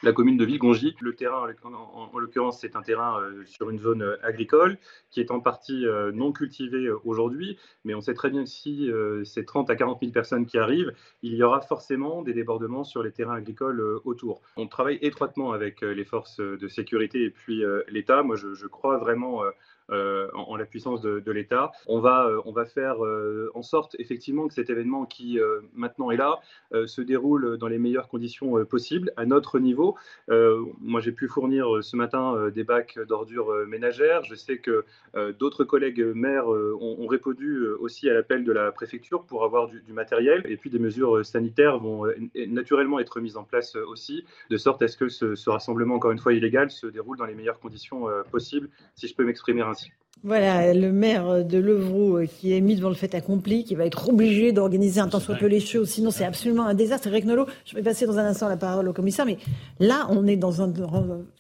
la 0.04 0.14
commune 0.14 0.38
de 0.38 0.46
Vilgongy. 0.46 0.96
Le 1.02 1.16
terrain, 1.16 1.48
en, 1.64 2.20
l'occurrence, 2.20 2.60
c'est 2.60 2.76
un 2.76 2.82
terrain 2.82 3.20
euh, 3.22 3.44
sur 3.46 3.70
une 3.70 3.80
zone 3.80 4.02
euh, 4.02 4.18
agricole 4.24 4.78
qui 5.10 5.20
est 5.20 5.32
en 5.32 5.40
partie 5.40 5.86
euh, 5.86 6.12
non 6.12 6.32
cultivée 6.32 6.90
aujourd'hui, 7.06 7.58
mais 7.84 7.94
on 7.94 8.02
sait 8.02 8.14
très 8.14 8.30
bien 8.30 8.44
que 8.44 8.50
si 8.50 8.90
c'est 9.24 9.46
30 9.46 9.70
à 9.70 9.76
40 9.76 10.00
000 10.02 10.12
personnes 10.12 10.46
qui 10.46 10.58
arrivent, 10.58 10.94
il 11.22 11.34
y 11.34 11.44
aura 11.44 11.62
forcément 11.62 12.22
des 12.22 12.34
débordements 12.34 12.84
sur 12.84 13.04
les 13.04 13.12
terrains 13.12 13.36
agricoles 13.36 13.82
autour. 14.06 14.42
On 14.56 14.68
travaille 14.68 15.00
étroitement 15.02 15.52
avec 15.52 15.82
les 15.82 16.06
forces 16.06 16.40
de 16.40 16.68
sécurité 16.68 17.24
et 17.24 17.30
puis 17.30 17.64
l'État. 17.88 18.24
Moi, 18.24 18.36
je, 18.36 18.68
crois 18.68 18.98
vraiment 18.98 19.44
euh, 19.90 20.28
en, 20.34 20.58
la 20.58 20.66
puissance 20.66 21.02
de, 21.02 21.32
l'État. 21.32 21.72
On 21.86 22.00
va, 22.00 22.26
euh, 22.26 22.42
on 22.46 22.52
va 22.52 22.66
faire 22.66 23.06
euh, 23.06 23.50
en 23.54 23.62
sorte 23.62 23.96
effectivement 24.00 24.48
que 24.48 24.54
cet 24.54 24.70
événement 24.70 25.06
qui 25.06 25.40
maintenant 25.76 26.12
est 26.12 26.18
là 26.18 26.40
se 26.86 27.02
déroule 27.02 27.58
dans 27.58 27.68
les 27.68 27.78
meilleures 27.78 28.08
conditions 28.08 28.66
possibles 28.66 29.12
à 29.18 29.26
notre 29.26 29.60
niveau. 29.60 29.96
moi, 30.30 31.00
j'ai 31.00 31.12
pu 31.12 31.28
fournir 31.28 31.84
ce 31.84 31.96
matin 31.96 32.50
des 32.54 32.64
bacs 32.64 33.00
d'ordures 33.08 33.54
ménagères. 33.68 34.24
Je 34.24 34.36
sais 34.36 34.58
que 34.58 34.84
d'autres 35.40 35.64
collègues 35.64 36.02
maires 36.02 36.48
ont, 36.48 37.08
répondu 37.08 37.68
aussi 37.80 38.10
à 38.10 38.14
l'appel 38.14 38.44
de 38.44 38.52
la 38.52 38.72
préfecture 38.72 39.24
pour 39.24 39.44
avoir 39.44 39.68
du, 39.68 39.82
matériel. 39.94 40.42
Et 40.46 40.58
puis 40.58 40.70
des 40.70 40.80
mesures 40.80 41.26
sanitaires 41.26 41.80
vont 41.80 42.06
naturellement 42.48 43.00
être 43.00 43.20
mises 43.20 43.38
en 43.38 43.44
place 43.44 43.76
aussi, 43.76 44.26
de 44.50 44.58
sorte 44.58 44.82
à 44.82 44.88
ce 44.88 44.98
que 44.98 45.10
ce, 45.10 45.36
ce 45.36 45.50
rassemblement, 45.50 45.96
encore 45.96 46.12
une 46.12 46.20
fois 46.20 46.34
illégal, 46.34 46.72
se 46.72 46.88
déroule 46.88 47.18
dans 47.18 47.26
les 47.26 47.36
meilleures 47.36 47.60
conditions 47.60 48.08
possibles, 48.32 48.70
si 48.96 49.08
je 49.08 49.16
peux 49.16 49.26
m'exprimer 49.26 49.62
ainsi. 49.62 49.77
Voilà, 50.24 50.74
le 50.74 50.92
maire 50.92 51.46
de 51.46 51.58
Levroux 51.58 52.18
euh, 52.18 52.26
qui 52.26 52.52
est 52.54 52.60
mis 52.60 52.76
devant 52.76 52.90
le 52.90 52.96
fait 52.96 53.14
accompli, 53.14 53.64
qui 53.64 53.76
va 53.76 53.86
être 53.86 54.10
obligé 54.10 54.52
d'organiser 54.52 55.00
un 55.00 55.08
temps 55.08 55.20
soit 55.20 55.36
peu 55.36 55.46
les 55.46 55.60
choses, 55.60 55.90
sinon 55.90 56.12
c'est 56.12 56.26
absolument 56.26 56.66
un 56.66 56.74
désastre. 56.74 57.08
Eric 57.08 57.26
Nolot, 57.26 57.46
je 57.66 57.76
vais 57.76 57.84
passer 57.84 58.08
dans 58.08 58.18
un 58.18 58.26
instant 58.26 58.50
la 58.50 58.58
parole 58.58 58.90
au 58.90 58.94
commissaire, 58.94 59.26
mais 59.26 59.38
là, 59.80 60.08
on 60.10 60.26
est 60.28 60.36
dans 60.36 60.62
un... 60.62 60.74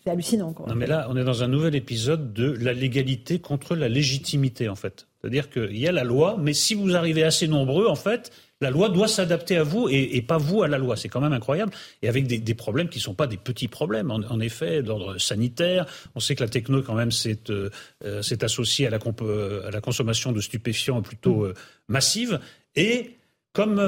C'est 0.03 0.11
hallucinant. 0.11 0.53
Quoi. 0.53 0.67
Non, 0.67 0.75
mais 0.75 0.85
là, 0.85 1.07
on 1.09 1.17
est 1.17 1.23
dans 1.23 1.43
un 1.43 1.47
nouvel 1.47 1.75
épisode 1.75 2.33
de 2.33 2.51
la 2.51 2.73
légalité 2.73 3.39
contre 3.39 3.75
la 3.75 3.89
légitimité, 3.89 4.69
en 4.69 4.75
fait. 4.75 5.07
C'est-à-dire 5.19 5.49
qu'il 5.49 5.77
y 5.77 5.87
a 5.87 5.91
la 5.91 6.03
loi, 6.03 6.37
mais 6.39 6.53
si 6.53 6.75
vous 6.75 6.95
arrivez 6.95 7.23
assez 7.23 7.47
nombreux, 7.47 7.87
en 7.87 7.95
fait, 7.95 8.31
la 8.61 8.71
loi 8.71 8.89
doit 8.89 9.07
s'adapter 9.07 9.57
à 9.57 9.63
vous 9.63 9.87
et, 9.89 10.21
pas 10.21 10.37
vous 10.37 10.63
à 10.63 10.67
la 10.67 10.77
loi. 10.77 10.95
C'est 10.95 11.09
quand 11.09 11.21
même 11.21 11.33
incroyable. 11.33 11.71
Et 12.01 12.09
avec 12.09 12.25
des, 12.27 12.53
problèmes 12.55 12.89
qui 12.89 12.97
ne 12.97 13.03
sont 13.03 13.13
pas 13.13 13.27
des 13.27 13.37
petits 13.37 13.67
problèmes. 13.67 14.09
En, 14.09 14.39
effet, 14.39 14.81
d'ordre 14.81 15.17
sanitaire, 15.19 15.85
on 16.15 16.19
sait 16.19 16.35
que 16.35 16.43
la 16.43 16.49
techno, 16.49 16.81
quand 16.81 16.95
même, 16.95 17.11
s'est 17.11 17.49
euh, 17.49 17.69
euh, 18.03 18.21
associée 18.41 18.87
à 18.87 18.89
la, 18.89 18.97
à 18.97 19.71
la, 19.71 19.81
consommation 19.81 20.31
de 20.31 20.41
stupéfiants 20.41 21.01
plutôt 21.01 21.43
euh, 21.43 21.53
massive. 21.87 22.39
Et 22.75 23.11
comme 23.53 23.81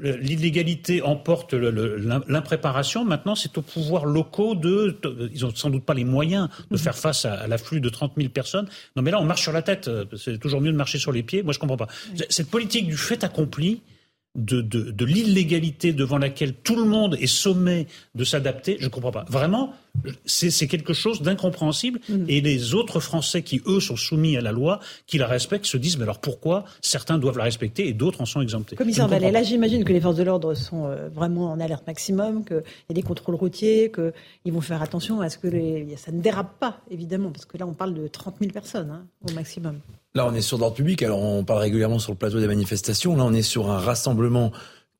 l'illégalité 0.00 1.02
emporte 1.02 1.52
l'impréparation, 1.52 3.04
maintenant 3.04 3.34
c'est 3.34 3.58
aux 3.58 3.62
pouvoirs 3.62 4.06
locaux 4.06 4.54
de, 4.54 4.96
ils 5.32 5.44
ont 5.44 5.52
sans 5.52 5.68
doute 5.68 5.84
pas 5.84 5.94
les 5.94 6.04
moyens 6.04 6.48
de 6.70 6.76
faire 6.76 6.96
face 6.96 7.24
à, 7.24 7.48
l'afflux 7.48 7.80
de 7.80 7.88
30 7.88 8.12
000 8.16 8.28
personnes. 8.28 8.68
Non 8.94 9.02
mais 9.02 9.10
là 9.10 9.20
on 9.20 9.24
marche 9.24 9.42
sur 9.42 9.50
la 9.50 9.62
tête. 9.62 9.90
C'est 10.16 10.38
toujours 10.38 10.60
mieux 10.60 10.70
de 10.70 10.76
marcher 10.76 10.98
sur 10.98 11.10
les 11.10 11.24
pieds. 11.24 11.42
Moi 11.42 11.52
je 11.52 11.58
comprends 11.58 11.76
pas. 11.76 11.88
Cette 12.28 12.48
politique 12.48 12.86
du 12.86 12.96
fait 12.96 13.24
accompli, 13.24 13.82
de, 14.36 14.60
de, 14.60 15.04
l'illégalité 15.04 15.92
devant 15.92 16.18
laquelle 16.18 16.54
tout 16.54 16.76
le 16.76 16.84
monde 16.84 17.16
est 17.20 17.26
sommé 17.26 17.86
de 18.14 18.24
s'adapter, 18.24 18.76
je 18.78 18.84
ne 18.84 18.90
comprends 18.90 19.10
pas. 19.10 19.24
Vraiment, 19.28 19.72
c'est 20.26 20.66
quelque 20.66 20.92
chose 20.92 21.22
d'incompréhensible. 21.22 22.00
Mm. 22.08 22.24
Et 22.28 22.40
les 22.40 22.74
autres 22.74 23.00
Français 23.00 23.42
qui, 23.42 23.62
eux, 23.66 23.80
sont 23.80 23.96
soumis 23.96 24.36
à 24.36 24.40
la 24.40 24.52
loi, 24.52 24.80
qui 25.06 25.18
la 25.18 25.26
respectent, 25.26 25.66
se 25.66 25.76
disent, 25.76 25.96
mais 25.96 26.04
alors 26.04 26.18
pourquoi 26.18 26.64
certains 26.80 27.18
doivent 27.18 27.38
la 27.38 27.44
respecter 27.44 27.88
et 27.88 27.92
d'autres 27.92 28.20
en 28.20 28.26
sont 28.26 28.40
exemptés? 28.40 28.76
Commissaire 28.76 29.08
Ballet, 29.08 29.30
là 29.30 29.42
j'imagine 29.42 29.84
que 29.84 29.92
les 29.92 30.00
forces 30.00 30.16
de 30.16 30.22
l'ordre 30.22 30.54
sont 30.54 30.86
euh, 30.86 31.08
vraiment 31.08 31.50
en 31.50 31.60
alerte 31.60 31.86
maximum, 31.86 32.44
qu'il 32.44 32.56
y 32.56 32.92
a 32.92 32.94
des 32.94 33.02
contrôles 33.02 33.36
routiers, 33.36 33.90
qu'ils 33.90 34.52
vont 34.52 34.60
faire 34.60 34.82
attention 34.82 35.20
à 35.20 35.30
ce 35.30 35.38
que 35.38 35.48
ça 35.96 36.12
ne 36.12 36.20
dérape 36.20 36.58
pas, 36.58 36.80
évidemment, 36.90 37.30
parce 37.30 37.46
que 37.46 37.56
là 37.56 37.66
on 37.66 37.74
parle 37.74 37.94
de 37.94 38.06
30 38.06 38.36
000 38.40 38.52
personnes 38.52 38.90
hein, 38.90 39.06
au 39.28 39.32
maximum. 39.32 39.80
Là, 40.16 40.26
on 40.26 40.32
est 40.32 40.40
sur 40.40 40.56
l'ordre 40.56 40.74
public. 40.74 41.02
Alors, 41.02 41.22
on 41.22 41.44
parle 41.44 41.58
régulièrement 41.58 41.98
sur 41.98 42.10
le 42.10 42.16
plateau 42.16 42.40
des 42.40 42.46
manifestations. 42.46 43.16
Là, 43.16 43.24
on 43.24 43.34
est 43.34 43.42
sur 43.42 43.70
un 43.70 43.78
rassemblement 43.78 44.50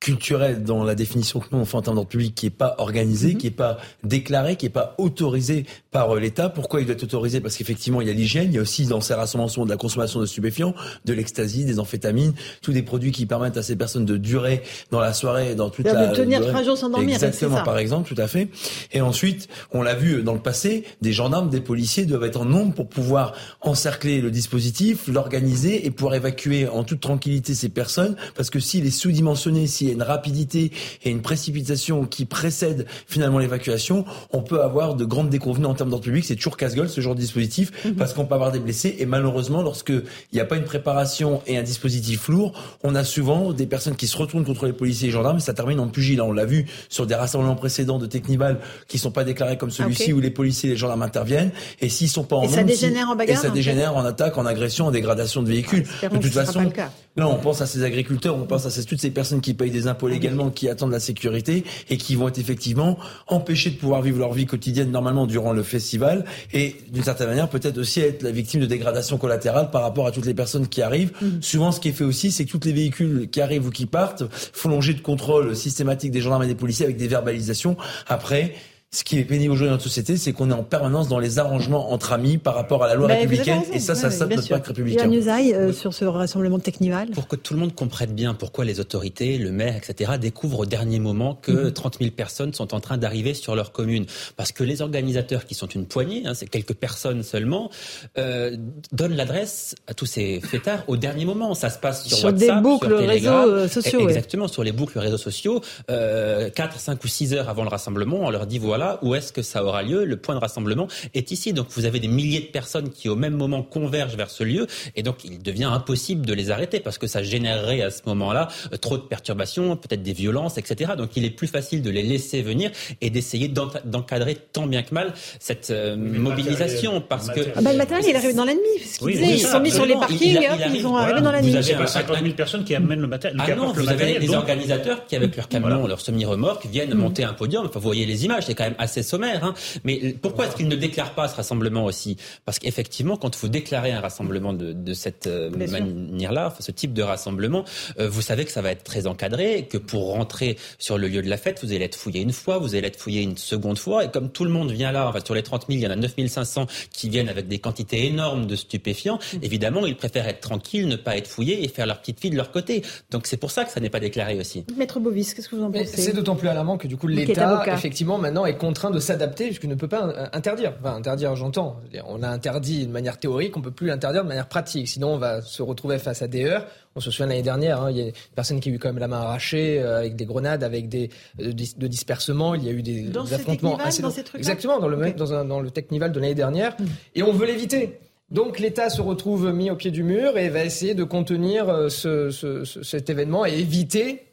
culturel 0.01 0.63
dans 0.63 0.85
la 0.85 0.95
définition 0.95 1.41
que 1.41 1.47
nous 1.53 1.59
on 1.59 1.65
fait 1.65 1.77
en 1.77 1.83
termes 1.83 1.97
d'ordre 1.97 2.09
public 2.09 2.35
qui 2.35 2.47
est 2.47 2.51
pas 2.51 2.75
organisé, 2.79 3.33
mhm. 3.33 3.39
qui 3.39 3.47
est 3.47 3.51
pas 3.51 3.79
déclaré, 4.05 4.57
qui 4.57 4.67
est 4.67 4.71
pas 4.71 4.95
autorisé 4.99 5.65
par 5.91 6.15
euh, 6.15 6.21
l'État. 6.21 6.49
Pourquoi 6.49 6.81
il 6.81 6.87
doit 6.87 6.95
être 6.95 7.03
autorisé? 7.03 7.41
Parce 7.41 7.57
qu'effectivement 7.57 8.01
il 8.01 8.09
y 8.09 8.11
a 8.11 8.15
l'hygiène, 8.15 8.49
il 8.51 8.55
y 8.55 8.59
a 8.59 8.61
aussi 8.61 8.87
dans 8.87 9.01
ces 9.01 9.15
rassemblements 9.15 9.65
de 9.65 9.71
la 9.71 9.77
consommation 9.77 10.21
de 10.21 10.27
stupéfiants, 10.27 10.75
de 11.05 11.13
l'ecstasy, 11.13 11.65
des 11.65 11.79
amphétamines, 11.79 12.35
tous 12.63 12.73
des 12.73 12.83
produits 12.83 13.11
qui 13.13 13.27
permettent 13.27 13.57
à 13.57 13.63
ces 13.63 13.77
personnes 13.77 14.05
de 14.05 14.17
durer 14.17 14.63
dans 14.91 15.01
la 15.01 15.13
soirée, 15.13 15.55
dans 15.55 15.71
toute 15.71 15.87
la 15.87 16.07
de 16.07 16.15
tenir 16.15 16.47
trois 16.47 16.63
jours 16.63 16.77
sans 16.77 16.91
dormir. 16.91 17.15
Exactement, 17.15 17.63
par 17.63 17.79
exemple, 17.79 18.13
tout 18.13 18.21
à 18.21 18.29
fait. 18.29 18.49
Et 18.93 19.01
ensuite, 19.01 19.49
on 19.73 19.83
l'a 19.83 19.95
vu 19.95 20.23
dans 20.23 20.35
le 20.35 20.41
passé, 20.41 20.85
des 21.01 21.13
gendarmes, 21.13 21.51
des 21.51 21.61
policiers 21.61 22.07
doivent 22.07 22.25
être 22.25 22.41
en 22.41 22.45
nombre 22.45 22.75
pour 22.75 22.89
pouvoir 22.89 23.35
encercler 23.61 24.21
le 24.21 24.31
dispositif, 24.31 25.09
l'organiser 25.09 25.87
et 25.87 25.91
pouvoir 25.91 26.15
évacuer 26.15 26.69
en 26.69 26.85
toute 26.85 27.01
tranquillité 27.01 27.55
ces 27.55 27.69
personnes, 27.69 28.17
parce 28.35 28.51
que 28.51 28.61
s'il 28.61 28.87
est 28.87 28.91
sous-dimensionné, 28.91 29.67
si 29.67 29.86
y 29.87 29.91
a 29.91 29.95
une 29.95 30.03
rapidité 30.03 30.73
et 31.05 31.11
une 31.11 31.23
précipitation 31.23 32.05
qui 32.07 32.25
précède 32.25 32.87
finalement 33.07 33.39
l'évacuation, 33.39 34.05
on 34.33 34.43
peut 34.43 34.63
avoir 34.63 34.95
de 34.95 35.05
grandes 35.05 35.31
déconvenues 35.31 35.67
en 35.67 35.75
termes 35.75 35.91
d'ordre 35.91 36.05
public. 36.05 36.25
C'est 36.25 36.37
toujours 36.37 36.57
casse-gueule 36.57 36.89
ce 36.89 37.01
genre 37.01 37.15
de 37.15 37.21
dispositif 37.21 37.73
mhm. 37.85 37.95
parce 37.95 38.15
qu'on 38.15 38.25
peut 38.25 38.35
avoir 38.35 38.53
des 38.53 38.59
blessés 38.59 38.97
et 38.99 39.07
malheureusement 39.07 39.63
lorsqu'il 39.63 40.05
n'y 40.33 40.41
a 40.41 40.45
pas 40.45 40.57
une 40.57 40.65
préparation 40.65 41.43
et 41.47 41.59
un 41.59 41.63
dispositif 41.63 42.29
lourd, 42.29 42.53
on 42.83 42.95
a 42.95 43.05
souvent 43.05 43.53
des 43.53 43.67
personnes 43.67 43.97
qui 43.97 44.07
se 44.07 44.17
retournent 44.17 44.45
contre 44.45 44.67
les 44.67 44.73
policiers 44.73 45.09
et 45.09 45.13
gendarmes 45.13 45.39
et 45.39 45.41
ça 45.41 45.55
termine 45.55 45.81
en 45.81 45.89
pugilat. 45.89 46.25
On 46.25 46.33
l'a 46.33 46.45
vu 46.45 46.67
sur 46.89 47.07
des 47.07 47.15
rassemblements 47.15 47.57
précédents 47.57 47.99
de 47.99 48.07
Technival 48.07 48.61
qui 48.89 48.99
sont 48.99 49.11
pas 49.11 49.25
déclarés 49.25 49.59
comme 49.59 49.71
celui-ci 49.71 50.13
où 50.13 50.21
les 50.21 50.31
policiers 50.31 50.71
et 50.71 50.73
les 50.73 50.79
gendarmes 50.79 51.03
interviennent 51.03 51.51
et 51.81 51.89
s'ils 51.89 52.09
sont 52.09 52.25
pas 52.25 52.37
en 52.37 52.43
et 52.43 52.49
ça 52.49 52.63
dégénère 52.63 53.11
en 53.11 53.17
bagarre 53.17 53.39
et 53.39 53.47
ça 53.47 53.51
dégénère 53.51 53.97
en 53.97 54.05
attaque, 54.05 54.39
en 54.39 54.47
agression, 54.47 54.87
en 54.87 54.91
dégradation 54.91 55.43
de 55.43 55.49
véhicules. 55.49 55.85
de 56.03 56.19
toute 56.19 56.33
façon, 56.33 56.73
là 57.17 57.29
on 57.29 57.37
pense 57.37 57.61
à 57.61 57.67
ces 57.67 57.83
agriculteurs, 57.83 58.37
on 58.37 58.45
pense 58.45 58.67
à 58.67 58.83
toutes 58.83 59.01
ces 59.01 59.11
personnes 59.11 59.41
qui 59.41 59.55
payent 59.55 59.71
des 59.77 59.87
impôts 59.87 60.09
légalement, 60.09 60.51
qui 60.51 60.69
attendent 60.69 60.93
la 60.93 61.01
sécurité 61.01 61.65
et 61.91 61.97
qui 61.97 62.17
vont 62.17 62.29
être 62.29 62.39
effectivement 62.39 62.99
empêchés 63.27 63.71
de 63.71 63.77
pouvoir 63.77 64.03
vivre 64.03 64.19
leur 64.19 64.33
vie 64.33 64.47
quotidienne 64.47 64.91
normalement 64.91 65.27
durant 65.27 65.53
le 65.53 65.63
festival 65.63 66.25
et 66.53 66.77
d'une 66.91 67.05
certaine 67.05 67.29
manière 67.29 67.49
peut-être 67.49 67.79
aussi 67.79 68.01
être 68.01 68.23
la 68.23 68.31
victime 68.31 68.61
de 68.61 68.67
dégradation 68.67 69.19
collatérale 69.19 69.71
par 69.71 69.83
rapport 69.83 70.07
à 70.07 70.13
toutes 70.13 70.27
les 70.27 70.35
personnes 70.35 70.69
qui 70.69 70.83
arrivent. 70.83 71.13
Mm. 71.21 71.43
Souvent, 71.43 71.73
ce 71.73 71.81
qui 71.81 71.89
est 71.89 71.93
fait 71.93 72.05
aussi, 72.05 72.31
c'est 72.31 72.45
que 72.45 72.51
tous 72.51 72.65
les 72.65 72.73
véhicules 72.73 73.29
qui 73.31 73.41
arrivent 73.41 73.67
ou 73.67 73.71
qui 73.71 73.87
partent 73.87 74.25
font 74.31 74.69
l'objet 74.69 74.95
de 74.95 75.01
contrôle 75.01 75.55
systématique 75.55 76.11
des 76.11 76.21
gendarmes 76.21 76.45
et 76.45 76.49
des 76.49 76.55
policiers 76.55 76.87
avec 76.87 76.97
des 76.97 77.09
verbalisations. 77.09 77.77
Après, 78.09 78.55
ce 78.93 79.05
qui 79.05 79.19
est 79.19 79.25
pénible 79.25 79.53
aujourd'hui 79.53 79.67
dans 79.67 79.73
notre 79.73 79.85
société, 79.85 80.17
c'est 80.17 80.33
qu'on 80.33 80.51
est 80.51 80.55
en 80.55 80.63
permanence 80.63 81.09
dans 81.09 81.19
les 81.19 81.39
arrangements 81.39 81.93
entre 81.93 82.13
amis 82.13 82.39
par 82.39 82.55
rapport 82.55 82.85
à 82.85 82.87
la 82.87 82.95
loi 82.95 83.09
républicaine. 83.09 83.63
Et 83.73 83.81
ça, 83.81 83.95
ça 83.95 84.11
sape 84.11 84.31
notre 84.31 84.49
pacte 84.49 84.69
républicain. 84.69 85.11
Euh, 85.11 85.73
sur 85.73 85.93
ce 85.93 86.05
rassemblement 86.05 86.59
Technival. 86.59 87.11
Pour 87.11 87.29
que 87.29 87.37
tout 87.37 87.53
le 87.53 87.61
monde 87.61 87.75
comprenne 87.75 88.13
bien 88.13 88.35
pourquoi 88.35 88.65
les 88.65 88.81
autorités, 88.81 89.39
le 89.39 89.51
maire, 89.51 89.77
etc., 89.77 90.13
découvrent 90.21 90.61
au 90.61 90.67
dernier 90.67 90.99
moment 90.99 91.35
que 91.35 91.69
30 91.69 91.97
mhm. 91.97 92.07
000 92.07 92.15
personnes 92.17 92.55
sont 92.55 92.75
en 92.75 92.81
train 92.81 92.97
d'arriver 92.97 93.35
sur 93.35 93.57
leur 93.57 93.73
commune. 93.73 94.07
Parce 94.37 94.53
que 94.53 94.63
les 94.63 94.83
organisateurs, 94.83 95.47
qui 95.47 95.55
sont 95.55 95.67
une 95.67 95.87
poignée, 95.87 96.23
hein, 96.25 96.35
c'est 96.35 96.47
quelques 96.47 96.75
personnes 96.75 97.23
seulement, 97.23 97.71
euh, 98.19 98.57
donnent 98.93 99.17
l'adresse 99.17 99.75
à 99.89 99.95
tous 99.95 100.07
ces 100.07 100.41
fêtards 100.41 100.85
au 100.87 100.97
dernier 100.97 101.25
moment. 101.25 101.55
Ça 101.55 101.71
se 101.71 101.79
passe 101.79 102.07
sur, 102.07 102.25
WhatsApp, 102.25 102.57
des 102.57 102.63
boucles 102.63 102.99
sur 102.99 103.09
réseaux 103.09 103.31
euh, 103.31 103.69
sociaux. 103.69 104.09
Exactement, 104.09 104.49
sur 104.49 104.63
les 104.63 104.73
boucles 104.73 104.99
réseaux 104.99 105.19
sociaux. 105.19 105.61
Euh, 105.91 106.51
4, 106.51 106.79
5 106.79 107.03
ou 107.03 107.09
6 107.09 107.35
heures 107.35 107.49
avant 107.49 107.65
le 107.65 107.69
rassemblement, 107.69 108.19
on 108.21 108.31
leur 108.31 108.47
dit 108.47 108.59
voilà, 108.59 108.76
où 109.03 109.15
est-ce 109.15 109.33
que 109.33 109.43
ça 109.43 109.65
aura 109.65 109.83
lieu. 109.83 110.05
Le 110.05 110.17
point 110.17 110.35
de 110.35 110.41
rassemblement 110.41 110.89
est 111.15 111.31
ici. 111.31 111.53
Donc 111.53 111.69
vous 111.71 111.85
avez 111.85 112.01
des 112.01 112.09
milliers 112.09 112.41
de 112.41 112.47
personnes 112.47 112.91
qui 112.91 113.09
au 113.09 113.17
même 113.17 113.35
moment 113.35 113.63
convergent 113.63 114.17
vers 114.17 114.31
ce 114.31 114.45
lieu 114.45 114.67
et 114.95 115.03
donc 115.03 115.25
il 115.25 115.43
devient 115.43 115.65
impossible 115.65 116.25
de 116.27 116.33
les 116.33 116.51
arrêter 116.51 116.81
parce 116.81 116.99
que 116.99 117.07
ça 117.07 117.23
générerait 117.23 117.83
à 117.83 117.91
ce 117.91 118.03
moment-là 118.07 118.49
euh, 118.73 118.77
trop 118.77 118.97
de 118.97 119.03
perturbations, 119.03 119.77
peut-être 119.77 120.03
des 120.03 120.13
violences, 120.13 120.59
etc. 120.59 120.93
Donc 120.97 121.17
il 121.17 121.25
est 121.25 121.31
plus 121.31 121.49
facile 121.49 121.83
de 121.83 121.91
les 121.91 122.03
laisser 122.03 122.43
venir 122.43 122.71
et 123.01 123.11
d'essayer 123.11 123.49
d'encadrer 123.49 124.37
tant 124.53 124.67
bien 124.67 124.83
que 124.83 124.95
mal 124.95 125.13
cette 125.41 125.71
euh, 125.71 125.97
mobilisation 125.97 127.01
parce 127.01 127.31
que... 127.31 127.41
Ah 127.55 127.61
bah, 127.63 127.73
le 127.73 127.79
matériel, 127.79 128.07
il 128.09 128.13
est 128.13 128.17
arrivé 128.17 128.35
dans 128.35 128.45
la 128.45 128.55
nuit. 128.55 128.61
ils 129.03 129.41
sont 129.41 129.61
mis 129.61 129.71
sur 129.71 129.87
les 129.87 129.95
parkings, 129.95 130.39
ils 130.75 130.83
sont 130.83 130.97
arrivés 130.97 131.21
dans 131.21 131.33
la 131.33 131.43
nuit. 131.43 131.51
Vous 131.51 131.57
avez 131.57 131.87
50 131.87 132.19
000 132.21 132.35
personnes 132.35 132.65
qui 132.65 132.75
amènent 132.75 133.01
le 133.01 133.07
matériel. 133.07 133.41
Ah 133.43 133.55
non, 133.55 133.73
vous 133.73 133.89
avez 133.89 134.19
des 134.19 134.35
organisateurs 134.35 135.07
qui 135.07 135.17
avec 135.17 135.37
leur 135.37 135.49
camion, 135.49 135.87
leur 135.87 136.01
semi-remorque 136.01 136.67
viennent 136.67 136.95
hmm. 136.95 136.99
monter 136.99 137.25
un 137.25 137.33
podium. 137.33 137.67
Enfin, 137.67 137.79
vous 137.79 137.87
voyez 137.87 138.07
les 138.07 138.25
images, 138.25 138.45
c'est 138.47 138.55
quand 138.55 138.65
quand 138.67 138.71
même 138.71 138.81
assez 138.81 139.03
sommaire. 139.03 139.45
Hein. 139.45 139.55
Mais 139.85 140.17
pourquoi 140.21 140.47
est-ce 140.47 140.57
qu'il 140.57 140.69
ne 140.69 140.77
déclare 140.77 141.15
pas 141.15 141.29
ce 141.29 141.37
rassemblement 141.37 141.85
aussi? 141.85 142.17
Parce 142.45 142.59
qu'effectivement, 142.59 143.17
quand 143.17 143.37
vous 143.37 143.49
déclarez 143.49 143.93
un 143.93 144.01
rassemblement 144.01 144.53
de, 144.53 144.73
de 144.73 144.95
cette 144.95 145.27
euh, 145.27 145.51
manière-là, 145.51 146.49
enfin, 146.49 146.61
ce 146.61 146.73
type 146.73 146.93
de 146.93 147.03
rassemblement, 147.03 147.65
euh, 147.99 148.09
vous 148.09 148.23
savez 148.23 148.45
que 148.45 148.53
ça 148.53 148.63
va 148.63 148.71
être 148.71 148.85
très 148.85 149.07
encadré, 149.07 149.67
que 149.71 149.79
pour 149.79 150.13
rentrer 150.13 150.57
sur 150.79 150.99
le 150.99 151.09
lieu 151.09 151.23
de 151.23 151.29
la 151.29 151.37
fête, 151.37 151.61
vous 151.63 151.73
allez 151.73 151.85
être 151.85 151.97
fouillé 151.97 152.21
une 152.21 152.33
fois, 152.33 152.59
vous 152.59 152.75
allez 152.75 152.89
être 152.89 152.99
fouillé 152.99 153.23
une 153.23 153.37
seconde 153.37 153.79
fois, 153.79 154.05
et 154.05 154.11
comme 154.11 154.31
tout 154.31 154.45
le 154.45 154.51
monde 154.51 154.71
vient 154.71 154.93
là, 154.93 155.09
enfin, 155.09 155.21
sur 155.25 155.35
les 155.35 155.43
30 155.43 155.67
000, 155.69 155.79
il 155.79 155.83
y 155.83 155.87
en 155.87 155.91
a 155.91 155.97
9 155.97 156.15
500 156.29 156.67
qui 156.93 157.09
viennent 157.09 157.29
avec 157.29 157.49
des 157.49 157.59
quantités 157.59 158.07
énormes 158.07 158.47
de 158.47 158.57
stupéfiants, 158.57 159.19
évidemment, 159.43 159.87
ils 159.87 159.97
préfèrent 159.97 160.29
être 160.29 160.41
tranquilles, 160.41 160.89
ne 160.89 160.97
pas 160.97 161.17
être 161.17 161.29
fouillés 161.29 161.65
et 161.65 161.69
faire 161.69 161.87
leur 161.87 162.01
petite 162.01 162.21
fille 162.21 162.31
de 162.31 162.37
leur 162.37 162.51
côté. 162.51 162.83
Donc 163.11 163.27
c'est 163.27 163.37
pour 163.37 163.51
ça 163.51 163.65
que 163.65 163.71
ça 163.71 163.81
n'est 163.81 163.91
pas 163.91 164.01
déclaré 164.01 164.39
aussi. 164.39 164.65
Maître 164.77 165.01
Bovis, 165.01 165.35
qu'est-ce 165.35 165.49
que 165.49 165.57
vous 165.57 165.63
en 165.63 165.71
pensez? 165.71 165.87
C'est 165.87 166.13
d'autant 166.13 166.37
plus 166.37 166.49
alarmant 166.49 166.79
que 166.79 166.89
du 166.89 166.97
coup 166.97 167.07
l'État, 167.07 167.65
effectivement, 167.73 168.19
maintenant 168.19 168.47
est 168.47 168.56
contraint 168.57 168.91
de 168.91 168.99
s'adapter 168.99 169.47
puisqu'il 169.47 169.71
ne 169.71 169.75
peut 169.75 169.89
pas 169.89 170.29
interdire. 170.33 170.75
Enfin, 170.81 170.97
interdire, 170.97 171.37
j'entends. 171.37 171.81
On 172.07 172.23
a 172.23 172.29
interdit 172.29 172.87
de 172.87 172.93
manière 172.93 173.19
théorique, 173.19 173.57
on 173.57 173.61
peut 173.61 173.71
plus 173.71 173.87
l'interdire 173.87 174.25
de 174.25 174.29
manière 174.29 174.49
pratique. 174.49 174.89
Sinon, 174.89 175.15
on 175.15 175.19
va 175.19 175.43
se 175.43 175.63
retrouver 175.63 175.99
face 175.99 176.23
à 176.23 176.29
des 176.29 176.45
heures. 176.45 176.67
On 176.97 177.01
se 177.01 177.11
souvient 177.11 177.27
l'année 177.27 177.43
dernière, 177.43 177.83
hein, 177.83 177.91
il 177.91 177.97
y 177.99 178.01
a 178.01 178.07
une 178.07 178.13
personne 178.35 178.59
qui 178.59 178.71
a 178.71 178.73
eu 178.73 178.79
quand 178.79 178.89
même 178.89 178.99
la 178.99 179.09
main 179.09 179.21
arrachée 179.21 179.81
euh, 179.81 179.99
avec 179.99 180.17
des 180.17 180.25
grenades, 180.25 180.65
avec 180.65 180.89
des 180.89 181.11
euh, 181.41 181.53
de 181.53 181.87
dispersement. 181.87 182.55
Il 182.55 182.65
y 182.65 182.69
a 182.69 182.73
eu 182.73 182.83
des, 182.83 183.03
dans 183.03 183.31
affrontements 183.31 183.77
assez 183.77 184.01
dans 184.01 184.11
ces 184.11 184.25
exactement 184.35 184.81
dans 184.81 184.89
le 184.89 185.13
dans, 185.13 185.35
un, 185.35 185.45
dans 185.45 185.61
le 185.61 185.71
Technival 185.71 186.11
de 186.11 186.19
l'année 186.19 186.35
dernière. 186.35 186.75
Hmm. 186.79 186.87
Et 187.15 187.23
on 187.23 187.33
veut 187.33 187.47
l'éviter. 187.47 188.01
Donc 188.31 188.59
l'État 188.59 188.89
se 188.89 189.03
retrouve 189.03 189.53
mis 189.53 189.71
au 189.71 189.77
pied 189.77 189.91
du 189.91 190.03
mur 190.03 190.39
et 190.39 190.49
va 190.49 190.65
essayer 190.65 190.95
de 190.95 191.05
contenir 191.05 191.69
euh, 191.69 191.89
ce, 191.91 192.31
ce, 192.31 192.65
cet 192.65 193.11
événement 193.11 193.45
et 193.45 193.53
éviter, 193.53 194.33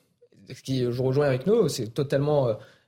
ce 0.53 0.61
qui 0.63 0.89
je 0.89 1.01
rejoins 1.01 1.28
avec 1.28 1.45
nous, 1.45 1.67
c'est 1.67 1.93
totalement 1.93 2.47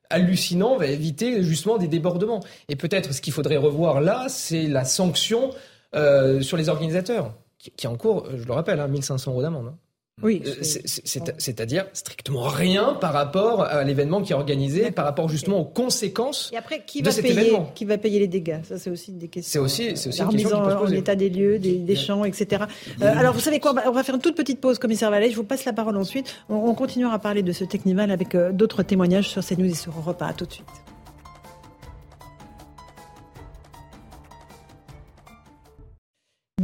hallucinant, 0.10 0.78
va 0.78 0.88
éviter 0.88 1.43
justement 1.43 1.78
des 1.78 1.88
débordements. 1.88 2.43
Et 2.70 2.76
peut-être 2.76 3.14
ce 3.14 3.22
qu'il 3.22 3.34
faudrait 3.34 3.58
revoir 3.58 4.01
là, 4.01 4.26
c'est 4.30 4.68
la 4.68 4.86
sanction 4.86 5.51
euh, 5.95 6.41
sur 6.41 6.58
les 6.58 6.70
organisateurs, 6.70 7.34
qui, 7.58 7.72
qui 7.72 7.88
en 7.88 7.95
cours, 7.95 8.28
je 8.36 8.45
le 8.45 8.53
rappelle, 8.53 8.80
hein, 8.80 8.88
1500 8.88 9.32
euros 9.32 9.41
d'amende. 9.41 9.68
Hein. 9.68 9.78
Oui. 10.24 10.41
Euh, 10.45 10.63
c'est-à-dire 10.63 11.88
strictement 11.91 12.43
rien 12.43 12.93
par 12.93 13.11
rapport 13.11 13.63
à 13.63 13.84
l'événement 13.84 14.22
qui 14.22 14.32
est 14.32 14.36
organisé, 14.36 14.89
par 14.91 15.03
rapport 15.03 15.28
justement 15.28 15.59
aux 15.59 15.66
conséquences 15.66 16.51
Et 16.53 16.57
après, 16.57 16.84
qui 16.86 17.01
de 17.01 17.05
va 17.05 17.11
cet 17.11 17.26
payer, 17.26 17.38
événement? 17.38 17.70
Qui 17.76 17.84
va 17.84 17.97
payer 17.97 18.20
les 18.20 18.28
dégâts? 18.28 18.59
Ça, 18.63 18.80
c'est 18.80 18.89
aussi 18.89 19.11
des 19.11 19.28
questions. 19.28 19.51
C'est 19.51 19.59
aussi, 19.59 19.97
c'est 19.97 20.09
aussi 20.09 20.22
une 20.22 20.28
remise 20.28 20.41
question 20.43 20.59
en, 20.59 20.63
qui 20.63 20.70
peut 20.70 20.88
se 20.88 20.93
en 20.93 20.95
état 20.95 21.16
des 21.16 21.30
lieux, 21.30 21.59
des, 21.59 21.80
des 21.80 21.95
champs, 21.97 22.24
etc. 22.24 22.63
Euh, 23.01 23.13
alors, 23.18 23.34
vous 23.34 23.41
savez 23.41 23.59
quoi? 23.59 23.76
On 23.86 23.91
va 23.91 24.03
faire 24.03 24.16
une 24.16 24.22
toute 24.22 24.36
petite 24.38 24.61
pause, 24.61 24.80
commissaire 24.80 25.11
Vallée. 25.11 25.32
Je 25.32 25.36
vous 25.36 25.43
passe 25.43 25.66
la 25.66 25.74
parole 25.74 25.97
ensuite. 25.97 26.34
On, 26.47 26.55
on 26.55 26.74
continuera 26.76 27.16
à 27.16 27.20
parler 27.20 27.43
de 27.43 27.51
ce 27.51 27.66
Technival 27.66 28.09
avec 28.09 28.36
euh, 28.36 28.53
d'autres 28.53 28.84
témoignages 28.84 29.28
sur 29.28 29.45
CNews 29.45 29.66
et 29.66 29.74
sur 29.74 29.91
Europe 29.97 30.22
1. 30.22 30.28
À 30.28 30.34
tout 30.34 30.45
de 30.45 30.53
suite. 30.53 30.66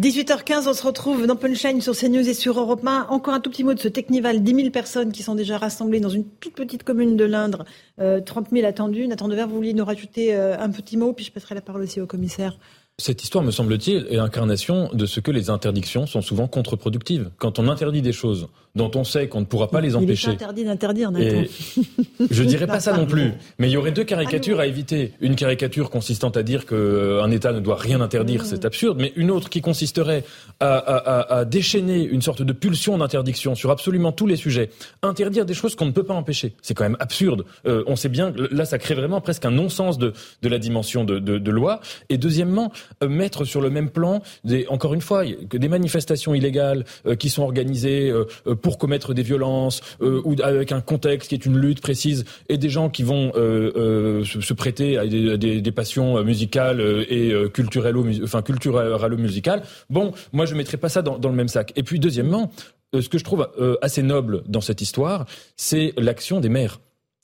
18h15, 0.01 0.67
on 0.67 0.73
se 0.73 0.83
retrouve 0.83 1.27
dans 1.27 1.35
Punchline 1.35 1.79
sur 1.79 1.95
CNews 1.95 2.27
et 2.27 2.33
sur 2.33 2.59
Europe 2.59 2.81
1. 2.83 3.05
Encore 3.09 3.35
un 3.35 3.39
tout 3.39 3.51
petit 3.51 3.63
mot 3.63 3.75
de 3.75 3.79
ce 3.79 3.87
Technival. 3.87 4.41
10 4.41 4.55
000 4.55 4.69
personnes 4.71 5.11
qui 5.11 5.21
sont 5.21 5.35
déjà 5.35 5.59
rassemblées 5.59 5.99
dans 5.99 6.09
une 6.09 6.25
toute 6.25 6.55
petite 6.55 6.81
commune 6.81 7.15
de 7.15 7.23
l'Indre. 7.23 7.65
Euh, 7.99 8.19
30 8.19 8.47
000 8.51 8.65
attendus. 8.65 9.07
Nathan 9.07 9.27
Devers, 9.27 9.47
vous 9.47 9.57
vouliez 9.57 9.75
nous 9.75 9.85
rajouter 9.85 10.33
euh, 10.33 10.57
un 10.57 10.71
petit 10.71 10.97
mot, 10.97 11.13
puis 11.13 11.23
je 11.23 11.31
passerai 11.31 11.53
la 11.53 11.61
parole 11.61 11.83
aussi 11.83 12.01
au 12.01 12.07
commissaire. 12.07 12.57
Cette 12.97 13.23
histoire, 13.23 13.43
me 13.43 13.49
semble-t-il, 13.51 14.05
est 14.11 14.15
l'incarnation 14.17 14.89
de 14.93 15.07
ce 15.07 15.19
que 15.19 15.31
les 15.31 15.49
interdictions 15.49 16.05
sont 16.05 16.21
souvent 16.21 16.47
contre-productives. 16.47 17.31
Quand 17.39 17.57
on 17.57 17.67
interdit 17.67 18.03
des 18.03 18.11
choses 18.13 18.47
dont 18.75 18.91
on 18.95 19.03
sait 19.03 19.27
qu'on 19.27 19.41
ne 19.41 19.45
pourra 19.45 19.67
pas 19.69 19.81
les 19.81 19.89
Il 19.89 19.93
est 19.93 19.97
empêcher. 19.97 20.29
interdit 20.29 20.63
d'interdire, 20.63 21.11
Nathan. 21.11 21.41
Je 22.31 22.43
dirais 22.43 22.67
pas 22.67 22.79
ça 22.79 22.95
non 22.95 23.05
plus, 23.07 23.31
mais 23.57 23.67
il 23.67 23.71
y 23.73 23.77
aurait 23.77 23.91
deux 23.91 24.03
caricatures 24.05 24.59
à 24.61 24.67
éviter. 24.67 25.13
Une 25.19 25.35
caricature 25.35 25.89
consistant 25.89 26.29
à 26.29 26.43
dire 26.43 26.65
qu'un 26.65 27.29
État 27.31 27.51
ne 27.51 27.59
doit 27.59 27.75
rien 27.75 27.99
interdire, 28.01 28.45
c'est 28.45 28.63
absurde, 28.63 28.97
mais 29.01 29.11
une 29.17 29.31
autre 29.31 29.49
qui 29.49 29.59
consisterait 29.61 30.23
à, 30.61 30.75
à- 30.77 30.95
à- 31.19 31.37
à 31.39 31.45
déchaîner 31.45 32.03
une 32.03 32.21
sorte 32.21 32.43
de 32.43 32.53
pulsion 32.53 32.97
d'interdiction 32.99 33.55
sur 33.55 33.71
absolument 33.71 34.11
tous 34.13 34.27
les 34.27 34.37
sujets. 34.37 34.69
Interdire 35.01 35.45
des 35.45 35.55
choses 35.55 35.75
qu'on 35.75 35.87
ne 35.87 35.91
peut 35.91 36.03
pas 36.03 36.13
empêcher, 36.13 36.53
c'est 36.61 36.73
quand 36.75 36.83
même 36.85 36.97
absurde. 36.99 37.43
Euh, 37.65 37.83
on 37.87 37.95
sait 37.97 38.09
bien, 38.09 38.31
que 38.31 38.47
là, 38.55 38.63
ça 38.65 38.77
crée 38.77 38.93
vraiment 38.95 39.19
presque 39.21 39.43
un 39.43 39.51
non-sens 39.51 39.97
de, 39.97 40.13
de 40.43 40.49
la 40.49 40.59
dimension 40.59 41.03
de, 41.03 41.17
de- 41.19 41.39
de 41.39 41.51
loi. 41.51 41.81
Et 42.09 42.17
deuxièmement, 42.17 42.71
mettre 43.07 43.45
sur 43.45 43.61
le 43.61 43.69
même 43.69 43.89
plan, 43.89 44.21
des, 44.43 44.67
encore 44.67 44.93
une 44.93 45.01
fois, 45.01 45.23
que 45.25 45.57
des 45.57 45.69
manifestations 45.69 46.33
illégales 46.33 46.85
euh, 47.05 47.15
qui 47.15 47.29
sont 47.29 47.43
organisées 47.43 48.09
euh, 48.09 48.25
euh, 48.47 48.55
pour 48.55 48.77
commettre 48.77 49.13
des 49.13 49.23
violences 49.23 49.81
ou 50.01 50.35
avec 50.43 50.71
un 50.71 50.81
contexte 50.81 51.29
qui 51.29 51.35
est 51.35 51.45
une 51.45 51.57
lutte 51.57 51.81
précise 51.81 52.25
et 52.49 52.57
des 52.57 52.69
gens 52.69 52.89
qui 52.89 53.03
vont 53.03 53.31
se, 53.33 54.53
prêter 54.53 54.97
à 54.97 55.05
des, 55.05 55.71
passions 55.71 56.23
musicales 56.23 56.81
et 57.09 57.33
culturelles, 57.53 57.95
enfin 58.23 58.41
culturelles-musicales. 58.41 59.63
Bon, 59.89 60.11
moi 60.33 60.45
je 60.45 60.55
mettrais 60.55 60.77
pas 60.77 60.89
ça 60.89 61.01
dans, 61.01 61.17
dans 61.17 61.29
le 61.29 61.35
même 61.35 61.47
sac. 61.47 61.71
Et 61.75 61.83
puis 61.83 61.99
deuxièmement, 61.99 62.51
ce 62.93 63.07
que 63.07 63.17
je 63.17 63.23
trouve 63.23 63.47
assez 63.81 64.03
noble 64.03 64.43
dans 64.47 64.61
cette 64.61 64.81
histoire, 64.81 65.25
c'est 65.55 65.93
l'action 65.97 66.39
des 66.39 66.49
maires. 66.49 66.79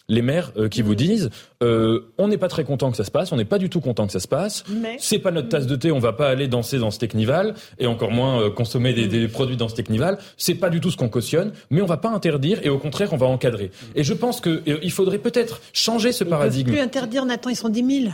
Les 0.10 0.22
maires 0.22 0.52
euh, 0.56 0.70
qui 0.70 0.82
vous 0.82 0.96
disent 0.96 1.30
euh, 1.62 2.14
on 2.18 2.28
n'est 2.30 2.38
pas 2.38 2.48
très 2.48 2.64
content 2.64 2.92
que 2.92 2.98
ça 2.98 3.04
se 3.04 3.12
passe, 3.12 3.32
on 3.32 3.36
n'est 3.36 3.44
pas 3.46 3.58
du 3.58 3.70
tout 3.70 3.82
content 3.82 4.06
que 4.06 4.14
ça 4.14 4.20
se 4.22 4.28
passe. 4.28 4.64
Mais 4.70 4.96
C'est 5.00 5.20
pas 5.20 5.32
notre 5.32 5.50
tasse 5.50 5.68
de 5.68 5.76
thé, 5.76 5.92
on 5.92 6.00
va 6.00 6.14
pas 6.14 6.30
aller 6.30 6.48
danser 6.48 6.80
dans 6.80 6.92
ce 6.92 7.00
technival 7.00 7.56
et 7.78 7.88
encore 7.88 8.12
moins 8.12 8.42
euh, 8.42 8.50
consommer 8.50 8.94
des, 8.94 9.08
des 9.08 9.28
produits 9.28 9.58
dans 9.58 9.68
ce 9.68 9.76
technival. 9.76 10.18
C'est 10.38 10.56
pas 10.56 10.70
du 10.70 10.80
tout 10.80 10.92
ce 10.92 10.98
qu'on 10.98 11.10
cautionne, 11.10 11.52
mais 11.72 11.82
on 11.82 11.86
va 11.86 11.98
pas 11.98 12.10
interdire 12.10 12.60
et 12.64 12.70
au 12.70 12.78
contraire 12.78 13.12
on 13.12 13.18
va 13.18 13.26
encadrer. 13.26 13.72
Et 13.96 14.04
je 14.04 14.14
pense 14.14 14.40
que 14.40 14.62
euh, 14.68 14.80
il 14.82 14.92
faudrait 14.92 15.18
peut-être 15.20 15.60
changer 15.74 16.12
ce 16.12 16.24
ils 16.24 16.30
peuvent 16.30 16.38
paradigme. 16.40 16.72
plus 16.72 16.80
interdire, 16.80 17.26
Nathan. 17.26 17.50
Ils 17.50 17.56
sont 17.56 17.70
10 17.70 18.04
000. 18.04 18.14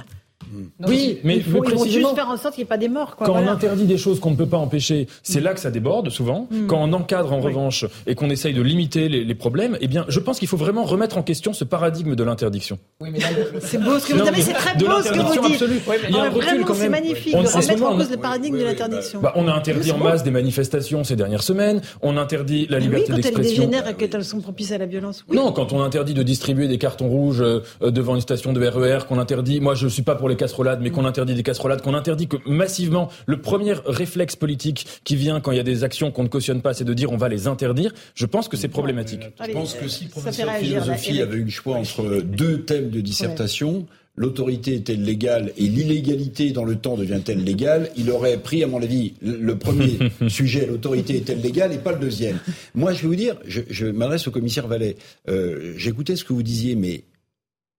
Oui, 0.85 1.19
mais, 1.23 1.37
Ils, 1.37 1.43
font- 1.43 1.51
mais 1.61 1.67
ils 1.69 1.73
vont 1.73 1.77
précisément, 1.77 2.07
juste 2.09 2.15
faire 2.15 2.29
en 2.29 2.37
sorte 2.37 2.53
qu'il 2.55 2.61
n'y 2.63 2.67
ait 2.67 2.69
pas 2.69 2.77
des 2.77 2.89
morts. 2.89 3.15
Quoi. 3.15 3.27
quand 3.27 3.33
on 3.33 3.47
interdit 3.47 3.85
des 3.85 3.97
choses 3.97 4.19
qu'on 4.19 4.31
ne 4.31 4.35
peut 4.35 4.45
pas 4.45 4.57
empêcher, 4.57 5.07
c'est 5.23 5.39
là 5.39 5.53
que 5.53 5.59
ça 5.59 5.71
déborde 5.71 6.09
souvent. 6.09 6.47
Mm. 6.51 6.67
Quand 6.67 6.79
on 6.83 6.91
encadre 6.93 7.31
en 7.33 7.37
Oui. 7.39 7.45
revanche 7.47 7.85
et 8.07 8.13
qu'on 8.15 8.29
essaye 8.29 8.53
de 8.53 8.61
limiter 8.61 9.07
les, 9.09 9.23
les 9.23 9.35
problèmes, 9.35 9.77
eh 9.81 9.87
bien, 9.87 10.05
je 10.09 10.19
pense 10.19 10.39
qu'il 10.39 10.47
faut 10.47 10.57
vraiment 10.57 10.83
remettre 10.83 11.17
en 11.17 11.23
question 11.23 11.53
ce 11.53 11.63
paradigme 11.63 12.15
de 12.15 12.23
l'interdiction. 12.23 12.77
Oui, 12.99 13.09
C'est 13.61 13.77
beau 13.81 13.97
ce 13.99 14.07
que 14.07 14.13
vous 14.13 14.19
Non, 14.19 14.25
dites, 14.25 14.31
mais 14.33 14.37
mais 14.39 14.43
c'est 14.43 14.53
très 14.53 14.75
beau 14.77 14.85
ce 15.01 15.09
que 15.09 15.39
vous 15.39 15.47
dites. 15.47 15.61
mais 15.87 15.95
Il 16.09 16.15
y 16.15 16.19
a 16.19 16.23
un 16.23 16.29
Vraiment, 16.29 16.73
c'est 16.73 16.89
magnifique 16.89 17.33
On- 17.35 17.43
de 17.43 17.47
remettre 17.47 17.83
en 17.83 17.95
cause 17.97 18.07
a- 18.07 18.11
le 18.11 18.17
paradigme 18.17 18.57
de 18.57 18.63
l'interdiction. 18.63 19.21
Bah, 19.21 19.31
on 19.35 19.47
a 19.47 19.53
interdit 19.53 19.91
en 19.91 19.97
masse 19.97 20.23
des 20.23 20.31
manifestations 20.31 21.03
ces 21.03 21.15
dernières 21.15 21.43
semaines. 21.43 21.81
On 22.01 22.17
interdit 22.17 22.67
la 22.69 22.77
oui, 22.77 22.83
liberté 22.83 23.05
quand 23.07 23.15
elles 23.15 23.21
d'expression. 23.21 23.63
dégénèrent 23.67 23.87
et 23.87 23.93
qu'elles 23.95 24.23
sont 24.25 24.41
propices 24.41 24.71
à 24.71 24.77
la 24.77 24.85
violence. 24.85 25.23
Non, 25.31 25.51
quand 25.51 25.71
on 25.73 25.81
interdit 25.81 26.13
de 26.13 26.23
distribuer 26.23 26.67
des 26.67 26.77
cartons 26.77 27.07
rouges 27.07 27.41
euh, 27.41 27.61
devant 27.91 28.15
une 28.15 28.21
station 28.21 28.51
de 28.53 28.63
RER, 28.67 29.05
qu'on 29.07 29.19
interdit, 29.19 29.59
moi 29.61 29.73
je 29.75 29.87
suis 29.87 30.01
pas 30.03 30.15
pour 30.23 30.29
les 30.29 30.37
casserolades, 30.37 30.79
mais 30.81 30.89
qu'on 30.89 31.03
interdit 31.03 31.33
des 31.33 31.43
casserolades, 31.43 31.81
qu'on 31.81 31.95
interdit 31.95 32.29
que 32.29 32.37
massivement, 32.45 33.09
le 33.25 33.41
premier 33.41 33.73
réflexe 33.85 34.37
politique 34.37 34.87
qui 35.03 35.17
vient 35.17 35.41
quand 35.41 35.51
il 35.51 35.57
y 35.57 35.59
a 35.59 35.63
des 35.63 35.83
actions 35.83 36.11
qu'on 36.11 36.23
ne 36.23 36.29
cautionne 36.29 36.61
pas, 36.61 36.73
c'est 36.73 36.85
de 36.85 36.93
dire 36.93 37.11
on 37.11 37.17
va 37.17 37.27
les 37.27 37.45
interdire, 37.47 37.93
je 38.15 38.25
pense 38.25 38.47
que 38.47 38.55
c'est 38.55 38.69
problématique. 38.69 39.19
Je 39.21 39.43
Allez, 39.43 39.51
pense 39.51 39.73
que 39.73 39.85
si 39.89 40.05
professeur 40.05 40.49
philosophie 40.53 41.21
avait 41.21 41.35
eu 41.35 41.43
le 41.43 41.49
choix 41.49 41.75
entre 41.75 42.21
deux 42.21 42.61
thèmes 42.61 42.89
de 42.89 43.01
dissertation, 43.01 43.85
l'autorité 44.15 44.75
est-elle 44.75 45.03
légale 45.03 45.51
et 45.57 45.67
l'illégalité 45.67 46.51
dans 46.51 46.63
le 46.63 46.77
temps 46.77 46.95
devient-elle 46.95 47.43
légale, 47.43 47.89
il 47.97 48.09
aurait 48.09 48.37
pris, 48.37 48.63
à 48.63 48.67
mon 48.67 48.81
avis, 48.81 49.15
le 49.21 49.35
le 49.35 49.57
premier 49.57 49.97
sujet, 50.29 50.65
l'autorité 50.67 51.17
est-elle 51.17 51.41
légale, 51.41 51.73
et 51.73 51.79
pas 51.79 51.91
le 51.91 51.99
deuxième. 51.99 52.39
Moi, 52.75 52.93
je 52.93 53.01
vais 53.01 53.07
vous 53.09 53.15
dire, 53.17 53.35
je, 53.45 53.59
je 53.69 53.87
m'adresse 53.87 54.25
au 54.25 54.31
commissaire 54.31 54.67
Vallet. 54.69 54.95
Euh, 55.27 55.73
J'écoutais 55.75 56.15
ce 56.15 56.23
que 56.23 56.31
vous 56.31 56.43
disiez, 56.43 56.75
mais 56.77 57.03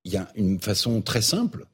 il 0.05 0.13
y 0.13 0.19
a 0.19 0.29
une 0.37 0.61
façon 0.61 1.01
très 1.01 1.23
simple 1.23 1.65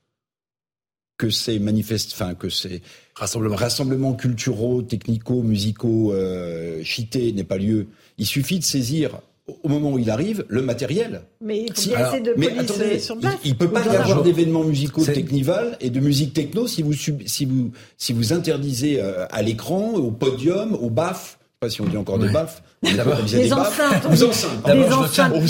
que 1.20 1.28
ces 1.28 1.58
manifestes, 1.58 2.12
enfin 2.14 2.32
que 2.34 2.48
ces 2.48 2.80
rassemblements, 3.14 3.56
rassemblements 3.56 4.14
culturaux, 4.14 4.80
technico, 4.80 5.42
musicaux, 5.42 6.12
euh, 6.14 6.82
chités 6.82 7.32
n'aient 7.34 7.44
pas 7.44 7.58
lieu. 7.58 7.88
Il 8.16 8.24
suffit 8.24 8.58
de 8.58 8.64
saisir 8.64 9.20
au- 9.64 9.68
moment 9.68 9.92
où 9.92 9.98
il 9.98 10.08
arrive 10.10 10.44
le 10.48 10.62
matériel. 10.62 11.22
Mais 11.42 11.58
il 11.66 11.72
faut 11.74 11.80
Si, 11.82 11.88
bien 11.88 11.98
alors, 11.98 12.12
assez 12.14 12.22
de 12.22 12.34
mais 12.38 12.56
attendez, 12.58 12.84
euh, 12.96 12.98
sur 12.98 13.18
place. 13.18 13.34
il, 13.44 13.50
il 13.50 13.56
peut 13.56 13.68
pas 13.68 13.84
y 13.84 13.88
avoir 13.88 14.22
d'événements 14.22 14.64
musicaux 14.64 15.04
de 15.04 15.12
Technival 15.12 15.76
et 15.82 15.90
de 15.90 16.00
musique 16.00 16.32
techno 16.32 16.66
si 16.66 16.82
vous 16.82 16.94
sub- 16.94 17.26
si 17.26 17.44
vous 17.44 17.70
si 17.98 18.12
vous 18.14 18.32
interdisez 18.32 18.98
euh, 19.00 19.26
à 19.30 19.42
l'écran, 19.42 19.92
au 19.94 20.10
podium, 20.10 20.74
au 20.74 20.88
baf. 20.88 21.38
Je 21.62 21.68
sais 21.68 21.72
pas 21.72 21.74
si 21.74 21.82
on 21.82 21.90
dit 21.90 21.96
encore 21.98 22.18
des 22.18 22.30
baffes. 22.30 22.62
Des 22.82 23.52
enceintes, 23.52 24.06
enceintes. 24.06 24.64
Des 24.64 24.70
D'abord, 24.72 24.88
je 24.90 24.94
enceintes, 24.94 25.32
retiens- 25.34 25.38
des. 25.40 25.46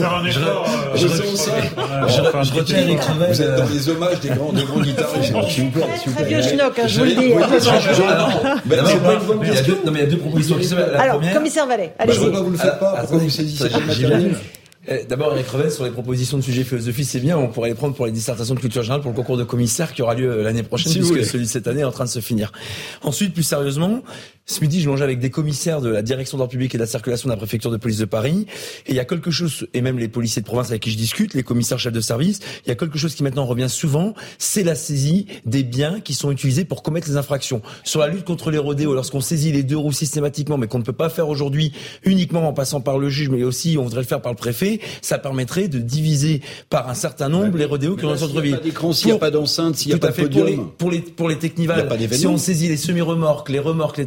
Faire 0.00 0.14
un 0.16 0.26
effort. 0.26 0.66
euh, 0.68 0.96
Je 0.96 1.06
ouais, 1.06 2.28
retiens 2.58 2.84
les 2.84 2.96
crevets. 2.96 3.28
Vous 3.32 3.42
êtes 3.42 3.56
dans 3.58 3.68
les 3.68 3.88
hommages 3.88 4.18
des 4.18 4.28
grands, 4.30 4.52
des 4.52 4.64
grands 4.64 4.80
guitaristes. 4.80 5.32
S'il 5.50 5.64
vous 5.66 5.70
plaît, 5.70 5.84
s'il 6.02 6.08
vous 6.10 6.16
Très 6.16 6.24
plaît. 6.26 6.40
vieux 6.40 6.42
schnock, 6.42 6.76
hein, 6.80 6.86
je 6.88 6.98
vous 6.98 7.04
le 7.04 7.10
dis. 7.14 7.28
Non, 9.84 9.92
mais 9.92 10.00
il 10.00 10.00
y 10.00 10.02
a 10.02 10.06
deux 10.06 10.18
propositions 10.18 10.58
qui 10.58 10.74
Alors, 10.98 11.20
commissaire 11.32 11.66
Vallet, 11.68 11.92
Je 11.98 12.02
allez-y. 12.02 12.32
pas, 12.32 12.40
vous 12.40 12.50
le 12.50 12.58
faites 12.58 12.80
pas. 12.80 12.96
Pourquoi 13.02 13.18
vous 13.18 13.30
saisissez 13.30 13.68
Euh, 14.88 14.98
D'abord, 15.08 15.32
Eric 15.34 15.48
Revel, 15.48 15.70
sur 15.70 15.84
les 15.84 15.90
propositions 15.90 16.38
de 16.38 16.42
sujets 16.42 16.62
philosophie, 16.64 17.04
c'est 17.04 17.18
bien. 17.20 17.36
On 17.38 17.46
pourrait 17.48 17.68
les 17.68 17.74
prendre 17.76 17.94
pour 17.94 18.06
les 18.06 18.12
dissertations 18.12 18.54
de 18.54 18.60
culture 18.60 18.82
générale 18.82 19.00
pour 19.02 19.12
le 19.12 19.16
concours 19.16 19.36
de 19.36 19.42
commissaire 19.44 19.92
qui 19.92 20.02
aura 20.02 20.14
lieu 20.14 20.42
l'année 20.42 20.62
prochaine, 20.64 20.90
Si 20.92 20.98
puisque 20.98 21.24
celui 21.24 21.44
de 21.44 21.50
cette 21.50 21.66
année 21.68 21.80
est 21.82 21.84
en 21.84 21.90
train 21.92 22.04
de 22.04 22.08
se 22.10 22.18
finir. 22.20 22.50
Ensuite, 23.02 23.32
plus 23.34 23.42
sérieusement, 23.44 24.02
Ce 24.48 24.60
midi, 24.60 24.80
je 24.80 24.88
mangeais 24.88 25.02
avec 25.02 25.18
des 25.18 25.28
commissaires 25.30 25.80
de 25.80 25.88
la 25.88 26.02
direction 26.02 26.38
d'ordre 26.38 26.52
public 26.52 26.72
et 26.72 26.78
de 26.78 26.82
la 26.84 26.86
circulation 26.86 27.28
de 27.28 27.32
la 27.32 27.36
préfecture 27.36 27.72
de 27.72 27.78
police 27.78 27.98
de 27.98 28.04
Paris. 28.04 28.46
Et 28.86 28.90
il 28.90 28.94
y 28.94 29.00
a 29.00 29.04
quelque 29.04 29.32
chose, 29.32 29.66
et 29.74 29.80
même 29.80 29.98
les 29.98 30.06
policiers 30.06 30.40
de 30.40 30.46
province 30.46 30.68
avec 30.68 30.82
qui 30.82 30.92
je 30.92 30.96
discute, 30.96 31.34
les 31.34 31.42
commissaires 31.42 31.80
chefs 31.80 31.92
de 31.92 32.00
service, 32.00 32.38
il 32.64 32.68
y 32.68 32.70
a 32.70 32.76
quelque 32.76 32.96
chose 32.96 33.16
qui 33.16 33.24
maintenant 33.24 33.44
revient 33.44 33.68
souvent, 33.68 34.14
c'est 34.38 34.62
la 34.62 34.76
saisie 34.76 35.26
des 35.46 35.64
biens 35.64 35.98
qui 35.98 36.14
sont 36.14 36.30
utilisés 36.30 36.64
pour 36.64 36.84
commettre 36.84 37.08
les 37.08 37.16
infractions. 37.16 37.60
Sur 37.82 37.98
la 37.98 38.06
lutte 38.06 38.22
contre 38.22 38.52
les 38.52 38.58
rodéos, 38.58 38.94
lorsqu'on 38.94 39.20
saisit 39.20 39.50
les 39.50 39.64
deux 39.64 39.76
roues 39.76 39.90
systématiquement, 39.90 40.58
mais 40.58 40.68
qu'on 40.68 40.78
ne 40.78 40.84
peut 40.84 40.92
pas 40.92 41.08
faire 41.08 41.28
aujourd'hui 41.28 41.72
uniquement 42.04 42.48
en 42.48 42.52
passant 42.52 42.80
par 42.80 42.98
le 42.98 43.08
juge, 43.08 43.30
mais 43.30 43.42
aussi 43.42 43.76
on 43.80 43.82
voudrait 43.82 44.02
le 44.02 44.06
faire 44.06 44.22
par 44.22 44.30
le 44.30 44.38
préfet, 44.38 44.78
ça 45.02 45.18
permettrait 45.18 45.66
de 45.66 45.80
diviser 45.80 46.40
par 46.70 46.88
un 46.88 46.94
certain 46.94 47.28
nombre 47.28 47.58
les 47.58 47.64
rodéos 47.64 47.96
qui 47.96 48.04
ont 48.04 48.08
dans 48.08 48.14
le 48.14 48.20
centre-ville. 48.20 48.60
S'il 48.92 49.08
n'y 49.08 49.12
a 49.12 49.18
pas 49.18 49.32
d'enceinte, 49.32 49.74
s'il 49.74 49.88
n'y 49.88 49.96
a 49.96 49.98
pas 49.98 50.12
de 50.12 50.12
pour 50.12 50.22
les, 50.22 50.28
podium. 50.28 50.70
pour 50.78 50.90
les, 50.92 51.00
pour 51.00 51.28
les 51.28 51.34
y 51.34 51.38
a 51.38 51.40
technivals, 51.40 51.88
si 52.12 52.28
on 52.28 52.38
saisit 52.38 52.68
les 52.68 52.76
semi-remorques, 52.76 53.48
les 53.48 53.58
remorques, 53.58 53.98
les 53.98 54.06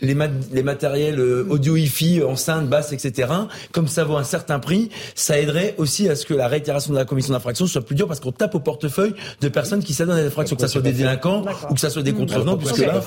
les, 0.00 0.14
mat- 0.14 0.30
les 0.52 0.62
matériels 0.62 1.18
euh, 1.18 1.46
audio 1.48 1.76
hi-fi, 1.76 2.22
enceintes, 2.22 2.68
basses, 2.68 2.92
etc., 2.92 3.28
comme 3.72 3.88
ça 3.88 4.04
vaut 4.04 4.16
un 4.16 4.24
certain 4.24 4.58
prix, 4.58 4.90
ça 5.14 5.38
aiderait 5.38 5.74
aussi 5.78 6.08
à 6.08 6.16
ce 6.16 6.26
que 6.26 6.34
la 6.34 6.48
réitération 6.48 6.92
de 6.92 6.98
la 6.98 7.04
commission 7.04 7.32
d'infraction 7.32 7.66
soit 7.66 7.82
plus 7.82 7.94
dure 7.94 8.06
parce 8.08 8.20
qu'on 8.20 8.32
tape 8.32 8.54
au 8.54 8.60
portefeuille 8.60 9.14
de 9.40 9.48
personnes 9.48 9.82
qui 9.82 9.94
s'adonnent 9.94 10.16
à 10.18 10.20
des 10.22 10.26
infractions, 10.28 10.56
que 10.56 10.62
ça 10.62 10.68
soit 10.68 10.82
des 10.82 10.92
délinquants 10.92 11.42
ou 11.70 11.74
que 11.74 11.80
ça 11.80 11.90
soit 11.90 12.02
des 12.02 12.12
contrevenants, 12.12 12.56
puisque 12.58 12.78
là, 12.86 12.94
on 12.94 12.98
a. 12.98 13.00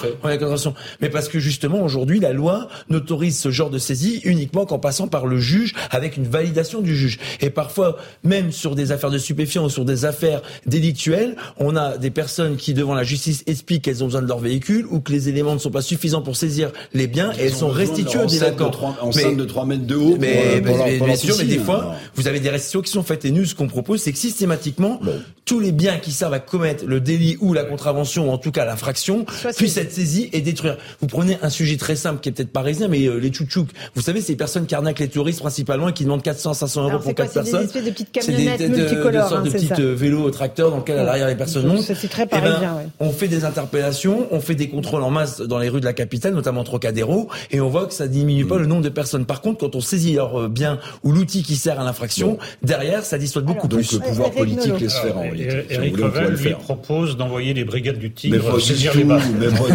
Mais 1.01 1.09
parce 1.09 1.27
que 1.29 1.39
justement, 1.39 1.81
aujourd'hui, 1.83 2.19
la 2.19 2.33
loi 2.33 2.67
n'autorise 2.89 3.39
ce 3.39 3.51
genre 3.51 3.69
de 3.69 3.77
saisie 3.77 4.21
uniquement 4.23 4.65
qu'en 4.65 4.79
passant 4.79 5.07
par 5.07 5.25
le 5.27 5.39
juge 5.39 5.73
avec 5.91 6.17
une 6.17 6.25
validation 6.27 6.81
du 6.81 6.95
juge. 6.95 7.19
Et 7.41 7.49
parfois, 7.49 7.97
même 8.23 8.51
sur 8.51 8.75
des 8.75 8.91
affaires 8.91 9.11
de 9.11 9.17
stupéfiants 9.17 9.65
ou 9.65 9.69
sur 9.69 9.85
des 9.85 10.05
affaires 10.05 10.41
délictuelles, 10.65 11.35
on 11.57 11.75
a 11.75 11.97
des 11.97 12.09
personnes 12.11 12.55
qui, 12.57 12.73
devant 12.73 12.93
la 12.93 13.03
justice, 13.03 13.43
expliquent 13.47 13.83
qu'elles 13.83 14.03
ont 14.03 14.07
besoin 14.07 14.21
de 14.21 14.27
leur 14.27 14.39
véhicule 14.39 14.85
ou 14.89 14.99
que 14.99 15.11
les 15.11 15.29
éléments 15.29 15.53
ne 15.53 15.59
sont 15.59 15.71
pas 15.71 15.81
suffisants 15.81 16.21
pour 16.21 16.32
saisir 16.36 16.71
les 16.93 17.07
biens 17.07 17.31
et 17.39 17.43
elles 17.45 17.53
sont 17.53 17.69
restituées 17.69 18.15
leur 18.15 18.23
aux 18.23 18.25
enceinte 18.27 18.39
délinquants. 18.39 18.65
de 18.67 18.71
trois- 18.71 18.97
enceinte 19.01 19.38
de 19.38 19.45
3 19.45 19.65
mètres 19.65 19.86
de 19.86 19.95
haut 19.95 20.09
pour, 20.11 20.19
Mais, 20.19 20.38
euh, 20.38 20.61
pour 20.61 20.65
mais- 20.71 20.77
leur- 20.77 20.86
mais- 20.88 20.97
pour 20.97 21.07
bien 21.07 21.15
sûr, 21.15 21.36
mais 21.38 21.45
des 21.45 21.57
fois, 21.59 21.95
vous 22.15 22.27
avez 22.27 22.39
des 22.39 22.49
restitutions 22.49 22.81
qui 22.81 22.91
sont 22.91 23.03
faites. 23.03 23.25
Et 23.25 23.31
nous, 23.31 23.45
ce 23.45 23.55
qu'on 23.55 23.67
propose, 23.67 24.01
c'est 24.01 24.11
que 24.11 24.17
systématiquement, 24.17 24.99
tous 25.45 25.59
les 25.59 25.71
biens 25.71 25.97
qui 25.97 26.11
servent 26.11 26.34
à 26.34 26.39
commettre 26.39 26.86
le 26.86 26.99
délit 27.01 27.38
ou 27.41 27.53
la 27.53 27.63
contravention, 27.65 28.29
ou 28.29 28.31
en 28.31 28.38
tout 28.38 28.51
cas 28.51 28.65
l'infraction, 28.65 29.25
puissent 29.57 29.77
être 29.77 29.91
saisis 29.91 30.29
et 30.34 30.41
détruire. 30.41 30.77
Vous 31.01 31.07
prenez 31.07 31.38
un 31.41 31.49
sujet 31.49 31.77
très 31.77 31.95
simple 31.95 32.21
qui 32.21 32.29
est 32.29 32.31
peut-être 32.31 32.51
parisien, 32.51 32.88
mais 32.88 33.05
euh, 33.07 33.17
les 33.17 33.29
tchouktchouks. 33.29 33.67
Vous 33.95 34.01
savez, 34.01 34.21
c'est 34.21 34.34
les 34.34 34.38
personnes 34.38 34.65
qui 34.65 34.73
arnaquent 34.75 34.99
les 34.99 35.09
touristes 35.09 35.39
principalement 35.41 35.89
et 35.89 35.93
qui 35.93 36.03
demandent 36.05 36.23
400, 36.23 36.53
500 36.53 36.81
euros 36.81 36.89
Alors, 36.91 37.01
pour 37.01 37.09
c'est 37.09 37.15
quoi 37.15 37.25
quatre 37.25 37.34
C'est 37.34 37.39
des 37.43 37.51
personnes. 37.51 37.65
espèces 37.67 37.84
de 37.86 37.89
petites 37.91 38.07
C'est 38.21 38.31
des- 38.31 38.45
camionnettes 38.45 38.71
de- 38.71 38.75
multicolores, 38.77 39.11
de 39.11 39.17
sortes 39.29 39.34
hein, 39.34 39.41
de 39.43 39.49
c'est 39.49 39.55
petites 39.57 39.79
euh, 39.79 39.93
vélos 39.95 40.29
tracteurs 40.31 40.71
dans 40.71 40.77
lesquels 40.77 40.99
à 40.99 41.03
l'arrière 41.03 41.27
les 41.27 41.36
personnes 41.36 41.67
montent. 41.67 41.81
C'est 41.81 42.07
très 42.07 42.23
Eh 42.23 42.25
ben, 42.27 42.41
parisien, 42.41 42.75
ouais. 42.75 42.88
On 43.01 43.11
fait 43.11 43.27
des 43.27 43.43
interpellations, 43.43 44.27
on 44.31 44.39
fait 44.39 44.55
des 44.55 44.69
contrôles 44.69 45.03
en 45.03 45.09
masse 45.11 45.41
dans 45.41 45.59
les 45.59 45.67
rues 45.67 45.81
de 45.81 45.86
la 45.86 45.93
capitale, 45.93 46.22
notamment 46.32 46.63
Trocadéro, 46.63 47.30
et 47.51 47.61
on 47.61 47.69
voit 47.69 47.86
que 47.86 47.93
ça 47.93 48.07
diminue 48.07 48.43
Mm. 48.45 48.47
pas 48.47 48.57
le 48.57 48.65
nombre 48.65 48.82
de 48.82 48.89
personnes. 48.89 49.26
Par 49.26 49.41
contre, 49.41 49.59
quand 49.59 49.76
on 49.76 49.82
saisit 49.82 50.13
leur 50.15 50.49
bien 50.49 50.80
ou 51.03 51.11
l'outil 51.11 51.43
qui 51.43 51.55
sert 51.55 51.80
à 51.80 51.84
l'infraction, 51.84 52.38
derrière, 52.61 53.03
ça 53.03 53.17
dissuade 53.17 53.45
beaucoup 53.45 53.67
Donc, 53.67 53.80
plus. 53.82 53.93
le 53.93 53.99
pouvoir 53.99 54.32
politique 54.32 54.80
laisse 54.80 54.93
faire 54.97 55.17
en 55.17 55.21
Alors, 55.21 55.34
réalité. 55.34 55.65
Eric 55.69 55.97
Revel, 55.97 56.34
lui, 56.34 56.51
propose 56.51 57.17
d'envoyer 57.17 57.53
les 57.53 57.63
brigades 57.63 57.97
du 57.99 58.07
Mais 58.07 58.13
Tigre 58.13 58.59
saisir 58.61 58.93
les 58.95 59.03
mais 59.03 59.15
pas 59.15 59.19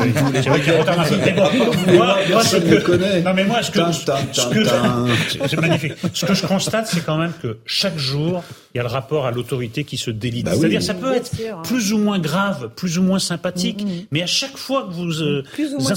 du 0.05 0.13
tout. 0.13 0.25
Les 0.33 0.41
brigades 0.43 0.87
moi, 1.95 2.17
moi. 2.33 2.43
Non, 3.25 3.35
mais 3.35 3.45
moi, 3.45 3.63
ce 3.63 3.71
que, 3.71 5.49
c'est 5.49 5.61
magnifique. 5.61 5.93
Ce 6.15 6.27
que 6.27 6.35
je 6.35 6.47
constate, 6.47 6.87
c'est 6.87 7.05
quand 7.05 7.17
même 7.19 7.33
que 7.43 7.59
chaque 7.65 7.99
jour, 7.99 8.43
il 8.75 8.79
y 8.79 8.81
a 8.81 8.83
le 8.83 8.89
rapport 8.89 9.27
à 9.27 9.31
l'autorité 9.31 9.85
qui 9.85 9.97
se 9.97 10.11
délite. 10.11 10.45
Bah 10.47 10.53
oui. 10.55 10.61
C'est-à-dire, 10.61 10.83
ça 10.83 10.95
peut 10.95 11.13
être 11.15 11.35
sûr, 11.35 11.59
hein. 11.59 11.63
plus 11.65 11.93
ou 11.93 11.99
moins 11.99 12.19
grave, 12.19 12.71
plus 12.75 12.99
ou 12.99 13.03
moins 13.03 13.19
sympathique, 13.19 13.85
mais 14.11 14.23
à 14.23 14.27
chaque 14.27 14.57
fois 14.57 14.87
que 14.89 14.93
vous, 14.95 15.21
euh, 15.23 15.43
Plus 15.53 15.75
ou 15.75 15.79
moins 15.81 15.93
ins- 15.93 15.95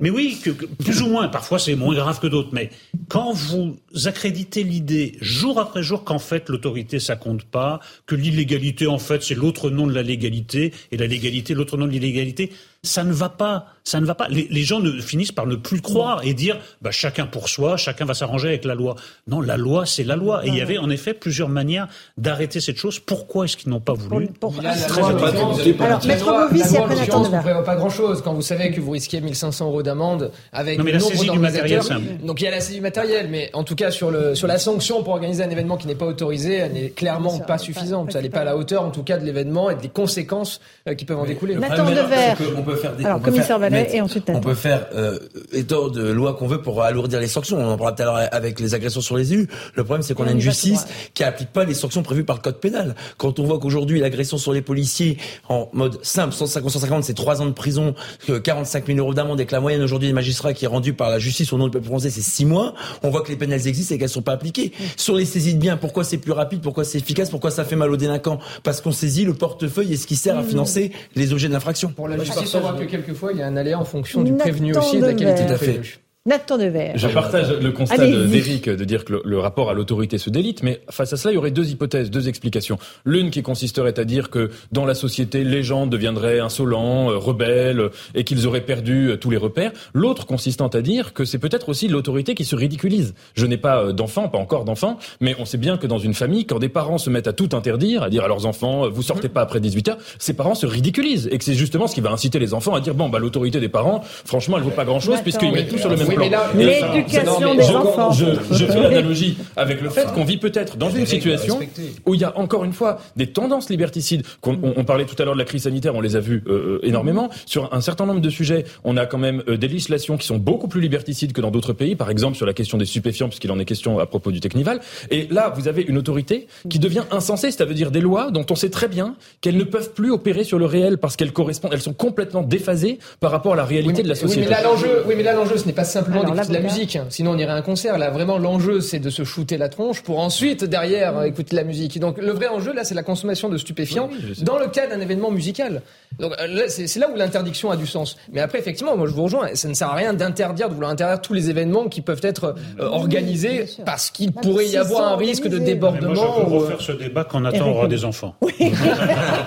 mais 0.00 0.10
oui, 0.10 0.38
que, 0.42 0.50
que- 0.50 0.66
plus 0.66 1.02
ou 1.02 1.08
moins. 1.08 1.28
Parfois, 1.28 1.58
c'est 1.58 1.74
moins 1.74 1.94
grave 1.94 2.20
que 2.20 2.26
d'autres. 2.26 2.50
Mais 2.52 2.70
quand 3.08 3.32
vous 3.32 3.76
accréditez 4.04 4.62
l'idée 4.62 5.16
jour 5.20 5.58
après 5.60 5.82
jour 5.82 6.04
qu'en 6.04 6.18
fait 6.18 6.48
l'autorité 6.48 6.98
ça 7.00 7.16
compte 7.16 7.44
pas, 7.44 7.80
que 8.06 8.14
l'illégalité 8.14 8.86
en 8.86 8.98
fait 8.98 9.22
c'est 9.22 9.34
l'autre 9.34 9.70
nom 9.70 9.86
de 9.86 9.92
la 9.92 10.02
légalité 10.02 10.72
et 10.92 10.96
la 10.96 11.06
légalité 11.06 11.54
l'autre 11.54 11.76
nom 11.76 11.86
de 11.86 11.92
l'illégalité, 11.92 12.50
ça 12.82 13.04
ne 13.04 13.12
va 13.12 13.28
pas. 13.28 13.66
Ça 13.84 14.00
ne 14.00 14.06
va 14.06 14.16
pas. 14.16 14.26
Les, 14.28 14.48
les 14.50 14.62
gens 14.62 14.80
ne, 14.80 15.00
finissent 15.00 15.30
par 15.30 15.46
ne 15.46 15.54
plus 15.54 15.80
croire 15.80 16.20
et 16.24 16.34
dire 16.34 16.58
bah, 16.82 16.90
chacun 16.90 17.24
pour 17.26 17.48
soi, 17.48 17.76
chacun 17.76 18.04
va 18.04 18.14
s'arranger 18.14 18.48
avec 18.48 18.64
la 18.64 18.74
loi. 18.74 18.96
Non, 19.28 19.40
la 19.40 19.56
loi 19.56 19.86
c'est 19.86 20.02
la 20.02 20.16
loi. 20.16 20.44
Et 20.44 20.48
il 20.48 20.56
y 20.56 20.60
avait 20.60 20.78
en 20.78 20.90
effet 20.90 21.14
plusieurs 21.14 21.48
manières 21.48 21.86
d'arrêter 22.18 22.60
cette 22.60 22.78
chose. 22.78 22.98
Pourquoi 22.98 23.44
est-ce 23.44 23.56
qu'ils 23.56 23.70
n'ont 23.70 23.78
pas 23.80 23.92
voulu 23.92 24.26
Pour- 24.26 24.54
la 24.60 24.74
loi, 24.74 25.06
en 25.06 25.10
l'occurrence, 25.10 25.60
Alors, 25.80 26.04
Maître 26.06 26.24
Bovis, 26.48 26.72
et 26.72 26.78
après 26.78 26.96
Nathan 26.96 27.22
Devers. 27.22 27.42
prévoit 27.42 27.64
pas 27.64 27.76
grand-chose. 27.76 28.22
Quand 28.22 28.34
vous 28.34 28.42
savez 28.42 28.72
que 28.72 28.80
vous 28.80 28.90
risquez 28.90 29.20
1500 29.20 29.66
euros 29.66 29.82
d'amende 29.84 30.32
avec 30.52 30.78
Non, 30.78 30.84
mais 30.84 30.92
la 30.92 31.00
saisie 31.00 31.28
du 31.30 31.38
matériel, 31.38 31.78
d'organisateurs. 31.78 32.08
c'est 32.18 32.22
un- 32.24 32.26
Donc 32.26 32.40
il 32.40 32.44
y 32.44 32.48
a 32.48 32.50
la 32.50 32.60
saisie 32.60 32.76
du 32.78 32.82
matériel, 32.82 33.28
mais 33.30 33.50
en 33.52 33.62
tout 33.62 33.76
cas 33.76 33.92
sur 33.92 34.10
le 34.10 34.34
sur 34.34 34.48
la 34.48 34.58
sanction 34.58 35.04
pour 35.04 35.12
organiser 35.12 35.44
un 35.44 35.50
événement 35.50 35.76
qui 35.76 35.86
n'est 35.86 35.94
pas 35.94 36.06
autorisé, 36.06 36.54
elle 36.56 36.72
n'est 36.72 36.90
clairement 36.90 37.38
pas 37.38 37.58
suffisante. 37.58 38.12
Ça 38.12 38.20
n'est 38.20 38.30
pas 38.30 38.40
à 38.40 38.44
la 38.44 38.56
hauteur, 38.56 38.82
en 38.82 38.90
tout 38.90 39.04
cas, 39.04 39.16
de 39.16 39.24
l'événement 39.24 39.70
et 39.70 39.76
des 39.76 39.88
conséquences 39.88 40.60
euh, 40.88 40.94
qui 40.94 41.04
peuvent 41.04 41.18
en 41.20 41.24
découler. 41.24 41.54
Le 41.54 41.60
Nathan 41.60 41.84
Devers. 41.88 42.36
Peut 42.66 42.76
faire 42.76 42.94
des- 42.96 43.04
Alors, 43.04 43.20
commissaire 43.22 43.58
Vallet 43.58 43.88
et 43.94 44.00
ensuite 44.00 44.24
On 44.28 44.40
peut 44.40 44.54
faire 44.54 44.86
euh, 44.94 45.18
étant 45.52 45.88
de 45.88 46.02
loi 46.10 46.34
qu'on 46.34 46.46
veut 46.46 46.60
pour 46.62 46.82
alourdir 46.82 47.20
les 47.20 47.26
sanctions. 47.28 47.58
On 47.58 47.64
en 47.72 47.76
parlera 47.78 47.92
tout 47.92 48.02
à 48.02 48.04
l'heure 48.04 48.28
avec 48.32 48.60
les 48.60 48.74
agressions 48.74 49.00
sur 49.00 49.16
les 49.16 49.32
élus. 49.32 49.48
Le 49.74 49.84
problème, 49.84 50.02
c'est 50.02 50.14
qu'on 50.14 50.26
a 50.26 50.32
une 50.32 50.40
justice 50.40 50.86
qui 51.14 51.24
applique 51.24 51.50
pas 51.52 51.64
les 51.64 51.74
sanctions 51.74 52.02
prévues 52.02 52.24
par 52.24 52.36
le 52.36 52.42
code 52.42 52.60
pénal. 52.60 52.94
Quand 53.16 53.38
on 53.38 53.44
voit 53.44 53.58
qu'aujourd'hui 53.58 54.00
l'agression 54.00 54.36
sur 54.38 54.52
les 54.52 54.62
policiers 54.62 55.16
en 55.48 55.68
mode 55.72 55.98
simple, 56.04 56.34
150, 56.34 56.70
150, 56.70 57.04
c'est 57.04 57.14
3 57.14 57.40
ans 57.40 57.46
de 57.46 57.52
prison, 57.52 57.94
que 58.26 58.38
45 58.38 58.86
000 58.86 58.98
euros 58.98 59.14
d'amende 59.14 59.40
et 59.40 59.46
que 59.46 59.52
la 59.52 59.60
moyenne 59.60 59.82
aujourd'hui 59.82 60.08
des 60.08 60.14
magistrats 60.14 60.52
qui 60.52 60.64
est 60.64 60.68
rendue 60.68 60.92
par 60.92 61.10
la 61.10 61.18
justice 61.18 61.52
au 61.52 61.58
nom 61.58 61.64
du 61.66 61.70
peuple 61.70 61.86
français, 61.86 62.10
c'est 62.10 62.20
6 62.20 62.44
mois. 62.44 62.74
On 63.02 63.10
voit 63.10 63.22
que 63.22 63.28
les 63.28 63.36
peines 63.36 63.52
elles 63.52 63.66
existent 63.68 63.94
et 63.94 63.98
qu'elles 63.98 64.08
sont 64.08 64.22
pas 64.22 64.32
appliquées. 64.32 64.72
Sur 64.96 65.14
les 65.16 65.24
saisies 65.24 65.54
de 65.54 65.60
biens, 65.60 65.76
pourquoi 65.76 66.04
c'est 66.04 66.18
plus 66.18 66.32
rapide, 66.32 66.60
pourquoi 66.60 66.84
c'est 66.84 66.98
efficace, 66.98 67.30
pourquoi 67.30 67.50
ça 67.50 67.64
fait 67.64 67.76
mal 67.76 67.90
aux 67.90 67.96
délinquants? 67.96 68.38
Parce 68.62 68.80
qu'on 68.80 68.92
saisit 68.92 69.24
le 69.24 69.34
portefeuille 69.34 69.92
et 69.92 69.96
ce 69.96 70.06
qui 70.06 70.16
sert 70.16 70.36
à 70.38 70.42
financer 70.42 70.92
les 71.14 71.32
objets 71.32 71.48
de 71.48 71.52
l'infraction. 71.52 71.90
Pour 71.90 72.08
la 72.08 72.16
Moi, 72.16 72.24
je 72.24 72.32
justice, 72.32 72.50
voit 72.60 72.74
que 72.74 72.84
quelquefois 72.84 73.32
il 73.32 73.38
y 73.38 73.42
a 73.42 73.46
un 73.46 73.56
aléa 73.56 73.78
en 73.78 73.84
fonction 73.84 74.22
du 74.22 74.34
prévenu 74.34 74.76
aussi 74.76 74.96
et 74.96 75.00
de 75.00 75.06
la 75.06 75.14
qualité 75.14 75.44
du 75.44 75.54
prévenu. 75.54 75.98
Nathan 76.26 76.58
Devers. 76.58 76.98
Je 76.98 77.08
partage 77.08 77.52
le 77.52 77.70
constat 77.70 78.06
d'Éric 78.06 78.68
de 78.68 78.84
dire 78.84 79.04
que 79.04 79.14
le, 79.14 79.22
le 79.24 79.38
rapport 79.38 79.70
à 79.70 79.74
l'autorité 79.74 80.18
se 80.18 80.28
délite, 80.28 80.64
mais 80.64 80.80
face 80.90 81.12
à 81.12 81.16
cela, 81.16 81.32
il 81.32 81.36
y 81.36 81.38
aurait 81.38 81.52
deux 81.52 81.70
hypothèses, 81.70 82.10
deux 82.10 82.28
explications. 82.28 82.78
L'une 83.04 83.30
qui 83.30 83.42
consisterait 83.42 83.98
à 83.98 84.04
dire 84.04 84.28
que 84.28 84.50
dans 84.72 84.84
la 84.84 84.94
société, 84.94 85.44
les 85.44 85.62
gens 85.62 85.86
deviendraient 85.86 86.40
insolents, 86.40 87.10
euh, 87.10 87.16
rebelles, 87.16 87.90
et 88.14 88.24
qu'ils 88.24 88.46
auraient 88.46 88.60
perdu 88.60 89.10
euh, 89.10 89.16
tous 89.16 89.30
les 89.30 89.36
repères. 89.36 89.70
L'autre 89.94 90.26
consistant 90.26 90.66
à 90.68 90.80
dire 90.80 91.14
que 91.14 91.24
c'est 91.24 91.38
peut-être 91.38 91.68
aussi 91.68 91.86
l'autorité 91.86 92.34
qui 92.34 92.44
se 92.44 92.56
ridiculise. 92.56 93.14
Je 93.34 93.46
n'ai 93.46 93.56
pas 93.56 93.82
euh, 93.82 93.92
d'enfants, 93.92 94.28
pas 94.28 94.38
encore 94.38 94.64
d'enfants, 94.64 94.98
mais 95.20 95.36
on 95.38 95.44
sait 95.44 95.58
bien 95.58 95.76
que 95.76 95.86
dans 95.86 95.98
une 95.98 96.14
famille, 96.14 96.44
quand 96.44 96.58
des 96.58 96.68
parents 96.68 96.98
se 96.98 97.08
mettent 97.08 97.28
à 97.28 97.32
tout 97.32 97.50
interdire, 97.52 98.02
à 98.02 98.10
dire 98.10 98.24
à 98.24 98.28
leurs 98.28 98.46
enfants, 98.46 98.88
vous 98.90 99.02
sortez 99.02 99.28
pas 99.28 99.42
après 99.42 99.60
18 99.60 99.88
heures, 99.88 99.98
ces 100.18 100.34
parents 100.34 100.56
se 100.56 100.66
ridiculisent, 100.66 101.28
et 101.30 101.38
que 101.38 101.44
c'est 101.44 101.54
justement 101.54 101.86
ce 101.86 101.94
qui 101.94 102.00
va 102.00 102.10
inciter 102.10 102.38
les 102.40 102.52
enfants 102.52 102.74
à 102.74 102.80
dire, 102.80 102.94
bon, 102.94 103.08
bah, 103.08 103.18
l'autorité 103.18 103.60
des 103.60 103.68
parents, 103.68 104.02
franchement, 104.24 104.56
elle 104.56 104.64
vaut 104.64 104.70
pas 104.70 104.84
grand-chose, 104.84 105.14
Attends, 105.14 105.22
puisqu'ils 105.22 105.52
mettent 105.52 105.68
tout 105.68 105.78
sur 105.78 105.88
le 105.88 105.96
même 105.96 106.15
plan. 106.16 106.24
mais 106.54 106.64
là- 106.64 106.92
Et- 106.92 106.96
L'éducation 106.96 107.54
des 107.54 107.62
je- 107.62 107.72
enfants. 107.72 108.12
Je, 108.12 108.24
je 108.52 108.64
fais 108.66 108.80
l'analogie 108.82 109.36
avec 109.56 109.80
le 109.80 109.90
fait 109.90 110.06
qu'on 110.12 110.24
vit 110.24 110.36
peut-être 110.38 110.76
dans 110.76 110.90
une 110.90 111.06
situation 111.06 111.60
où 112.06 112.14
il 112.14 112.20
y 112.20 112.24
a 112.24 112.36
encore 112.38 112.64
une 112.64 112.72
fois 112.72 112.98
des 113.16 113.28
tendances 113.28 113.68
liberticides. 113.70 114.22
Qu'on, 114.40 114.58
on, 114.62 114.74
on 114.76 114.84
parlait 114.84 115.04
tout 115.04 115.16
à 115.20 115.24
l'heure 115.24 115.34
de 115.34 115.38
la 115.38 115.44
crise 115.44 115.62
sanitaire, 115.64 115.94
on 115.94 116.00
les 116.00 116.16
a 116.16 116.20
vues 116.20 116.42
euh, 116.48 116.80
euh, 116.82 116.86
énormément. 116.86 117.30
Sur 117.46 117.72
un 117.72 117.80
certain 117.80 118.06
nombre 118.06 118.20
de 118.20 118.30
sujets, 118.30 118.64
on 118.84 118.96
a 118.96 119.06
quand 119.06 119.18
même 119.18 119.42
euh, 119.48 119.56
des 119.56 119.68
législations 119.68 120.16
qui 120.16 120.26
sont 120.26 120.36
beaucoup 120.38 120.68
plus 120.68 120.80
liberticides 120.80 121.32
que 121.32 121.40
dans 121.40 121.50
d'autres 121.50 121.72
pays. 121.72 121.94
Par 121.96 122.10
exemple, 122.10 122.36
sur 122.36 122.46
la 122.46 122.52
question 122.54 122.78
des 122.78 122.86
stupéfiants, 122.86 123.28
puisqu'il 123.28 123.50
en 123.52 123.58
est 123.58 123.64
question 123.64 123.98
à 123.98 124.06
propos 124.06 124.30
du 124.30 124.40
Technival. 124.40 124.80
Et 125.10 125.28
là, 125.30 125.52
vous 125.54 125.68
avez 125.68 125.82
une 125.82 125.98
autorité 125.98 126.46
qui 126.68 126.78
devient 126.78 127.04
insensée, 127.10 127.50
ça 127.50 127.64
veut 127.64 127.74
dire 127.74 127.90
des 127.90 128.00
lois 128.00 128.30
dont 128.30 128.44
on 128.50 128.54
sait 128.54 128.70
très 128.70 128.88
bien 128.88 129.14
qu'elles 129.40 129.56
ne 129.56 129.64
peuvent 129.64 129.92
plus 129.92 130.10
opérer 130.10 130.44
sur 130.44 130.58
le 130.58 130.66
réel 130.66 130.98
parce 130.98 131.16
qu'elles 131.16 131.32
correspondent, 131.32 131.72
elles 131.74 131.80
sont 131.80 131.92
complètement 131.92 132.42
déphasées 132.42 132.98
par 133.20 133.30
rapport 133.30 133.52
à 133.54 133.56
la 133.56 133.64
réalité 133.64 133.86
Oui, 133.88 133.96
mais, 133.98 134.02
de 134.04 134.08
la 134.08 134.14
oui, 134.14 134.20
société. 134.20 134.42
mais 134.48 134.50
là 134.50 134.62
l'enjeu, 134.62 135.02
oui, 135.06 135.14
mais 135.16 135.22
là 135.22 135.32
l'enjeu, 135.34 135.56
ce 135.56 135.66
n'est 135.66 135.72
pas 135.72 135.84
simplement 136.06 136.22
Alors, 136.32 136.34
d'écouter 136.34 136.58
de 136.58 136.62
la 136.64 136.68
musique. 136.72 136.96
hein. 136.96 137.06
Sinon, 137.10 137.32
on 137.32 137.38
irait 137.38 137.52
à 137.52 137.56
un 137.56 137.62
concert. 137.62 137.98
Là, 137.98 138.10
vraiment, 138.10 138.38
l'enjeu, 138.38 138.80
c'est 138.80 138.98
de 138.98 139.10
se 139.10 139.24
shooter 139.24 139.56
la 139.58 139.68
tronche 139.68 140.02
pour 140.02 140.18
ensuite 140.20 140.64
derrière 140.64 141.22
écouter 141.24 141.50
de 141.50 141.56
la 141.56 141.64
musique. 141.64 141.98
Donc, 142.00 142.18
le 142.18 142.32
vrai 142.32 142.48
enjeu 142.48 142.72
là, 142.72 142.84
c'est 142.84 142.94
la 142.94 143.02
consommation 143.02 143.48
de 143.48 143.58
stupéfiants 143.58 144.08
Oui, 144.10 144.18
oui, 144.38 144.42
dans 144.44 144.58
le 144.58 144.68
cadre 144.68 144.90
d'un 144.94 145.00
événement 145.00 145.30
musical. 145.30 145.82
Donc, 146.18 146.32
euh, 146.40 146.46
là, 146.46 146.62
c'est 146.68 146.86
c'est 146.86 147.00
là 147.00 147.08
où 147.12 147.16
l'interdiction 147.16 147.70
a 147.70 147.76
du 147.76 147.86
sens. 147.86 148.16
Mais 148.32 148.40
après, 148.40 148.58
effectivement, 148.58 148.96
moi, 148.96 149.06
je 149.06 149.12
vous 149.12 149.24
rejoins. 149.24 149.48
Ça 149.54 149.68
ne 149.68 149.74
sert 149.74 149.90
à 149.90 149.94
rien 149.94 150.14
d'interdire, 150.14 150.68
de 150.68 150.74
vouloir 150.74 150.90
interdire 150.90 151.20
tous 151.20 151.34
les 151.34 151.50
événements 151.50 151.88
qui 151.88 152.00
peuvent 152.00 152.20
être 152.22 152.54
euh, 152.80 152.84
organisés 152.88 153.66
parce 153.84 154.10
qu'il 154.10 154.32
pourrait 154.32 154.66
y 154.66 154.76
avoir 154.76 155.12
un 155.12 155.16
risque 155.16 155.46
de 155.46 155.56
organisés. 155.56 155.74
Mais 155.74 155.80
moi, 155.80 155.92
je 155.92 156.00
débordement. 156.00 156.38
veux 156.38 156.44
ou, 156.52 156.56
euh, 156.56 156.58
refaire 156.64 156.80
ce 156.80 156.92
débat 156.92 157.24
quand 157.24 157.40
Nathan 157.40 157.66
Eric 157.66 157.76
aura 157.76 157.88
des 157.88 158.04
enfants. 158.04 158.34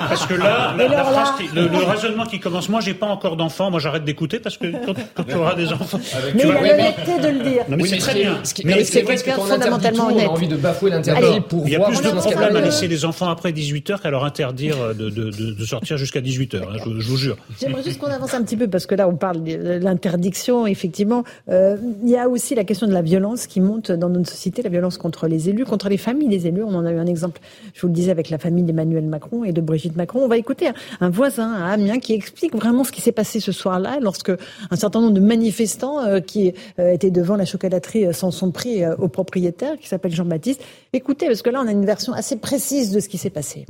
parce 0.09 0.25
que 0.25 0.33
là, 0.35 0.75
la, 0.77 0.87
la 0.87 1.03
phrase 1.03 1.29
le, 1.55 1.67
le 1.67 1.77
raisonnement 1.77 2.25
qui 2.25 2.39
commence, 2.39 2.69
moi, 2.69 2.81
j'ai 2.81 2.93
pas 2.93 3.07
encore 3.07 3.35
d'enfants, 3.37 3.71
moi, 3.71 3.79
j'arrête 3.79 4.03
d'écouter 4.03 4.39
parce 4.39 4.57
que 4.57 4.67
quand, 4.85 4.93
quand 5.15 5.23
tu 5.23 5.35
auras 5.35 5.55
des 5.55 5.71
enfants. 5.73 5.99
Avec 6.17 6.35
Mais 6.47 6.49
il 6.49 6.51
a 6.51 6.71
l'honnêteté 6.71 7.19
de 7.21 7.37
le 7.37 7.43
dire. 7.49 7.63
Non, 7.69 7.77
mais 7.77 7.83
Oui, 7.83 7.89
c'est 7.89 7.97
très 7.97 8.13
bien. 8.15 8.41
Mais 8.65 8.83
c'est 8.83 9.01
vrai 9.01 9.15
que 9.15 9.23
quand 9.25 9.31
on 9.39 9.43
interdit 9.45 9.59
fondamentalement 9.61 10.05
tout, 10.05 10.05
on 10.05 10.09
a 10.09 10.13
honnête. 10.15 10.29
envie 10.29 10.47
de 10.47 10.55
bafouer 10.57 10.89
l'interdit 10.91 11.39
pour 11.41 11.65
Il 11.67 11.73
y 11.73 11.75
a 11.75 11.79
plus 11.81 11.97
de 12.01 12.33
cas-là. 12.33 12.57
à 12.57 12.61
laisser 12.61 12.87
les 12.87 13.05
enfants 13.05 13.29
après 13.29 13.51
18h 13.51 14.01
qu'à 14.01 14.09
leur 14.09 14.23
interdire 14.25 14.77
de, 14.95 15.09
de, 15.09 15.29
de, 15.31 15.51
de 15.53 15.65
sortir 15.65 15.97
jusqu'à 15.97 16.21
18h. 16.21 16.57
hein, 16.57 16.77
je, 16.99 17.07
vous 17.07 17.17
jure. 17.17 17.37
J'aimerais 17.59 17.83
juste 17.83 17.99
qu'on 17.99 18.07
avance 18.11 18.33
un 18.33 18.43
petit 18.43 18.57
peu 18.57 18.67
parce 18.67 18.85
que 18.85 18.95
là 18.95 19.07
on 19.07 19.15
parle 19.15 19.43
de 19.43 19.79
l'interdiction. 19.81 20.65
Effectivement, 20.67 21.23
Euh, 21.49 21.77
il 22.03 22.09
y 22.09 22.17
a 22.17 22.27
aussi 22.29 22.55
la 22.55 22.63
question 22.63 22.87
de 22.87 22.93
la 22.93 23.01
violence 23.01 23.47
qui 23.47 23.59
monte 23.61 23.91
dans 23.91 24.09
notre 24.09 24.29
société, 24.29 24.61
la 24.61 24.69
violence 24.69 24.97
contre 24.97 25.27
les 25.27 25.49
élus, 25.49 25.65
contre 25.65 25.89
les 25.89 25.97
familles 25.97 26.27
des 26.29 26.47
élus. 26.47 26.63
On 26.63 26.73
en 26.75 26.85
a 26.85 26.91
eu 26.91 26.97
un 26.97 27.05
exemple, 27.05 27.39
je 27.73 27.81
vous 27.81 27.87
le 27.87 27.93
disais, 27.93 28.11
avec 28.11 28.29
la 28.29 28.37
famille 28.37 28.63
d'Emmanuel 28.63 29.05
Macron 29.05 29.43
et 29.43 29.51
de 29.51 29.61
Brigitte 29.61 29.95
Macron. 29.95 30.21
On 30.23 30.27
va 30.27 30.37
écouter 30.37 30.67
un, 30.67 30.73
un 31.01 31.09
voisin 31.09 31.53
à 31.53 31.71
Amiens 31.73 31.99
qui 31.99 32.13
explique 32.13 32.55
vraiment 32.55 32.83
ce 32.83 32.91
qui 32.91 33.01
s'est 33.01 33.11
passé 33.11 33.39
ce 33.39 33.51
soir-là 33.51 33.99
lorsque 34.01 34.29
un 34.29 34.75
certain 34.75 35.01
nombre 35.01 35.13
de 35.13 35.19
manifestants 35.19 35.99
euh, 36.05 36.19
qui 36.29 36.53
euh, 36.77 36.91
étaient 36.91 37.11
devant 37.11 37.35
la 37.35 37.45
chocolaterie 37.45 38.05
euh, 38.05 38.13
s'en 38.13 38.31
sont 38.31 38.51
pris 38.51 38.83
euh, 38.83 38.95
au 38.97 39.07
propriétaire 39.07 39.77
qui 39.77 39.87
s'appelle 39.87 40.13
Jean-Baptiste. 40.13 40.61
Écoutez, 40.93 41.25
parce 41.25 41.41
que 41.41 41.49
là 41.49 41.61
on 41.61 41.67
a 41.67 41.71
une 41.71 41.85
version 41.85 42.13
assez 42.13 42.37
précise 42.37 42.91
de 42.91 42.99
ce 42.99 43.09
qui 43.09 43.17
s'est 43.17 43.31
passé. 43.31 43.65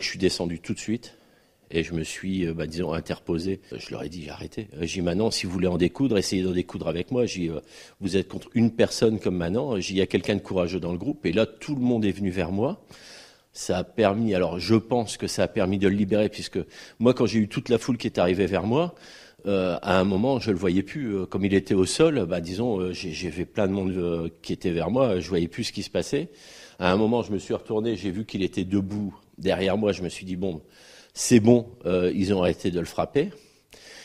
Je 0.00 0.06
suis 0.06 0.18
descendu 0.18 0.60
tout 0.60 0.74
de 0.74 0.78
suite 0.78 1.14
et 1.70 1.82
je 1.82 1.92
me 1.92 2.04
suis, 2.04 2.46
bah, 2.46 2.66
disons, 2.66 2.92
interposé. 2.92 3.60
Je 3.76 3.90
leur 3.90 4.02
ai 4.04 4.08
dit, 4.08 4.22
j'ai 4.22 4.30
arrêté. 4.30 4.68
J'ai 4.80 5.00
dit, 5.00 5.02
maintenant, 5.02 5.30
si 5.30 5.44
vous 5.44 5.52
voulez 5.52 5.66
en 5.66 5.76
découdre, 5.76 6.16
essayez 6.16 6.42
d'en 6.42 6.52
découdre 6.52 6.88
avec 6.88 7.10
moi. 7.10 7.26
J'ai 7.26 7.40
dit, 7.40 7.50
vous 8.00 8.16
êtes 8.16 8.28
contre 8.28 8.48
une 8.54 8.70
personne 8.70 9.18
comme 9.18 9.36
maintenant. 9.36 9.78
J'ai 9.78 9.92
il 9.92 9.98
y 9.98 10.00
a 10.00 10.06
quelqu'un 10.06 10.36
de 10.36 10.40
courageux 10.40 10.80
dans 10.80 10.92
le 10.92 10.98
groupe. 10.98 11.26
Et 11.26 11.32
là, 11.32 11.44
tout 11.44 11.74
le 11.74 11.82
monde 11.82 12.06
est 12.06 12.12
venu 12.12 12.30
vers 12.30 12.52
moi. 12.52 12.80
Ça 13.52 13.76
a 13.76 13.84
permis, 13.84 14.34
alors 14.34 14.58
je 14.58 14.76
pense 14.76 15.18
que 15.18 15.26
ça 15.26 15.42
a 15.42 15.48
permis 15.48 15.78
de 15.78 15.88
le 15.88 15.94
libérer, 15.94 16.30
puisque 16.30 16.60
moi, 17.00 17.12
quand 17.12 17.26
j'ai 17.26 17.40
eu 17.40 17.48
toute 17.48 17.68
la 17.68 17.76
foule 17.76 17.98
qui 17.98 18.06
est 18.06 18.18
arrivée 18.18 18.46
vers 18.46 18.62
moi, 18.62 18.94
euh, 19.46 19.78
à 19.82 19.98
un 19.98 20.04
moment, 20.04 20.40
je 20.40 20.50
le 20.50 20.56
voyais 20.56 20.82
plus. 20.82 21.14
Euh, 21.14 21.26
Comme 21.26 21.44
il 21.44 21.54
était 21.54 21.74
au 21.74 21.84
sol, 21.84 22.26
bah, 22.26 22.40
disons, 22.40 22.80
euh, 22.80 22.92
j'ai 22.92 23.30
vu 23.30 23.46
plein 23.46 23.68
de 23.68 23.72
monde 23.72 24.30
qui 24.42 24.52
était 24.52 24.70
vers 24.70 24.90
moi. 24.90 25.20
Je 25.20 25.28
voyais 25.28 25.48
plus 25.48 25.64
ce 25.64 25.72
qui 25.72 25.82
se 25.82 25.90
passait. 25.90 26.28
À 26.78 26.92
un 26.92 26.96
moment, 26.96 27.22
je 27.22 27.32
me 27.32 27.38
suis 27.38 27.54
retourné, 27.54 27.96
j'ai 27.96 28.10
vu 28.10 28.24
qu'il 28.24 28.42
était 28.42 28.64
debout 28.64 29.14
derrière 29.36 29.76
moi. 29.76 29.92
Je 29.92 30.02
me 30.02 30.08
suis 30.08 30.24
dit 30.24 30.36
bon, 30.36 30.62
c'est 31.14 31.40
bon, 31.40 31.66
ils 31.84 32.32
ont 32.34 32.42
arrêté 32.42 32.70
de 32.70 32.78
le 32.78 32.86
frapper. 32.86 33.30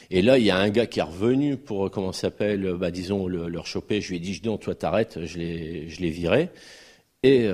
Et 0.09 0.21
là, 0.21 0.37
il 0.37 0.43
y 0.43 0.51
a 0.51 0.57
un 0.57 0.69
gars 0.69 0.85
qui 0.85 0.99
est 0.99 1.03
revenu 1.03 1.57
pour, 1.57 1.89
comment 1.89 2.11
s'appelle, 2.11 2.73
bah, 2.73 2.91
disons, 2.91 3.27
le, 3.27 3.47
le 3.47 3.63
choper. 3.63 4.01
Je 4.01 4.09
lui 4.09 4.17
ai 4.17 4.19
dit, 4.19 4.41
non, 4.43 4.57
toi, 4.57 4.75
t'arrêtes. 4.75 5.23
Je 5.25 5.37
l'ai, 5.37 5.89
je 5.89 6.03
viré. 6.03 6.49
Et 7.23 7.47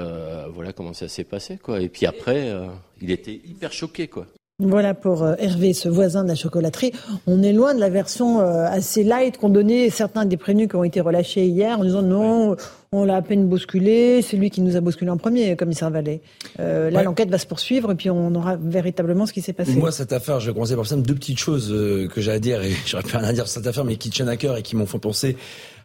voilà 0.53 0.73
comment 0.73 0.93
ça 0.93 1.07
s'est 1.07 1.25
passé, 1.25 1.57
quoi. 1.57 1.81
Et 1.81 1.89
puis 1.89 2.05
après, 2.05 2.53
il 3.01 3.11
était 3.11 3.41
hyper 3.45 3.73
choqué, 3.73 4.07
quoi. 4.07 4.25
Voilà 4.61 4.93
pour 4.93 5.23
euh, 5.23 5.35
Hervé, 5.39 5.71
ce 5.73 5.87
voisin 5.87 6.23
de 6.23 6.27
la 6.27 6.35
chocolaterie. 6.35 6.91
On 7.27 7.41
est 7.43 7.53
loin 7.53 7.73
de 7.73 7.79
la 7.79 7.89
version 7.89 8.41
euh, 8.41 8.65
assez 8.65 9.03
light 9.05 9.37
qu'ont 9.37 9.47
donné 9.49 9.89
certains 9.89 10.25
des 10.25 10.35
prévenus 10.35 10.67
qui 10.67 10.75
ont 10.75 10.83
été 10.83 10.99
relâchés 10.99 11.45
hier 11.45 11.79
en 11.79 11.83
disant 11.85 12.01
non, 12.01 12.57
on 12.91 13.05
l'a 13.05 13.15
à 13.15 13.21
peine 13.21 13.47
bousculé, 13.47 14.21
c'est 14.21 14.35
lui 14.35 14.49
qui 14.49 14.59
nous 14.61 14.75
a 14.75 14.81
bousculé 14.81 15.09
en 15.11 15.17
premier, 15.17 15.55
commissaire 15.55 15.89
Vallée. 15.91 16.21
Euh, 16.59 16.89
là, 16.89 16.99
Ouais. 16.99 17.05
l'enquête 17.05 17.29
va 17.29 17.37
se 17.37 17.45
poursuivre 17.45 17.91
et 17.91 17.95
puis 17.95 18.09
on 18.09 18.35
aura 18.35 18.57
véritablement 18.57 19.25
ce 19.25 19.31
qui 19.31 19.41
s'est 19.41 19.53
passé. 19.53 19.75
Moi, 19.75 19.93
cette 19.93 20.11
affaire, 20.11 20.41
je 20.41 20.47
vais 20.47 20.53
commencer 20.53 20.75
par 20.75 20.85
ça. 20.85 20.97
Deux 20.97 21.15
petites 21.15 21.39
choses 21.39 21.71
euh, 21.71 22.09
que 22.09 22.19
j'ai 22.19 22.31
à 22.31 22.39
dire, 22.39 22.61
et 22.61 22.71
j'aurais 22.85 23.03
pu 23.03 23.15
rien 23.15 23.27
à 23.27 23.31
dire 23.33 23.47
sur 23.47 23.53
cette 23.61 23.67
affaire, 23.67 23.85
mais 23.85 23.95
qui 23.95 24.09
tiennent 24.09 24.27
à 24.27 24.35
cœur 24.37 24.57
et 24.57 24.61
qui 24.61 24.75
m'ont 24.75 24.85
fait 24.87 24.99
penser 24.99 25.37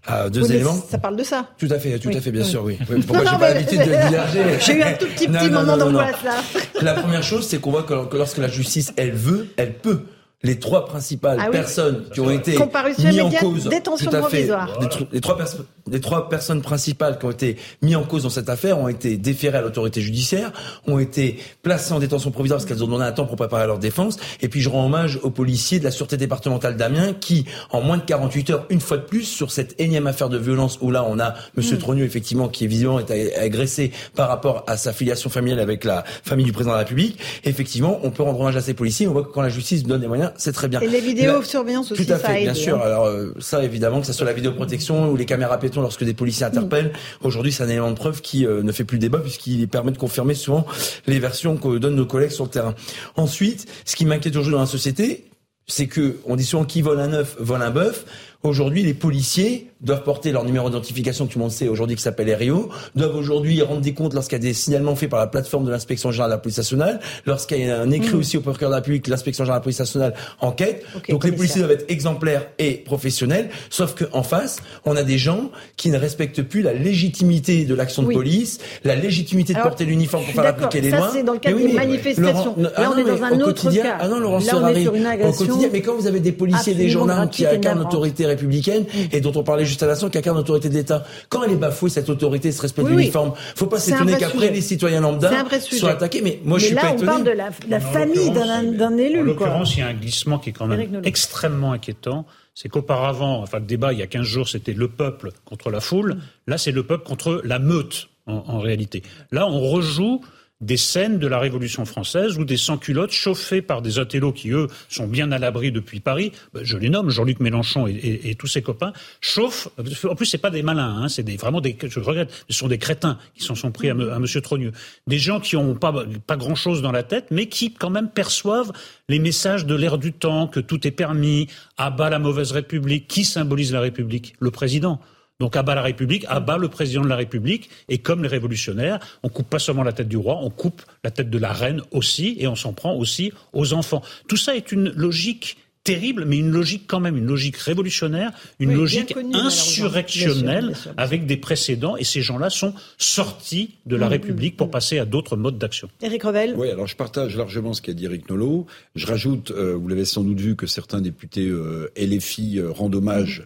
à 0.06 0.28
deux 0.30 0.42
Oui, 0.42 0.52
éléments. 0.52 0.76
Ça 0.90 0.98
parle 0.98 1.16
de 1.16 1.22
ça. 1.24 1.46
Tout 1.58 1.68
à 1.70 1.78
fait, 1.78 1.98
tout 1.98 2.08
Oui, 2.08 2.16
à 2.16 2.20
fait, 2.20 2.30
bien 2.30 2.42
oui. 2.42 2.48
sûr, 2.48 2.62
oui. 2.64 2.78
Oui, 2.90 3.02
Pourquoi 3.06 3.24
j'ai 3.24 3.38
pas 3.38 3.54
l'habitude 3.54 3.78
de 3.78 3.84
diverger 4.08 4.58
J'ai 4.60 4.72
eu 4.78 4.82
un 4.82 4.92
tout 4.92 5.06
petit, 5.06 5.26
petit 5.28 5.50
non, 5.50 5.60
moment 5.60 5.76
d'angoisse 5.76 6.16
là. 6.24 6.34
La 6.82 6.94
première 6.94 7.22
chose, 7.22 7.46
c'est 7.46 7.58
qu'on 7.58 7.70
voit 7.70 7.82
que, 7.84 8.06
que 8.06 8.16
lorsque 8.16 8.38
la 8.38 8.48
justice, 8.48 8.92
elle 8.96 9.12
veut, 9.12 9.48
elle 9.56 9.74
peut. 9.74 10.00
Les 10.44 10.58
trois 10.60 10.84
principales 10.86 11.38
Ah 11.40 11.46
oui. 11.46 11.52
personnes 11.52 12.04
qui 12.12 12.20
ont 12.20 12.30
été 12.30 12.52
mises 12.52 13.20
en 13.20 13.30
cause, 13.30 13.68
détention 13.68 14.10
tout 14.10 14.16
à 14.16 14.22
fait, 14.22 14.28
provisoire. 14.46 14.78
les, 14.80 14.86
tr- 14.86 15.06
les 15.12 15.20
trois 15.20 15.36
pers- 15.36 15.46
les 15.90 16.00
trois 16.00 16.28
personnes 16.28 16.62
principales 16.62 17.18
qui 17.18 17.24
ont 17.26 17.30
été 17.30 17.56
mises 17.82 17.96
en 17.96 18.04
cause 18.04 18.22
dans 18.22 18.30
cette 18.30 18.48
affaire 18.48 18.78
ont 18.78 18.88
été 18.88 19.16
déférées 19.16 19.58
à 19.58 19.60
l'autorité 19.62 20.00
judiciaire, 20.00 20.52
ont 20.86 20.98
été 20.98 21.38
placées 21.62 21.92
en 21.92 21.98
détention 21.98 22.30
provisoire 22.30 22.58
parce 22.58 22.68
qu'elles 22.68 22.82
ont 22.82 22.86
demandé 22.86 23.04
un 23.04 23.12
temps 23.12 23.26
pour 23.26 23.36
préparer 23.36 23.66
leur 23.66 23.78
défense. 23.78 24.18
Et 24.40 24.48
puis 24.48 24.60
je 24.60 24.68
rends 24.68 24.86
hommage 24.86 25.18
aux 25.22 25.30
policiers 25.30 25.78
de 25.78 25.84
la 25.84 25.90
sûreté 25.90 26.16
départementale 26.16 26.76
d'Amiens 26.76 27.14
qui, 27.14 27.44
en 27.70 27.80
moins 27.80 27.96
de 27.96 28.02
48 28.02 28.50
heures, 28.50 28.66
une 28.70 28.80
fois 28.80 28.98
de 28.98 29.02
plus, 29.02 29.24
sur 29.24 29.50
cette 29.50 29.80
énième 29.80 30.06
affaire 30.06 30.28
de 30.28 30.38
violence 30.38 30.78
où 30.80 30.90
là 30.90 31.04
on 31.08 31.18
a 31.18 31.34
Monsieur 31.56 31.76
Mm. 31.76 31.80
Trogneux 31.80 32.04
effectivement 32.04 32.48
qui 32.48 32.64
est 32.64 32.68
visiblement 32.68 32.98
est 33.00 33.10
ag- 33.10 33.32
agressé 33.38 33.92
par 34.14 34.28
rapport 34.28 34.64
à 34.66 34.76
sa 34.76 34.92
filiation 34.92 35.28
familiale 35.30 35.60
avec 35.60 35.84
la 35.84 36.04
famille 36.22 36.44
du 36.44 36.52
président 36.52 36.72
de 36.72 36.76
la 36.76 36.80
République. 36.80 37.18
Effectivement, 37.44 37.98
on 38.02 38.10
peut 38.10 38.22
rendre 38.22 38.40
hommage 38.40 38.56
à 38.56 38.60
ces 38.60 38.74
policiers. 38.74 39.06
On 39.08 39.12
voit 39.12 39.22
que 39.24 39.28
quand 39.32 39.42
la 39.42 39.48
justice 39.48 39.82
donne 39.84 40.00
des 40.00 40.06
moyens, 40.06 40.30
c'est 40.36 40.52
très 40.52 40.68
bien. 40.68 40.80
Et 40.80 40.86
les 40.88 41.00
La- 41.00 41.06
vidéosurveillance 41.06 41.92
aussi, 41.92 42.04
Tout 42.06 42.12
à 42.12 42.18
ça 42.18 42.28
fait, 42.28 42.42
bien 42.42 42.54
sûr. 42.54 42.76
hein. 42.76 42.80
Alors 42.84 43.06
euh, 43.06 43.32
ça, 43.40 43.62
évidemment, 43.64 44.00
que 44.00 44.06
ce 44.06 44.12
soit 44.12 44.26
la 44.26 44.32
vidéoprotection 44.32 45.10
ou 45.10 45.16
les 45.16 45.26
caméras 45.26 45.58
piétons 45.58 45.80
lorsque 45.80 46.04
des 46.04 46.14
policiers 46.14 46.46
interpellent, 46.46 46.92
aujourd'hui, 47.22 47.52
c'est 47.52 47.62
un 47.62 47.68
élément 47.68 47.90
de 47.90 47.96
preuve 47.96 48.20
qui 48.20 48.46
euh, 48.46 48.62
ne 48.62 48.72
fait 48.72 48.84
plus 48.84 48.98
débat 48.98 49.18
puisqu'il 49.18 49.66
permet 49.68 49.92
de 49.92 49.98
confirmer 49.98 50.34
souvent 50.34 50.66
les 51.06 51.18
versions 51.18 51.56
que 51.56 51.78
donnent 51.78 51.96
nos 51.96 52.06
collègues 52.06 52.30
sur 52.30 52.44
le 52.44 52.50
terrain. 52.50 52.74
Ensuite, 53.16 53.66
ce 53.84 53.96
qui 53.96 54.06
m'inquiète 54.06 54.32
aujourd'hui 54.34 54.52
dans 54.54 54.60
la 54.60 54.66
société, 54.66 55.24
c'est 55.66 55.86
que 55.86 56.16
on 56.26 56.36
dit 56.36 56.44
souvent 56.44 56.64
qui 56.64 56.82
vole 56.82 57.00
un 57.00 57.12
œuf 57.14 57.36
vole 57.38 57.62
un 57.62 57.70
bœuf. 57.70 58.04
Aujourd'hui, 58.44 58.82
les 58.82 58.92
policiers 58.92 59.70
doivent 59.80 60.02
porter 60.02 60.30
leur 60.30 60.44
numéro 60.44 60.68
d'identification, 60.68 61.26
tout 61.26 61.38
le 61.38 61.42
monde 61.44 61.50
sait 61.50 61.68
aujourd'hui, 61.68 61.96
qui 61.96 62.02
s'appelle 62.02 62.32
RIO, 62.34 62.68
doivent 62.94 63.16
aujourd'hui 63.16 63.60
rendre 63.62 63.80
des 63.80 63.94
comptes 63.94 64.12
lorsqu'il 64.12 64.36
y 64.36 64.40
a 64.40 64.44
des 64.44 64.52
signalements 64.54 64.94
faits 64.96 65.08
par 65.10 65.18
la 65.18 65.26
plateforme 65.26 65.64
de 65.64 65.70
l'inspection 65.70 66.10
générale 66.10 66.30
de 66.30 66.34
la 66.36 66.38
police 66.40 66.58
nationale, 66.58 67.00
lorsqu'il 67.24 67.58
y 67.66 67.70
a 67.70 67.80
un 67.80 67.90
écrit 67.90 68.14
Mm. 68.14 68.18
aussi 68.18 68.36
au 68.36 68.40
procureur 68.42 68.68
de 68.70 68.74
la 68.74 68.80
République, 68.80 69.06
l'inspection 69.08 69.44
générale 69.44 69.60
de 69.60 69.62
la 69.62 69.64
police 69.64 69.78
nationale 69.78 70.14
enquête. 70.42 70.84
Donc 71.08 71.24
les 71.24 71.32
policiers 71.32 71.60
doivent 71.62 71.72
être 71.72 71.84
exemplaires 71.90 72.46
et 72.58 72.72
professionnels, 72.74 73.48
sauf 73.70 73.94
qu'en 73.94 74.22
face, 74.22 74.56
on 74.84 74.94
a 74.94 75.02
des 75.04 75.16
gens 75.18 75.50
qui 75.78 75.90
ne 75.90 75.96
respectent 75.98 76.42
plus 76.42 76.60
la 76.60 76.74
légitimité 76.74 77.64
de 77.64 77.74
l'action 77.74 78.02
de 78.02 78.08
Oui. 78.08 78.14
police, 78.14 78.58
la 78.84 78.94
légitimité 78.94 79.54
de 79.54 79.60
porter 79.60 79.86
l'uniforme 79.86 80.24
pour 80.24 80.34
faire 80.34 80.46
appliquer 80.46 80.82
les 80.82 80.90
Ça, 80.90 80.98
lois. 80.98 81.10
c'est 81.14 81.22
dans 81.22 81.32
le 81.32 81.38
cadre 81.38 81.56
oui, 81.56 81.68
des 81.68 81.72
manifestations. 81.72 82.22
Laurent- 82.24 82.54
Là, 82.58 82.72
ah 82.76 82.82
on 82.90 82.90
non, 82.94 82.98
est 82.98 83.04
dans 83.18 83.22
un 83.24 83.32
au 83.40 83.48
autre 83.48 83.70
cas. 83.72 83.96
Ah 84.00 84.08
non, 84.08 84.20
Laurence 84.20 84.46
Là, 84.46 84.52
on 84.54 84.56
est 84.56 84.60
Ferrari, 84.60 84.82
sur 84.82 84.94
une 84.94 85.06
au 85.06 85.08
agression 85.10 85.46
quotidien, 85.46 85.68
mais 85.72 85.80
quand 85.82 85.94
vous 85.94 86.06
avez 86.06 86.20
des 86.20 86.32
policiers, 86.32 86.74
des 86.74 86.84
absolument 86.84 87.00
gendarmes 87.12 87.30
qui 87.30 87.44
et 87.44 87.48
incarnent 87.48 87.78
l'autorité 87.80 88.24
républicaine 88.34 88.84
et 89.12 89.20
dont 89.20 89.32
on 89.34 89.42
parlait 89.42 89.64
juste 89.64 89.82
à 89.82 89.86
l'instant, 89.86 90.08
qui 90.10 90.18
incarnent 90.18 90.36
l'autorité 90.36 90.68
de 90.68 90.74
l'État, 90.74 91.04
quand 91.28 91.42
elle 91.42 91.52
est 91.52 91.56
bafouée, 91.56 91.90
cette 91.90 92.08
autorité, 92.10 92.52
ce 92.52 92.62
respect 92.62 92.82
Oui, 92.82 92.90
de 92.90 92.94
oui. 92.96 93.00
l'uniforme, 93.02 93.32
faut 93.56 93.66
pas 93.66 93.78
s'étonner 93.78 94.16
qu'après 94.18 94.50
les 94.50 94.60
citoyens 94.60 95.00
lambda 95.00 95.30
C'est 95.30 95.36
un 95.36 95.44
vrai 95.44 95.60
sujet. 95.60 95.78
soient 95.80 95.90
attaqués. 95.90 96.20
Mais 96.22 96.40
moi, 96.44 96.58
je 96.58 96.64
Mais 96.64 96.66
suis 96.68 96.74
là, 96.76 96.82
pas 96.82 96.88
on 96.90 96.94
étonné. 96.94 97.06
parle 97.10 97.24
de 97.24 97.30
la, 97.30 97.50
la 97.68 97.76
En 97.78 97.80
famille 97.80 98.30
d'un 98.30 98.86
En 98.86 98.96
élu. 98.98 99.14
quoi. 99.16 99.46
l'occurrence, 99.46 99.76
il 99.76 99.80
y 99.80 99.82
a 99.82 99.86
un 99.88 99.94
glissement 99.94 100.38
qui 100.38 100.50
est 100.50 100.52
quand 100.52 100.66
même 100.66 101.00
extrêmement 101.04 101.72
inquiétant. 101.72 102.26
C'est 102.54 102.68
qu'auparavant, 102.68 103.42
enfin 103.42 103.58
le 103.58 103.64
débat 103.64 103.92
il 103.92 103.98
y 103.98 104.02
a 104.02 104.06
15 104.06 104.22
jours, 104.22 104.48
c'était 104.48 104.74
le 104.74 104.86
peuple 104.88 105.30
contre 105.44 105.70
la 105.70 105.80
foule. 105.80 106.18
Là, 106.46 106.56
c'est 106.58 106.70
le 106.70 106.84
peuple 106.84 107.04
contre 107.04 107.40
la 107.44 107.58
meute, 107.58 108.08
en, 108.26 108.34
en 108.46 108.58
réalité. 108.60 109.02
Là, 109.32 109.48
on 109.48 109.58
rejoue 109.60 110.20
des 110.64 110.76
scènes 110.76 111.18
de 111.18 111.26
la 111.26 111.38
Révolution 111.38 111.84
française 111.84 112.38
où 112.38 112.44
des 112.44 112.56
sans-culottes 112.56 113.12
chauffés 113.12 113.62
par 113.62 113.82
des 113.82 113.98
intellos 113.98 114.32
qui, 114.32 114.50
eux, 114.50 114.68
sont 114.88 115.06
bien 115.06 115.30
à 115.32 115.38
l'abri 115.38 115.70
depuis 115.72 116.00
Paris, 116.00 116.32
ben, 116.52 116.64
je 116.64 116.76
les 116.76 116.88
nomme, 116.88 117.10
Jean-Luc 117.10 117.40
Mélenchon 117.40 117.86
et, 117.86 118.34
tous 118.38 118.46
ses 118.46 118.62
copains, 118.62 118.92
chauffent, 119.20 119.68
en 120.08 120.14
plus 120.14 120.26
c'est 120.26 120.38
pas 120.38 120.50
des 120.50 120.62
malins, 120.62 121.02
hein, 121.02 121.08
c'est 121.08 121.22
des, 121.22 121.36
vraiment 121.36 121.60
des, 121.60 121.76
je 121.82 122.00
regrette, 122.00 122.32
ce 122.48 122.56
sont 122.56 122.68
des 122.68 122.78
crétins 122.78 123.18
qui 123.34 123.44
s'en 123.44 123.54
sont 123.54 123.70
pris 123.70 123.90
à, 123.90 123.94
Monsieur 123.94 124.40
Trogneux. 124.40 124.72
Des 125.06 125.18
gens 125.18 125.40
qui 125.40 125.56
ont 125.56 125.74
pas, 125.74 125.92
pas 126.26 126.36
grand-chose 126.36 126.82
dans 126.82 126.92
la 126.92 127.02
tête, 127.02 127.26
mais 127.30 127.46
qui 127.46 127.72
quand 127.72 127.90
même 127.90 128.08
perçoivent 128.08 128.72
les 129.08 129.18
messages 129.18 129.66
de 129.66 129.74
l'ère 129.74 129.98
du 129.98 130.12
temps, 130.12 130.48
que 130.48 130.60
tout 130.60 130.86
est 130.86 130.90
permis, 130.90 131.48
abat 131.76 132.08
la 132.08 132.18
mauvaise 132.18 132.52
République, 132.52 133.06
qui 133.06 133.24
symbolise 133.24 133.72
la 133.72 133.80
République? 133.80 134.34
Le 134.40 134.50
président. 134.50 135.00
Donc 135.44 135.56
abat 135.56 135.74
la 135.74 135.82
République, 135.82 136.24
abat 136.30 136.56
le 136.56 136.68
président 136.70 137.02
de 137.02 137.08
la 137.08 137.16
République, 137.16 137.68
et 137.90 137.98
comme 137.98 138.22
les 138.22 138.30
révolutionnaires, 138.30 138.98
on 139.22 139.28
coupe 139.28 139.50
pas 139.50 139.58
seulement 139.58 139.82
la 139.82 139.92
tête 139.92 140.08
du 140.08 140.16
roi, 140.16 140.38
on 140.40 140.48
coupe 140.48 140.80
la 141.04 141.10
tête 141.10 141.28
de 141.28 141.36
la 141.36 141.52
reine 141.52 141.82
aussi, 141.90 142.34
et 142.38 142.48
on 142.48 142.56
s'en 142.56 142.72
prend 142.72 142.94
aussi 142.94 143.30
aux 143.52 143.74
enfants. 143.74 144.00
Tout 144.26 144.38
ça 144.38 144.56
est 144.56 144.72
une 144.72 144.88
logique 144.96 145.58
terrible, 145.84 146.24
mais 146.24 146.38
une 146.38 146.50
logique 146.50 146.84
quand 146.86 146.98
même, 146.98 147.18
une 147.18 147.26
logique 147.26 147.58
révolutionnaire, 147.58 148.32
une 148.58 148.70
Oui, 148.70 148.76
logique 148.76 149.14
insurrectionnelle, 149.34 149.44
Bien 149.48 149.50
sûr, 149.50 149.90
bien 149.90 150.60
sûr, 150.62 150.68
bien 150.68 150.74
sûr. 150.74 150.92
avec 150.96 151.26
des 151.26 151.36
précédents, 151.36 151.98
et 151.98 152.04
ces 152.04 152.22
gens-là 152.22 152.48
sont 152.48 152.72
sortis 152.96 153.74
de 153.84 153.96
la 153.96 154.06
Mm, 154.06 154.12
République 154.12 154.56
pour 154.56 154.70
passer 154.70 154.98
à 154.98 155.04
d'autres 155.04 155.36
modes 155.36 155.58
d'action. 155.58 155.90
Éric 156.00 156.22
Revel. 156.22 156.54
Oui, 156.56 156.70
alors 156.70 156.86
je 156.86 156.96
partage 156.96 157.36
largement 157.36 157.74
ce 157.74 157.82
qu'a 157.82 157.92
dit 157.92 158.06
Eric 158.06 158.30
Nolot. 158.30 158.64
Je 158.94 159.06
rajoute, 159.06 159.50
euh, 159.50 159.74
vous 159.74 159.88
l'avez 159.88 160.06
sans 160.06 160.24
doute 160.24 160.40
vu, 160.40 160.56
que 160.56 160.66
certains 160.66 161.02
députés 161.02 161.46
euh, 161.46 161.92
LFI 161.98 162.60
euh, 162.60 162.70
rendent 162.70 162.94
hommage 162.94 163.42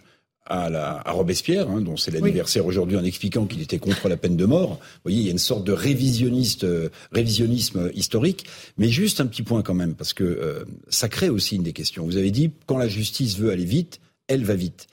à, 0.49 0.69
la, 0.69 1.01
à 1.05 1.11
Robespierre, 1.11 1.69
hein, 1.69 1.81
dont 1.81 1.95
c'est 1.95 2.11
l'anniversaire 2.11 2.65
aujourd'hui, 2.65 2.97
en 2.97 3.03
expliquant 3.03 3.45
qu'il 3.45 3.61
était 3.61 3.79
contre 3.79 4.09
la 4.09 4.17
peine 4.17 4.35
de 4.35 4.45
mort. 4.45 4.71
Vous 4.71 5.01
voyez, 5.03 5.19
il 5.19 5.25
y 5.25 5.29
a 5.29 5.31
une 5.31 5.37
sorte 5.37 5.63
de 5.63 5.71
révisionniste, 5.71 6.63
euh, 6.63 6.89
révisionnisme 7.11 7.91
historique. 7.93 8.45
Mais 8.77 8.89
juste 8.89 9.21
un 9.21 9.27
petit 9.27 9.43
point 9.43 9.61
quand 9.61 9.75
même, 9.75 9.95
parce 9.95 10.13
que 10.13 10.23
euh, 10.23 10.65
ça 10.89 11.07
crée 11.07 11.29
aussi 11.29 11.55
une 11.55 11.63
des 11.63 11.73
questions. 11.73 12.05
Vous 12.05 12.17
avez 12.17 12.31
dit, 12.31 12.51
quand 12.65 12.77
la 12.77 12.87
justice 12.87 13.37
veut 13.37 13.51
aller 13.51 13.65
vite, 13.65 13.99
elle 14.27 14.43
va 14.43 14.55
vite. 14.55 14.87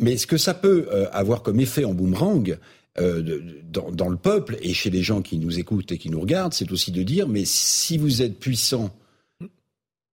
Mais 0.00 0.16
ce 0.16 0.26
que 0.26 0.36
ça 0.36 0.54
peut 0.54 0.88
euh, 0.92 1.06
avoir 1.12 1.42
comme 1.42 1.60
effet 1.60 1.84
en 1.84 1.94
boomerang, 1.94 2.58
euh, 3.00 3.40
dans, 3.70 3.90
dans 3.92 4.08
le 4.08 4.16
peuple 4.16 4.56
et 4.60 4.74
chez 4.74 4.90
les 4.90 5.02
gens 5.02 5.22
qui 5.22 5.38
nous 5.38 5.58
écoutent 5.58 5.92
et 5.92 5.98
qui 5.98 6.10
nous 6.10 6.20
regardent, 6.20 6.54
c'est 6.54 6.72
aussi 6.72 6.90
de 6.90 7.02
dire, 7.02 7.28
mais 7.28 7.44
si 7.44 7.96
vous 7.98 8.22
êtes 8.22 8.38
puissant 8.38 8.90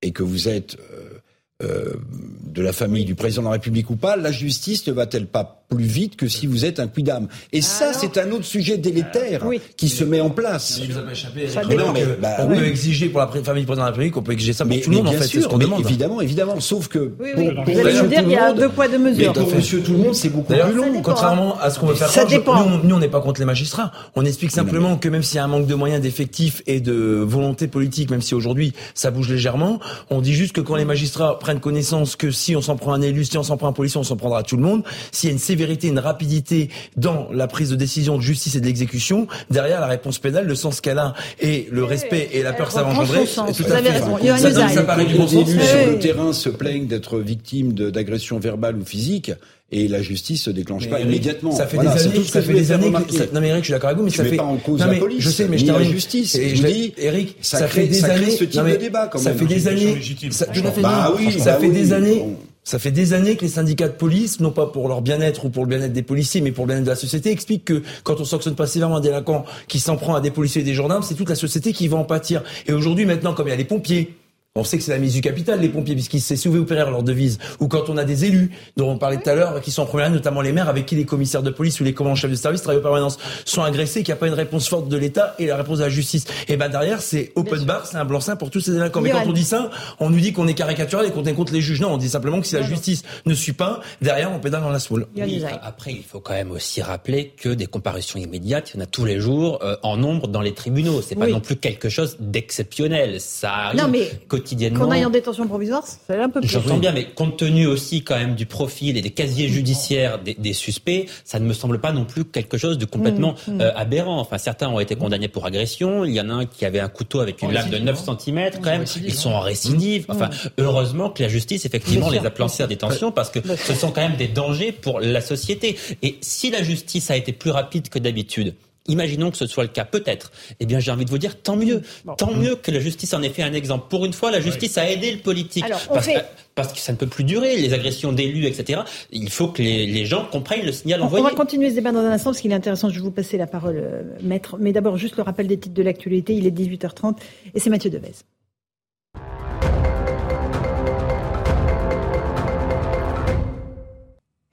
et 0.02 0.12
que 0.12 0.24
vous 0.24 0.48
êtes 0.48 0.78
euh, 0.92 1.20
de 1.66 2.62
la 2.62 2.74
famille 2.74 3.06
du 3.06 3.16
président 3.16 3.42
de 3.42 3.48
la 3.48 3.54
République 3.54 3.90
ou 3.90 3.96
pas, 3.96 4.16
la 4.16 4.32
justice 4.32 4.88
ne 4.88 4.94
va-t-elle 4.94 5.28
pas 5.28 5.65
plus 5.70 5.84
vite 5.86 6.16
que 6.16 6.28
si 6.28 6.48
vous 6.48 6.64
êtes 6.66 6.80
un 6.80 6.88
quidam 6.88 7.28
Et 7.52 7.62
ça, 7.62 7.92
c'est 7.94 8.18
un 8.18 8.32
autre 8.32 8.46
sujet 8.46 8.78
délétère 8.78 9.42
qui 9.78 9.90
se 9.90 10.04
met 10.04 10.22
en 10.22 10.30
place. 10.30 10.80
Il 10.84 10.92
vous 10.94 11.00
a 11.00 11.02
pas 11.02 11.12
échappé. 11.12 11.48
Ça 11.48 11.64
Non, 11.64 11.70
dépend. 11.70 11.94
mais, 11.94 12.06
Bah, 12.22 12.30
on 12.40 12.48
oui. 12.50 12.58
peut 12.60 12.66
exiger 12.66 13.10
pour 13.10 13.20
la 13.22 13.28
famille 13.28 13.64
du 13.64 13.66
président 13.66 13.74
de 13.74 13.80
la 13.80 13.86
République, 13.88 14.16
on 14.18 14.22
peut 14.22 14.32
exiger 14.34 14.54
ça 14.54 14.64
pour 14.64 14.74
Mais, 14.76 14.82
tout 14.82 14.90
le 14.92 14.98
mais 14.98 15.02
monde, 15.04 15.10
en 15.10 15.18
fait. 15.18 15.24
c'est 15.24 15.28
sûr, 15.30 15.44
ce 15.44 15.48
qu'on 15.48 15.58
mais 15.58 15.66
demande. 15.66 15.82
évidemment, 15.82 16.22
évidemment. 16.22 16.60
Sauf 16.60 16.88
que 16.88 17.00
Oui, 17.20 17.30
pour, 17.34 17.44
oui. 17.44 17.54
pour 17.56 17.64
Vous 17.66 17.72
allez 17.72 17.84
monsieur 17.84 18.04
me 18.04 18.08
dire, 18.10 18.20
tout 18.24 18.26
il 18.30 18.32
y 18.32 18.36
a 18.36 18.42
le 18.42 18.48
monde- 18.54 18.60
deux 18.60 18.70
poids, 18.70 18.88
deux 18.88 18.98
mesures. 19.00 19.34
Mais 19.36 19.42
pour 19.44 19.56
monsieur 19.56 19.82
tout 19.82 19.92
le 19.94 19.98
monde, 19.98 20.16
c'est 20.16 20.30
beaucoup 20.30 20.54
plus 20.54 20.74
long. 20.74 21.02
contrairement 21.02 21.60
à 21.60 21.70
ce 21.70 21.80
qu'on 21.80 21.88
veut 21.88 21.96
faire 21.96 22.08
Ça 22.10 22.22
croire, 22.22 22.30
je- 22.32 22.38
dépend. 22.38 22.64
nous, 22.70 22.76
on- 22.76 22.84
nous, 22.88 22.96
on 22.96 23.00
n'est 23.00 23.08
pas 23.10 23.22
contre 23.22 23.40
les 23.40 23.46
magistrats. 23.46 23.92
On 24.16 24.24
explique 24.24 24.52
simplement 24.52 24.98
que 24.98 25.10
même 25.10 25.24
s'il 25.24 25.38
y 25.38 25.40
a 25.40 25.44
un 25.46 25.48
manque 25.48 25.68
de 25.68 25.76
moyens, 25.76 26.02
d'effectifs 26.02 26.62
et 26.68 26.80
de 26.80 26.94
volonté 27.28 27.68
politique, 27.68 28.12
même 28.12 28.22
si 28.22 28.36
aujourd'hui 28.36 28.74
ça 28.94 29.12
bouge 29.12 29.30
légèrement, 29.30 29.80
on 30.10 30.22
dit 30.22 30.34
juste 30.34 30.54
que 30.54 30.62
quand 30.62 30.76
les 30.76 30.86
magistrats 30.86 31.40
prennent 31.40 31.60
connaissance 31.60 32.16
que 32.16 32.32
si 32.32 32.56
on 32.56 32.62
s'en 32.62 32.76
prend 32.78 32.94
un 32.94 33.02
élu, 33.02 33.26
si 33.26 33.38
on 33.38 33.44
s'en 33.44 33.58
prend 33.58 33.68
un 33.68 33.74
policier, 33.74 34.00
on 34.00 34.04
s'en 34.04 34.16
prendra 34.16 34.40
à 34.40 34.44
tout 34.44 34.58
le 34.58 34.64
monde, 34.64 34.84
s'il 35.12 35.30
y 35.30 35.32
a 35.32 35.34
une 35.34 35.40
sévérité, 35.56 35.88
une 35.88 36.00
rapidité 36.00 36.70
dans 36.98 37.30
la 37.32 37.48
prise 37.48 37.70
de 37.70 37.76
décision 37.78 38.18
de 38.18 38.22
justice 38.22 38.56
et 38.56 38.60
de 38.60 38.66
l'exécution, 38.66 39.28
derrière 39.50 39.80
la 39.80 39.88
réponse 39.88 40.20
pénale, 40.20 40.46
le 40.46 40.56
sens 40.56 40.82
qu'elle 40.82 40.98
a 41.00 41.14
et 41.42 41.68
le 41.72 41.84
respect 41.86 42.30
et 42.34 42.44
la 42.44 42.52
peur 42.52 42.68
que 42.68 42.74
ça 42.74 42.84
va 42.84 42.90
engendrer, 42.90 43.20
tout 43.26 43.64
Vous 43.64 43.72
à 43.72 43.78
avez 43.78 43.90
fait. 43.90 44.00
raison. 44.00 44.18
Ça, 44.38 44.52
ça, 44.52 44.70
ça 44.70 44.84
paraît 44.84 45.06
du 45.06 45.16
bon 45.16 45.24
Les 45.24 45.30
sens. 45.30 45.50
élus 45.50 45.62
sur 45.62 45.92
le 45.92 46.00
terrain 46.00 46.34
se 46.34 46.50
plaignent 46.50 46.88
d'être 46.88 47.20
victimes 47.20 47.72
d'agressions 47.74 48.38
verbales 48.38 48.76
ou 48.76 48.84
physiques 48.86 49.32
et 49.72 49.88
la 49.88 50.02
justice 50.02 50.44
se 50.44 50.50
déclenche 50.52 50.84
Mais 50.84 50.90
pas 50.90 51.00
Eric, 51.00 51.10
immédiatement. 51.10 51.52
Ça 51.52 51.66
fait 51.68 51.78
Voilà, 51.78 51.94
des 51.96 52.04
années, 52.04 52.24
ça 52.26 52.40
que 52.42 52.46
fait 52.46 52.54
des 52.54 52.72
années. 52.74 52.92
que- 53.08 53.14
ça- 53.14 53.24
non 53.34 53.40
mais 53.42 53.48
Eric, 53.48 53.62
je 53.62 53.66
suis 53.66 53.72
d'accord 53.74 53.90
avec 53.90 53.98
vous, 54.00 54.06
mais 54.06 54.12
Je 54.12 54.18
ça 54.18 54.24
mets 54.24 54.30
fait. 54.30 54.36
pas 54.36 54.44
en 54.44 54.58
cause 54.58 54.80
non, 54.80 54.86
la 54.86 54.92
mais 54.92 55.00
police, 55.00 55.24
Je 55.24 55.30
sais, 55.30 55.48
mais 55.48 55.58
je 55.58 55.64
ni 55.64 55.70
la 55.70 55.76
termine. 55.76 55.92
justice. 55.94 56.36
Et 56.36 56.56
Je 56.56 56.64
dis, 56.68 56.94
Eric, 56.98 57.38
ça 57.42 57.60
ça, 57.60 57.68
crée- 57.68 57.82
fait 57.84 57.88
des 57.88 57.94
ça 57.96 58.10
crée 58.10 58.18
années. 58.26 58.32
ce 58.32 58.44
type 58.44 58.56
non, 58.56 58.64
mais 58.64 58.74
de 58.74 58.78
débat, 58.82 59.08
quand 59.12 59.18
ça 59.20 59.30
même. 59.30 59.40
fait 59.40 59.46
des 59.46 59.68
années. 59.68 59.96
légitime, 59.96 60.32
ça- 60.32 60.46
Bah 60.82 61.14
oui, 61.18 61.32
ça 61.40 61.54
bah 61.54 61.58
fait 61.60 61.68
oui, 61.68 61.74
des 61.74 61.94
années. 61.94 62.24
Ça 62.66 62.80
fait 62.80 62.90
des 62.90 63.14
années 63.14 63.38
que 63.38 63.44
les 63.44 63.52
syndicats 63.52 63.88
de 63.88 63.94
police, 63.94 64.40
non 64.40 64.50
pas 64.50 64.66
pour 64.66 64.88
leur 64.88 65.04
bien-être 65.04 65.46
ou 65.46 65.50
pour 65.50 65.66
le 65.66 65.70
bien-être 65.70 65.94
des 65.94 66.02
policiers, 66.02 66.42
mais 66.42 66.52
pour 66.52 66.66
le 66.66 66.70
bien-être 66.70 66.86
de 66.86 66.90
la 66.90 66.96
société, 66.96 67.30
expliquent 67.30 67.64
que 67.64 67.84
quand 68.04 68.20
on 68.20 68.26
sanctionne 68.26 68.56
pas 68.56 68.66
sévèrement 68.66 68.98
un 68.98 69.02
délinquant 69.02 69.46
qui 69.68 69.80
s'en 69.80 69.98
prend 69.98 70.16
à 70.16 70.20
des 70.20 70.32
policiers 70.32 70.64
et 70.64 70.66
des 70.66 70.74
gendarmes, 70.74 71.04
c'est 71.04 71.14
toute 71.14 71.30
la 71.30 71.36
société 71.36 71.74
qui 71.74 71.88
va 71.88 71.98
en 71.98 72.06
pâtir. 72.06 72.42
Et 72.66 72.74
aujourd'hui, 72.74 73.06
maintenant, 73.06 73.36
comme 73.36 73.48
il 73.48 73.52
y 73.52 73.54
a 73.54 73.56
les 73.56 73.66
pompiers, 73.66 74.16
on 74.58 74.64
sait 74.64 74.78
que 74.78 74.84
c'est 74.86 74.92
la 74.94 75.00
mise 75.00 75.14
du 75.14 75.20
capital, 75.20 75.60
les 75.60 75.68
pompiers, 75.68 75.96
puisqu'ils 75.96 76.22
c'est 76.22 76.38
sauver 76.38 76.60
ou 76.60 76.64
périr 76.66 76.90
leur 76.90 77.04
devise. 77.04 77.40
Ou 77.60 77.68
quand 77.68 77.90
on 77.90 77.98
a 77.98 78.06
des 78.06 78.24
élus, 78.24 78.52
dont 78.78 78.90
on 78.90 78.98
parlait 78.98 79.18
tout 79.18 79.30
à 79.30 79.36
l'heure, 79.36 79.60
qui 79.60 79.70
sont 79.70 79.82
en 79.82 79.86
première 79.86 80.06
ligne, 80.08 80.16
notamment 80.16 80.40
les 80.40 80.54
maires, 80.54 80.70
avec 80.70 80.86
qui 80.86 80.96
les 80.96 81.04
commissaires 81.04 81.44
de 81.44 81.50
police 81.50 81.82
ou 81.82 81.84
les 81.84 81.94
commandants 81.94 82.16
chefs 82.16 82.32
de 82.32 82.36
service 82.38 82.62
travaillent 82.62 82.80
en 82.80 82.84
permanence, 82.84 83.18
sont 83.44 83.64
agressés, 83.64 84.02
qu'il 84.04 84.14
n'y 84.14 84.18
a 84.18 84.20
pas 84.20 84.28
une 84.28 84.34
réponse 84.34 84.70
forte 84.70 84.88
de 84.88 84.96
l'État 84.96 85.36
et 85.40 85.46
la 85.48 85.58
réponse 85.58 85.80
de 85.80 85.84
la 85.84 85.90
justice. 85.90 86.24
Et 86.48 86.56
ben 86.56 86.70
derrière, 86.70 87.02
c'est 87.02 87.34
open 87.36 87.66
bar, 87.66 87.86
c'est 87.86 87.98
un 87.98 88.06
blanc-seing 88.06 88.38
pour 88.38 88.50
tous 88.50 88.62
ces 88.62 88.72
délinquants. 88.72 89.02
Mais 89.02 89.10
quand 89.10 89.24
on 89.28 89.34
dit 89.34 89.44
ça, 89.44 89.72
on 90.00 90.10
nous 90.10 90.22
dit 90.22 90.32
qu'on 90.32 90.48
est 90.48 90.54
caricatural 90.54 91.06
et 91.06 91.12
qu'on 91.12 91.26
est 91.26 91.34
contre 91.34 91.52
les 91.52 91.62
juges. 91.62 91.82
Non, 91.82 91.90
on 91.94 91.98
dit 91.98 92.08
simplement 92.10 92.40
que 92.40 92.48
si 92.48 92.56
la 92.56 92.62
justice 92.62 93.04
ne 93.26 93.34
suit 93.34 93.52
pas, 93.54 93.82
derrière, 94.02 94.32
on 94.32 94.40
pédale 94.40 94.62
dans 94.62 94.70
la 94.70 94.80
soule. 94.80 95.06
Oui, 95.18 95.44
après, 95.64 95.92
il 95.92 96.04
faut 96.04 96.22
quand 96.22 96.34
même 96.34 96.52
aussi 96.52 96.82
rappeler 96.82 97.34
que 97.36 97.50
des 97.50 97.66
comparutions 97.66 98.20
immédiates, 98.20 98.72
il 98.74 98.78
y 98.78 98.80
en 98.80 98.84
a 98.84 98.88
tous 98.88 99.04
les 99.04 99.20
jours 99.20 99.60
euh, 99.64 99.76
en 99.84 99.98
nombre 99.98 100.30
dans 100.30 100.42
les 100.42 100.54
tribunaux. 100.54 101.02
C'est 101.02 101.16
pas 101.16 101.26
Oui. 101.26 101.34
non 101.34 101.42
plus 101.42 101.58
quelque 101.58 101.90
chose 101.90 102.16
d'exceptionnel. 102.22 103.20
Ça 103.20 103.52
arrive 103.54 103.82
Non, 103.82 103.88
mais 103.90 104.10
quotidiennement. 104.46 104.86
Qu'on 104.86 104.92
aille 104.92 105.06
en 105.06 105.10
détention 105.10 105.48
provisoire, 105.48 105.86
ça 105.86 105.98
allait 106.10 106.24
un 106.24 106.30
peu 106.30 106.40
plus. 106.40 106.50
J'entends 106.50 106.78
bien, 106.78 106.92
mais 106.92 107.06
compte 107.06 107.38
tenu 107.38 107.66
aussi 107.66 108.04
quand 108.04 108.16
même 108.16 108.36
du 108.36 108.46
profil 108.46 108.98
et 108.98 109.02
des 109.02 109.12
casiers 109.12 109.48
judiciaires 109.50 110.20
des, 110.20 110.36
des 110.36 110.54
suspects, 110.54 111.08
ça 111.24 111.40
ne 111.40 111.46
me 111.46 111.54
semble 111.54 111.80
pas 111.80 111.92
non 111.92 112.06
plus 112.06 112.24
quelque 112.26 112.58
chose 112.58 112.78
de 112.78 112.86
complètement 112.86 113.16
Mmh, 113.16 113.52
mmh. 113.52 113.62
euh, 113.62 113.72
aberrant. 113.76 114.20
Enfin, 114.20 114.38
certains 114.38 114.70
ont 114.70 114.80
été 114.80 114.96
condamnés 114.96 115.28
pour 115.28 115.46
agression. 115.46 116.06
Il 116.06 116.14
y 116.14 116.22
en 116.22 116.30
a 116.30 116.34
un 116.34 116.46
qui 116.46 116.66
avait 116.66 116.80
un 116.80 116.90
couteau 116.90 117.20
avec 117.20 117.42
une 117.42 117.50
En 117.50 117.52
lame 117.52 117.70
de 117.70 117.76
récidive, 117.76 117.86
9 117.86 118.10
hein. 118.10 118.18
cm 118.20 118.52
quand 118.62 118.70
même. 118.70 118.86
Ils 119.04 119.14
sont 119.14 119.32
en 119.32 119.40
récidive. 119.40 120.06
Enfin, 120.10 120.30
heureusement 120.58 121.10
que 121.10 121.24
la 121.24 121.30
justice 121.30 121.66
effectivement 121.66 122.10
les 122.10 122.26
a 122.26 122.30
placés 122.30 122.64
à 122.64 122.68
détention 122.68 123.12
parce 123.12 123.30
que 123.30 123.40
ce 123.58 123.74
sont 123.74 123.92
quand 123.92 124.02
même 124.02 124.18
des 124.18 124.28
dangers 124.28 124.72
pour 124.72 125.00
la 125.00 125.22
société. 125.22 125.78
Et 126.02 126.18
si 126.22 126.52
la 126.52 126.64
justice 126.64 127.10
a 127.12 127.18
été 127.18 127.32
plus 127.32 127.52
rapide 127.52 127.90
que 127.90 128.00
d'habitude. 128.00 128.54
Imaginons 128.88 129.32
que 129.32 129.38
ce 129.38 129.48
soit 129.48 129.64
le 129.64 129.70
cas, 129.70 129.84
peut-être. 129.86 130.32
Eh 130.60 130.66
bien, 130.66 130.80
j'ai 130.80 130.92
envie 130.92 131.06
de 131.06 131.10
vous 131.10 131.18
dire, 131.18 131.42
tant 131.42 131.56
mieux. 131.56 131.82
Tant 132.18 132.34
mieux 132.34 132.56
que 132.56 132.70
la 132.70 132.80
justice 132.80 133.14
en 133.16 133.24
ait 133.24 133.30
fait 133.30 133.42
un 133.42 133.54
exemple. 133.54 133.86
Pour 133.90 134.06
une 134.06 134.14
fois, 134.14 134.30
la 134.32 134.40
justice 134.42 134.78
a 134.78 134.90
aidé 134.90 135.12
le 135.12 135.20
politique. 135.20 135.64
Alors, 135.66 135.82
on 135.90 135.94
parce, 135.96 136.06
fait- 136.06 136.14
que, 136.14 136.20
parce 136.54 136.72
que 136.74 136.80
ça 136.80 136.92
ne 136.92 136.98
peut 136.98 137.08
plus 137.08 137.24
durer, 137.24 137.56
les 137.58 137.74
agressions 137.74 138.12
d'élus, 138.12 138.46
etc. 138.46 138.82
Il 139.12 139.30
faut 139.32 139.48
que 139.48 139.62
les, 139.64 139.88
les 139.88 140.06
gens 140.06 140.26
comprennent 140.32 140.66
le 140.66 140.72
signal 140.72 141.02
On, 141.02 141.06
on 141.06 141.08
envoyé. 141.08 141.24
va 141.26 141.32
continuer 141.32 141.70
ce 141.72 141.76
débat 141.76 141.92
dans 141.92 142.00
un 142.00 142.12
instant 142.12 142.30
parce 142.32 142.42
qu'il 142.42 142.52
est 142.52 142.56
intéressant. 142.56 142.90
Je 142.90 142.96
vais 142.96 143.02
vous 143.02 143.12
passer 143.12 143.38
la 143.38 143.48
parole, 143.48 143.78
euh, 143.78 144.02
maître. 144.22 144.58
Mais 144.60 144.72
d'abord, 144.72 144.98
juste 144.98 145.18
le 145.18 145.24
rappel 145.24 145.48
des 145.48 145.58
titres 145.58 145.74
de 145.76 145.82
l'actualité. 145.84 146.36
Il 146.36 146.46
est 146.46 146.52
18h30 146.52 147.16
et 147.56 147.60
c'est 147.60 147.70
Mathieu 147.72 147.90
Devez. 147.90 148.12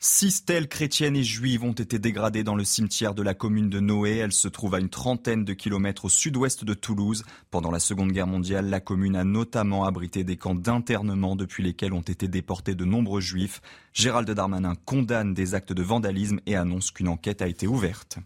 Six 0.04 0.32
stèles 0.32 0.66
chrétiennes 0.66 1.14
et 1.14 1.22
juives 1.22 1.62
ont 1.62 1.70
été 1.70 2.00
dégradées 2.00 2.42
dans 2.42 2.56
le 2.56 2.64
cimetière 2.64 3.14
de 3.14 3.22
la 3.22 3.34
commune 3.34 3.70
de 3.70 3.78
Noé. 3.78 4.16
Elle 4.16 4.32
se 4.32 4.48
trouve 4.48 4.74
à 4.74 4.80
une 4.80 4.88
trentaine 4.88 5.44
de 5.44 5.52
kilomètres 5.52 6.06
au 6.06 6.08
sud-ouest 6.08 6.64
de 6.64 6.74
Toulouse. 6.74 7.22
Pendant 7.52 7.70
la 7.70 7.78
Seconde 7.78 8.10
Guerre 8.10 8.26
mondiale, 8.26 8.68
la 8.68 8.80
commune 8.80 9.14
a 9.14 9.22
notamment 9.22 9.84
abrité 9.84 10.24
des 10.24 10.36
camps 10.36 10.56
d'internement 10.56 11.36
depuis 11.36 11.62
lesquels 11.62 11.92
ont 11.92 12.00
été 12.00 12.26
déportés 12.26 12.74
de 12.74 12.84
nombreux 12.84 13.20
juifs. 13.20 13.62
Gérald 13.92 14.28
Darmanin 14.28 14.74
condamne 14.86 15.34
des 15.34 15.54
actes 15.54 15.72
de 15.72 15.84
vandalisme 15.84 16.40
et 16.46 16.56
annonce 16.56 16.90
qu'une 16.90 17.06
enquête 17.06 17.40
a 17.40 17.46
été 17.46 17.68
ouverte. 17.68 18.18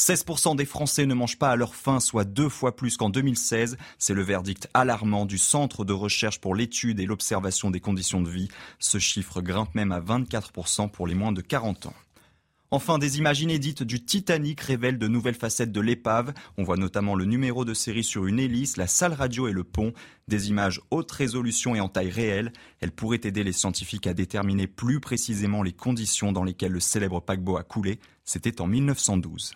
16% 0.00 0.56
des 0.56 0.64
Français 0.64 1.04
ne 1.04 1.12
mangent 1.12 1.38
pas 1.38 1.50
à 1.50 1.56
leur 1.56 1.74
faim, 1.74 2.00
soit 2.00 2.24
deux 2.24 2.48
fois 2.48 2.74
plus 2.74 2.96
qu'en 2.96 3.10
2016. 3.10 3.76
C'est 3.98 4.14
le 4.14 4.22
verdict 4.22 4.66
alarmant 4.72 5.26
du 5.26 5.36
Centre 5.36 5.84
de 5.84 5.92
recherche 5.92 6.40
pour 6.40 6.54
l'étude 6.54 7.00
et 7.00 7.04
l'observation 7.04 7.70
des 7.70 7.80
conditions 7.80 8.22
de 8.22 8.30
vie. 8.30 8.48
Ce 8.78 8.96
chiffre 8.96 9.42
grimpe 9.42 9.74
même 9.74 9.92
à 9.92 10.00
24% 10.00 10.90
pour 10.90 11.06
les 11.06 11.14
moins 11.14 11.32
de 11.32 11.42
40 11.42 11.84
ans. 11.84 11.94
Enfin, 12.70 12.96
des 12.96 13.18
images 13.18 13.42
inédites 13.42 13.82
du 13.82 14.02
Titanic 14.02 14.62
révèlent 14.62 14.98
de 14.98 15.06
nouvelles 15.06 15.34
facettes 15.34 15.70
de 15.70 15.82
l'épave. 15.82 16.32
On 16.56 16.62
voit 16.62 16.78
notamment 16.78 17.14
le 17.14 17.26
numéro 17.26 17.66
de 17.66 17.74
série 17.74 18.04
sur 18.04 18.24
une 18.24 18.40
hélice, 18.40 18.78
la 18.78 18.86
salle 18.86 19.12
radio 19.12 19.48
et 19.48 19.52
le 19.52 19.64
pont. 19.64 19.92
Des 20.28 20.48
images 20.48 20.80
haute 20.90 21.12
résolution 21.12 21.74
et 21.74 21.80
en 21.80 21.90
taille 21.90 22.10
réelle. 22.10 22.54
Elles 22.80 22.92
pourraient 22.92 23.20
aider 23.24 23.44
les 23.44 23.52
scientifiques 23.52 24.06
à 24.06 24.14
déterminer 24.14 24.66
plus 24.66 24.98
précisément 24.98 25.62
les 25.62 25.72
conditions 25.72 26.32
dans 26.32 26.44
lesquelles 26.44 26.72
le 26.72 26.80
célèbre 26.80 27.20
paquebot 27.20 27.58
a 27.58 27.64
coulé. 27.64 28.00
C'était 28.24 28.62
en 28.62 28.66
1912. 28.66 29.52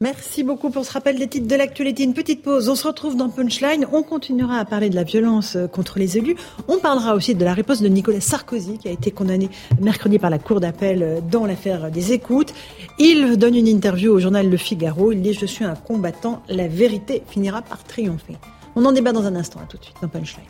Merci 0.00 0.44
beaucoup 0.44 0.70
pour 0.70 0.84
ce 0.84 0.92
rappel 0.92 1.18
des 1.18 1.26
titres 1.26 1.48
de 1.48 1.56
l'actualité. 1.56 2.04
Une 2.04 2.14
petite 2.14 2.40
pause. 2.40 2.68
On 2.68 2.76
se 2.76 2.86
retrouve 2.86 3.16
dans 3.16 3.28
Punchline. 3.30 3.84
On 3.92 4.04
continuera 4.04 4.58
à 4.58 4.64
parler 4.64 4.90
de 4.90 4.94
la 4.94 5.02
violence 5.02 5.56
euh, 5.56 5.66
contre 5.66 5.98
les 5.98 6.16
élus. 6.16 6.36
On 6.68 6.78
parlera 6.78 7.16
aussi 7.16 7.34
de 7.34 7.44
la 7.44 7.52
réponse 7.52 7.82
de 7.82 7.88
Nicolas 7.88 8.20
Sarkozy 8.20 8.78
qui 8.78 8.86
a 8.86 8.92
été 8.92 9.10
condamné 9.10 9.50
mercredi 9.80 10.20
par 10.20 10.30
la 10.30 10.38
Cour 10.38 10.60
d'appel 10.60 11.02
euh, 11.02 11.20
dans 11.20 11.46
l'affaire 11.46 11.90
des 11.90 12.12
écoutes. 12.12 12.54
Il 13.00 13.36
donne 13.38 13.56
une 13.56 13.66
interview 13.66 14.12
au 14.12 14.20
journal 14.20 14.48
Le 14.48 14.56
Figaro. 14.56 15.10
Il 15.10 15.20
dit 15.20 15.32
Je 15.32 15.46
suis 15.46 15.64
un 15.64 15.74
combattant. 15.74 16.42
La 16.48 16.68
vérité 16.68 17.24
finira 17.28 17.60
par 17.60 17.82
triompher. 17.82 18.36
On 18.76 18.84
en 18.84 18.92
débat 18.92 19.10
dans 19.10 19.26
un 19.26 19.34
instant. 19.34 19.58
À 19.58 19.66
tout 19.66 19.78
de 19.78 19.82
suite 19.82 19.96
dans 20.00 20.06
Punchline. 20.06 20.44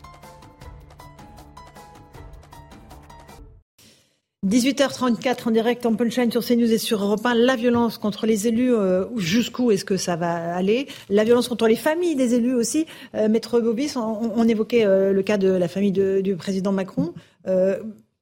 18h34 4.47 5.49
en 5.49 5.51
direct 5.51 5.85
en 5.85 5.95
punchline 5.95 6.31
sur 6.31 6.45
CNews 6.45 6.71
et 6.71 6.77
sur 6.77 7.03
Europe 7.03 7.25
1. 7.25 7.33
La 7.33 7.57
violence 7.57 7.97
contre 7.97 8.25
les 8.25 8.47
élus, 8.47 8.73
euh, 8.73 9.03
jusqu'où 9.17 9.71
est-ce 9.71 9.83
que 9.83 9.97
ça 9.97 10.15
va 10.15 10.55
aller? 10.55 10.87
La 11.09 11.25
violence 11.25 11.49
contre 11.49 11.67
les 11.67 11.75
familles 11.75 12.15
des 12.15 12.35
élus 12.35 12.53
aussi. 12.53 12.85
Euh, 13.15 13.27
Maître 13.27 13.59
Bobis, 13.59 13.95
on, 13.97 14.47
évoquait 14.47 14.85
euh, 14.85 15.11
le 15.11 15.23
cas 15.23 15.37
de 15.37 15.49
la 15.49 15.67
famille 15.67 15.91
du 15.91 16.35
président 16.37 16.71
Macron. 16.71 17.13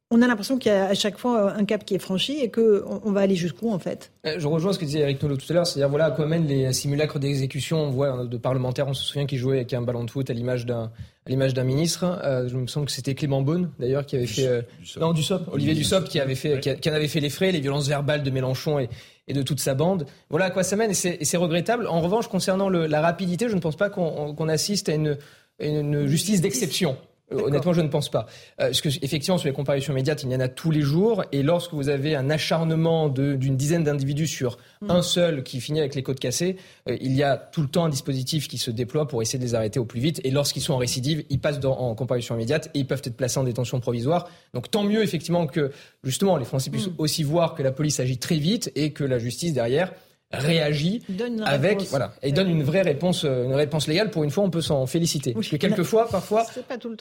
On 0.10 0.22
a 0.22 0.28
l'impression 0.28 0.58
qu'il 0.58 0.72
y 0.72 0.76
a 0.76 0.86
à 0.86 0.94
chaque 0.94 1.18
fois 1.18 1.52
un 1.52 1.66
cap 1.66 1.84
qui 1.84 1.94
est 1.94 2.00
franchi 2.00 2.40
et 2.40 2.50
qu'on 2.50 3.02
on 3.04 3.12
va 3.12 3.20
aller 3.20 3.36
jusqu'où 3.36 3.70
en 3.72 3.80
fait? 3.80 4.14
Je 4.24 4.48
rejoins 4.48 4.72
ce 4.72 4.80
que 4.80 4.86
disait 4.86 5.00
Eric 5.00 5.22
Nolot 5.22 5.36
tout 5.36 5.46
à 5.50 5.54
l'heure, 5.54 5.68
c'est-à-dire 5.68 5.90
voilà 5.90 6.06
à 6.06 6.12
quoi 6.12 6.26
mènent 6.26 6.48
les 6.48 6.72
simulacres 6.72 7.20
d'exécution. 7.20 7.82
On 7.82 7.90
voit 7.90 8.22
euh, 8.22 8.26
de 8.26 8.38
parlementaires, 8.38 8.88
on 8.88 8.94
se 8.94 9.04
souvient 9.04 9.26
qui 9.26 9.36
jouaient 9.36 9.58
avec 9.58 9.74
un 9.74 9.82
ballon 9.82 10.06
de 10.06 10.10
foot 10.10 10.30
à 10.30 10.34
l'image 10.34 10.66
d'un 10.66 10.92
à 11.28 11.30
l'image 11.30 11.54
d'un 11.54 11.66
ministre. 11.66 12.20
Euh, 12.24 12.48
je 12.48 12.56
me 12.56 12.68
semble 12.68 12.86
que 12.86 12.92
c'était 12.92 13.14
Clément 13.14 13.42
Beaune 13.42 13.70
d'ailleurs 13.80 14.06
qui 14.06 14.16
avait 14.16 14.26
fait 14.28 14.48
euh, 14.48 14.62
non 15.00 15.12
Dussopt, 15.14 15.48
Olivier 15.52 15.74
Dussopt 15.76 16.08
qui 16.08 16.20
avait 16.22 16.36
fait 16.36 16.60
qui, 16.62 16.70
a- 16.70 16.76
qui 16.76 16.90
en 16.90 16.94
avait 16.94 17.10
fait 17.10 17.20
les 17.20 17.30
frais, 17.30 17.52
les 17.52 17.60
violences 17.60 17.88
verbales 17.88 18.24
de 18.24 18.32
Mélenchon 18.32 18.80
et 18.80 18.90
et 19.30 19.34
de 19.34 19.42
toute 19.42 19.60
sa 19.60 19.74
bande. 19.76 20.06
Voilà 20.30 20.46
à 20.46 20.50
quoi 20.52 20.64
ça 20.64 20.78
mène 20.78 20.92
et 20.92 20.94
c'est 20.94 21.18
et 21.20 21.26
c'est 21.26 21.36
regrettable. 21.38 21.86
En 21.88 22.00
revanche, 22.00 22.28
concernant 22.30 22.70
le- 22.70 22.88
la 22.88 23.02
rapidité, 23.02 23.50
je 23.50 23.56
ne 23.56 23.60
pense 23.60 23.76
pas 23.76 23.90
qu'on 23.90 24.34
qu'on 24.34 24.48
assiste 24.48 24.88
à 24.88 24.94
une, 24.94 25.18
une 25.60 26.08
justice 26.08 26.40
d'exception. 26.40 26.98
Euh, 27.34 27.42
Honnêtement, 27.42 27.74
je 27.74 27.82
ne 27.82 27.90
pense 27.90 28.10
pas. 28.10 28.26
Euh, 28.62 28.68
parce 28.68 28.80
que, 28.80 28.90
effectivement, 29.02 29.38
sur 29.38 29.48
les 29.48 29.54
comparutions 29.54 29.92
immédiates, 29.92 30.24
il 30.24 30.32
y 30.32 30.36
en 30.36 30.40
a 30.40 30.48
tous 30.48 30.72
les 30.72 30.82
jours. 30.82 31.24
Et 31.34 31.44
lorsque 31.44 31.74
vous 31.74 31.90
avez 31.90 32.16
un 32.16 32.30
acharnement 32.30 33.10
d'une 33.10 33.58
dizaine 33.58 33.84
d'individus 33.84 34.28
sur 34.28 34.58
Mm. 34.82 34.92
un 34.92 35.02
seul 35.02 35.44
qui 35.44 35.60
finit 35.60 35.80
avec 35.80 35.96
les 35.96 36.04
côtes 36.04 36.20
cassées, 36.20 36.56
euh, 36.88 36.96
il 37.02 37.14
y 37.14 37.24
a 37.24 37.36
tout 37.36 37.62
le 37.62 37.68
temps 37.68 37.86
un 37.86 37.90
dispositif 37.90 38.48
qui 38.48 38.58
se 38.58 38.72
déploie 38.72 39.08
pour 39.08 39.22
essayer 39.22 39.40
de 39.40 39.44
les 39.44 39.56
arrêter 39.56 39.80
au 39.80 39.86
plus 39.86 40.00
vite. 40.00 40.22
Et 40.24 40.32
lorsqu'ils 40.32 40.62
sont 40.62 40.74
en 40.74 40.78
récidive, 40.78 41.26
ils 41.30 41.40
passent 41.40 41.60
dans- 41.60 41.78
en 41.78 41.96
comparution 41.96 42.36
immédiate 42.36 42.70
et 42.74 42.80
ils 42.80 42.88
peuvent 42.88 43.02
être 43.04 43.18
placés 43.18 43.40
en 43.40 43.44
détention 43.44 43.80
provisoire. 43.80 44.30
Donc 44.54 44.70
tant 44.72 44.84
mieux, 44.84 45.02
effectivement, 45.04 45.48
que 45.48 45.72
justement 46.04 46.38
les 46.38 46.46
Français 46.46 46.70
puissent 46.70 46.88
Mm. 46.88 46.96
aussi 47.00 47.24
voir 47.24 47.56
que 47.56 47.64
la 47.64 47.72
police 47.72 48.00
agit 48.00 48.18
très 48.20 48.38
vite 48.38 48.72
et 48.76 48.92
que 48.94 49.04
la 49.04 49.18
justice 49.20 49.52
derrière 49.54 49.92
réagit 50.32 51.02
avec 51.46 51.84
voilà 51.84 52.14
et 52.22 52.32
donne 52.34 52.50
une 52.50 52.64
vraie 52.64 52.82
réponse, 52.82 53.24
une 53.24 53.54
réponse 53.54 53.88
légale. 53.88 54.12
Pour 54.12 54.24
une 54.24 54.32
fois, 54.32 54.44
on 54.44 54.50
peut 54.50 54.62
s'en 54.62 54.86
féliciter. 54.86 55.34
Parce 55.34 55.48
que 55.48 55.56
quelquefois, 55.56 56.10
parfois, 56.10 56.46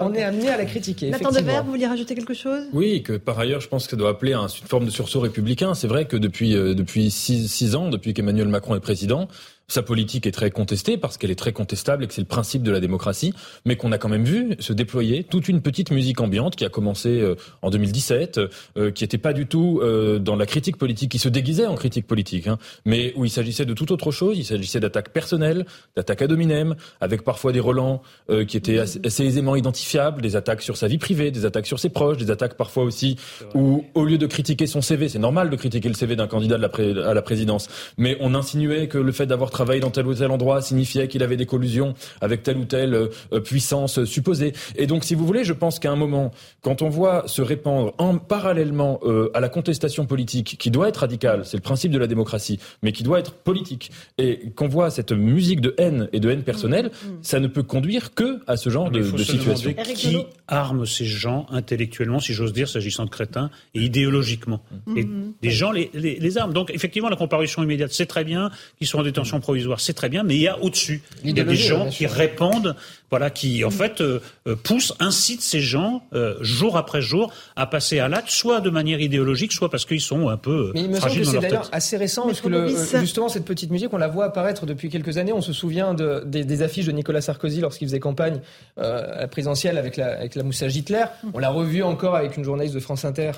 on 0.01 0.15
est 0.15 0.23
amené 0.23 0.49
à 0.49 0.57
la 0.57 0.65
critiquer. 0.65 1.11
Nathan 1.11 1.31
Devers, 1.31 1.65
vous 1.65 1.73
vouliez 1.73 1.87
rajouter 1.87 2.15
quelque 2.15 2.35
chose? 2.35 2.65
Oui, 2.73 3.03
que 3.03 3.15
par 3.15 3.39
ailleurs, 3.39 3.61
je 3.61 3.69
pense 3.69 3.85
que 3.85 3.91
ça 3.91 3.97
doit 3.97 4.11
appeler 4.11 4.35
à 4.35 4.41
une 4.41 4.49
forme 4.49 4.85
de 4.85 4.91
sursaut 4.91 5.21
républicain. 5.21 5.75
C'est 5.75 5.89
vrai 5.89 6.07
que 6.07 6.17
depuis 6.17 6.53
depuis 6.53 7.11
six, 7.11 7.49
six 7.49 7.75
ans, 7.75 7.89
depuis 7.89 8.15
qu'Emmanuel 8.15 8.49
Macron 8.49 8.77
est 8.77 8.81
président, 8.81 9.29
sa 9.69 9.83
politique 9.83 10.27
est 10.27 10.33
très 10.33 10.51
contestée 10.51 10.97
parce 10.97 11.19
qu'elle 11.19 11.31
est 11.31 11.39
très 11.39 11.53
contestable 11.53 12.05
et 12.05 12.07
que 12.07 12.15
c'est 12.15 12.21
le 12.21 12.27
principe 12.27 12.63
de 12.63 12.71
la 12.71 12.79
démocratie, 12.79 13.35
mais 13.65 13.77
qu'on 13.77 13.91
a 13.91 13.99
quand 13.99 14.09
même 14.09 14.25
vu 14.25 14.55
se 14.61 14.73
déployer 14.73 15.25
toute 15.25 15.49
une 15.49 15.61
petite 15.61 15.91
musique 15.91 16.21
ambiante 16.21 16.55
qui 16.55 16.65
a 16.65 16.69
commencé 16.69 17.21
euh, 17.21 17.35
en 17.63 17.71
2017, 17.71 18.39
euh, 18.77 18.91
qui 18.93 19.03
n'était 19.03 19.19
pas 19.19 19.33
du 19.33 19.47
tout 19.47 19.81
euh, 19.83 20.21
dans 20.21 20.37
la 20.37 20.47
critique 20.47 20.77
politique, 20.77 21.11
qui 21.11 21.19
se 21.19 21.29
déguisait 21.29 21.67
en 21.67 21.75
critique 21.75 22.07
politique, 22.07 22.47
hein, 22.47 22.59
mais 22.85 23.13
où 23.17 23.25
il 23.25 23.31
s'agissait 23.31 23.65
de 23.65 23.75
tout 23.75 23.93
autre 23.93 24.13
chose. 24.13 24.39
Il 24.39 24.45
s'agissait 24.45 24.79
d'attaques 24.79 25.11
personnelles, 25.11 25.67
d'attaques 25.97 26.23
à 26.23 26.29
dominem, 26.29 26.77
avec 27.01 27.23
parfois 27.23 27.53
des 27.53 27.61
relents 27.61 28.03
qui 28.49 28.57
étaient 28.57 28.79
assez, 28.79 29.25
aisément 29.25 29.57
identifiables, 29.57 30.23
des 30.23 30.37
attaques 30.37 30.63
sur 30.63 30.77
sa 30.77 30.87
vie 30.87 30.99
privée, 30.99 31.31
des 31.31 31.45
attaques 31.45 31.67
sur 31.67 31.81
ses 31.81 31.89
proches, 31.89 32.19
des 32.19 32.31
attaques 32.31 32.57
parfois 32.57 32.85
aussi 32.85 33.17
où, 33.55 33.85
au 33.95 34.05
lieu 34.05 34.19
de 34.19 34.27
critiquer 34.27 34.67
son 34.67 34.81
CV, 34.81 35.09
c'est 35.09 35.19
normal 35.19 35.51
de 35.51 35.57
critiquer 35.57 35.89
le 35.89 35.95
CV 35.95 36.17
d'un 36.17 36.27
candidat 36.27 36.57
à 36.57 37.15
la 37.15 37.23
présidence, 37.23 37.69
mais 37.99 38.17
on 38.21 38.35
insinuait 38.35 38.89
que 38.89 38.99
le 38.99 39.13
fait 39.13 39.27
d'avoir 39.27 39.51
travailler 39.57 39.81
dans 39.81 39.91
tel 39.91 40.07
ou 40.07 40.15
tel 40.15 40.31
endroit 40.31 40.61
signifiait 40.61 41.09
qu'il 41.09 41.23
avait 41.23 41.39
des 41.39 41.47
collusions 41.47 41.95
avec 42.21 42.43
telle 42.43 42.59
ou 42.59 42.67
telle 42.67 42.95
euh, 42.95 43.41
puissance 43.41 44.05
supposée. 44.05 44.53
Et 44.77 44.87
donc, 44.87 45.05
si 45.05 45.15
vous 45.15 45.25
voulez, 45.25 45.45
je 45.45 45.55
pense 45.55 45.79
qu'à 45.79 45.91
un 45.91 45.97
moment, 45.97 46.31
quand 46.61 46.83
on 46.83 46.91
voit 46.91 47.27
se 47.27 47.41
répandre 47.41 47.95
en 47.97 48.19
parallèlement 48.19 49.01
euh, 49.05 49.31
à 49.33 49.41
la 49.41 49.49
contestation 49.49 50.05
politique, 50.05 50.57
qui 50.59 50.71
doit 50.71 50.89
être 50.89 50.99
radicale, 50.99 51.47
c'est 51.47 51.57
le 51.57 51.63
principe 51.63 51.91
de 51.91 51.99
la 51.99 52.07
démocratie, 52.07 52.59
mais 52.83 52.93
qui 52.93 53.03
doit 53.03 53.19
être 53.19 53.33
politique, 53.33 53.91
et 54.19 54.51
qu'on 54.51 54.69
voit 54.69 54.91
cette 54.91 55.13
musique 55.13 55.63
de 55.63 55.75
haine 55.79 56.09
et 56.13 56.21
de 56.21 56.29
haine 56.29 56.43
personnelle, 56.43 56.87
mm, 56.87 57.09
mm. 57.09 57.19
ça 57.23 57.41
ne 57.41 57.47
peut 57.47 57.63
conduire 57.63 58.13
que 58.13 58.41
à 58.47 58.59
ce 58.59 58.69
genre 58.69 58.91
de, 58.91 59.01
de 59.01 59.25
situation. 59.25 59.73
Qui 59.95 60.19
arme 60.49 60.85
ces 60.85 61.07
gens 61.07 61.47
intellectuellement, 61.51 62.21
si 62.21 62.35
j'ose 62.35 62.53
dire, 62.53 62.69
s'agissant 62.69 63.07
de 63.07 63.11
crétins, 63.11 63.51
et 63.75 63.81
idéologiquement 63.81 64.61
Et 64.97 65.05
mm, 65.05 65.33
des 65.41 65.51
gens 65.51 65.73
les, 65.73 65.91
les, 65.95 66.19
les 66.19 66.39
armes. 66.39 66.53
Donc, 66.53 66.71
effectivement, 66.75 67.09
la 67.09 67.17
comparution 67.17 67.63
immédiate, 67.63 67.93
c'est 67.93 68.07
très 68.07 68.25
bien 68.25 68.51
qu'ils 68.77 68.87
soient 68.87 69.01
en 69.01 69.05
détention 69.05 69.41
provisoire, 69.47 69.79
c'est 69.79 69.95
très 69.95 70.09
bien, 70.09 70.25
mais 70.25 70.35
il 70.35 70.41
y 70.41 70.49
a 70.49 70.61
au-dessus. 70.61 71.03
Il 71.23 71.39
y 71.39 71.41
a 71.41 71.45
des 71.45 71.55
gens 71.55 71.89
qui 71.89 72.05
répondent, 72.09 72.75
voilà, 73.11 73.31
qui 73.31 73.63
en 73.63 73.71
fait 73.71 74.01
euh, 74.01 74.19
euh, 74.49 74.57
poussent, 74.57 74.93
incitent 74.99 75.41
ces 75.41 75.61
gens 75.61 76.03
euh, 76.15 76.35
jour 76.41 76.77
après 76.77 77.01
jour 77.01 77.33
à 77.55 77.69
passer 77.69 78.01
à 78.01 78.09
l'acte, 78.09 78.31
soit 78.31 78.61
de 78.61 78.71
manière 78.71 79.01
idéologique, 79.01 79.53
soit 79.53 79.71
parce 79.71 79.85
qu'ils 79.85 80.01
sont 80.01 80.29
un 80.29 80.37
peu 80.37 80.73
mais 80.75 80.81
il 80.81 80.91
me 80.91 80.97
fragiles 80.97 81.25
semble 81.25 81.37
que 81.37 81.43
c'est 81.43 81.49
d'ailleurs 81.49 81.69
assez 81.71 81.97
récent, 81.97 82.27
parce 82.27 82.41
que 82.41 82.99
justement 82.99 83.29
cette 83.29 83.45
petite 83.45 83.71
musique, 83.71 83.93
on 83.93 83.99
la 83.99 84.09
voit 84.09 84.25
apparaître 84.25 84.67
depuis 84.67 84.89
quelques 84.89 85.17
années. 85.17 85.33
On 85.33 85.43
se 85.43 85.53
souvient 85.53 85.95
de, 85.95 86.25
des, 86.27 86.63
affiches 86.63 86.87
de 86.87 86.93
Nicolas 86.93 87.21
Sarkozy 87.21 87.61
lorsqu'il 87.61 87.87
faisait 87.87 88.01
campagne 88.01 88.41
à 88.77 89.21
la 89.21 89.29
présidentielle 89.29 89.79
avec 89.79 89.97
la, 89.97 90.09
avec 90.19 90.35
la 90.35 90.43
moustache 90.43 90.75
Hitler. 90.75 91.05
On 91.35 91.39
l'a 91.39 91.51
revu 91.51 91.85
encore 91.85 92.17
avec 92.17 92.37
une 92.37 92.43
journaliste 92.43 92.75
de 92.75 92.81
France 92.81 93.05
Inter 93.05 93.31
euh, 93.31 93.33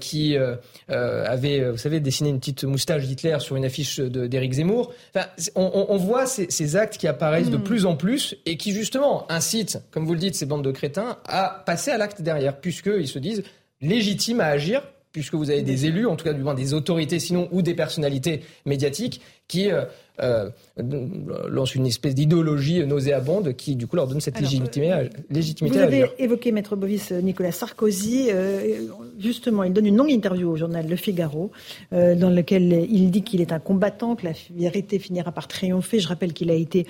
qui 0.00 0.36
euh, 0.36 0.56
euh, 0.90 1.24
avait, 1.26 1.70
vous 1.70 1.76
savez, 1.76 2.00
dessiné 2.00 2.30
une 2.30 2.38
petite 2.38 2.64
moustache 2.64 3.06
d'Hitler 3.06 3.38
sur 3.40 3.56
une 3.56 3.64
affiche 3.64 3.98
d'Éric 4.00 4.52
Zemmour. 4.52 4.92
Enfin, 5.14 5.26
on, 5.54 5.86
on, 5.88 5.96
voit 5.96 6.26
ces, 6.26 6.50
ces, 6.50 6.76
actes 6.76 6.98
qui 6.98 7.06
apparaissent 7.06 7.50
de 7.50 7.56
hmm. 7.56 7.64
plus 7.64 7.86
en 7.86 7.96
plus 7.96 8.36
et 8.46 8.56
qui 8.56 8.72
justement 8.72 9.30
incitent, 9.30 9.78
comme 9.90 10.04
vous 10.04 10.14
le 10.14 10.20
dites, 10.20 10.34
ces 10.34 10.46
bandes 10.46 10.64
de 10.64 10.70
crétins 10.70 11.18
à 11.26 11.62
passer 11.64 11.90
à 11.90 11.98
l'acte 11.98 12.20
derrière, 12.22 12.60
puisqu'ils 12.60 13.08
se 13.08 13.18
disent 13.18 13.42
légitimes 13.80 14.40
à 14.40 14.46
agir 14.46 14.82
puisque 15.12 15.34
vous 15.34 15.50
avez 15.50 15.62
des 15.62 15.86
élus, 15.86 16.06
en 16.06 16.14
tout 16.14 16.24
cas 16.24 16.32
du 16.32 16.42
moins 16.42 16.54
des 16.54 16.72
autorités 16.72 17.18
sinon, 17.18 17.48
ou 17.50 17.62
des 17.62 17.74
personnalités 17.74 18.44
médiatiques 18.64 19.20
qui 19.48 19.68
euh, 20.22 20.50
lance 21.48 21.74
une 21.74 21.86
espèce 21.86 22.14
d'idéologie 22.14 22.86
nauséabonde 22.86 23.54
qui, 23.54 23.76
du 23.76 23.86
coup, 23.86 23.96
leur 23.96 24.06
donne 24.06 24.20
cette 24.20 24.40
légitimité, 24.40 24.92
euh, 24.92 25.08
légitimité 25.30 25.76
vous 25.76 25.82
avez 25.82 26.10
évoqué, 26.18 26.52
Maître 26.52 26.76
Bovis, 26.76 27.12
euh, 27.12 27.20
Nicolas 27.20 27.52
Sarkozy. 27.52 28.28
justement, 29.18 29.64
il 29.64 29.72
donne 29.72 29.86
une 29.86 29.96
longue 29.96 30.10
interview 30.10 30.50
au 30.50 30.56
journal 30.56 30.86
Le 30.88 30.96
Figaro, 30.96 31.50
dans 31.92 32.30
lequel 32.30 32.86
il 32.90 33.10
dit 33.10 33.22
qu'il 33.22 33.40
est 33.40 33.52
un 33.52 33.58
combattant, 33.58 34.16
que 34.16 34.24
la 34.24 34.32
vérité 34.54 34.98
finira 34.98 35.32
par 35.32 35.48
triompher. 35.48 35.98
Je 35.98 36.08
rappelle 36.08 36.32
qu'il 36.32 36.50
a 36.50 36.54
été 36.54 36.86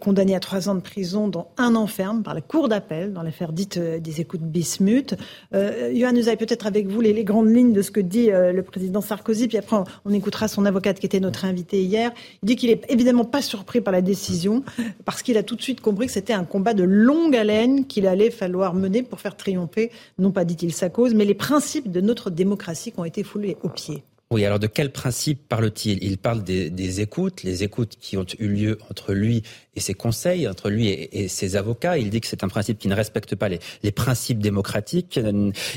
condamné 0.00 0.34
à 0.34 0.40
trois 0.40 0.68
ans 0.68 0.74
de 0.74 0.80
prison, 0.80 1.28
dont 1.28 1.46
un 1.56 1.74
enferme 1.74 2.22
par 2.22 2.34
la 2.34 2.40
Cour 2.40 2.68
d'appel, 2.68 3.12
dans 3.12 3.22
l'affaire 3.22 3.52
dite 3.52 3.78
des 3.78 4.20
écoutes 4.20 4.42
Bismuth. 4.42 5.14
Johan 5.52 6.16
avez 6.16 6.36
peut-être 6.36 6.66
avec 6.66 6.88
vous 6.88 7.00
les, 7.00 7.12
les, 7.12 7.24
grandes 7.24 7.54
lignes 7.54 7.72
de 7.72 7.82
ce 7.82 7.90
que 7.90 8.00
dit 8.00 8.28
le 8.28 8.62
président 8.62 9.00
Sarkozy, 9.00 9.48
puis 9.48 9.58
après 9.58 9.76
on, 9.76 9.84
on 10.04 10.12
écoutera 10.12 10.48
son 10.48 10.64
avocate 10.66 10.98
qui 10.98 11.06
était 11.06 11.20
notre 11.20 11.44
invité 11.44 11.82
hier. 11.82 12.12
Il 12.42 12.46
dit 12.46 12.56
qu'il 12.56 12.70
est 12.70 12.84
évidemment 12.88 13.19
pas 13.24 13.42
surpris 13.42 13.80
par 13.80 13.92
la 13.92 14.02
décision, 14.02 14.62
parce 15.04 15.22
qu'il 15.22 15.36
a 15.36 15.42
tout 15.42 15.56
de 15.56 15.62
suite 15.62 15.80
compris 15.80 16.06
que 16.06 16.12
c'était 16.12 16.32
un 16.32 16.44
combat 16.44 16.74
de 16.74 16.84
longue 16.84 17.36
haleine 17.36 17.86
qu'il 17.86 18.06
allait 18.06 18.30
falloir 18.30 18.74
mener 18.74 19.02
pour 19.02 19.20
faire 19.20 19.36
triompher, 19.36 19.90
non 20.18 20.30
pas 20.30 20.44
dit-il 20.44 20.72
sa 20.72 20.88
cause, 20.88 21.14
mais 21.14 21.24
les 21.24 21.34
principes 21.34 21.90
de 21.90 22.00
notre 22.00 22.30
démocratie 22.30 22.92
qui 22.92 23.00
ont 23.00 23.04
été 23.04 23.22
foulés 23.22 23.56
aux 23.62 23.68
pieds. 23.68 24.02
Oui, 24.32 24.44
alors 24.44 24.60
de 24.60 24.68
quel 24.68 24.92
principe 24.92 25.48
parle-t-il? 25.48 26.04
Il 26.04 26.16
parle 26.16 26.44
des, 26.44 27.00
écoutes, 27.00 27.42
les 27.42 27.64
écoutes 27.64 27.96
qui 28.00 28.16
ont 28.16 28.26
eu 28.38 28.46
lieu 28.46 28.78
entre 28.88 29.12
lui 29.12 29.42
et 29.74 29.80
ses 29.80 29.94
conseils, 29.94 30.46
entre 30.46 30.70
lui 30.70 30.86
et, 30.88 31.26
ses 31.26 31.56
avocats. 31.56 31.98
Il 31.98 32.10
dit 32.10 32.20
que 32.20 32.28
c'est 32.28 32.44
un 32.44 32.48
principe 32.48 32.78
qui 32.78 32.86
ne 32.86 32.94
respecte 32.94 33.34
pas 33.34 33.48
les, 33.48 33.90
principes 33.90 34.38
démocratiques. 34.38 35.18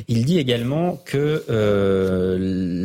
Il 0.07 0.25
dit 0.25 0.37
également 0.37 0.97
que 1.03 1.43
euh, 1.49 2.37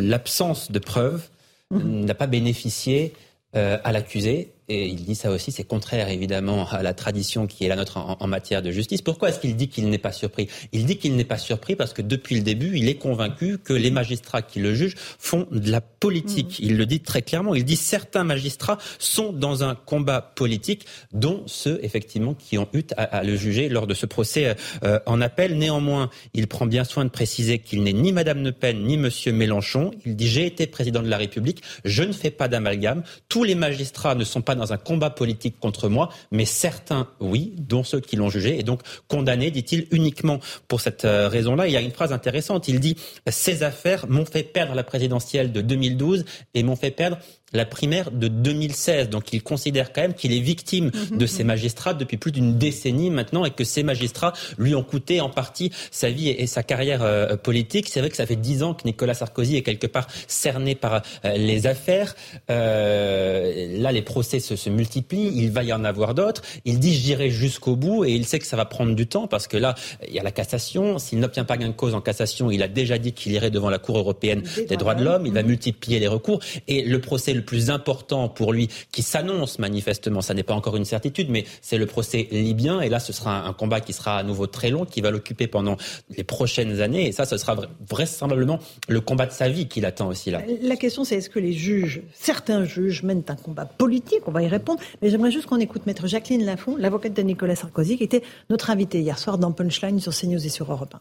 l'absence 0.09 0.72
de 0.72 0.78
preuves 0.78 1.28
mmh. 1.70 2.05
n'a 2.06 2.14
pas 2.14 2.26
bénéficié 2.26 3.12
à 3.54 3.92
l'accusé 3.92 4.52
et 4.68 4.86
il 4.86 5.04
dit 5.04 5.14
ça 5.14 5.30
aussi, 5.30 5.50
c'est 5.50 5.64
contraire 5.64 6.10
évidemment 6.10 6.68
à 6.68 6.82
la 6.82 6.92
tradition 6.92 7.46
qui 7.46 7.64
est 7.64 7.68
la 7.68 7.76
nôtre 7.76 7.96
en, 7.96 8.26
matière 8.26 8.60
de 8.60 8.70
justice. 8.70 9.00
Pourquoi 9.00 9.30
est-ce 9.30 9.40
qu'il 9.40 9.56
dit 9.56 9.68
qu'il 9.68 9.88
n'est 9.88 9.96
pas 9.96 10.12
surpris? 10.12 10.48
Il 10.72 10.84
dit 10.84 10.98
qu'il 10.98 11.16
n'est 11.16 11.24
pas 11.24 11.38
surpris 11.38 11.74
parce 11.74 11.94
que 11.94 12.02
depuis 12.02 12.36
le 12.36 12.42
début, 12.42 12.76
il 12.76 12.88
est 12.88 12.96
convaincu 12.96 13.56
que 13.56 13.72
les 13.72 13.90
magistrats 13.90 14.42
qui 14.42 14.60
le 14.60 14.74
jugent 14.74 14.96
font 15.18 15.46
de 15.50 15.70
la 15.70 15.80
politique. 15.80 16.60
Mmh. 16.60 16.64
Il 16.64 16.76
le 16.76 16.84
dit 16.84 17.00
très 17.00 17.22
clairement. 17.22 17.54
Il 17.54 17.64
dit 17.64 17.76
certains 17.76 18.24
magistrats 18.24 18.76
sont 18.98 19.32
dans 19.32 19.64
un 19.64 19.74
combat 19.74 20.20
politique, 20.20 20.84
dont 21.12 21.42
ceux 21.46 21.80
effectivement 21.82 22.34
qui 22.34 22.58
ont 22.58 22.68
eu 22.74 22.82
à, 22.96 23.24
le 23.24 23.36
juger 23.36 23.70
lors 23.70 23.86
de 23.86 23.94
ce 23.94 24.04
procès 24.04 24.54
euh, 24.84 24.98
en 25.06 25.22
appel. 25.22 25.56
Néanmoins, 25.56 26.10
il 26.34 26.46
prend 26.46 26.66
bien 26.66 26.84
soin 26.84 27.06
de 27.06 27.10
préciser 27.10 27.58
qu'il 27.58 27.82
n'est 27.82 27.94
ni 27.94 28.12
Madame 28.12 28.44
Le 28.44 28.52
Pen 28.52 28.84
ni 28.84 28.98
Monsieur 28.98 29.32
Mélenchon. 29.32 29.92
Il 30.04 30.14
dit 30.14 30.28
j'ai 30.28 30.44
été 30.44 30.66
président 30.66 31.02
de 31.02 31.08
la 31.08 31.16
République, 31.16 31.62
je 31.86 32.02
ne 32.02 32.12
fais 32.12 32.30
pas 32.30 32.48
d'amalgame. 32.48 33.02
Tous 33.30 33.44
les 33.44 33.54
magistrats 33.54 34.14
ne 34.14 34.24
sont 34.24 34.42
pas 34.42 34.57
dans 34.59 34.72
un 34.72 34.76
combat 34.76 35.10
politique 35.10 35.59
contre 35.59 35.89
moi, 35.89 36.10
mais 36.30 36.44
certains, 36.44 37.09
oui, 37.20 37.55
dont 37.56 37.85
ceux 37.85 38.01
qui 38.01 38.16
l'ont 38.16 38.28
jugé, 38.28 38.59
et 38.59 38.62
donc 38.62 38.82
condamné, 39.09 39.51
dit-il, 39.51 39.86
uniquement 39.90 40.40
pour 40.68 40.80
cette 40.80 41.05
euh, 41.05 41.28
raison-là. 41.28 41.66
Il 41.66 41.72
y 41.72 41.76
a 41.76 41.80
une 41.80 41.93
phrase 41.93 42.12
intéressante. 42.12 42.68
Il 42.68 42.80
dit 42.80 42.97
Ces 43.28 43.62
affaires 43.62 44.09
m'ont 44.09 44.26
fait 44.26 44.43
perdre 44.43 44.74
la 44.74 44.85
présidentielle 44.85 45.52
de 45.52 45.60
2012 45.60 46.24
et 46.55 46.62
m'ont 46.62 46.76
fait 46.76 46.90
perdre 46.90 47.18
la 47.52 47.64
primaire 47.64 48.10
de 48.10 48.28
2016. 48.28 49.08
Donc 49.10 49.32
il 49.32 49.42
considère 49.42 49.92
quand 49.92 50.02
même 50.02 50.14
qu'il 50.14 50.32
est 50.32 50.40
victime 50.40 50.90
mhm. 51.10 51.18
de 51.18 51.26
ces 51.26 51.44
magistrats 51.44 51.94
depuis 51.94 52.16
plus 52.16 52.32
d'une 52.32 52.58
décennie 52.58 53.10
maintenant 53.10 53.44
et 53.44 53.50
que 53.50 53.64
ces 53.64 53.82
magistrats 53.82 54.32
lui 54.58 54.74
ont 54.74 54.82
coûté 54.82 55.20
en 55.20 55.30
partie 55.30 55.70
sa 55.90 56.10
vie 56.10 56.28
et, 56.28 56.46
sa 56.46 56.62
carrière 56.62 57.02
euh, 57.02 57.36
politique. 57.36 57.88
C'est 57.88 58.00
vrai 58.00 58.10
que 58.10 58.16
ça 58.16 58.26
fait 58.26 58.36
dix 58.36 58.62
ans 58.62 58.74
que 58.74 58.82
Nicolas 58.84 59.14
Sarkozy 59.14 59.56
est 59.56 59.62
quelque 59.62 59.86
part 59.86 60.06
cerné 60.26 60.74
par 60.74 61.02
euh, 61.24 61.36
les 61.36 61.66
affaires. 61.66 62.14
Euh, 62.50 63.78
là, 63.78 63.92
les 63.92 64.02
procès 64.02 64.40
se, 64.40 64.56
se, 64.56 64.70
multiplient. 64.70 65.32
Il 65.34 65.50
va 65.50 65.62
y 65.62 65.72
en 65.72 65.84
avoir 65.84 66.14
d'autres. 66.14 66.42
Il 66.64 66.78
dit 66.78 66.94
j'irai 66.94 67.30
jusqu'au 67.30 67.76
bout 67.76 68.04
et 68.04 68.12
il 68.12 68.26
sait 68.26 68.38
que 68.38 68.46
ça 68.46 68.56
va 68.56 68.64
prendre 68.64 68.94
du 68.94 69.06
temps 69.06 69.26
parce 69.26 69.46
que 69.46 69.56
là, 69.56 69.74
il 70.06 70.14
y 70.14 70.18
a 70.18 70.22
la 70.22 70.30
cassation. 70.30 70.98
S'il 70.98 71.20
n'obtient 71.20 71.44
pas 71.44 71.56
gain 71.56 71.68
de 71.68 71.72
cause 71.72 71.94
en 71.94 72.00
cassation, 72.00 72.50
il 72.50 72.62
a 72.62 72.68
déjà 72.68 72.98
dit 72.98 73.12
qu'il 73.12 73.32
irait 73.32 73.50
devant 73.50 73.70
la 73.70 73.78
Cour 73.78 73.98
européenne 73.98 74.42
des, 74.68 74.76
droits 74.76 74.94
de 74.94 75.04
l'homme. 75.04 75.26
Il 75.26 75.32
va 75.32 75.42
multiplier 75.42 75.98
les 75.98 76.08
recours 76.08 76.40
et 76.66 76.82
le 76.82 77.00
procès 77.00 77.34
le 77.39 77.44
plus 77.44 77.70
important 77.70 78.28
pour 78.28 78.52
lui, 78.52 78.69
qui 78.93 79.02
s'annonce 79.02 79.59
manifestement, 79.59 80.20
ça 80.20 80.35
n'est 80.35 80.43
pas 80.43 80.55
encore 80.55 80.77
une 80.77 80.85
certitude, 80.85 81.31
mais 81.31 81.44
c'est 81.62 81.78
le 81.78 81.86
procès 81.86 82.28
libyen. 82.31 82.81
Et 82.81 82.89
là, 82.89 83.01
ce 83.01 83.12
sera 83.12 83.47
un 83.47 83.52
combat 83.52 83.81
qui 83.81 83.93
sera 83.93 84.19
à 84.19 84.23
nouveau 84.23 84.47
très 84.47 84.70
long, 84.70 84.85
qui 84.85 85.01
va 85.01 85.10
l'occuper 85.10 85.47
pendant 85.47 85.77
les 86.16 86.24
prochaines 86.24 86.81
années. 86.81 87.09
Et 87.09 87.12
ça, 87.12 87.24
ce 87.24 87.39
sera 87.39 87.56
vraisemblablement 87.89 88.59
le 88.89 89.01
combat 89.01 89.27
de 89.27 89.32
sa 89.32 89.48
vie 89.48 89.69
qui 89.69 89.81
l'attend 89.81 90.09
aussi 90.09 90.31
là. 90.31 90.43
La 90.62 90.77
question, 90.77 91.05
c'est 91.05 91.16
est-ce 91.16 91.31
que 91.31 91.39
les 91.39 91.52
juges, 91.52 92.02
certains 92.12 92.65
juges, 92.65 93.02
mènent 93.02 93.24
un 93.28 93.36
combat 93.36 93.65
politique? 93.65 94.27
On 94.27 94.32
va 94.32 94.43
y 94.43 94.48
répondre. 94.48 94.81
Mais 95.01 95.10
j'aimerais 95.10 95.31
juste 95.31 95.47
qu'on 95.47 95.60
écoute 95.60 95.86
Maître 95.86 96.06
Jacqueline 96.06 96.44
Lafont, 96.44 96.77
l'avocate 96.77 97.15
de 97.15 97.23
Nicolas 97.23 97.56
Sarkozy, 97.56 97.97
qui 97.97 98.05
était 98.05 98.23
notre 98.51 98.70
invitée 98.70 99.01
hier 99.01 99.19
soir 99.19 99.39
dans 99.39 99.52
Punchline 99.52 100.01
sur 100.01 100.15
CNews 100.15 100.44
et 100.44 100.51
sur 100.51 100.70
Europe 100.70 100.94
1. 100.94 101.01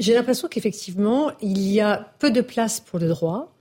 J'ai 0.00 0.14
l'impression 0.14 0.48
qu'effectivement, 0.48 1.30
il 1.40 1.60
y 1.70 1.80
a 1.80 2.12
peu 2.18 2.32
de 2.32 2.40
place 2.40 2.80
pour 2.80 2.98
le 2.98 3.06
droit 3.06 3.51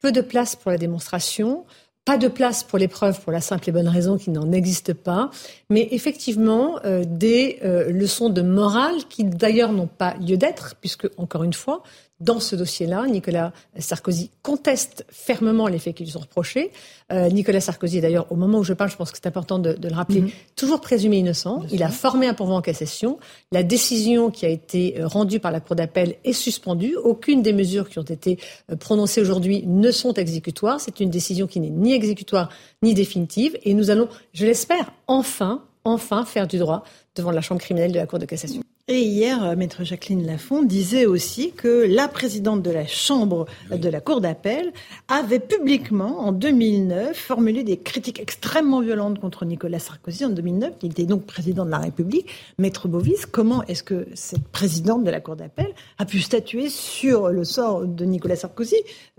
peu 0.00 0.12
de 0.12 0.20
place 0.20 0.56
pour 0.56 0.70
la 0.70 0.78
démonstration, 0.78 1.64
pas 2.06 2.16
de 2.18 2.28
place 2.28 2.62
pour 2.62 2.78
l'épreuve 2.78 3.20
pour 3.20 3.32
la 3.32 3.40
simple 3.40 3.68
et 3.68 3.72
bonne 3.72 3.88
raison 3.88 4.16
qu'il 4.16 4.32
n'en 4.32 4.52
existe 4.52 4.94
pas, 4.94 5.28
mais 5.68 5.88
effectivement 5.90 6.78
euh, 6.84 7.04
des 7.04 7.58
euh, 7.64 7.90
leçons 7.90 8.30
de 8.30 8.42
morale 8.42 9.04
qui 9.10 9.24
d'ailleurs 9.24 9.72
n'ont 9.72 9.88
pas 9.88 10.14
lieu 10.14 10.36
d'être, 10.36 10.76
puisque, 10.80 11.08
encore 11.16 11.42
une 11.42 11.52
fois, 11.52 11.82
dans 12.20 12.40
ce 12.40 12.56
dossier-là. 12.56 13.06
Nicolas 13.06 13.52
Sarkozy 13.78 14.30
conteste 14.42 15.04
fermement 15.08 15.68
les 15.68 15.78
faits 15.78 15.94
qui 15.94 16.04
lui 16.04 16.10
sont 16.10 16.20
reprochés. 16.20 16.72
Euh, 17.12 17.28
Nicolas 17.28 17.60
Sarkozy, 17.60 18.00
d'ailleurs, 18.00 18.30
au 18.32 18.36
moment 18.36 18.58
où 18.58 18.64
je 18.64 18.72
parle, 18.72 18.90
je 18.90 18.96
pense 18.96 19.10
que 19.10 19.18
c'est 19.20 19.28
important 19.28 19.58
de, 19.58 19.76
le 19.80 19.94
rappeler, 19.94 20.22
mhm. 20.22 20.30
toujours 20.56 20.80
présumé 20.80 21.18
innocent. 21.18 21.62
Il 21.70 21.82
a 21.82 21.88
formé 21.88 22.26
un 22.26 22.34
pourvoi 22.34 22.56
en 22.56 22.62
cassation. 22.62 23.18
La 23.52 23.62
décision 23.62 24.30
qui 24.30 24.46
a 24.46 24.48
été 24.48 24.98
euh, 24.98 25.06
rendue 25.06 25.40
par 25.40 25.52
la 25.52 25.60
Cour 25.60 25.76
d'appel 25.76 26.16
est 26.24 26.32
suspendue. 26.32 26.96
Aucune 26.96 27.42
des 27.42 27.52
mesures 27.52 27.88
qui 27.88 27.98
ont 27.98 28.02
été 28.02 28.38
euh, 28.70 28.76
prononcées 28.76 29.20
aujourd'hui 29.20 29.64
ne 29.66 29.90
sont 29.90 30.14
exécutoires. 30.14 30.80
C'est 30.80 31.00
une 31.00 31.10
décision 31.10 31.46
qui 31.46 31.60
n'est 31.60 31.70
ni 31.70 31.92
exécutoire 31.92 32.48
ni 32.82 32.94
définitive. 32.94 33.58
Et 33.64 33.74
nous 33.74 33.90
allons, 33.90 34.08
je 34.32 34.46
l'espère, 34.46 34.92
enfin, 35.06 35.62
enfin 35.84 36.24
faire 36.24 36.46
du 36.46 36.58
droit 36.58 36.82
devant 37.14 37.30
la 37.30 37.40
Chambre 37.40 37.60
criminelle 37.60 37.92
de 37.92 37.98
la 37.98 38.06
Cour 38.06 38.18
de 38.18 38.24
cassation. 38.24 38.62
Et 38.88 39.00
hier, 39.00 39.56
maître 39.56 39.82
Jacqueline 39.82 40.24
Lafont 40.24 40.62
disait 40.62 41.06
aussi 41.06 41.50
que 41.50 41.88
la 41.88 42.06
présidente 42.06 42.62
de 42.62 42.70
la 42.70 42.86
Chambre 42.86 43.46
de 43.68 43.88
la 43.88 44.00
Cour 44.00 44.20
d'appel 44.20 44.72
avait 45.08 45.40
publiquement, 45.40 46.20
en 46.20 46.30
2009, 46.30 47.16
formulé 47.16 47.64
des 47.64 47.78
critiques 47.78 48.20
extrêmement 48.20 48.80
violentes 48.80 49.18
contre 49.18 49.44
Nicolas 49.44 49.80
Sarkozy 49.80 50.24
en 50.24 50.28
2009, 50.28 50.78
qui 50.78 50.86
était 50.86 51.04
donc 51.04 51.26
président 51.26 51.64
de 51.64 51.70
la 51.72 51.80
République. 51.80 52.30
Maître 52.58 52.86
Bovis, 52.86 53.26
comment 53.26 53.64
est-ce 53.64 53.82
que 53.82 54.06
cette 54.14 54.46
présidente 54.46 55.02
de 55.02 55.10
la 55.10 55.20
Cour 55.20 55.34
d'appel 55.34 55.66
a 55.98 56.04
pu 56.04 56.20
statuer 56.20 56.68
sur 56.68 57.30
le 57.30 57.42
sort 57.42 57.84
de 57.84 58.04
Nicolas 58.04 58.36
Sarkozy, 58.36 58.76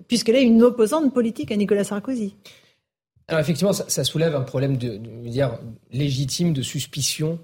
puisqu'elle 0.08 0.38
est 0.38 0.44
une 0.44 0.64
opposante 0.64 1.14
politique 1.14 1.52
à 1.52 1.58
Nicolas 1.58 1.84
Sarkozy? 1.84 2.38
Alors 3.28 3.42
effectivement, 3.42 3.74
ça, 3.74 4.04
soulève 4.06 4.34
un 4.34 4.44
problème 4.44 4.78
de, 4.78 4.96
de 4.96 5.28
dire, 5.28 5.60
légitime 5.92 6.54
de 6.54 6.62
suspicion 6.62 7.38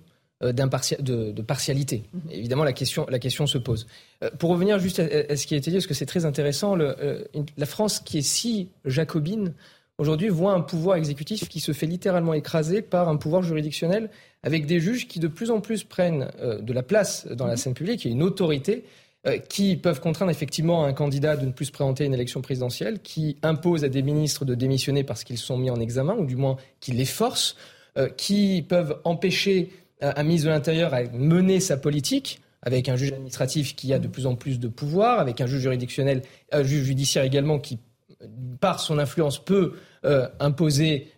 de, 0.52 1.32
de, 1.32 1.42
partialité. 1.42 2.04
Mhm. 2.14 2.22
Évidemment, 2.32 2.64
la 2.64 2.74
question, 2.74 3.06
la 3.10 3.20
question 3.20 3.48
se 3.48 3.58
pose. 3.58 3.88
Euh, 4.24 4.30
pour 4.38 4.50
revenir 4.50 4.80
juste 4.80 5.00
à, 5.00 5.36
ce 5.36 5.48
qui 5.48 5.54
a 5.54 5.58
été 5.58 5.72
dit, 5.72 5.78
parce 5.78 5.88
que 5.88 5.94
c'est 5.94 6.06
très 6.06 6.26
intéressant, 6.26 6.76
le, 6.76 6.96
euh, 7.00 7.24
la 7.58 7.66
France 7.66 8.00
qui 8.00 8.18
est 8.18 8.24
si 8.24 8.70
jacobine, 8.86 9.54
aujourd'hui 9.98 10.30
voit 10.30 10.54
un 10.54 10.62
pouvoir 10.62 10.98
exécutif 10.98 11.48
qui 11.48 11.60
se 11.60 11.72
fait 11.72 11.86
littéralement 11.86 12.34
écraser 12.34 12.82
par 12.82 13.10
un 13.10 13.16
pouvoir 13.16 13.44
juridictionnel 13.44 14.10
avec 14.42 14.66
des 14.66 14.80
juges 14.80 15.08
qui 15.08 15.20
de 15.20 15.28
plus 15.28 15.52
en 15.52 15.62
plus 15.62 15.84
prennent 15.84 16.30
de 16.42 16.74
la 16.74 16.84
place 16.84 17.28
dans 17.28 17.46
la 17.46 17.54
mhm. 17.54 17.58
scène 17.58 17.74
publique, 17.74 18.06
et 18.06 18.10
une 18.10 18.24
autorité 18.24 18.84
qui 19.48 19.78
peuvent 19.78 20.02
contraindre 20.02 20.32
effectivement 20.32 20.84
un 20.84 20.92
candidat 20.92 21.38
de 21.38 21.46
ne 21.46 21.52
plus 21.52 21.68
se 21.68 21.72
présenter 21.72 22.04
à 22.04 22.08
une 22.08 22.14
élection 22.14 22.42
présidentielle, 22.42 23.00
qui 23.00 23.38
imposent 23.42 23.86
à 23.86 23.88
des 23.88 24.02
ministres 24.02 24.44
de 24.44 24.54
démissionner 24.54 25.06
parce 25.06 25.24
qu'ils 25.24 25.38
sont 25.38 25.58
mis 25.58 25.70
en 25.70 25.80
examen, 25.80 26.14
ou 26.16 26.26
du 26.26 26.36
moins 26.36 26.58
qui 26.82 26.92
les 26.92 27.06
forcent, 27.06 27.56
qui 28.18 28.66
peuvent 28.68 29.00
empêcher 29.06 29.70
un 30.04 30.24
ministre 30.24 30.48
de 30.48 30.54
l'Intérieur 30.54 30.94
à 30.94 31.04
mener 31.14 31.60
sa 31.60 31.78
politique 31.78 32.42
avec 32.62 32.88
un 32.90 32.96
juge 32.96 33.12
administratif 33.12 33.76
qui 33.76 33.94
a 33.94 34.00
de 34.00 34.08
plus 34.08 34.26
en 34.26 34.36
plus 34.36 34.60
de 34.60 34.68
pouvoir, 34.68 35.20
avec 35.20 35.42
un 35.42 35.46
juge 35.46 35.62
juridictionnel, 35.62 36.22
un 36.52 36.64
juge 36.64 36.84
judiciaire 36.86 37.24
également 37.24 37.60
qui, 37.60 37.80
par 38.60 38.80
son 38.80 39.00
influence, 39.00 39.44
peut 39.44 39.74
euh, 40.06 40.28
imposer 40.40 41.12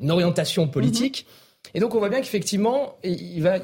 une 0.00 0.10
orientation 0.10 0.68
politique. 0.68 1.26
Mm-hmm. 1.26 1.70
Et 1.74 1.80
donc 1.80 1.94
on 1.94 1.98
voit 1.98 2.08
bien 2.08 2.20
qu'effectivement, 2.20 2.98
il 3.02 3.40
va, 3.42 3.54
à 3.54 3.58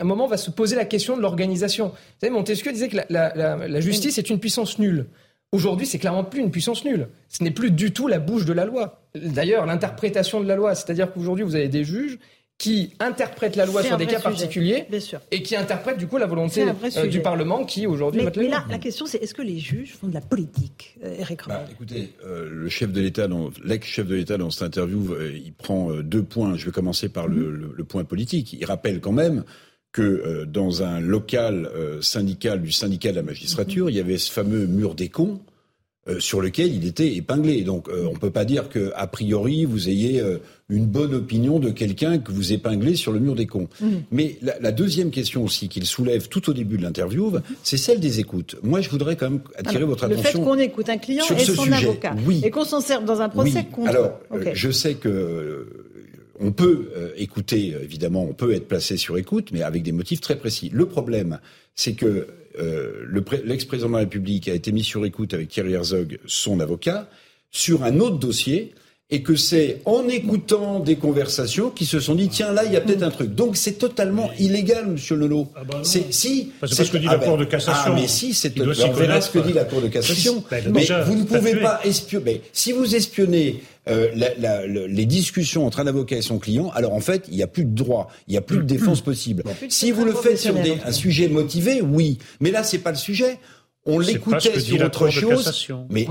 un 0.00 0.04
moment, 0.04 0.24
on 0.24 0.28
va 0.28 0.36
se 0.36 0.50
poser 0.50 0.76
la 0.76 0.84
question 0.84 1.16
de 1.16 1.22
l'organisation. 1.22 1.88
Vous 1.88 1.94
savez, 2.20 2.32
Montesquieu 2.32 2.72
disait 2.72 2.88
que 2.88 2.98
la, 3.08 3.80
justice 3.80 4.18
est 4.18 4.30
une 4.30 4.38
puissance 4.38 4.78
nulle. 4.78 5.06
Aujourd'hui, 5.50 5.86
c'est 5.86 5.98
clairement 5.98 6.24
plus 6.24 6.40
une 6.40 6.50
puissance 6.50 6.84
nulle. 6.84 7.08
Ce 7.28 7.42
n'est 7.42 7.50
plus 7.50 7.70
du 7.70 7.92
tout 7.92 8.06
la 8.06 8.18
bouche 8.18 8.44
de 8.44 8.52
la 8.52 8.66
loi. 8.66 9.02
D'ailleurs, 9.14 9.64
l'interprétation 9.64 10.40
de 10.40 10.46
la 10.46 10.56
loi, 10.56 10.74
c'est-à-dire 10.74 11.10
qu'aujourd'hui, 11.10 11.44
vous 11.44 11.54
avez 11.54 11.68
des 11.68 11.84
juges 11.84 12.18
qui 12.58 12.90
interprète 12.98 13.54
la 13.54 13.66
loi 13.66 13.84
sur 13.84 13.96
des 13.96 14.06
cas 14.06 14.18
particuliers 14.18 14.84
et 15.30 15.42
qui 15.44 15.54
interprète 15.54 15.96
du 15.96 16.08
coup 16.08 16.18
la 16.18 16.26
volonté 16.26 16.66
euh, 16.96 17.06
du 17.06 17.20
Parlement 17.20 17.64
qui 17.64 17.86
aujourd'hui 17.86 18.24
mais, 18.24 18.32
mais 18.36 18.48
là 18.48 18.64
la 18.68 18.78
question 18.78 19.06
c'est 19.06 19.22
est-ce 19.22 19.32
que 19.32 19.42
les 19.42 19.60
juges 19.60 19.94
font 19.94 20.08
de 20.08 20.14
la 20.14 20.20
politique 20.20 20.96
euh, 21.04 21.14
Eric 21.20 21.42
bah, 21.46 21.64
écoutez 21.70 22.12
euh, 22.26 22.48
le 22.50 22.68
chef 22.68 22.90
de 22.90 23.00
l'État 23.00 23.28
l'ex-chef 23.64 24.08
de 24.08 24.16
l'État 24.16 24.38
dans 24.38 24.50
cette 24.50 24.62
interview 24.62 25.14
il 25.20 25.52
prend 25.52 25.92
deux 26.02 26.22
points. 26.22 26.56
Je 26.56 26.66
vais 26.66 26.72
commencer 26.72 27.08
par 27.08 27.28
le, 27.28 27.36
mhm. 27.36 27.72
le, 27.76 27.84
point 27.84 28.04
politique. 28.04 28.52
Il 28.52 28.64
rappelle 28.64 29.00
quand 29.00 29.12
même 29.12 29.44
que 29.92 30.44
dans 30.44 30.82
un 30.82 31.00
local 31.00 31.70
syndical 32.00 32.60
du 32.60 32.72
syndicat 32.72 33.10
de 33.12 33.16
la 33.16 33.22
magistrature 33.22 33.84
mhm. 33.84 33.90
il 33.90 33.96
y 33.96 34.00
avait 34.00 34.18
ce 34.18 34.32
fameux 34.32 34.66
mur 34.66 34.96
des 34.96 35.08
cons 35.08 35.40
euh, 36.08 36.20
sur 36.20 36.40
lequel 36.40 36.74
il 36.74 36.86
était 36.86 37.14
épinglé. 37.14 37.62
Donc 37.62 37.88
euh, 37.88 38.06
on 38.08 38.14
ne 38.14 38.18
peut 38.18 38.30
pas 38.30 38.46
dire 38.46 38.70
que 38.70 38.92
a 38.96 39.06
priori 39.06 39.66
vous 39.66 39.90
ayez 39.90 40.20
euh, 40.20 40.38
une 40.70 40.86
bonne 40.86 41.14
opinion 41.14 41.58
de 41.58 41.70
quelqu'un 41.70 42.18
que 42.18 42.32
vous 42.32 42.52
épinglez 42.54 42.94
sur 42.94 43.12
le 43.12 43.20
mur 43.20 43.34
des 43.34 43.46
cons. 43.46 43.68
Mmh. 43.80 43.86
Mais 44.10 44.38
la, 44.40 44.72
deuxième 44.72 45.10
question 45.10 45.44
aussi 45.44 45.68
qu'il 45.68 45.84
soulève 45.84 46.28
tout 46.28 46.48
au 46.48 46.54
début 46.54 46.78
de 46.78 46.82
l'interview, 46.82 47.32
c'est 47.62 47.76
celle 47.76 48.00
des 48.00 48.20
écoutes. 48.20 48.56
Moi, 48.62 48.80
je 48.80 48.88
voudrais 48.88 49.16
quand 49.16 49.30
même 49.30 49.40
attirer 49.56 49.84
votre 49.84 50.04
attention. 50.04 50.22
Le 50.22 50.28
fait 50.28 50.38
qu'on 50.38 50.58
écoute 50.58 50.88
un 50.88 50.98
client 50.98 51.24
et 51.36 51.44
son 51.44 51.70
avocat, 51.70 52.14
oui. 52.26 52.40
et 52.42 52.50
qu'on 52.50 52.64
s'en 52.64 52.80
serve 52.80 53.04
dans 53.04 53.20
un 53.20 53.28
procès 53.28 53.66
oui. 53.76 53.88
Alors, 53.88 54.18
je 54.54 54.70
sais 54.70 54.94
que 54.94 55.66
on 56.40 56.52
peut 56.52 56.90
écouter, 57.16 57.74
évidemment, 57.82 58.22
on 58.22 58.32
peut 58.32 58.54
être 58.54 58.68
placé 58.68 58.96
sur 58.96 59.18
écoute, 59.18 59.50
mais 59.52 59.62
avec 59.62 59.82
des 59.82 59.92
motifs 59.92 60.20
très 60.20 60.36
précis. 60.36 60.70
Le 60.72 60.86
problème, 60.86 61.40
c'est 61.74 61.94
que 61.94 62.28
euh, 62.58 63.06
l'ex-président 63.44 63.88
de 63.88 63.94
la 63.94 63.98
République 64.00 64.48
a 64.48 64.54
été 64.54 64.72
mis 64.72 64.84
sur 64.84 65.04
écoute 65.04 65.34
avec 65.34 65.48
Thierry 65.48 65.72
Herzog, 65.72 66.18
son 66.26 66.60
avocat, 66.60 67.08
sur 67.50 67.84
un 67.84 68.00
autre 68.00 68.18
dossier 68.18 68.74
et 69.10 69.22
que 69.22 69.36
c'est 69.36 69.80
en 69.86 70.06
écoutant 70.06 70.80
des 70.80 70.96
conversations 70.96 71.70
qu'ils 71.70 71.86
se 71.86 71.98
sont 71.98 72.14
dit 72.14 72.28
tiens 72.28 72.52
là 72.52 72.64
il 72.66 72.72
y 72.72 72.76
a 72.76 72.80
peut-être 72.82 73.02
un 73.02 73.10
truc. 73.10 73.34
Donc 73.34 73.56
c'est 73.56 73.72
totalement 73.72 74.30
illégal, 74.38 74.86
Monsieur 74.86 75.16
Lolo. 75.16 75.48
Ah 75.56 75.62
bah 75.64 75.80
c'est 75.82 76.12
si. 76.12 76.52
C'est 76.66 76.84
ce 76.84 76.90
que 76.90 76.98
dit 76.98 77.06
la 77.06 77.12
ah 77.12 77.18
Cour 77.18 77.38
de 77.38 77.44
ben, 77.44 77.50
cassation. 77.50 77.92
Ah 77.92 77.94
mais 77.94 78.06
si 78.06 78.34
c'est. 78.34 78.52
On 78.60 78.92
verra 78.92 79.20
ce 79.20 79.30
que 79.30 79.38
dit 79.38 79.54
la 79.54 79.64
Cour 79.64 79.80
de 79.80 79.88
cassation. 79.88 80.44
Ben, 80.50 80.62
mais 80.72 80.86
vous 81.06 81.14
ne 81.14 81.24
pouvez 81.24 81.56
pas 81.56 81.80
espionner. 81.84 82.42
Si 82.52 82.72
vous 82.72 82.94
espionnez 82.94 83.62
euh, 83.88 84.10
la, 84.14 84.34
la, 84.38 84.66
les 84.66 85.06
discussions 85.06 85.66
entre 85.66 85.80
un 85.80 85.86
avocat 85.86 86.16
et 86.16 86.22
son 86.22 86.38
client, 86.38 86.70
alors 86.74 86.92
en 86.92 87.00
fait, 87.00 87.24
il 87.30 87.36
n'y 87.36 87.42
a 87.42 87.46
plus 87.46 87.64
de 87.64 87.74
droit, 87.74 88.08
il 88.26 88.32
n'y 88.32 88.36
a 88.36 88.42
plus 88.42 88.58
de 88.58 88.62
défense 88.64 89.00
possible. 89.00 89.42
Si 89.70 89.90
vous 89.90 90.04
le 90.04 90.12
faites 90.12 90.38
sur 90.38 90.52
des, 90.52 90.76
un 90.84 90.92
sujet 90.92 91.28
motivé, 91.28 91.80
oui. 91.80 92.18
Mais 92.40 92.50
là, 92.50 92.62
c'est 92.62 92.78
pas 92.78 92.90
le 92.90 92.98
sujet 92.98 93.38
on 93.88 93.98
l'écoutait 93.98 94.60
sur 94.60 94.84
autre 94.84 95.08
chose. 95.08 95.74
Mais, 95.90 96.06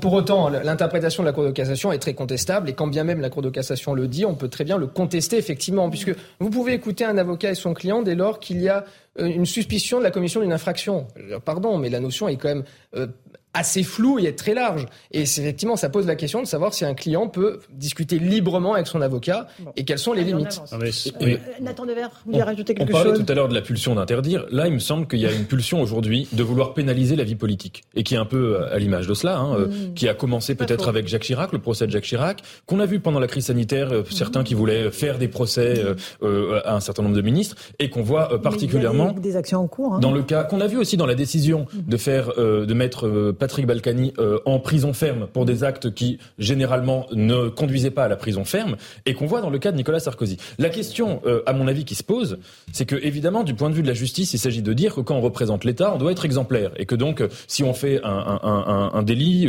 pour, 0.00 0.12
autant, 0.12 0.48
l'interprétation 0.48 1.22
de 1.22 1.28
la 1.28 1.32
Cour 1.32 1.44
de 1.44 1.50
cassation 1.50 1.92
est 1.92 1.98
très 1.98 2.14
contestable 2.14 2.70
et 2.70 2.72
quand 2.72 2.86
bien 2.86 3.04
même 3.04 3.20
la 3.20 3.28
Cour 3.28 3.42
de 3.42 3.50
cassation 3.50 3.94
le 3.94 4.06
dit, 4.06 4.24
on 4.24 4.34
peut 4.34 4.48
très 4.48 4.64
bien 4.64 4.78
le 4.78 4.86
contester 4.86 5.36
effectivement, 5.36 5.90
puisque 5.90 6.14
vous 6.38 6.50
pouvez 6.50 6.72
écouter 6.72 7.04
un 7.04 7.18
avocat 7.18 7.50
et 7.50 7.54
son 7.54 7.74
client 7.74 8.02
dès 8.02 8.14
lors 8.14 8.38
qu'il 8.38 8.60
y 8.62 8.68
a 8.68 8.84
euh, 9.18 9.26
une 9.26 9.46
suspicion 9.46 9.98
de 9.98 10.04
la 10.04 10.10
commission 10.10 10.40
d'une 10.40 10.52
infraction. 10.52 11.06
Pardon, 11.44 11.78
mais 11.78 11.90
la 11.90 12.00
notion 12.00 12.28
est 12.28 12.36
quand 12.36 12.48
même 12.48 12.64
euh, 12.96 13.08
assez 13.54 13.82
flou 13.82 14.18
et 14.18 14.34
très 14.34 14.54
large. 14.54 14.86
Et 15.10 15.22
effectivement, 15.22 15.76
ça 15.76 15.88
pose 15.88 16.06
la 16.06 16.16
question 16.16 16.40
de 16.40 16.46
savoir 16.46 16.74
si 16.74 16.84
un 16.84 16.94
client 16.94 17.28
peut 17.28 17.60
discuter 17.70 18.18
librement 18.18 18.74
avec 18.74 18.86
son 18.86 19.00
avocat 19.00 19.46
et 19.76 19.84
quelles 19.84 19.98
sont 19.98 20.12
les 20.12 20.24
limites. 20.24 20.60
Euh, 20.72 21.36
Nathan 21.60 21.86
Dever, 21.86 22.06
vous 22.24 22.32
voulez 22.32 22.42
rajouter 22.42 22.74
quelque 22.74 22.90
chose 22.90 23.00
On 23.00 23.04
parlait 23.04 23.24
tout 23.24 23.32
à 23.32 23.34
l'heure 23.34 23.48
de 23.48 23.54
la 23.54 23.62
pulsion 23.62 23.94
d'interdire. 23.94 24.46
Là, 24.50 24.66
il 24.66 24.74
me 24.74 24.78
semble 24.78 25.06
qu'il 25.06 25.20
y 25.20 25.26
a 25.26 25.32
une 25.32 25.44
pulsion 25.44 25.80
aujourd'hui 25.80 26.28
de 26.32 26.42
vouloir 26.42 26.74
pénaliser 26.74 27.16
la 27.16 27.24
vie 27.24 27.34
politique 27.34 27.84
et 27.94 28.02
qui 28.02 28.14
est 28.14 28.18
un 28.18 28.24
peu 28.24 28.64
à 28.64 28.78
l'image 28.78 29.06
de 29.06 29.14
cela, 29.14 29.38
hein, 29.38 29.58
mm. 29.58 29.94
qui 29.94 30.08
a 30.08 30.14
commencé 30.14 30.54
peut-être 30.54 30.88
avec 30.88 31.08
Jacques 31.08 31.22
Chirac, 31.22 31.52
le 31.52 31.58
procès 31.58 31.86
de 31.86 31.92
Jacques 31.92 32.04
Chirac, 32.04 32.42
qu'on 32.66 32.80
a 32.80 32.86
vu 32.86 33.00
pendant 33.00 33.20
la 33.20 33.26
crise 33.26 33.46
sanitaire, 33.46 33.90
certains 34.10 34.44
qui 34.44 34.54
voulaient 34.54 34.90
faire 34.90 35.18
des 35.18 35.28
procès 35.28 35.82
à 36.22 36.74
un 36.74 36.80
certain 36.80 37.02
nombre 37.02 37.16
de 37.16 37.22
ministres 37.22 37.56
et 37.78 37.90
qu'on 37.90 38.02
voit 38.02 38.40
particulièrement 38.40 39.12
des 39.12 39.36
actions 39.36 39.60
en 39.60 39.68
cours. 39.68 39.94
Hein. 39.94 40.00
Dans 40.00 40.12
le 40.12 40.22
cas 40.22 40.44
qu'on 40.44 40.60
a 40.60 40.66
vu 40.66 40.76
aussi 40.76 40.96
dans 40.96 41.06
la 41.06 41.14
décision 41.14 41.66
mm. 41.72 41.90
de 41.90 41.96
faire, 41.96 42.32
euh, 42.38 42.66
de 42.66 42.74
mettre 42.74 43.06
euh, 43.06 43.32
Patrick 43.42 43.66
Balkany 43.66 44.12
euh, 44.20 44.38
en 44.46 44.60
prison 44.60 44.92
ferme 44.92 45.26
pour 45.26 45.44
des 45.44 45.64
actes 45.64 45.92
qui 45.92 46.20
généralement 46.38 47.06
ne 47.10 47.48
conduisaient 47.48 47.90
pas 47.90 48.04
à 48.04 48.08
la 48.08 48.14
prison 48.14 48.44
ferme, 48.44 48.76
et 49.04 49.14
qu'on 49.14 49.26
voit 49.26 49.40
dans 49.40 49.50
le 49.50 49.58
cas 49.58 49.72
de 49.72 49.76
Nicolas 49.76 49.98
Sarkozy. 49.98 50.36
La 50.60 50.68
question, 50.68 51.20
à 51.46 51.52
mon 51.52 51.66
avis, 51.66 51.84
qui 51.84 51.96
se 51.96 52.04
pose, 52.04 52.38
c'est 52.70 52.84
que 52.86 52.94
évidemment, 52.94 53.42
du 53.42 53.54
point 53.54 53.68
de 53.68 53.74
vue 53.74 53.82
de 53.82 53.88
la 53.88 53.94
justice, 53.94 54.32
il 54.32 54.38
s'agit 54.38 54.62
de 54.62 54.72
dire 54.72 54.94
que 54.94 55.00
quand 55.00 55.16
on 55.16 55.20
représente 55.20 55.64
l'État, 55.64 55.92
on 55.92 55.98
doit 55.98 56.12
être 56.12 56.24
exemplaire, 56.24 56.70
et 56.76 56.86
que 56.86 56.94
donc, 56.94 57.20
si 57.48 57.64
on 57.64 57.74
fait 57.74 58.00
un, 58.04 59.02
délit 59.02 59.48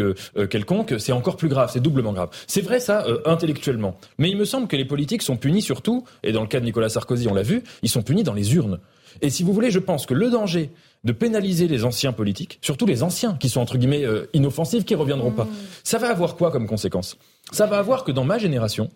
quelconque, 0.49 0.95
c'est 0.97 1.11
encore 1.11 1.37
plus 1.37 1.49
grave, 1.49 1.69
c'est 1.71 1.79
doublement 1.79 2.13
grave. 2.13 2.29
C'est 2.47 2.61
vrai 2.61 2.79
ça 2.79 3.05
intellectuellement, 3.25 3.99
mais 4.17 4.31
il 4.31 4.37
me 4.37 4.45
semble 4.45 4.67
que 4.67 4.75
les 4.75 4.85
politiques 4.85 5.21
sont 5.21 5.37
punis 5.37 5.61
surtout, 5.61 6.03
et 6.23 6.31
dans 6.31 6.41
le 6.41 6.47
cas 6.47 6.59
de 6.59 6.65
Nicolas 6.65 6.89
Sarkozy, 6.89 7.27
on 7.27 7.35
l'a 7.35 7.43
vu, 7.43 7.61
ils 7.83 7.89
sont 7.89 8.01
punis 8.01 8.23
dans 8.23 8.33
les 8.33 8.55
urnes. 8.55 8.79
Et 9.21 9.29
si 9.29 9.43
vous 9.43 9.53
voulez, 9.53 9.71
je 9.71 9.79
pense 9.79 10.05
que 10.05 10.13
le 10.13 10.29
danger 10.29 10.69
de 11.03 11.11
pénaliser 11.11 11.67
les 11.67 11.83
anciens 11.83 12.13
politiques, 12.13 12.59
surtout 12.61 12.85
les 12.85 13.03
anciens 13.03 13.35
qui 13.39 13.49
sont 13.49 13.59
entre 13.59 13.77
guillemets 13.77 14.05
euh, 14.05 14.29
inoffensifs, 14.33 14.85
qui 14.85 14.95
reviendront 14.95 15.31
pas, 15.31 15.45
mmh. 15.45 15.55
ça 15.83 15.97
va 15.97 16.09
avoir 16.09 16.35
quoi 16.35 16.51
comme 16.51 16.67
conséquence? 16.67 17.17
Ça 17.51 17.65
va 17.65 17.77
avoir 17.77 18.03
que 18.03 18.11
dans 18.11 18.23
ma 18.23 18.37
génération, 18.37 18.89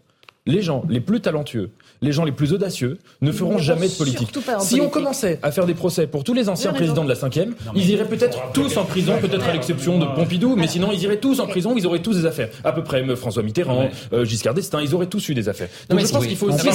les 0.48 0.61
gens 0.61 0.84
les 0.89 1.02
plus 1.02 1.19
talentueux, 1.19 1.69
les 2.02 2.11
gens 2.11 2.23
les 2.23 2.31
plus 2.31 2.53
audacieux 2.53 2.98
ne 3.22 3.31
feront 3.31 3.57
jamais 3.57 3.88
de 3.88 3.94
politique. 3.94 4.30
Si 4.60 4.81
on 4.81 4.89
commençait 4.89 5.39
à 5.44 5.52
faire 5.52 5.65
des 5.65 5.73
procès 5.73 6.07
pour 6.07 6.23
tous 6.23 6.34
les 6.34 6.49
anciens 6.49 6.73
présidents 6.73 7.03
de 7.03 7.10
la 7.10 7.15
cinquième, 7.15 7.56
ils 7.76 7.89
iraient 7.89 8.07
peut-être 8.07 8.52
tous 8.53 8.77
en 8.77 8.85
prison, 8.85 9.14
peut-être 9.19 9.45
à 9.45 9.53
l'exception 9.53 9.99
de 9.99 10.06
Pompidou, 10.06 10.56
mais 10.56 10.68
sinon 10.68 10.89
ils 10.91 11.03
iraient 11.03 11.19
tous 11.19 11.39
en 11.39 11.48
prison, 11.48 11.76
ils 11.77 11.85
auraient 11.85 12.02
tous 12.02 12.15
des 12.15 12.26
affaires. 12.26 12.49
À 12.64 12.72
peu 12.72 12.84
près 12.84 13.03
François 13.15 13.44
Mitterrand, 13.44 13.89
euh, 14.14 14.26
Giscard 14.26 14.53
d'Estaing, 14.53 14.81
ils 14.81 14.95
auraient 14.95 15.07
tous 15.07 15.27
eu 15.30 15.34
des 15.34 15.49
affaires. 15.49 15.69
Donc 15.89 15.99
je 15.99 16.07
pense 16.07 16.26
qu'il 16.26 16.38
faut 16.38 16.49
aussi... 16.49 16.65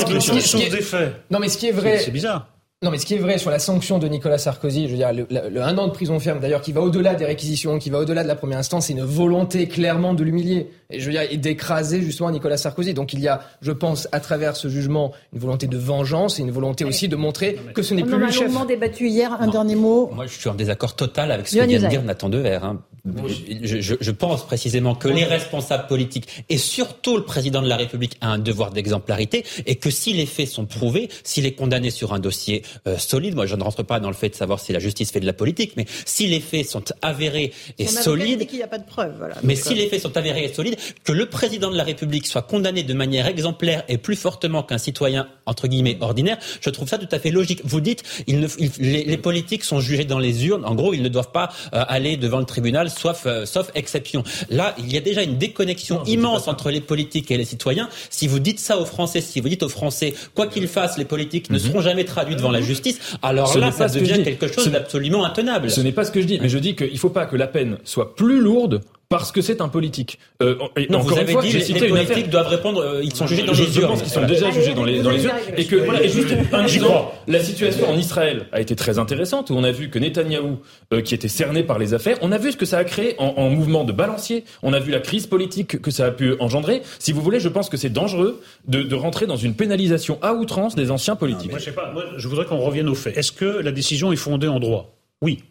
Non 1.30 1.38
mais 1.40 1.48
ce 1.48 1.56
qui 1.56 1.66
est 1.66 1.72
vrai... 1.72 1.98
C'est 1.98 2.10
bizarre. 2.10 2.48
Non, 2.82 2.90
mais 2.90 2.98
ce 2.98 3.06
qui 3.06 3.14
est 3.14 3.18
vrai 3.18 3.38
sur 3.38 3.50
la 3.50 3.60
sanction 3.60 4.00
de 4.00 4.08
Nicolas 4.08 4.38
Sarkozy, 4.38 4.86
je 4.86 4.90
veux 4.90 4.96
dire, 4.96 5.12
le, 5.12 5.24
le 5.50 5.62
un 5.62 5.78
an 5.78 5.86
de 5.86 5.92
prison 5.92 6.18
ferme, 6.18 6.40
d'ailleurs, 6.40 6.60
qui 6.62 6.72
va 6.72 6.80
au-delà 6.80 7.14
des 7.14 7.24
réquisitions, 7.24 7.78
qui 7.78 7.90
va 7.90 8.00
au-delà 8.00 8.24
de 8.24 8.28
la 8.28 8.34
première 8.34 8.58
instance, 8.58 8.86
c'est 8.86 8.92
une 8.92 9.04
volonté 9.04 9.68
clairement 9.68 10.14
de 10.14 10.24
l'humilier. 10.24 10.68
Et 10.90 10.98
je 10.98 11.06
veux 11.06 11.12
dire, 11.12 11.22
et 11.30 11.36
d'écraser 11.36 12.02
justement 12.02 12.30
Nicolas 12.32 12.56
Sarkozy. 12.56 12.92
Donc 12.92 13.12
il 13.12 13.20
y 13.20 13.28
a, 13.28 13.40
je 13.60 13.70
pense, 13.70 14.08
à 14.10 14.18
travers 14.18 14.56
ce 14.56 14.66
jugement, 14.68 15.12
une 15.32 15.38
volonté 15.38 15.68
de 15.68 15.78
vengeance 15.78 16.40
et 16.40 16.42
une 16.42 16.50
volonté 16.50 16.84
aussi 16.84 17.06
de 17.08 17.14
montrer 17.16 17.56
que 17.74 17.82
ce 17.82 17.94
n'est 17.94 18.02
plus 18.02 18.14
On 18.14 18.18
le 18.18 18.24
en 18.24 18.28
a 18.28 18.32
chef. 18.32 18.46
longuement 18.48 18.64
débattu 18.64 19.06
hier. 19.08 19.32
Un 19.40 19.46
dernier 19.46 19.76
mot. 19.76 20.10
Moi, 20.12 20.26
je 20.26 20.32
suis 20.38 20.48
en 20.48 20.54
désaccord 20.54 20.96
total 20.96 21.30
avec 21.30 21.46
ce 21.46 21.52
que 21.54 21.58
Johan 21.60 21.68
vient 21.68 21.80
de 21.82 21.86
dire 21.86 22.02
Nathan 22.02 22.28
Dever. 22.28 22.58
Hein. 22.62 22.80
Je, 23.04 23.80
je- 23.80 23.94
je 24.00 24.10
pense 24.12 24.46
précisément 24.46 24.94
que 24.94 25.08
les 25.08 25.24
responsables 25.24 25.88
politiques 25.88 26.28
et 26.48 26.56
surtout 26.56 27.16
le 27.16 27.24
président 27.24 27.60
de 27.60 27.66
la 27.68 27.76
République 27.76 28.16
a 28.20 28.28
un 28.28 28.38
devoir 28.38 28.70
d'exemplarité 28.70 29.44
et 29.66 29.74
que 29.74 29.90
si 29.90 30.12
les 30.12 30.24
faits 30.26 30.46
sont 30.46 30.66
prouvés, 30.66 31.08
s'il 31.24 31.44
est 31.44 31.52
condamné 31.52 31.90
sur 31.90 32.12
un 32.14 32.20
dossier 32.20 32.62
euh, 32.86 32.96
solide, 32.98 33.34
moi 33.34 33.46
je 33.46 33.56
ne 33.56 33.62
rentre 33.64 33.82
pas 33.82 33.98
dans 33.98 34.08
le 34.08 34.14
fait 34.14 34.28
de 34.28 34.36
savoir 34.36 34.60
si 34.60 34.72
la 34.72 34.78
justice 34.78 35.10
fait 35.10 35.18
de 35.18 35.26
la 35.26 35.32
politique, 35.32 35.72
mais 35.76 35.86
si 36.04 36.28
les 36.28 36.38
faits 36.38 36.64
sont 36.68 36.84
avérés 37.02 37.52
et 37.78 37.86
Son 37.88 38.02
solides, 38.02 38.38
dit 38.38 38.46
qu'il 38.46 38.58
n'y 38.58 38.62
a 38.64 38.68
pas 38.68 38.78
de 38.78 38.86
preuves. 38.86 39.14
Voilà. 39.18 39.34
mais 39.42 39.56
si 39.56 39.72
euh, 39.72 39.76
les 39.76 39.88
faits 39.88 40.00
sont 40.02 40.16
avérés 40.16 40.44
et 40.44 40.54
solides, 40.54 40.76
que 41.02 41.10
le 41.12 41.26
président 41.26 41.72
de 41.72 41.76
la 41.76 41.84
République 41.84 42.26
soit 42.28 42.42
condamné 42.42 42.84
de 42.84 42.94
manière 42.94 43.26
exemplaire 43.26 43.82
et 43.88 43.98
plus 43.98 44.14
fortement 44.16 44.62
qu'un 44.62 44.78
citoyen 44.78 45.26
entre 45.46 45.66
guillemets 45.66 45.98
ordinaire, 46.00 46.38
je 46.60 46.70
trouve 46.70 46.88
ça 46.88 46.98
tout 46.98 47.08
à 47.10 47.18
fait 47.18 47.32
logique. 47.32 47.62
Vous 47.64 47.80
dites, 47.80 48.04
il 48.28 48.38
ne, 48.38 48.46
il- 48.60 48.70
les, 48.78 49.02
les 49.04 49.16
politiques 49.18 49.64
sont 49.64 49.80
jugés 49.80 50.04
dans 50.04 50.20
les 50.20 50.46
urnes. 50.46 50.64
En 50.64 50.76
gros, 50.76 50.94
ils 50.94 51.02
ne 51.02 51.08
doivent 51.08 51.32
pas 51.32 51.50
euh, 51.74 51.84
aller 51.88 52.16
devant 52.16 52.38
le 52.38 52.44
tribunal, 52.44 52.90
sauf 52.92 53.22
euh, 53.26 53.46
sauf 53.46 53.70
exception. 53.74 54.22
Là, 54.50 54.74
il 54.78 54.92
y 54.92 54.96
a 54.96 55.00
déjà 55.00 55.22
une 55.22 55.38
déconnexion 55.38 56.02
immense 56.04 56.48
entre 56.48 56.70
les 56.70 56.80
politiques 56.80 57.30
et 57.30 57.36
les 57.36 57.44
citoyens. 57.44 57.88
Si 58.10 58.26
vous 58.26 58.38
dites 58.38 58.60
ça 58.60 58.78
aux 58.78 58.84
Français, 58.84 59.20
si 59.20 59.40
vous 59.40 59.48
dites 59.48 59.62
aux 59.62 59.68
Français, 59.68 60.14
quoi 60.34 60.46
qu'ils 60.46 60.68
fassent, 60.68 60.98
les 60.98 61.04
politiques 61.04 61.50
ne 61.50 61.58
seront 61.58 61.80
jamais 61.80 62.04
traduits 62.04 62.36
devant 62.36 62.50
la 62.50 62.60
justice, 62.60 62.98
alors 63.22 63.52
Ce 63.52 63.58
là, 63.58 63.72
ça 63.72 63.88
que 63.88 63.94
devient 63.94 64.22
quelque 64.22 64.48
chose 64.48 64.70
d'absolument 64.70 65.24
intenable. 65.24 65.70
Ce 65.70 65.80
n'est 65.80 65.92
pas 65.92 66.04
ce 66.04 66.10
que 66.10 66.20
je 66.20 66.26
dis, 66.26 66.38
mais 66.40 66.48
je 66.48 66.58
dis 66.58 66.74
qu'il 66.74 66.92
ne 66.92 66.98
faut 66.98 67.10
pas 67.10 67.26
que 67.26 67.36
la 67.36 67.46
peine 67.46 67.78
soit 67.84 68.14
plus 68.14 68.40
lourde 68.40 68.82
parce 69.12 69.30
que 69.32 69.40
c'est 69.40 69.60
un 69.60 69.68
politique. 69.68 70.18
Euh, 70.42 70.56
et 70.76 70.88
Non, 70.90 70.98
encore 70.98 71.10
vous 71.10 71.14
une 71.14 71.20
avez 71.20 71.32
fois, 71.32 71.42
dit 71.42 71.50
j'ai 71.50 71.58
les, 71.58 71.64
cité 71.64 71.80
les 71.80 71.86
une 71.86 71.92
politiques 71.92 72.12
affaire- 72.16 72.28
doivent 72.30 72.48
répondre. 72.48 72.80
euh, 72.80 73.00
ils 73.04 73.14
sont 73.14 73.26
jugés 73.28 73.44
dans 73.44 73.54
je, 73.54 73.62
les 73.64 73.70
je 73.70 73.80
urnes. 73.80 73.88
pense 73.90 74.02
qu'ils 74.02 74.10
sont 74.12 74.26
déjà 74.26 74.50
jugés 74.50 74.74
dans 74.74 74.84
les, 74.84 75.00
dans 75.02 75.10
les 75.10 75.16
allez 75.20 75.24
y 75.24 75.26
urnes. 75.26 75.36
arriver. 75.36 75.62
Et 75.62 75.64
que, 75.66 75.76
voilà, 75.76 76.02
et 76.02 76.08
juste 76.08 76.34
un 76.52 76.62
exemple, 76.64 77.12
la 77.28 77.42
situation 77.44 77.88
en 77.90 77.96
Israël 77.96 78.46
a 78.52 78.60
été 78.60 78.74
très 78.74 78.98
intéressante 78.98 79.50
où 79.50 79.54
on 79.54 79.64
a 79.64 79.70
vu 79.70 79.90
que 79.90 79.98
Netanyahou, 79.98 80.58
euh, 80.92 81.00
qui 81.02 81.14
était 81.14 81.28
cerné 81.28 81.62
par 81.62 81.78
les 81.78 81.94
affaires, 81.94 82.16
on 82.22 82.32
a 82.32 82.38
vu 82.38 82.52
ce 82.52 82.56
que 82.56 82.66
ça 82.66 82.78
a 82.78 82.84
créé 82.84 83.14
en, 83.18 83.34
en 83.36 83.50
mouvement 83.50 83.84
de 83.84 83.92
balancier. 83.92 84.44
On 84.62 84.72
a 84.72 84.80
vu 84.80 84.90
la 84.90 85.00
crise 85.00 85.26
politique 85.26 85.80
que 85.80 85.90
ça 85.90 86.06
a 86.06 86.10
pu 86.10 86.34
engendrer. 86.40 86.82
Si 86.98 87.12
vous 87.12 87.20
voulez, 87.22 87.38
je 87.40 87.48
pense 87.48 87.68
que 87.68 87.76
c'est 87.76 87.90
dangereux 87.90 88.40
de, 88.68 88.82
de 88.82 88.94
rentrer 88.94 89.26
dans 89.26 89.36
une 89.36 89.54
pénalisation 89.54 90.18
à 90.22 90.32
outrance 90.34 90.74
des 90.74 90.90
anciens 90.90 91.16
politiques. 91.16 91.50
Moi, 91.50 91.58
je 91.58 91.64
sais 91.66 91.72
pas. 91.72 91.90
Moi, 91.92 92.04
je 92.16 92.28
voudrais 92.28 92.46
qu'on 92.46 92.58
revienne 92.58 92.88
aux 92.88 92.94
faits. 92.94 93.16
Est-ce 93.16 93.32
que 93.32 93.44
la 93.44 93.72
décision 93.72 94.12
est 94.12 94.16
fondée 94.16 94.48
en 94.48 94.58
droit? 94.60 94.94
Oui. 95.20 95.44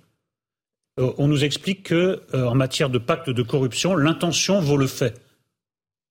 Euh, 1.01 1.11
on 1.17 1.27
nous 1.27 1.43
explique 1.43 1.83
que, 1.83 2.21
euh, 2.33 2.45
en 2.45 2.55
matière 2.55 2.89
de 2.89 2.97
pacte 2.99 3.29
de 3.29 3.41
corruption, 3.43 3.95
l'intention 3.95 4.59
vaut 4.61 4.77
le 4.77 4.87
fait. 4.87 5.15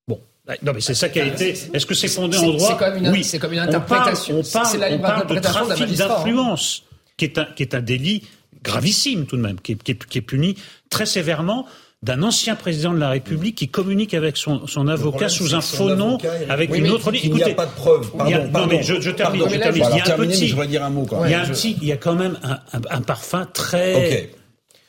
Bon. 0.08 0.20
Non, 0.62 0.72
mais 0.74 0.80
c'est 0.80 0.94
ça 0.94 1.08
qui 1.08 1.20
a 1.20 1.26
été. 1.26 1.50
Est-ce 1.72 1.86
que 1.86 1.94
c'est 1.94 2.08
fondé 2.08 2.36
en 2.36 2.50
droit 2.50 2.70
c'est 2.72 2.76
comme 2.84 2.96
une- 2.96 3.08
Oui. 3.10 3.24
c'est 3.24 3.38
comme 3.38 3.52
une 3.52 3.60
On 3.60 3.64
parle- 3.64 3.76
interprétation. 3.76 4.40
On 4.40 4.42
parle, 4.52 4.66
C'est 4.66 4.78
la 4.78 4.88
on 4.88 4.90
libre 4.92 5.02
parle 5.04 5.26
de 5.26 5.38
trafic 5.40 6.00
hein. 6.00 6.08
d'influence, 6.08 6.82
qui, 7.16 7.24
est 7.26 7.38
un, 7.38 7.44
qui 7.44 7.62
est 7.62 7.74
un 7.74 7.80
délit 7.80 8.22
gravissime 8.62 9.26
tout 9.26 9.36
de 9.36 9.42
même, 9.42 9.60
qui 9.60 9.72
est, 9.72 9.82
qui 9.82 9.92
est- 9.92 10.04
qui 10.06 10.18
est 10.18 10.22
puni 10.22 10.56
très 10.90 11.06
sévèrement 11.06 11.66
d'un 12.02 12.22
ancien 12.22 12.56
président 12.56 12.94
de 12.94 12.98
la 12.98 13.10
République 13.10 13.56
qui 13.56 13.68
communique 13.68 14.14
avec 14.14 14.38
son, 14.38 14.66
son 14.66 14.88
avocat 14.88 15.26
problème, 15.26 15.28
sous 15.28 15.54
un 15.54 15.60
faux 15.60 15.94
nom 15.94 16.16
avec 16.48 16.70
Oui, 16.72 16.78
une 16.78 16.88
autre 16.90 17.12
il 17.14 17.32
n'y 17.34 17.42
a 17.42 17.54
pas 17.54 17.66
de 17.66 17.72
preuve. 17.72 18.10
il 18.24 18.30
y 18.30 18.34
a- 18.34 18.38
Pardon, 18.38 18.60
non, 18.60 18.66
mais 18.66 18.82
je, 18.82 19.00
je 19.02 19.10
termine. 19.10 19.40
Pardon. 19.42 19.54
je 19.54 19.60
termine. 19.60 19.84
Il 19.92 19.96
y 19.96 20.00
a 20.00 20.02
un 20.02 20.06
terminer, 20.06 20.32
petit, 20.32 20.48
je 20.48 20.52
voudrais 20.54 20.68
dire 20.68 20.82
un 20.82 20.88
mot, 20.90 21.04
quoi. 21.04 21.20
Il 21.26 21.30
y 21.30 21.34
a 21.34 21.42
un 21.42 21.44
Je- 21.44 21.52
petit, 21.52 21.76
il 21.80 21.86
y 21.86 21.92
a 21.92 21.98
quand 21.98 22.14
même 22.14 22.38
un, 22.42 22.52
un- 22.72 22.80
un 22.90 23.00
parfum 23.02 23.46
très, 23.52 23.94
Ok. 23.94 24.28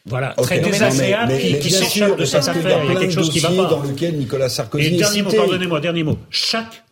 Voilà, 0.05 0.33
Ok, 0.37 0.45
très 0.45 0.59
désagréable 0.59 1.37
qui, 1.37 1.59
qui 1.59 1.67
bien 1.69 1.77
s'échappe 1.79 2.17
de 2.17 2.25
cette 2.25 2.41
qu'il 2.41 2.53
y 2.53 2.65
a 2.65 2.77
affaire. 2.77 2.83
Il 2.85 2.93
y 2.93 2.97
a 2.97 2.99
quelque 2.99 3.13
chose 3.13 3.29
qui 3.29 3.39
va 3.39 3.49
pas. 3.49 3.65
dans 3.69 3.81
lequel 3.81 4.17
Nicolas 4.17 4.49
Sarkozy 4.49 4.85
Et 4.85 4.93
est 4.95 4.97
dernier 4.97 5.21
mot, 5.21 5.31
pardonnez-moi, 5.31 5.79
dernier 5.79 6.03
mot. 6.03 6.17
Chaque 6.29 6.83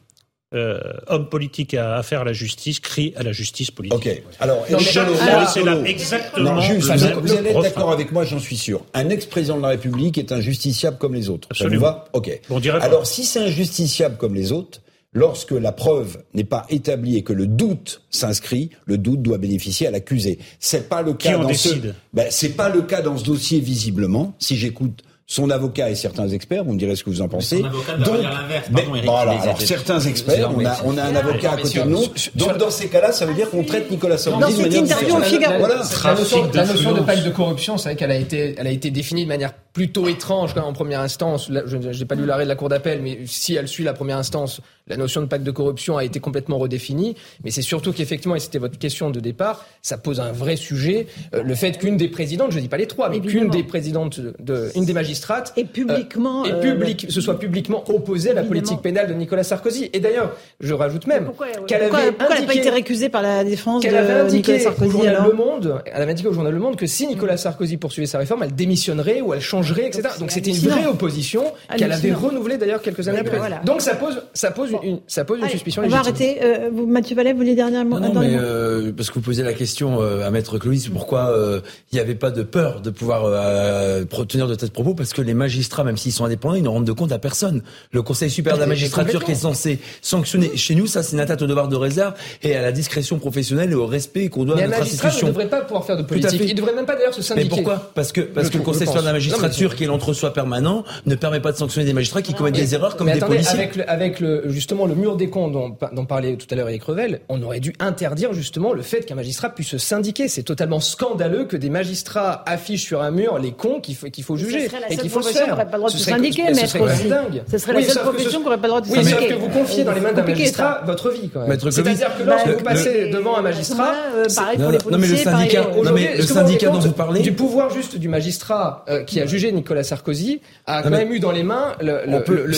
euh, 0.55 0.79
homme 1.07 1.29
politique 1.29 1.73
à 1.75 1.97
affaire 1.97 2.21
à 2.21 2.23
la 2.23 2.33
justice 2.33 2.79
crie 2.79 3.13
à 3.15 3.23
la 3.23 3.31
justice 3.31 3.69
politique. 3.71 3.97
Ok. 3.97 4.23
Alors, 4.39 4.65
Non, 4.69 4.79
c'est 4.79 5.63
là 5.63 5.77
exactement 5.85 6.55
Non, 6.55 6.55
le 6.55 6.79
vous, 6.79 6.87
même 6.87 7.19
vous 7.19 7.33
allez 7.33 7.49
être 7.51 7.61
d'accord 7.61 7.91
avec 7.91 8.11
moi, 8.11 8.25
j'en 8.25 8.39
suis 8.39 8.57
sûr. 8.57 8.83
Un 8.95 9.09
ex-président 9.09 9.57
de 9.57 9.61
la 9.61 9.67
République 9.69 10.17
est 10.17 10.31
un 10.31 10.41
justiciable 10.41 10.97
comme 10.97 11.13
les 11.13 11.29
autres. 11.29 11.47
Ça 11.51 11.65
vous 11.65 11.75
Absolument. 11.75 11.81
va 11.85 12.05
Ok. 12.13 12.41
On 12.49 12.59
dirait 12.59 12.79
pas. 12.79 12.85
Alors, 12.85 13.05
si 13.05 13.25
c'est 13.25 13.39
un 13.39 13.47
justiciable 13.47 14.17
comme 14.17 14.33
les 14.33 14.51
autres, 14.51 14.81
lorsque 15.13 15.51
la 15.51 15.71
preuve 15.71 16.23
n'est 16.33 16.43
pas 16.43 16.65
établie 16.69 17.17
et 17.17 17.23
que 17.23 17.33
le 17.33 17.47
doute 17.47 18.03
s'inscrit, 18.09 18.69
le 18.85 18.97
doute 18.97 19.21
doit 19.21 19.37
bénéficier 19.37 19.87
à 19.87 19.91
l'accusé. 19.91 20.39
C'est 20.59 20.89
pas 20.89 21.01
le 21.01 21.13
Qui 21.13 21.29
cas 21.29 21.37
en 21.37 21.43
dans 21.43 21.53
ce. 21.53 21.69
Ben, 22.13 22.27
c'est 22.29 22.55
pas 22.55 22.69
le 22.69 22.81
cas 22.81 23.01
dans 23.01 23.17
ce 23.17 23.23
dossier 23.23 23.59
visiblement. 23.59 24.33
Si 24.39 24.55
j'écoute 24.55 25.03
son 25.31 25.51
avocat 25.51 25.91
et 25.91 25.95
certains 25.95 26.27
experts, 26.29 26.63
vous 26.63 26.73
me 26.73 26.79
direz 26.79 26.95
ce 26.95 27.03
que 27.03 27.11
vous 27.11 27.21
en 27.21 27.27
pensez. 27.27 27.59
son 27.59 27.65
avocat 27.65 27.97
doit 27.97 28.17
dire 28.17 28.29
l'inverse. 28.31 28.67
mais- 28.71 28.81
Pardon, 28.81 28.95
Eric, 28.95 29.05
voilà, 29.09 29.33
les- 29.35 29.39
alors 29.41 29.59
les- 29.59 29.65
certains 29.67 29.99
experts, 29.99 30.49
on 30.57 30.65
a, 30.65 30.75
on 30.85 30.97
a 30.97 31.03
un 31.03 31.15
avocat 31.15 31.51
à 31.51 31.57
côté 31.57 31.79
de 31.81 31.85
nous. 31.85 32.01
Donc 32.35 32.57
dans 32.57 32.71
ces 32.71 32.87
cas-là, 32.87 33.11
ça 33.11 33.27
veut 33.27 33.35
dire 33.35 33.47
qu'on 33.51 33.63
traite 33.63 33.91
Nicolas 33.91 34.17
Sarkozy 34.17 34.47
de 34.47 34.51
cette 34.57 34.65
manière 34.65 34.83
interview 34.83 35.15
au 35.17 35.21
différente. 35.21 35.25
Figaro. 35.25 35.51
La, 35.53 35.59
Voilà. 35.59 35.73
la 35.75 35.79
notion, 36.15 36.37
Trafic 36.39 36.55
la 36.55 36.65
notion 36.65 36.93
de 36.93 36.99
pacte 37.01 37.23
de 37.25 37.29
corruption, 37.29 37.77
c'est 37.77 37.89
vrai 37.89 37.95
qu'elle 37.95 38.09
a 38.11 38.15
été, 38.17 38.55
elle 38.57 38.65
a 38.67 38.71
été 38.71 38.89
définie 38.89 39.23
de 39.23 39.27
manière 39.27 39.53
plutôt 39.71 40.07
étrange 40.07 40.55
quand 40.55 40.61
même 40.61 40.69
en 40.69 40.73
première 40.73 40.99
instance. 41.01 41.47
Là, 41.49 41.61
je 41.67 41.77
n'ai 41.77 42.05
pas 42.05 42.15
lu 42.15 42.25
l'arrêt 42.25 42.45
de 42.45 42.49
la 42.49 42.55
Cour 42.55 42.69
d'appel, 42.69 43.01
mais 43.03 43.19
si 43.27 43.53
elle 43.53 43.67
suit 43.67 43.83
la 43.83 43.93
première 43.93 44.17
instance, 44.17 44.61
la 44.87 44.97
notion 44.97 45.21
de 45.21 45.27
pacte 45.27 45.43
de 45.43 45.51
corruption 45.51 45.95
a 45.97 46.03
été 46.03 46.19
complètement 46.19 46.57
redéfinie. 46.57 47.15
Mais 47.43 47.51
c'est 47.51 47.61
surtout 47.61 47.93
qu'effectivement, 47.93 48.35
et 48.35 48.39
c'était 48.39 48.57
votre 48.57 48.79
question 48.79 49.11
de 49.11 49.19
départ, 49.19 49.63
ça 49.83 49.99
pose 49.99 50.19
un 50.19 50.31
vrai 50.31 50.55
sujet. 50.55 51.05
euh, 51.35 51.43
le 51.43 51.53
fait 51.53 51.77
qu'une 51.77 51.97
des 51.97 52.07
présidentes, 52.07 52.51
je 52.51 52.59
dis 52.59 52.67
pas 52.67 52.77
les 52.77 52.87
trois, 52.87 53.09
mais 53.09 53.19
qu'une 53.19 53.49
des 53.49 53.63
présidentes, 53.63 54.19
de, 54.39 54.71
une 54.75 54.85
des 54.85 54.93
magistrates, 55.19 55.53
Et 55.57 55.65
publiquement. 55.65 56.45
et 56.45 56.51
euh, 56.51 56.61
public, 56.61 57.07
se 57.09 57.21
soit 57.21 57.37
publiquement 57.39 57.83
opposée 57.89 58.31
à 58.31 58.33
la 58.33 58.41
Évidemment. 58.41 58.59
politique 58.61 58.81
pénale 58.81 59.07
de 59.07 59.13
Nicolas 59.13 59.43
Sarkozy. 59.43 59.89
Et 59.93 59.99
d'ailleurs, 59.99 60.31
je 60.59 60.73
rajoute 60.73 61.07
même 61.07 61.25
Pourquoi, 61.25 61.47
qu'elle 61.67 61.81
pourquoi, 61.81 61.99
avait 61.99 62.11
pourquoi 62.11 62.35
elle 62.35 62.41
n'a 62.41 62.47
pas 62.47 62.51
indiqué- 62.53 62.59
été 62.59 62.69
récusée 62.69 63.09
par 63.09 63.21
la 63.21 63.43
défense 63.43 63.81
qu'elle 63.83 63.95
avait 63.95 64.13
de 64.13 64.19
indiqué 64.21 64.53
Nicolas 64.53 64.57
au 64.57 64.63
Sarkozy 64.63 64.91
journal 64.91 65.15
alors 65.15 65.27
Le 65.27 65.33
Monde, 65.33 65.81
elle 65.85 66.01
avait 66.01 66.11
indiqué 66.11 66.27
au 66.27 66.33
journal 66.33 66.53
Le 66.53 66.59
Monde 66.59 66.75
que 66.75 66.87
si 66.87 67.07
Nicolas 67.07 67.37
Sarkozy 67.37 67.77
poursuivait 67.77 68.07
sa 68.07 68.17
réforme, 68.17 68.43
elle 68.43 68.55
démissionnerait 68.55 69.21
ou 69.21 69.33
elle 69.33 69.41
changerait, 69.41 69.87
etc. 69.87 70.03
Donc, 70.19 70.31
c'était 70.31 70.51
une 70.51 70.57
vraie 70.57 70.85
opposition 70.85 71.43
qu'elle 71.77 71.91
avait 71.91 72.13
renouvelée 72.13 72.57
d'ailleurs 72.57 72.81
quelques 72.81 73.07
années 73.07 73.19
après. 73.19 73.37
voilà. 73.37 73.59
Donc 73.65 73.81
ça 73.81 73.95
pose, 73.95 74.21
ça 74.33 74.51
pose 74.51 74.71
une, 74.83 74.99
ça 75.07 75.25
pose 75.25 75.37
une 75.39 75.43
Allez, 75.45 75.51
suspicion 75.53 75.83
on 75.85 75.89
va 75.89 75.97
arrêter. 75.99 76.37
Euh, 76.43 76.69
Mathieu 76.71 77.15
Vallet, 77.15 77.31
vous 77.33 77.39
voulez 77.39 77.55
dernier 77.55 77.83
mot 77.83 77.99
Non, 77.99 78.13
non, 78.13 78.19
mais 78.21 78.31
mot 78.31 78.37
euh, 78.39 78.91
parce 78.95 79.09
que 79.09 79.15
vous 79.15 79.21
posez 79.21 79.43
la 79.43 79.53
question 79.53 80.01
euh, 80.01 80.25
à 80.25 80.31
Maître 80.31 80.57
Clovis, 80.57 80.87
pourquoi 80.89 81.29
euh, 81.31 81.59
il 81.91 81.95
n'y 81.95 82.01
avait 82.01 82.15
pas 82.15 82.31
de 82.31 82.43
peur 82.43 82.81
de 82.81 82.89
pouvoir 82.89 83.23
euh, 83.25 84.03
tenir 84.27 84.47
de 84.47 84.55
tels 84.55 84.71
propos 84.71 84.93
Parce 84.93 85.08
que 85.13 85.21
les 85.21 85.33
magistrats, 85.33 85.83
même 85.83 85.97
s'ils 85.97 86.11
sont 86.11 86.25
indépendants, 86.25 86.55
ils 86.55 86.63
ne 86.63 86.69
rendent 86.69 86.85
de 86.85 86.91
compte 86.91 87.11
à 87.11 87.19
personne. 87.19 87.61
Le 87.91 88.01
Conseil 88.01 88.29
supérieur 88.29 88.57
de 88.57 88.61
la 88.61 88.67
Mais 88.67 88.73
magistrature 88.75 89.23
qui 89.23 89.31
est 89.31 89.35
censé 89.35 89.79
sanctionner, 90.01 90.55
chez 90.55 90.75
nous, 90.75 90.87
ça 90.87 91.03
c'est 91.03 91.13
une 91.13 91.19
atteinte 91.19 91.41
au 91.41 91.47
devoir 91.47 91.67
de 91.67 91.75
réserve 91.75 92.13
et 92.43 92.55
à 92.55 92.61
la 92.61 92.71
discrétion 92.71 93.19
professionnelle 93.19 93.71
et 93.71 93.75
au 93.75 93.85
respect 93.85 94.29
qu'on 94.29 94.45
doit 94.45 94.55
Mais 94.55 94.61
à 94.63 94.65
un 94.65 94.67
notre 94.69 94.79
magistrat 94.81 95.07
ne 95.07 95.11
institution. 95.13 95.27
devrait 95.27 95.49
pas 95.49 95.61
pouvoir 95.61 95.85
faire 95.85 95.97
de 95.97 96.03
politique. 96.03 96.41
Il 96.45 96.55
devrait 96.55 96.73
même 96.73 96.85
pas 96.85 96.95
d'ailleurs 96.95 97.13
se 97.13 97.19
Mais 97.19 97.25
syndiquer. 97.25 97.49
pourquoi? 97.49 97.91
Parce 97.95 98.11
que 98.11 98.21
parce 98.21 98.47
Je 98.47 98.51
que 98.51 98.57
le 98.57 98.63
Conseil 98.63 98.81
supérieur 98.81 99.03
de 99.03 99.07
la 99.07 99.13
magistrature, 99.13 99.63
Non, 99.69 99.69
mais- 99.71 99.77
qui 99.77 99.83
est 99.83 99.87
l'entre-soi 99.87 100.33
permanent, 100.33 100.83
ne 101.05 101.15
permet 101.15 101.39
pas 101.39 101.51
de 101.51 101.57
sanctionner 101.57 101.85
des 101.85 101.93
magistrats 101.93 102.21
qui 102.21 102.33
commettent 102.33 102.53
Mais- 102.55 102.61
des 102.61 102.73
erreurs 102.75 102.95
comme 102.97 103.07
mais 103.07 103.13
des 103.13 103.19
attendez, 103.19 103.35
policiers. 103.37 103.57
Avec, 103.59 103.75
le, 103.75 103.89
avec 103.89 104.19
le, 104.19 104.43
justement 104.49 104.85
le 104.85 104.95
mur 104.95 105.15
des 105.15 105.29
comptes 105.29 105.51
dont, 105.53 105.75
dont 105.93 106.05
parlait 106.05 106.35
tout 106.37 106.47
à 106.51 106.55
l'heure 106.55 106.69
Eric 106.69 106.83
Revel, 106.83 107.21
on 107.29 107.41
aurait 107.43 107.59
dû 107.59 107.73
interdire 107.79 108.33
justement 108.33 108.73
le 108.73 108.81
fait 108.81 109.05
qu'un 109.05 109.15
magistrat 109.15 109.49
puisse 109.49 109.67
se 109.69 109.77
syndiquer. 109.77 110.27
C'est 110.27 110.43
totalement 110.43 110.79
scandaleux 110.79 111.45
que 111.45 111.57
des 111.57 111.69
magistrats 111.69 112.43
affichent 112.45 112.85
sur 112.85 113.01
un 113.01 113.11
mur 113.11 113.37
les 113.39 113.51
cons 113.51 113.79
qu'il 113.79 113.95
faut, 113.95 114.07
qu'il 114.09 114.23
faut 114.23 114.37
Ce 114.37 114.43
juger 114.43 114.67
la 114.89 114.93
et 114.93 114.95
seule 114.97 115.01
qu'il 115.03 115.11
faut 115.11 115.21
se 115.21 115.25
profession 115.29 115.45
qui 115.45 115.49
n'aurait 115.51 115.65
pas 115.65 115.71
le 115.71 115.77
droit 115.77 115.89
de 115.89 115.93
Ce 115.93 115.97
se 115.99 116.03
serait- 116.05 116.15
syndiquer, 116.17 116.43
mais 116.47 116.53
ce 116.55 116.61
maître 116.77 116.81
aussi. 116.81 117.07
dingue. 117.07 117.41
Ce 117.51 117.57
serait 117.57 117.73
la 117.73 117.79
Oui, 117.79 117.85
seule 117.85 118.01
profession 118.03 118.29
ce- 118.31 118.35
qui 118.37 118.43
n'aurait 118.43 118.57
pas 118.57 118.63
le 118.63 118.67
droit 118.69 118.81
de 118.81 118.85
se 118.87 118.91
Oui, 118.91 118.97
sauf 119.03 119.09
syndiquer. 119.13 119.27
que 119.33 119.39
vous 119.39 119.47
confiez 119.49 119.83
dans 119.83 119.91
les 119.93 120.01
mains 120.01 120.11
d'un 120.13 120.23
magistrat 120.25 120.79
ça. 120.79 120.85
votre 120.85 121.09
vie 121.11 121.29
quand 121.33 121.47
même. 121.47 121.59
C'est-à-dire 121.59 122.17
que 122.17 122.23
lorsque 122.23 122.45
Bah, 122.47 122.53
vous 122.57 122.63
passez 122.63 123.05
le- 123.05 123.11
devant 123.17 123.37
un 123.37 123.41
magistrat, 123.41 123.93
Euh, 124.15 124.25
pareil 124.35 124.57
pour 124.57 124.65
Non, 124.65 124.71
les 124.71 124.77
non, 124.77 124.83
mais 124.83 124.91
le 124.91 124.99
policiers, 125.13 125.23
pareil 125.25 125.55
non, 125.55 125.79
Aujourd'hui, 125.79 126.03
mais 126.11 126.17
le 126.17 126.23
syndicat 126.23 126.67
dont 126.69 126.79
vous 126.79 126.91
parlez- 126.91 127.21
du 127.21 127.31
pouvoir 127.33 127.69
juste 127.73 127.95
du 127.97 128.09
magistrat 128.09 128.83
euh, 128.89 129.03
qui 129.03 129.19
a 129.21 129.25
jugé 129.25 129.51
Nicolas 129.51 129.83
Sarkozy 129.83 130.41
a 130.65 130.81
quand 130.83 130.89
même 130.89 131.11
eu 131.11 131.19
dans 131.19 131.31
les 131.31 131.43
mains 131.43 131.73
le, 131.81 132.01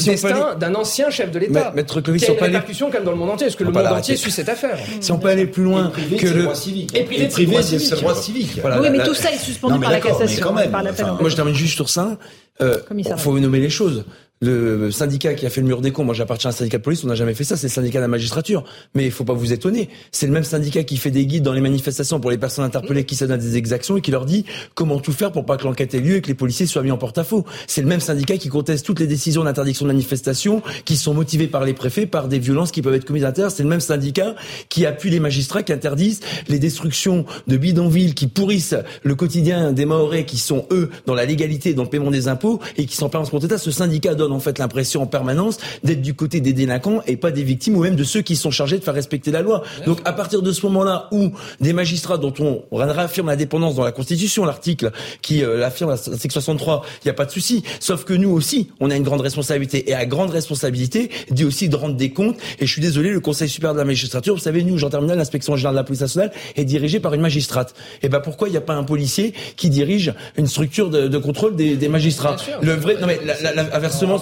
destin 0.03 0.55
d'un 0.59 0.75
ancien 0.75 1.09
chef 1.09 1.31
de 1.31 1.39
l'État. 1.39 1.71
Mais- 1.73 1.81
Maître 1.81 2.01
Clovis, 2.01 2.23
on 2.27 2.33
une 2.33 2.37
peut 2.37 2.45
aller- 2.45 2.53
répercussion 2.55 2.87
quand 2.87 2.93
même 2.95 3.03
dans 3.03 3.11
le 3.11 3.17
monde 3.17 3.29
entier. 3.31 3.47
Est-ce 3.47 3.57
que 3.57 3.63
le 3.63 3.71
monde 3.71 3.83
pas 3.83 3.93
entier 3.93 4.15
suit 4.15 4.31
cette 4.31 4.49
affaire 4.49 4.77
Si 4.99 5.11
on 5.11 5.17
peut 5.19 5.29
aller 5.29 5.45
plus 5.47 5.63
loin 5.63 5.91
que 6.19 6.27
le 6.27 6.43
droit 6.43 6.55
civique. 6.55 6.95
Et 6.97 7.03
privé, 7.03 7.29
c'est 7.61 7.77
le 7.91 7.95
droit 8.01 8.15
civique. 8.15 8.59
Voilà, 8.61 8.79
Oui, 8.81 8.87
mais 8.91 9.03
tout 9.03 9.13
ça 9.13 9.31
est 9.31 9.37
suspendu 9.37 9.79
par 9.79 9.91
la 9.91 9.97
d'accord, 9.99 10.19
mais 10.21 10.25
cassation, 10.27 11.17
Moi, 11.19 11.29
je 11.29 11.35
termine 11.35 11.55
juste 11.55 11.75
sur 11.75 11.89
ça. 11.89 12.17
Euh, 12.61 12.79
Commissaire. 12.87 13.19
faut 13.19 13.37
nommer 13.39 13.59
les 13.59 13.69
choses. 13.69 14.05
Le 14.41 14.89
syndicat 14.89 15.35
qui 15.35 15.45
a 15.45 15.49
fait 15.49 15.61
le 15.61 15.67
mur 15.67 15.81
des 15.81 15.91
cons, 15.91 16.03
moi 16.03 16.15
j'appartiens 16.15 16.49
à 16.49 16.53
un 16.53 16.55
syndicat 16.55 16.79
de 16.79 16.83
police, 16.83 17.03
on 17.03 17.07
n'a 17.07 17.15
jamais 17.15 17.33
fait 17.33 17.43
ça, 17.43 17.55
c'est 17.57 17.67
le 17.67 17.71
syndicat 17.71 17.99
de 17.99 18.03
la 18.03 18.07
magistrature. 18.07 18.63
Mais 18.95 19.05
il 19.05 19.11
faut 19.11 19.23
pas 19.23 19.33
vous 19.33 19.53
étonner, 19.53 19.89
c'est 20.11 20.25
le 20.25 20.33
même 20.33 20.43
syndicat 20.43 20.83
qui 20.83 20.97
fait 20.97 21.11
des 21.11 21.25
guides 21.25 21.43
dans 21.43 21.53
les 21.53 21.61
manifestations 21.61 22.19
pour 22.19 22.31
les 22.31 22.37
personnes 22.37 22.65
interpellées 22.65 23.05
qui 23.05 23.15
s'adonnent 23.15 23.39
à 23.39 23.43
des 23.43 23.57
exactions 23.57 23.97
et 23.97 24.01
qui 24.01 24.11
leur 24.11 24.25
dit 24.25 24.45
comment 24.73 24.99
tout 24.99 25.11
faire 25.11 25.31
pour 25.31 25.45
pas 25.45 25.57
que 25.57 25.63
l'enquête 25.63 25.93
ait 25.93 25.99
lieu 25.99 26.15
et 26.15 26.21
que 26.21 26.27
les 26.27 26.33
policiers 26.33 26.65
soient 26.65 26.81
mis 26.81 26.91
en 26.91 26.97
porte-à-faux. 26.97 27.45
C'est 27.67 27.81
le 27.81 27.87
même 27.87 27.99
syndicat 27.99 28.37
qui 28.37 28.49
conteste 28.49 28.85
toutes 28.85 28.99
les 28.99 29.07
décisions 29.07 29.43
d'interdiction 29.43 29.85
de 29.85 29.91
manifestation 29.91 30.63
qui 30.85 30.97
sont 30.97 31.13
motivées 31.13 31.47
par 31.47 31.63
les 31.63 31.73
préfets, 31.73 32.07
par 32.07 32.27
des 32.27 32.39
violences 32.39 32.71
qui 32.71 32.81
peuvent 32.81 32.95
être 32.95 33.05
commises 33.05 33.23
à 33.23 33.27
l'intérieur. 33.27 33.51
C'est 33.51 33.63
le 33.63 33.69
même 33.69 33.79
syndicat 33.79 34.35
qui 34.69 34.85
appuie 34.87 35.11
les 35.11 35.19
magistrats 35.19 35.61
qui 35.61 35.73
interdisent 35.73 36.21
les 36.47 36.57
destructions 36.57 37.25
de 37.47 37.57
bidonvilles 37.57 38.15
qui 38.15 38.25
pourrissent 38.25 38.75
le 39.03 39.13
quotidien 39.13 39.71
des 39.71 39.85
Mahorais 39.85 40.25
qui 40.25 40.37
sont 40.37 40.65
eux 40.71 40.89
dans 41.05 41.13
la 41.13 41.25
légalité, 41.25 41.73
dans 41.75 41.83
le 41.83 41.89
paiement 41.89 42.11
des 42.11 42.27
impôts 42.27 42.59
et 42.77 42.85
qui 42.85 42.97
pas 43.09 43.19
en 43.19 43.25
ce. 43.25 43.57
Ce 43.57 43.71
syndicat 43.71 44.15
donne 44.15 44.30
en 44.31 44.39
fait 44.39 44.59
l'impression 44.59 45.01
en 45.03 45.07
permanence 45.07 45.57
d'être 45.83 46.01
du 46.01 46.13
côté 46.13 46.41
des 46.41 46.53
délinquants 46.53 47.01
et 47.07 47.17
pas 47.17 47.31
des 47.31 47.43
victimes 47.43 47.75
ou 47.75 47.83
même 47.83 47.95
de 47.95 48.03
ceux 48.03 48.21
qui 48.21 48.35
sont 48.35 48.51
chargés 48.51 48.77
de 48.77 48.83
faire 48.83 48.93
respecter 48.93 49.31
la 49.31 49.41
loi. 49.41 49.63
Donc 49.85 49.99
à 50.05 50.13
partir 50.13 50.41
de 50.41 50.51
ce 50.51 50.65
moment-là 50.65 51.07
où 51.11 51.31
des 51.59 51.73
magistrats 51.73 52.17
dont 52.17 52.33
on 52.39 52.63
réaffirme 52.75 53.27
la 53.27 53.35
dépendance 53.35 53.75
dans 53.75 53.83
la 53.83 53.91
Constitution, 53.91 54.45
l'article 54.45 54.91
qui 55.21 55.43
euh, 55.43 55.57
l'affirme, 55.57 55.89
l'article 55.91 56.31
63, 56.31 56.83
il 57.03 57.07
n'y 57.07 57.11
a 57.11 57.13
pas 57.13 57.25
de 57.25 57.31
souci. 57.31 57.63
Sauf 57.79 58.03
que 58.03 58.13
nous 58.13 58.29
aussi, 58.29 58.69
on 58.79 58.89
a 58.91 58.95
une 58.95 59.03
grande 59.03 59.21
responsabilité 59.21 59.89
et 59.89 59.93
à 59.93 60.05
grande 60.05 60.31
responsabilité 60.31 61.09
dit 61.29 61.45
aussi 61.45 61.69
de 61.69 61.75
rendre 61.75 61.95
des 61.95 62.11
comptes. 62.11 62.37
Et 62.59 62.65
je 62.65 62.71
suis 62.71 62.81
désolé, 62.81 63.09
le 63.09 63.19
Conseil 63.19 63.49
supérieur 63.49 63.73
de 63.73 63.79
la 63.79 63.85
magistrature, 63.85 64.33
vous 64.33 64.39
savez, 64.41 64.63
nous, 64.63 64.77
Jean 64.77 64.89
Terminal, 64.89 65.17
l'inspection 65.17 65.55
générale 65.55 65.75
de 65.75 65.79
la 65.79 65.83
police 65.83 66.01
nationale 66.01 66.31
est 66.55 66.65
dirigée 66.65 66.99
par 66.99 67.13
une 67.13 67.21
magistrate. 67.21 67.73
Et 68.01 68.09
ben 68.09 68.19
pourquoi 68.19 68.47
il 68.47 68.51
n'y 68.51 68.57
a 68.57 68.61
pas 68.61 68.73
un 68.73 68.83
policier 68.83 69.33
qui 69.55 69.69
dirige 69.69 70.13
une 70.37 70.47
structure 70.47 70.89
de, 70.89 71.07
de 71.07 71.17
contrôle 71.17 71.55
des, 71.55 71.75
des 71.75 71.89
magistrats? 71.89 72.35
Le 72.61 72.73
vrai, 72.73 72.97
non 72.99 73.07
mais 73.07 73.19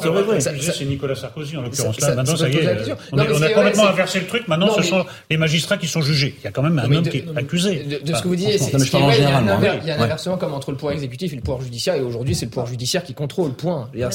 c'est 0.02 0.10
vrai. 0.10 0.40
C'est 0.40 0.86
Nicolas 0.86 1.16
Sarkozy 1.16 1.58
en 1.58 1.62
l'occurrence. 1.62 2.00
Là, 2.00 2.16
maintenant, 2.16 2.36
ça 2.36 2.50
y 2.50 2.56
est. 2.56 2.94
On, 3.12 3.18
a 3.18 3.26
complètement 3.26 3.88
inversé 3.88 4.20
le 4.20 4.28
truc. 4.28 4.48
Maintenant, 4.48 4.74
ce 4.76 4.84
sont 4.84 5.06
les 5.30 5.38
magistrats 5.38 5.78
qui 5.78 5.88
sont 5.88 6.02
jugés. 6.02 6.36
Il 6.40 6.44
y 6.44 6.48
a 6.48 6.52
quand 6.52 6.64
même 6.64 6.80
un 6.80 6.92
homme 6.92 7.08
qui 7.08 7.18
est 7.18 7.38
accusé. 7.38 8.00
De, 8.04 8.14
ce 8.14 8.22
que 8.22 8.28
vous 8.28 8.36
dites, 8.36 8.60
c'est 8.60 8.78
il 8.78 9.88
y 9.88 9.92
a 9.92 9.98
un 9.98 10.02
inversement 10.02 10.38
comme 10.38 10.54
entre 10.54 10.72
le 10.72 10.78
pouvoir 10.78 10.94
exécutif 10.94 11.34
et 11.34 11.36
le 11.36 11.42
pouvoir 11.42 11.62
judiciaire. 11.62 11.96
Et 11.96 12.02
aujourd'hui, 12.02 12.36
c'est 12.36 12.46
le 12.46 12.52
pouvoir 12.52 12.68
judiciaire 12.68 13.04
qui 13.04 13.14
contrôle. 13.14 13.54
Point. 13.54 13.90
Euh, 13.96 14.10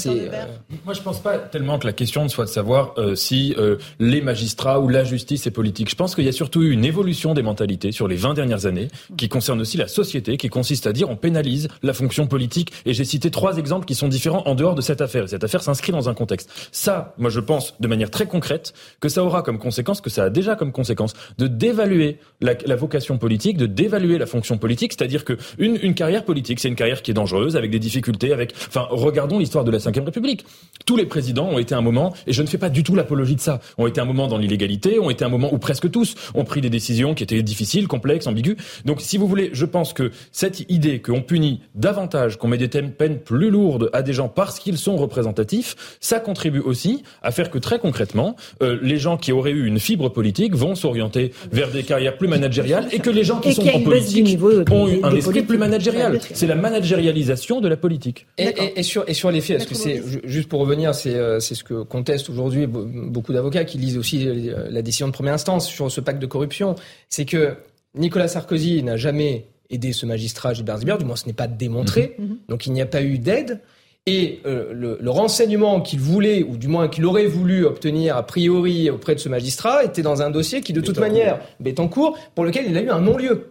Moi, 0.84 0.94
je 0.94 1.00
pense 1.00 1.20
pas 1.20 1.38
tellement 1.38 1.78
que 1.78 1.86
la 1.86 1.92
question 1.92 2.28
soit 2.28 2.44
de 2.44 2.50
savoir 2.50 2.94
euh, 2.98 3.14
si 3.14 3.54
euh, 3.58 3.76
les 3.98 4.20
magistrats 4.20 4.80
ou 4.80 4.88
la 4.88 5.04
justice 5.04 5.46
est 5.46 5.50
politique. 5.50 5.90
Je 5.90 5.94
pense 5.94 6.14
qu'il 6.14 6.24
y 6.24 6.28
a 6.28 6.32
surtout 6.32 6.62
eu 6.62 6.70
une 6.70 6.84
évolution 6.84 7.34
des 7.34 7.42
mentalités 7.42 7.92
sur 7.92 8.08
les 8.08 8.16
20 8.16 8.34
dernières 8.34 8.66
années 8.66 8.88
qui 9.16 9.28
concerne 9.28 9.60
aussi 9.60 9.76
la 9.76 9.88
société, 9.88 10.36
qui 10.36 10.48
consiste 10.48 10.86
à 10.86 10.92
dire 10.92 11.10
on 11.10 11.16
pénalise 11.16 11.68
la 11.82 11.92
fonction 11.92 12.26
politique. 12.26 12.72
Et 12.86 12.94
j'ai 12.94 13.04
cité 13.04 13.30
trois 13.30 13.56
exemples 13.56 13.86
qui 13.86 13.94
sont 13.94 14.08
différents 14.08 14.42
en 14.46 14.54
dehors 14.54 14.74
de 14.74 14.82
cette 14.82 15.00
affaire. 15.00 15.28
cette 15.28 15.44
affaire 15.44 15.62
s'inscrit 15.74 15.92
dans 15.92 16.08
un 16.08 16.14
contexte. 16.14 16.50
Ça, 16.70 17.14
moi, 17.18 17.30
je 17.30 17.40
pense 17.40 17.74
de 17.80 17.88
manière 17.88 18.10
très 18.10 18.26
concrète 18.26 18.74
que 19.00 19.08
ça 19.08 19.24
aura 19.24 19.42
comme 19.42 19.58
conséquence, 19.58 20.00
que 20.00 20.10
ça 20.10 20.24
a 20.24 20.30
déjà 20.30 20.54
comme 20.54 20.70
conséquence, 20.70 21.14
de 21.38 21.48
dévaluer 21.48 22.18
la, 22.40 22.76
vocation 22.76 23.18
politique, 23.18 23.56
de 23.56 23.66
dévaluer 23.66 24.18
la 24.18 24.26
fonction 24.26 24.56
politique. 24.56 24.92
C'est-à-dire 24.92 25.24
que 25.24 25.36
une, 25.58 25.78
une 25.82 25.94
carrière 25.94 26.24
politique, 26.24 26.60
c'est 26.60 26.68
une 26.68 26.76
carrière 26.76 27.02
qui 27.02 27.10
est 27.10 27.14
dangereuse, 27.14 27.56
avec 27.56 27.70
des 27.72 27.80
difficultés, 27.80 28.32
avec. 28.32 28.54
Enfin, 28.68 28.86
regardons 28.90 29.38
l'histoire 29.38 29.64
de 29.64 29.72
la 29.72 29.78
Ve 29.78 30.04
République. 30.04 30.44
Tous 30.86 30.96
les 30.96 31.06
présidents 31.06 31.48
ont 31.48 31.58
été 31.58 31.74
un 31.74 31.80
moment, 31.80 32.14
et 32.26 32.32
je 32.32 32.42
ne 32.42 32.46
fais 32.46 32.58
pas 32.58 32.68
du 32.70 32.84
tout 32.84 32.94
l'apologie 32.94 33.34
de 33.34 33.40
ça, 33.40 33.60
ont 33.78 33.88
été 33.88 34.00
un 34.00 34.04
moment 34.04 34.28
dans 34.28 34.38
l'illégalité, 34.38 35.00
ont 35.00 35.10
été 35.10 35.24
un 35.24 35.28
moment 35.28 35.52
où 35.52 35.58
presque 35.58 35.90
tous 35.90 36.14
ont 36.34 36.44
pris 36.44 36.60
des 36.60 36.70
décisions 36.70 37.14
qui 37.14 37.24
étaient 37.24 37.42
difficiles, 37.42 37.88
complexes, 37.88 38.28
ambiguës. 38.28 38.56
Donc, 38.84 39.00
si 39.00 39.18
vous 39.18 39.26
voulez, 39.26 39.50
je 39.52 39.64
pense 39.64 39.92
que 39.92 40.12
cette 40.30 40.70
idée 40.70 41.02
qu'on 41.02 41.22
punit 41.22 41.62
davantage, 41.74 42.38
qu'on 42.38 42.48
met 42.48 42.58
des 42.58 42.68
peines 42.68 43.18
plus 43.18 43.50
lourdes 43.50 43.90
à 43.92 44.02
des 44.02 44.12
gens 44.12 44.28
parce 44.28 44.58
qu'ils 44.58 44.78
sont 44.78 44.96
représentatifs, 44.96 45.63
ça 46.00 46.20
contribue 46.20 46.60
aussi 46.60 47.02
à 47.22 47.30
faire 47.30 47.50
que 47.50 47.58
très 47.58 47.78
concrètement, 47.78 48.36
euh, 48.62 48.78
les 48.82 48.98
gens 48.98 49.16
qui 49.16 49.32
auraient 49.32 49.50
eu 49.50 49.66
une 49.66 49.78
fibre 49.78 50.08
politique 50.08 50.54
vont 50.54 50.74
s'orienter 50.74 51.32
vers 51.52 51.70
des 51.70 51.82
carrières 51.82 52.16
plus 52.16 52.28
managériales 52.28 52.88
et 52.92 52.98
que 52.98 53.10
les 53.10 53.24
gens 53.24 53.40
qui 53.40 53.54
sont 53.54 53.66
en 53.68 53.80
politique 53.80 54.38
ont 54.70 54.88
eu 54.88 55.00
un 55.02 55.14
esprit 55.14 55.42
plus 55.42 55.58
managérial. 55.58 56.20
C'est 56.32 56.46
la 56.46 56.54
managérialisation 56.54 57.60
de 57.60 57.68
la 57.68 57.76
politique. 57.76 58.26
Et, 58.38 58.44
et, 58.44 58.80
et, 58.80 58.82
sur, 58.82 59.04
et 59.08 59.14
sur 59.14 59.30
les 59.30 59.40
faits, 59.40 59.58
parce 59.58 59.68
que 59.68 59.74
c'est 59.74 60.02
juste 60.24 60.48
pour 60.48 60.60
revenir, 60.60 60.94
c'est 60.94 61.14
euh, 61.14 61.40
c'est 61.40 61.54
ce 61.54 61.64
que 61.64 61.82
contestent 61.82 62.30
aujourd'hui 62.30 62.66
beaucoup 62.66 63.32
d'avocats 63.32 63.64
qui 63.64 63.78
lisent 63.78 63.98
aussi 63.98 64.26
euh, 64.26 64.68
la 64.70 64.82
décision 64.82 65.06
de 65.06 65.12
première 65.12 65.34
instance 65.34 65.68
sur 65.68 65.90
ce 65.90 66.00
pacte 66.00 66.20
de 66.20 66.26
corruption, 66.26 66.74
c'est 67.08 67.24
que 67.24 67.54
Nicolas 67.94 68.28
Sarkozy 68.28 68.82
n'a 68.82 68.96
jamais 68.96 69.46
aidé 69.70 69.92
ce 69.92 70.06
magistrat 70.06 70.54
Gilbert 70.54 70.78
Ziber, 70.78 70.96
du 70.98 71.04
moins 71.04 71.16
ce 71.16 71.26
n'est 71.26 71.32
pas 71.32 71.46
démontré, 71.46 72.16
mhm. 72.18 72.38
donc 72.48 72.66
il 72.66 72.72
n'y 72.72 72.82
a 72.82 72.86
pas 72.86 73.02
eu 73.02 73.18
d'aide. 73.18 73.60
Et 74.06 74.40
euh, 74.44 74.72
le, 74.74 74.98
le, 75.00 75.10
renseignement 75.10 75.80
qu'il 75.80 75.98
voulait, 75.98 76.42
ou 76.42 76.58
du 76.58 76.68
moins 76.68 76.88
qu'il 76.88 77.06
aurait 77.06 77.26
voulu 77.26 77.64
obtenir 77.64 78.18
a 78.18 78.22
priori 78.22 78.90
auprès 78.90 79.14
de 79.14 79.20
ce 79.20 79.30
magistrat, 79.30 79.82
était 79.82 80.02
dans 80.02 80.20
un 80.20 80.28
dossier 80.28 80.60
qui, 80.60 80.74
de 80.74 80.82
toute 80.82 80.98
manière, 80.98 81.40
est 81.64 81.80
en 81.80 81.88
cours, 81.88 82.18
pour 82.34 82.44
lequel 82.44 82.66
il 82.68 82.76
a 82.76 82.82
eu 82.82 82.90
un 82.90 83.00
non-lieu. 83.00 83.50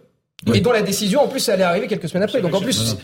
Et 0.52 0.60
dont 0.60 0.70
la 0.70 0.82
décision, 0.82 1.22
en 1.22 1.28
plus, 1.28 1.48
allait 1.48 1.64
arriver 1.64 1.88
quelques 1.88 2.08
semaines 2.08 2.24
après. 2.24 2.40
Donc 2.40 2.54
en 2.54 2.60
plus, 2.60 2.96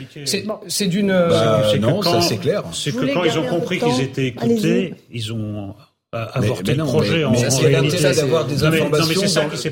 c'est 0.68 0.86
d'une. 0.86 1.08
Bah, 1.08 1.64
non, 1.80 2.02
ça 2.02 2.20
c'est 2.20 2.36
clair. 2.36 2.62
C'est 2.72 2.92
que 2.92 3.12
quand 3.12 3.24
ils 3.24 3.38
ont 3.38 3.46
compris 3.46 3.78
qu'ils 3.78 4.00
étaient 4.00 4.26
écoutés, 4.26 4.94
ils 5.10 5.32
ont 5.32 5.74
avorter 6.12 6.74
le 6.74 6.82
projet 6.82 7.24
mais, 7.30 7.46
en, 7.46 7.58
réalité. 7.58 8.02
d'avoir 8.02 8.44
des 8.44 8.64
informations 8.64 9.22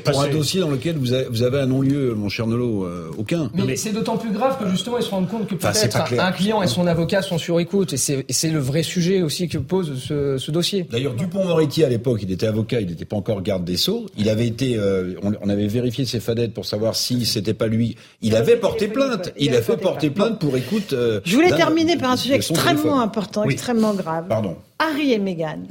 pour 0.05 0.21
un 0.21 0.27
dossier 0.29 0.61
dans 0.61 0.69
lequel 0.69 0.97
vous 0.97 1.11
avez, 1.11 1.25
vous 1.25 1.43
avez 1.43 1.59
un 1.59 1.65
non-lieu, 1.65 2.13
mon 2.15 2.29
cher 2.29 2.47
Nolo, 2.47 2.85
euh, 2.85 3.11
aucun. 3.17 3.51
Mais, 3.53 3.75
c'est 3.75 3.91
d'autant 3.91 4.17
plus 4.17 4.31
grave 4.31 4.57
que 4.57 4.69
justement 4.69 4.97
ils 4.97 5.03
se 5.03 5.09
rendent 5.09 5.27
compte 5.27 5.47
que 5.47 5.55
peut-être 5.55 6.13
un 6.17 6.31
client 6.31 6.61
et 6.63 6.67
son 6.67 6.87
avocat 6.87 7.21
sont 7.21 7.37
sur 7.37 7.59
écoute 7.59 7.93
et 7.93 7.97
c'est 7.97 8.49
le 8.49 8.59
vrai 8.59 8.83
sujet 8.83 9.21
aussi 9.21 9.49
que 9.49 9.57
pose 9.57 10.01
ce, 10.01 10.37
ce 10.37 10.51
dossier. 10.51 10.87
D'ailleurs, 10.89 11.13
Dupont-Moretti 11.13 11.83
à 11.83 11.89
l'époque, 11.89 12.21
il 12.23 12.31
était 12.31 12.47
avocat, 12.47 12.79
il 12.79 12.87
n'était 12.87 13.05
pas 13.05 13.17
encore 13.17 13.41
garde 13.41 13.65
des 13.65 13.77
Sceaux. 13.77 14.05
Il 14.17 14.29
avait 14.29 14.47
été, 14.47 14.77
euh, 14.77 15.15
on, 15.21 15.49
avait 15.49 15.67
vérifié 15.67 16.05
ses 16.05 16.19
fadettes 16.19 16.53
pour 16.53 16.65
savoir 16.65 16.95
si 16.95 17.25
c'était 17.25 17.53
pas 17.53 17.67
lui. 17.67 17.97
Il 18.21 18.35
avait 18.35 18.55
porté 18.55 18.87
plainte. 18.87 19.33
Il 19.37 19.55
a 19.55 19.61
fait 19.61 19.77
porter 19.77 20.09
plainte 20.09 20.39
pour 20.39 20.55
écoute. 20.55 20.93
Euh, 20.93 21.19
Je 21.25 21.35
voulais 21.35 21.51
terminer 21.51 21.97
par 21.97 22.11
un 22.11 22.17
sujet 22.17 22.35
extrêmement 22.35 23.01
important, 23.01 23.43
extrêmement 23.43 23.93
grave. 23.93 24.25
Pardon. 24.29 24.55
Harry 24.79 25.11
et 25.11 25.19
Meghan, 25.19 25.63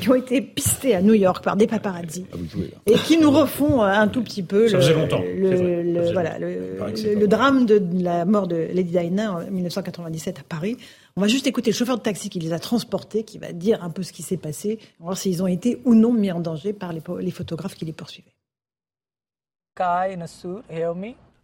qui 0.00 0.08
ont 0.08 0.14
été 0.14 0.40
pistés 0.40 0.94
à 0.94 1.02
New 1.02 1.14
York 1.14 1.42
par 1.42 1.56
des 1.56 1.66
paparazzi, 1.66 2.24
ah, 2.32 2.36
et 2.86 2.94
qui 2.94 3.18
nous 3.18 3.32
refont 3.32 3.82
euh, 3.82 3.86
un 3.86 4.06
tout 4.06 4.22
petit 4.22 4.44
peu 4.44 4.68
le, 4.70 5.82
le, 5.82 6.12
voilà, 6.12 6.38
le, 6.38 7.26
drame 7.26 7.66
de 7.66 7.82
la 8.00 8.24
mort 8.24 8.46
de 8.46 8.54
Lady 8.72 8.92
Diana 8.92 9.34
en 9.34 9.50
1997 9.50 10.38
à 10.38 10.42
Paris. 10.44 10.76
On 11.16 11.20
va 11.20 11.26
juste 11.26 11.48
écouter 11.48 11.72
le 11.72 11.76
chauffeur 11.76 11.98
de 11.98 12.02
taxi 12.02 12.30
qui 12.30 12.38
les 12.38 12.52
a 12.52 12.60
transportés, 12.60 13.24
qui 13.24 13.38
va 13.38 13.52
dire 13.52 13.82
un 13.82 13.90
peu 13.90 14.04
ce 14.04 14.12
qui 14.12 14.22
s'est 14.22 14.36
passé, 14.36 14.78
voir 15.00 15.16
s'ils 15.16 15.42
ont 15.42 15.48
été 15.48 15.80
ou 15.84 15.94
non 15.94 16.12
mis 16.12 16.30
en 16.30 16.40
danger 16.40 16.72
par 16.72 16.92
les, 16.92 17.02
les 17.20 17.30
photographes 17.32 17.74
qui 17.74 17.84
les 17.84 17.92
poursuivaient. 17.92 18.34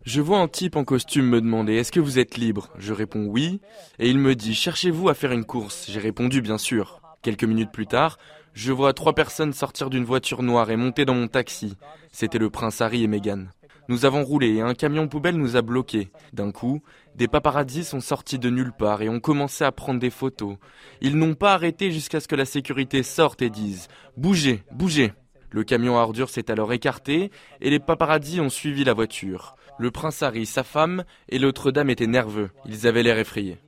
Je 0.05 0.20
vois 0.23 0.39
un 0.39 0.49
type 0.49 0.77
en 0.77 0.85
costume 0.85 1.27
me 1.27 1.41
demander 1.41 1.74
Est-ce 1.74 1.93
que 1.93 2.01
vous 2.01 2.19
êtes 2.19 2.37
libre? 2.37 2.70
Je 2.78 2.93
réponds 2.93 3.27
oui, 3.27 3.61
et 3.99 4.09
il 4.09 4.19
me 4.19 4.35
dit 4.35 4.55
Cherchez-vous 4.55 5.09
à 5.09 5.15
faire 5.15 5.32
une 5.32 5.45
course? 5.45 5.87
J'ai 5.91 6.01
répondu 6.01 6.41
bien 6.41 6.57
sûr. 6.57 6.99
Quelques 7.23 7.45
minutes 7.45 7.73
plus 7.73 7.87
tard, 7.87 8.19
je 8.55 8.73
vois 8.73 8.95
trois 8.95 9.15
personnes 9.15 9.53
sortir 9.53 9.91
d'une 9.91 10.05
voiture 10.05 10.43
noire 10.43 10.71
et 10.71 10.77
monter 10.77 11.05
dans 11.05 11.15
mon 11.15 11.29
taxi. 11.29 11.77
C'était 12.13 12.39
le 12.39 12.49
prince 12.49 12.81
Harry 12.81 13.03
et 13.03 13.07
Meghan. 13.07 13.45
Nous 13.89 14.05
avons 14.05 14.25
roulé 14.25 14.55
et 14.55 14.61
un 14.63 14.73
camion 14.73 15.09
poubelle 15.09 15.37
nous 15.37 15.57
a 15.57 15.63
bloqués. 15.63 16.11
D'un 16.33 16.51
coup, 16.51 16.81
des 17.17 17.29
paparazzis 17.29 17.85
sont 17.85 18.01
sortis 18.01 18.39
de 18.39 18.49
nulle 18.49 18.73
part 18.73 19.03
et 19.03 19.09
ont 19.09 19.21
commencé 19.21 19.65
à 19.65 19.73
prendre 19.73 20.01
des 20.01 20.11
photos. 20.11 20.57
Ils 21.01 21.19
n'ont 21.19 21.35
pas 21.35 21.55
arrêté 21.55 21.91
jusqu'à 21.91 22.21
ce 22.21 22.29
que 22.29 22.37
la 22.37 22.45
sécurité 22.45 23.03
sorte 23.03 23.43
et 23.43 23.51
dise 23.51 23.89
Bougez, 24.17 24.63
bougez. 24.73 25.13
Le 25.51 25.65
camion 25.65 25.99
à 25.99 26.03
ordures 26.03 26.31
s'est 26.31 26.51
alors 26.51 26.73
écarté 26.73 27.31
et 27.61 27.71
les 27.71 27.81
paparazzis 27.81 28.41
ont 28.41 28.49
suivi 28.49 28.85
la 28.85 28.95
voiture. 28.95 29.57
Le 29.79 29.91
prince 29.91 30.23
Harry, 30.23 30.47
sa 30.47 30.63
femme 30.63 31.05
et 31.29 31.39
l'autre 31.39 31.71
dame 31.71 31.91
étaient 31.91 32.07
nerveux. 32.07 32.51
Ils 32.67 32.87
avaient 32.87 33.03
l'air 33.03 33.19
effrayés. 33.19 33.59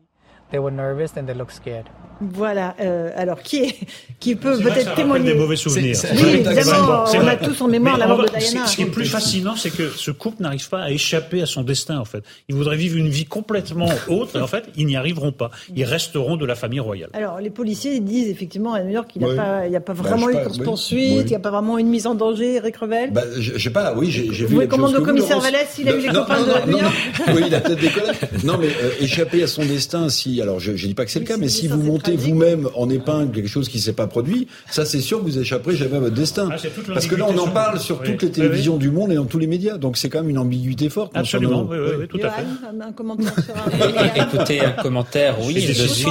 Voilà. 2.31 2.75
Euh, 2.81 3.11
alors, 3.17 3.43
qui, 3.43 3.59
est, 3.59 3.75
qui 4.21 4.37
peut 4.37 4.59
peut-être 4.59 4.95
témoigner 4.95 5.33
des 5.33 5.39
mauvais 5.39 5.57
souvenirs. 5.57 5.97
oui, 6.15 6.29
évidemment, 6.29 7.05
on 7.13 7.27
a 7.27 7.37
tous 7.37 7.61
en 7.61 7.69
mémoire 7.69 7.99
la 7.99 8.07
mort 8.07 8.23
de 8.23 8.39
Diana. 8.39 8.67
Ce 8.67 8.77
qui 8.77 8.83
est 8.83 8.87
plus 8.87 9.07
fascinant, 9.07 9.57
c'est 9.57 9.71
que 9.71 9.89
ce 9.89 10.11
couple 10.11 10.43
n'arrive 10.43 10.69
pas 10.69 10.83
à 10.83 10.91
échapper 10.91 11.43
à 11.43 11.47
son 11.47 11.63
destin, 11.63 11.99
en 11.99 12.05
fait. 12.05 12.25
Ils 12.49 12.55
voudraient 12.55 12.77
vivre 12.77 12.97
une 12.97 13.09
vie 13.09 13.25
complètement 13.25 13.89
autre, 14.09 14.37
et 14.37 14.41
en 14.41 14.47
fait, 14.47 14.69
ils 14.77 14.87
n'y 14.87 14.97
arriveront 14.97 15.33
pas. 15.33 15.51
Ils 15.75 15.85
resteront 15.85 16.37
de 16.37 16.47
la 16.47 16.55
famille 16.55 16.81
royale. 16.81 17.11
Alors, 17.13 17.41
les 17.41 17.51
policiers 17.51 17.99
disent 18.01 18.29
effectivement 18.29 18.75
à 18.75 18.83
New 18.83 18.91
York 18.91 19.11
qu'il 19.11 19.23
n'y 19.23 19.31
a, 19.39 19.81
pas 19.81 19.95
bah, 19.95 20.03
vraiment 20.03 20.31
eu 20.31 20.35
de 20.35 20.45
course-poursuite, 20.45 21.23
il 21.23 21.31
n'y 21.31 21.35
a 21.35 21.41
pas 21.41 21.51
vraiment 21.51 21.79
une 21.79 21.89
mise 21.89 22.07
en 22.07 22.15
danger, 22.15 22.55
Eric 22.55 22.77
Revel. 22.77 23.11
Bah, 23.13 23.23
je, 23.39 23.59
sais 23.59 23.71
pas, 23.71 23.95
oui, 23.97 24.11
j'ai 24.11 24.29
vu. 24.47 24.57
Vous 24.57 24.69
commande 24.69 24.95
le 24.95 25.01
commissaire 25.01 25.41
Vallès, 25.41 25.69
il 25.79 25.89
a 25.89 25.97
eu 25.97 26.01
les 26.01 26.09
copains 26.09 26.41
de 26.41 26.71
New 26.71 26.79
York 26.79 26.95
Oui, 27.35 27.43
il 27.47 27.55
a 27.55 27.61
peut-être 27.61 27.81
déconné. 27.81 28.13
Non, 28.45 28.59
mais 28.59 28.69
euh, 28.69 28.91
échapper 29.01 29.43
à 29.43 29.47
son 29.47 29.65
destin, 29.65 30.09
si, 30.09 30.41
alors 30.43 30.61
je, 30.61 30.73
ne 30.73 30.77
dis 30.77 30.95
pas 30.95 31.05
que 31.05 31.11
c'est 31.11 31.21
le 31.21 31.25
cas, 31.27 31.37
mais 31.37 31.49
si 31.49 31.69
vous 31.69 31.83
montez 31.83 32.17
vous-même 32.17 32.69
en 32.75 32.91
épingle 32.91 33.33
quelque 33.33 33.49
chose 33.49 33.69
qui 33.69 33.79
ne 33.79 33.83
s'est 33.83 33.93
pas 33.93 34.07
produit, 34.07 34.49
ça 34.71 34.85
c'est 34.85 35.01
sûr 35.01 35.19
que 35.21 35.25
vous 35.25 35.39
échapperez 35.39 35.77
jamais 35.77 35.97
à 35.97 36.01
votre 36.01 36.15
destin. 36.15 36.49
Ah, 36.53 36.57
Parce 36.93 37.07
que 37.07 37.15
là, 37.15 37.27
on 37.29 37.39
en 37.39 37.49
parle 37.49 37.79
sur- 37.81 38.01
oui. 38.01 38.07
toutes 38.11 38.23
les 38.23 38.29
Oui, 38.29 38.33
télévisions 38.35 38.77
du 38.77 38.91
monde 38.91 39.13
et 39.13 39.15
dans 39.15 39.25
tous 39.25 39.39
les 39.39 39.47
médias. 39.47 39.79
Donc 39.79 39.97
c'est 39.97 40.09
quand 40.09 40.21
même 40.21 40.31
une 40.31 40.39
ambiguïté 40.39 40.89
forte. 40.89 41.13
Absolument, 41.15 41.65
concernant- 41.65 41.85
oui, 41.85 41.91
oui, 41.91 41.97
oui, 42.01 42.09
tout 42.09 42.27
à 42.27 42.31
fait. 42.31 42.43
Johan, 42.43 42.87
un 42.89 42.93
commentaire 42.93 43.35
sur 43.45 43.55
un 43.57 44.23
Écoutez, 44.37 44.61
un 44.61 44.71
commentaire, 44.73 45.37
oui, 45.45 45.61
Je 45.61 45.73
je 45.73 45.87
suis 45.87 46.09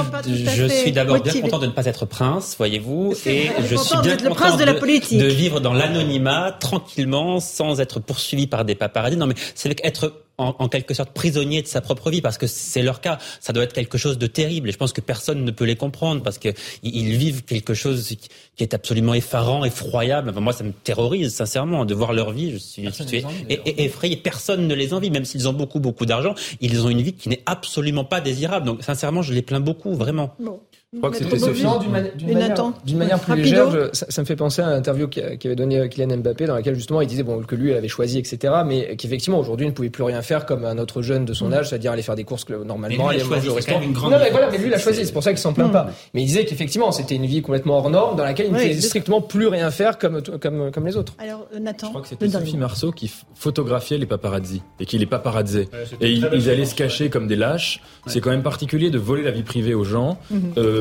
je 0.88 0.90
d'abord 0.90 1.20
bien 1.22 1.40
content 1.40 1.58
de 1.58 1.66
ne 1.66 1.72
pas 1.72 1.86
être 1.86 2.06
prince, 2.06 2.54
voyez-vous, 2.58 3.14
et 3.26 3.50
je 3.68 3.76
suis 3.76 3.98
bien 4.02 4.12
le 4.16 4.22
content 4.22 4.34
prince 4.34 4.58
de 4.58 4.64
la 4.64 4.74
politique. 4.74 5.18
de 5.18 5.26
vivre 5.26 5.60
dans 5.60 5.72
l'anonymat, 5.72 6.52
tranquillement, 6.58 7.40
sans 7.40 7.80
être 7.80 8.00
poursuivi 8.00 8.46
par 8.46 8.64
des 8.64 8.74
paparazzis. 8.74 9.16
Non, 9.16 9.26
mais 9.26 9.34
c'est 9.54 9.72
être 9.84 10.12
en, 10.48 10.56
en 10.58 10.68
quelque 10.68 10.94
sorte 10.94 11.12
prisonnier 11.12 11.62
de 11.62 11.66
sa 11.66 11.80
propre 11.80 12.10
vie, 12.10 12.20
parce 12.20 12.38
que 12.38 12.46
c'est 12.46 12.82
leur 12.82 13.00
cas. 13.00 13.18
Ça 13.40 13.52
doit 13.52 13.64
être 13.64 13.72
quelque 13.72 13.98
chose 13.98 14.18
de 14.18 14.26
terrible, 14.26 14.68
et 14.68 14.72
je 14.72 14.78
pense 14.78 14.92
que 14.92 15.00
personne 15.00 15.44
ne 15.44 15.50
peut 15.50 15.64
les 15.64 15.76
comprendre, 15.76 16.22
parce 16.22 16.38
que 16.38 16.48
ils 16.82 17.16
vivent 17.16 17.42
quelque 17.44 17.74
chose 17.74 18.16
qui 18.56 18.62
est 18.64 18.74
absolument 18.74 19.14
effarant, 19.14 19.64
effroyable. 19.64 20.30
Enfin, 20.30 20.40
moi, 20.40 20.52
ça 20.52 20.64
me 20.64 20.72
terrorise, 20.72 21.34
sincèrement, 21.34 21.84
de 21.84 21.94
voir 21.94 22.12
leur 22.12 22.32
vie. 22.32 22.52
Je 22.52 22.56
suis, 22.58 22.84
je 22.84 22.90
suis 22.90 23.24
envie, 23.24 23.44
et- 23.48 23.60
et- 23.66 23.84
effrayé. 23.84 24.16
Personne 24.16 24.66
ne 24.66 24.74
les 24.74 24.92
envie, 24.94 25.10
même 25.10 25.24
s'ils 25.24 25.48
ont 25.48 25.52
beaucoup, 25.52 25.80
beaucoup 25.80 26.06
d'argent. 26.06 26.34
Ils 26.60 26.80
ont 26.84 26.90
une 26.90 27.02
vie 27.02 27.12
qui 27.14 27.28
n'est 27.28 27.42
absolument 27.46 28.04
pas 28.04 28.20
désirable. 28.20 28.66
Donc, 28.66 28.82
sincèrement, 28.82 29.22
je 29.22 29.32
les 29.32 29.42
plains 29.42 29.60
beaucoup, 29.60 29.94
vraiment. 29.94 30.34
Bon. 30.38 30.60
Je 30.94 30.98
crois 30.98 31.10
que 31.10 31.16
c'était. 31.16 31.38
Sophie. 31.38 31.64
Non, 31.64 31.78
d'une 31.78 31.90
manière, 31.90 32.48
Nathan 32.50 32.74
d'une 32.84 32.98
manière 32.98 33.18
plus 33.18 33.30
Rapido. 33.30 33.48
légère, 33.48 33.70
je- 33.70 33.88
ça, 33.96 34.04
ça 34.10 34.20
me 34.20 34.26
fait 34.26 34.36
penser 34.36 34.60
à 34.60 34.68
l'interview 34.68 35.08
qu'a- 35.08 35.36
qu'avait 35.38 35.56
donné 35.56 35.88
Kylian 35.88 36.18
Mbappé, 36.18 36.44
dans 36.44 36.54
laquelle 36.54 36.74
justement 36.74 37.00
il 37.00 37.06
disait 37.08 37.22
bon, 37.22 37.40
que 37.40 37.54
lui 37.54 37.70
elle 37.70 37.78
avait 37.78 37.88
choisi, 37.88 38.18
etc. 38.18 38.52
Mais 38.66 38.94
qu'effectivement 38.96 39.38
aujourd'hui 39.38 39.64
il 39.64 39.70
ne 39.70 39.74
pouvait 39.74 39.88
plus 39.88 40.02
rien 40.02 40.20
faire 40.20 40.44
comme 40.44 40.66
un 40.66 40.76
autre 40.76 41.00
jeune 41.00 41.24
de 41.24 41.32
son 41.32 41.50
âge, 41.50 41.70
c'est-à-dire 41.70 41.92
aller 41.92 42.02
faire 42.02 42.14
des 42.14 42.24
courses 42.24 42.44
que- 42.44 42.52
normalement, 42.62 42.88
Mais 42.88 42.88
lui, 42.90 42.96
il 42.96 43.08
aller 43.08 43.20
a 43.22 43.24
manger 43.24 43.24
choisi, 43.24 43.48
au 43.48 43.50
c'est 43.52 43.72
restaurant. 43.72 44.10
non, 44.10 44.18
mais 44.22 44.30
voilà, 44.30 44.50
mais 44.50 44.58
lui 44.58 44.66
il 44.66 44.74
a 44.74 44.78
choisi, 44.78 45.06
c'est 45.06 45.12
pour 45.12 45.22
ça 45.22 45.30
qu'il 45.30 45.38
s'en 45.38 45.54
plaint 45.54 45.72
pas. 45.72 45.86
Mais 46.12 46.20
il 46.22 46.26
disait 46.26 46.44
qu'effectivement 46.44 46.92
c'était 46.92 47.14
une 47.14 47.24
vie 47.26 47.40
complètement 47.40 47.78
hors 47.78 47.88
norme 47.88 48.14
dans 48.18 48.24
laquelle 48.24 48.46
il 48.48 48.52
ne 48.52 48.58
pouvait 48.58 48.78
strictement 48.78 49.22
plus 49.22 49.46
rien 49.46 49.70
faire 49.70 49.96
comme, 49.96 50.20
comme, 50.42 50.70
comme 50.72 50.86
les 50.86 50.98
autres. 50.98 51.14
Alors, 51.18 51.46
euh, 51.54 51.58
Nathan, 51.58 51.86
Je 51.86 51.90
crois 51.92 52.02
que 52.02 52.06
le 52.08 52.10
c'était 52.20 52.28
Sophie. 52.38 52.58
Marceau 52.58 52.92
qui 52.92 53.10
photographiait 53.34 53.96
les 53.96 54.04
paparazzis 54.06 54.60
et 54.78 54.84
qui 54.84 54.98
les 54.98 55.06
paparazzait. 55.06 55.68
Et 56.02 56.12
ils, 56.12 56.50
allaient 56.50 56.66
se 56.66 56.74
cacher 56.74 57.08
comme 57.08 57.28
des 57.28 57.36
lâches. 57.36 57.80
C'est 58.06 58.20
quand 58.20 58.30
même 58.30 58.42
particulier 58.42 58.90
de 58.90 58.98
voler 58.98 59.22
la 59.22 59.30
vie 59.30 59.42
privée 59.42 59.72
aux 59.72 59.84
gens, 59.84 60.18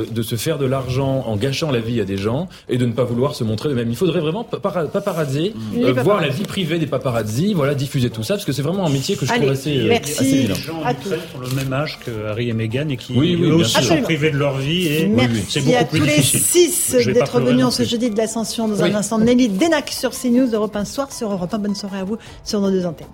De 0.05 0.21
se 0.21 0.35
faire 0.35 0.57
de 0.57 0.65
l'argent 0.65 1.23
en 1.27 1.35
gâchant 1.35 1.71
la 1.71 1.79
vie 1.79 1.99
à 2.01 2.05
des 2.05 2.17
gens 2.17 2.47
et 2.69 2.77
de 2.77 2.85
ne 2.85 2.91
pas 2.93 3.03
vouloir 3.03 3.35
se 3.35 3.43
montrer 3.43 3.69
de 3.69 3.73
même. 3.73 3.89
Il 3.89 3.95
faudrait 3.95 4.19
vraiment 4.19 4.43
papara- 4.43 4.87
paparazzer, 4.87 5.53
Les 5.73 5.83
euh, 5.83 5.91
voir 5.93 6.05
paparazzi. 6.05 6.27
la 6.29 6.33
vie 6.35 6.43
privée 6.43 6.79
des 6.79 6.87
paparazzis, 6.87 7.53
voilà, 7.53 7.75
diffuser 7.75 8.09
tout 8.09 8.23
ça, 8.23 8.33
parce 8.35 8.45
que 8.45 8.51
c'est 8.51 8.61
vraiment 8.61 8.85
un 8.85 8.89
métier 8.89 9.15
que 9.15 9.25
je 9.25 9.31
Allez, 9.31 9.41
trouve 9.41 9.51
assez, 9.53 9.77
euh, 9.77 9.87
merci. 9.89 10.11
assez 10.19 10.23
Les 10.47 10.55
gens 10.55 10.81
en 10.83 10.91
Ukraine 10.91 11.19
le 11.41 11.55
même 11.55 11.73
âge 11.73 11.99
que 12.05 12.27
Harry 12.27 12.49
et 12.49 12.53
Meghan 12.53 12.89
et 12.89 12.97
qui 12.97 13.13
Oui, 13.13 13.35
oui, 13.39 13.43
eux 13.49 13.55
bien 13.55 13.55
aussi 13.65 13.71
sûr. 13.73 13.83
sont 13.83 14.01
privés 14.01 14.31
de 14.31 14.37
leur 14.37 14.57
vie 14.57 14.87
et 14.87 15.07
Merci 15.07 15.45
c'est 15.49 15.61
beaucoup 15.61 15.77
à 15.77 15.83
plus 15.85 15.99
tous 15.99 16.05
les 16.05 16.21
six 16.21 16.95
d'être 17.13 17.39
venus 17.39 17.65
en 17.65 17.71
ce 17.71 17.83
jeudi 17.83 18.09
de 18.09 18.17
l'ascension. 18.17 18.67
Dans 18.67 18.75
Oui. 18.83 18.91
un 18.91 18.95
instant, 18.95 19.19
Nelly 19.19 19.49
Denac 19.49 19.89
sur 19.89 20.11
CNews, 20.11 20.49
Europe 20.53 20.75
1 20.75 20.85
soir 20.85 21.11
sur 21.11 21.31
Europe 21.31 21.53
1. 21.53 21.57
Bonne 21.59 21.75
soirée 21.75 21.99
à 21.99 22.03
vous 22.03 22.17
sur 22.43 22.59
nos 22.61 22.71
deux 22.71 22.85
antennes. 22.85 23.07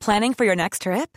Planning 0.00 0.34
for 0.34 0.44
your 0.44 0.56
next 0.56 0.82
trip? 0.82 1.16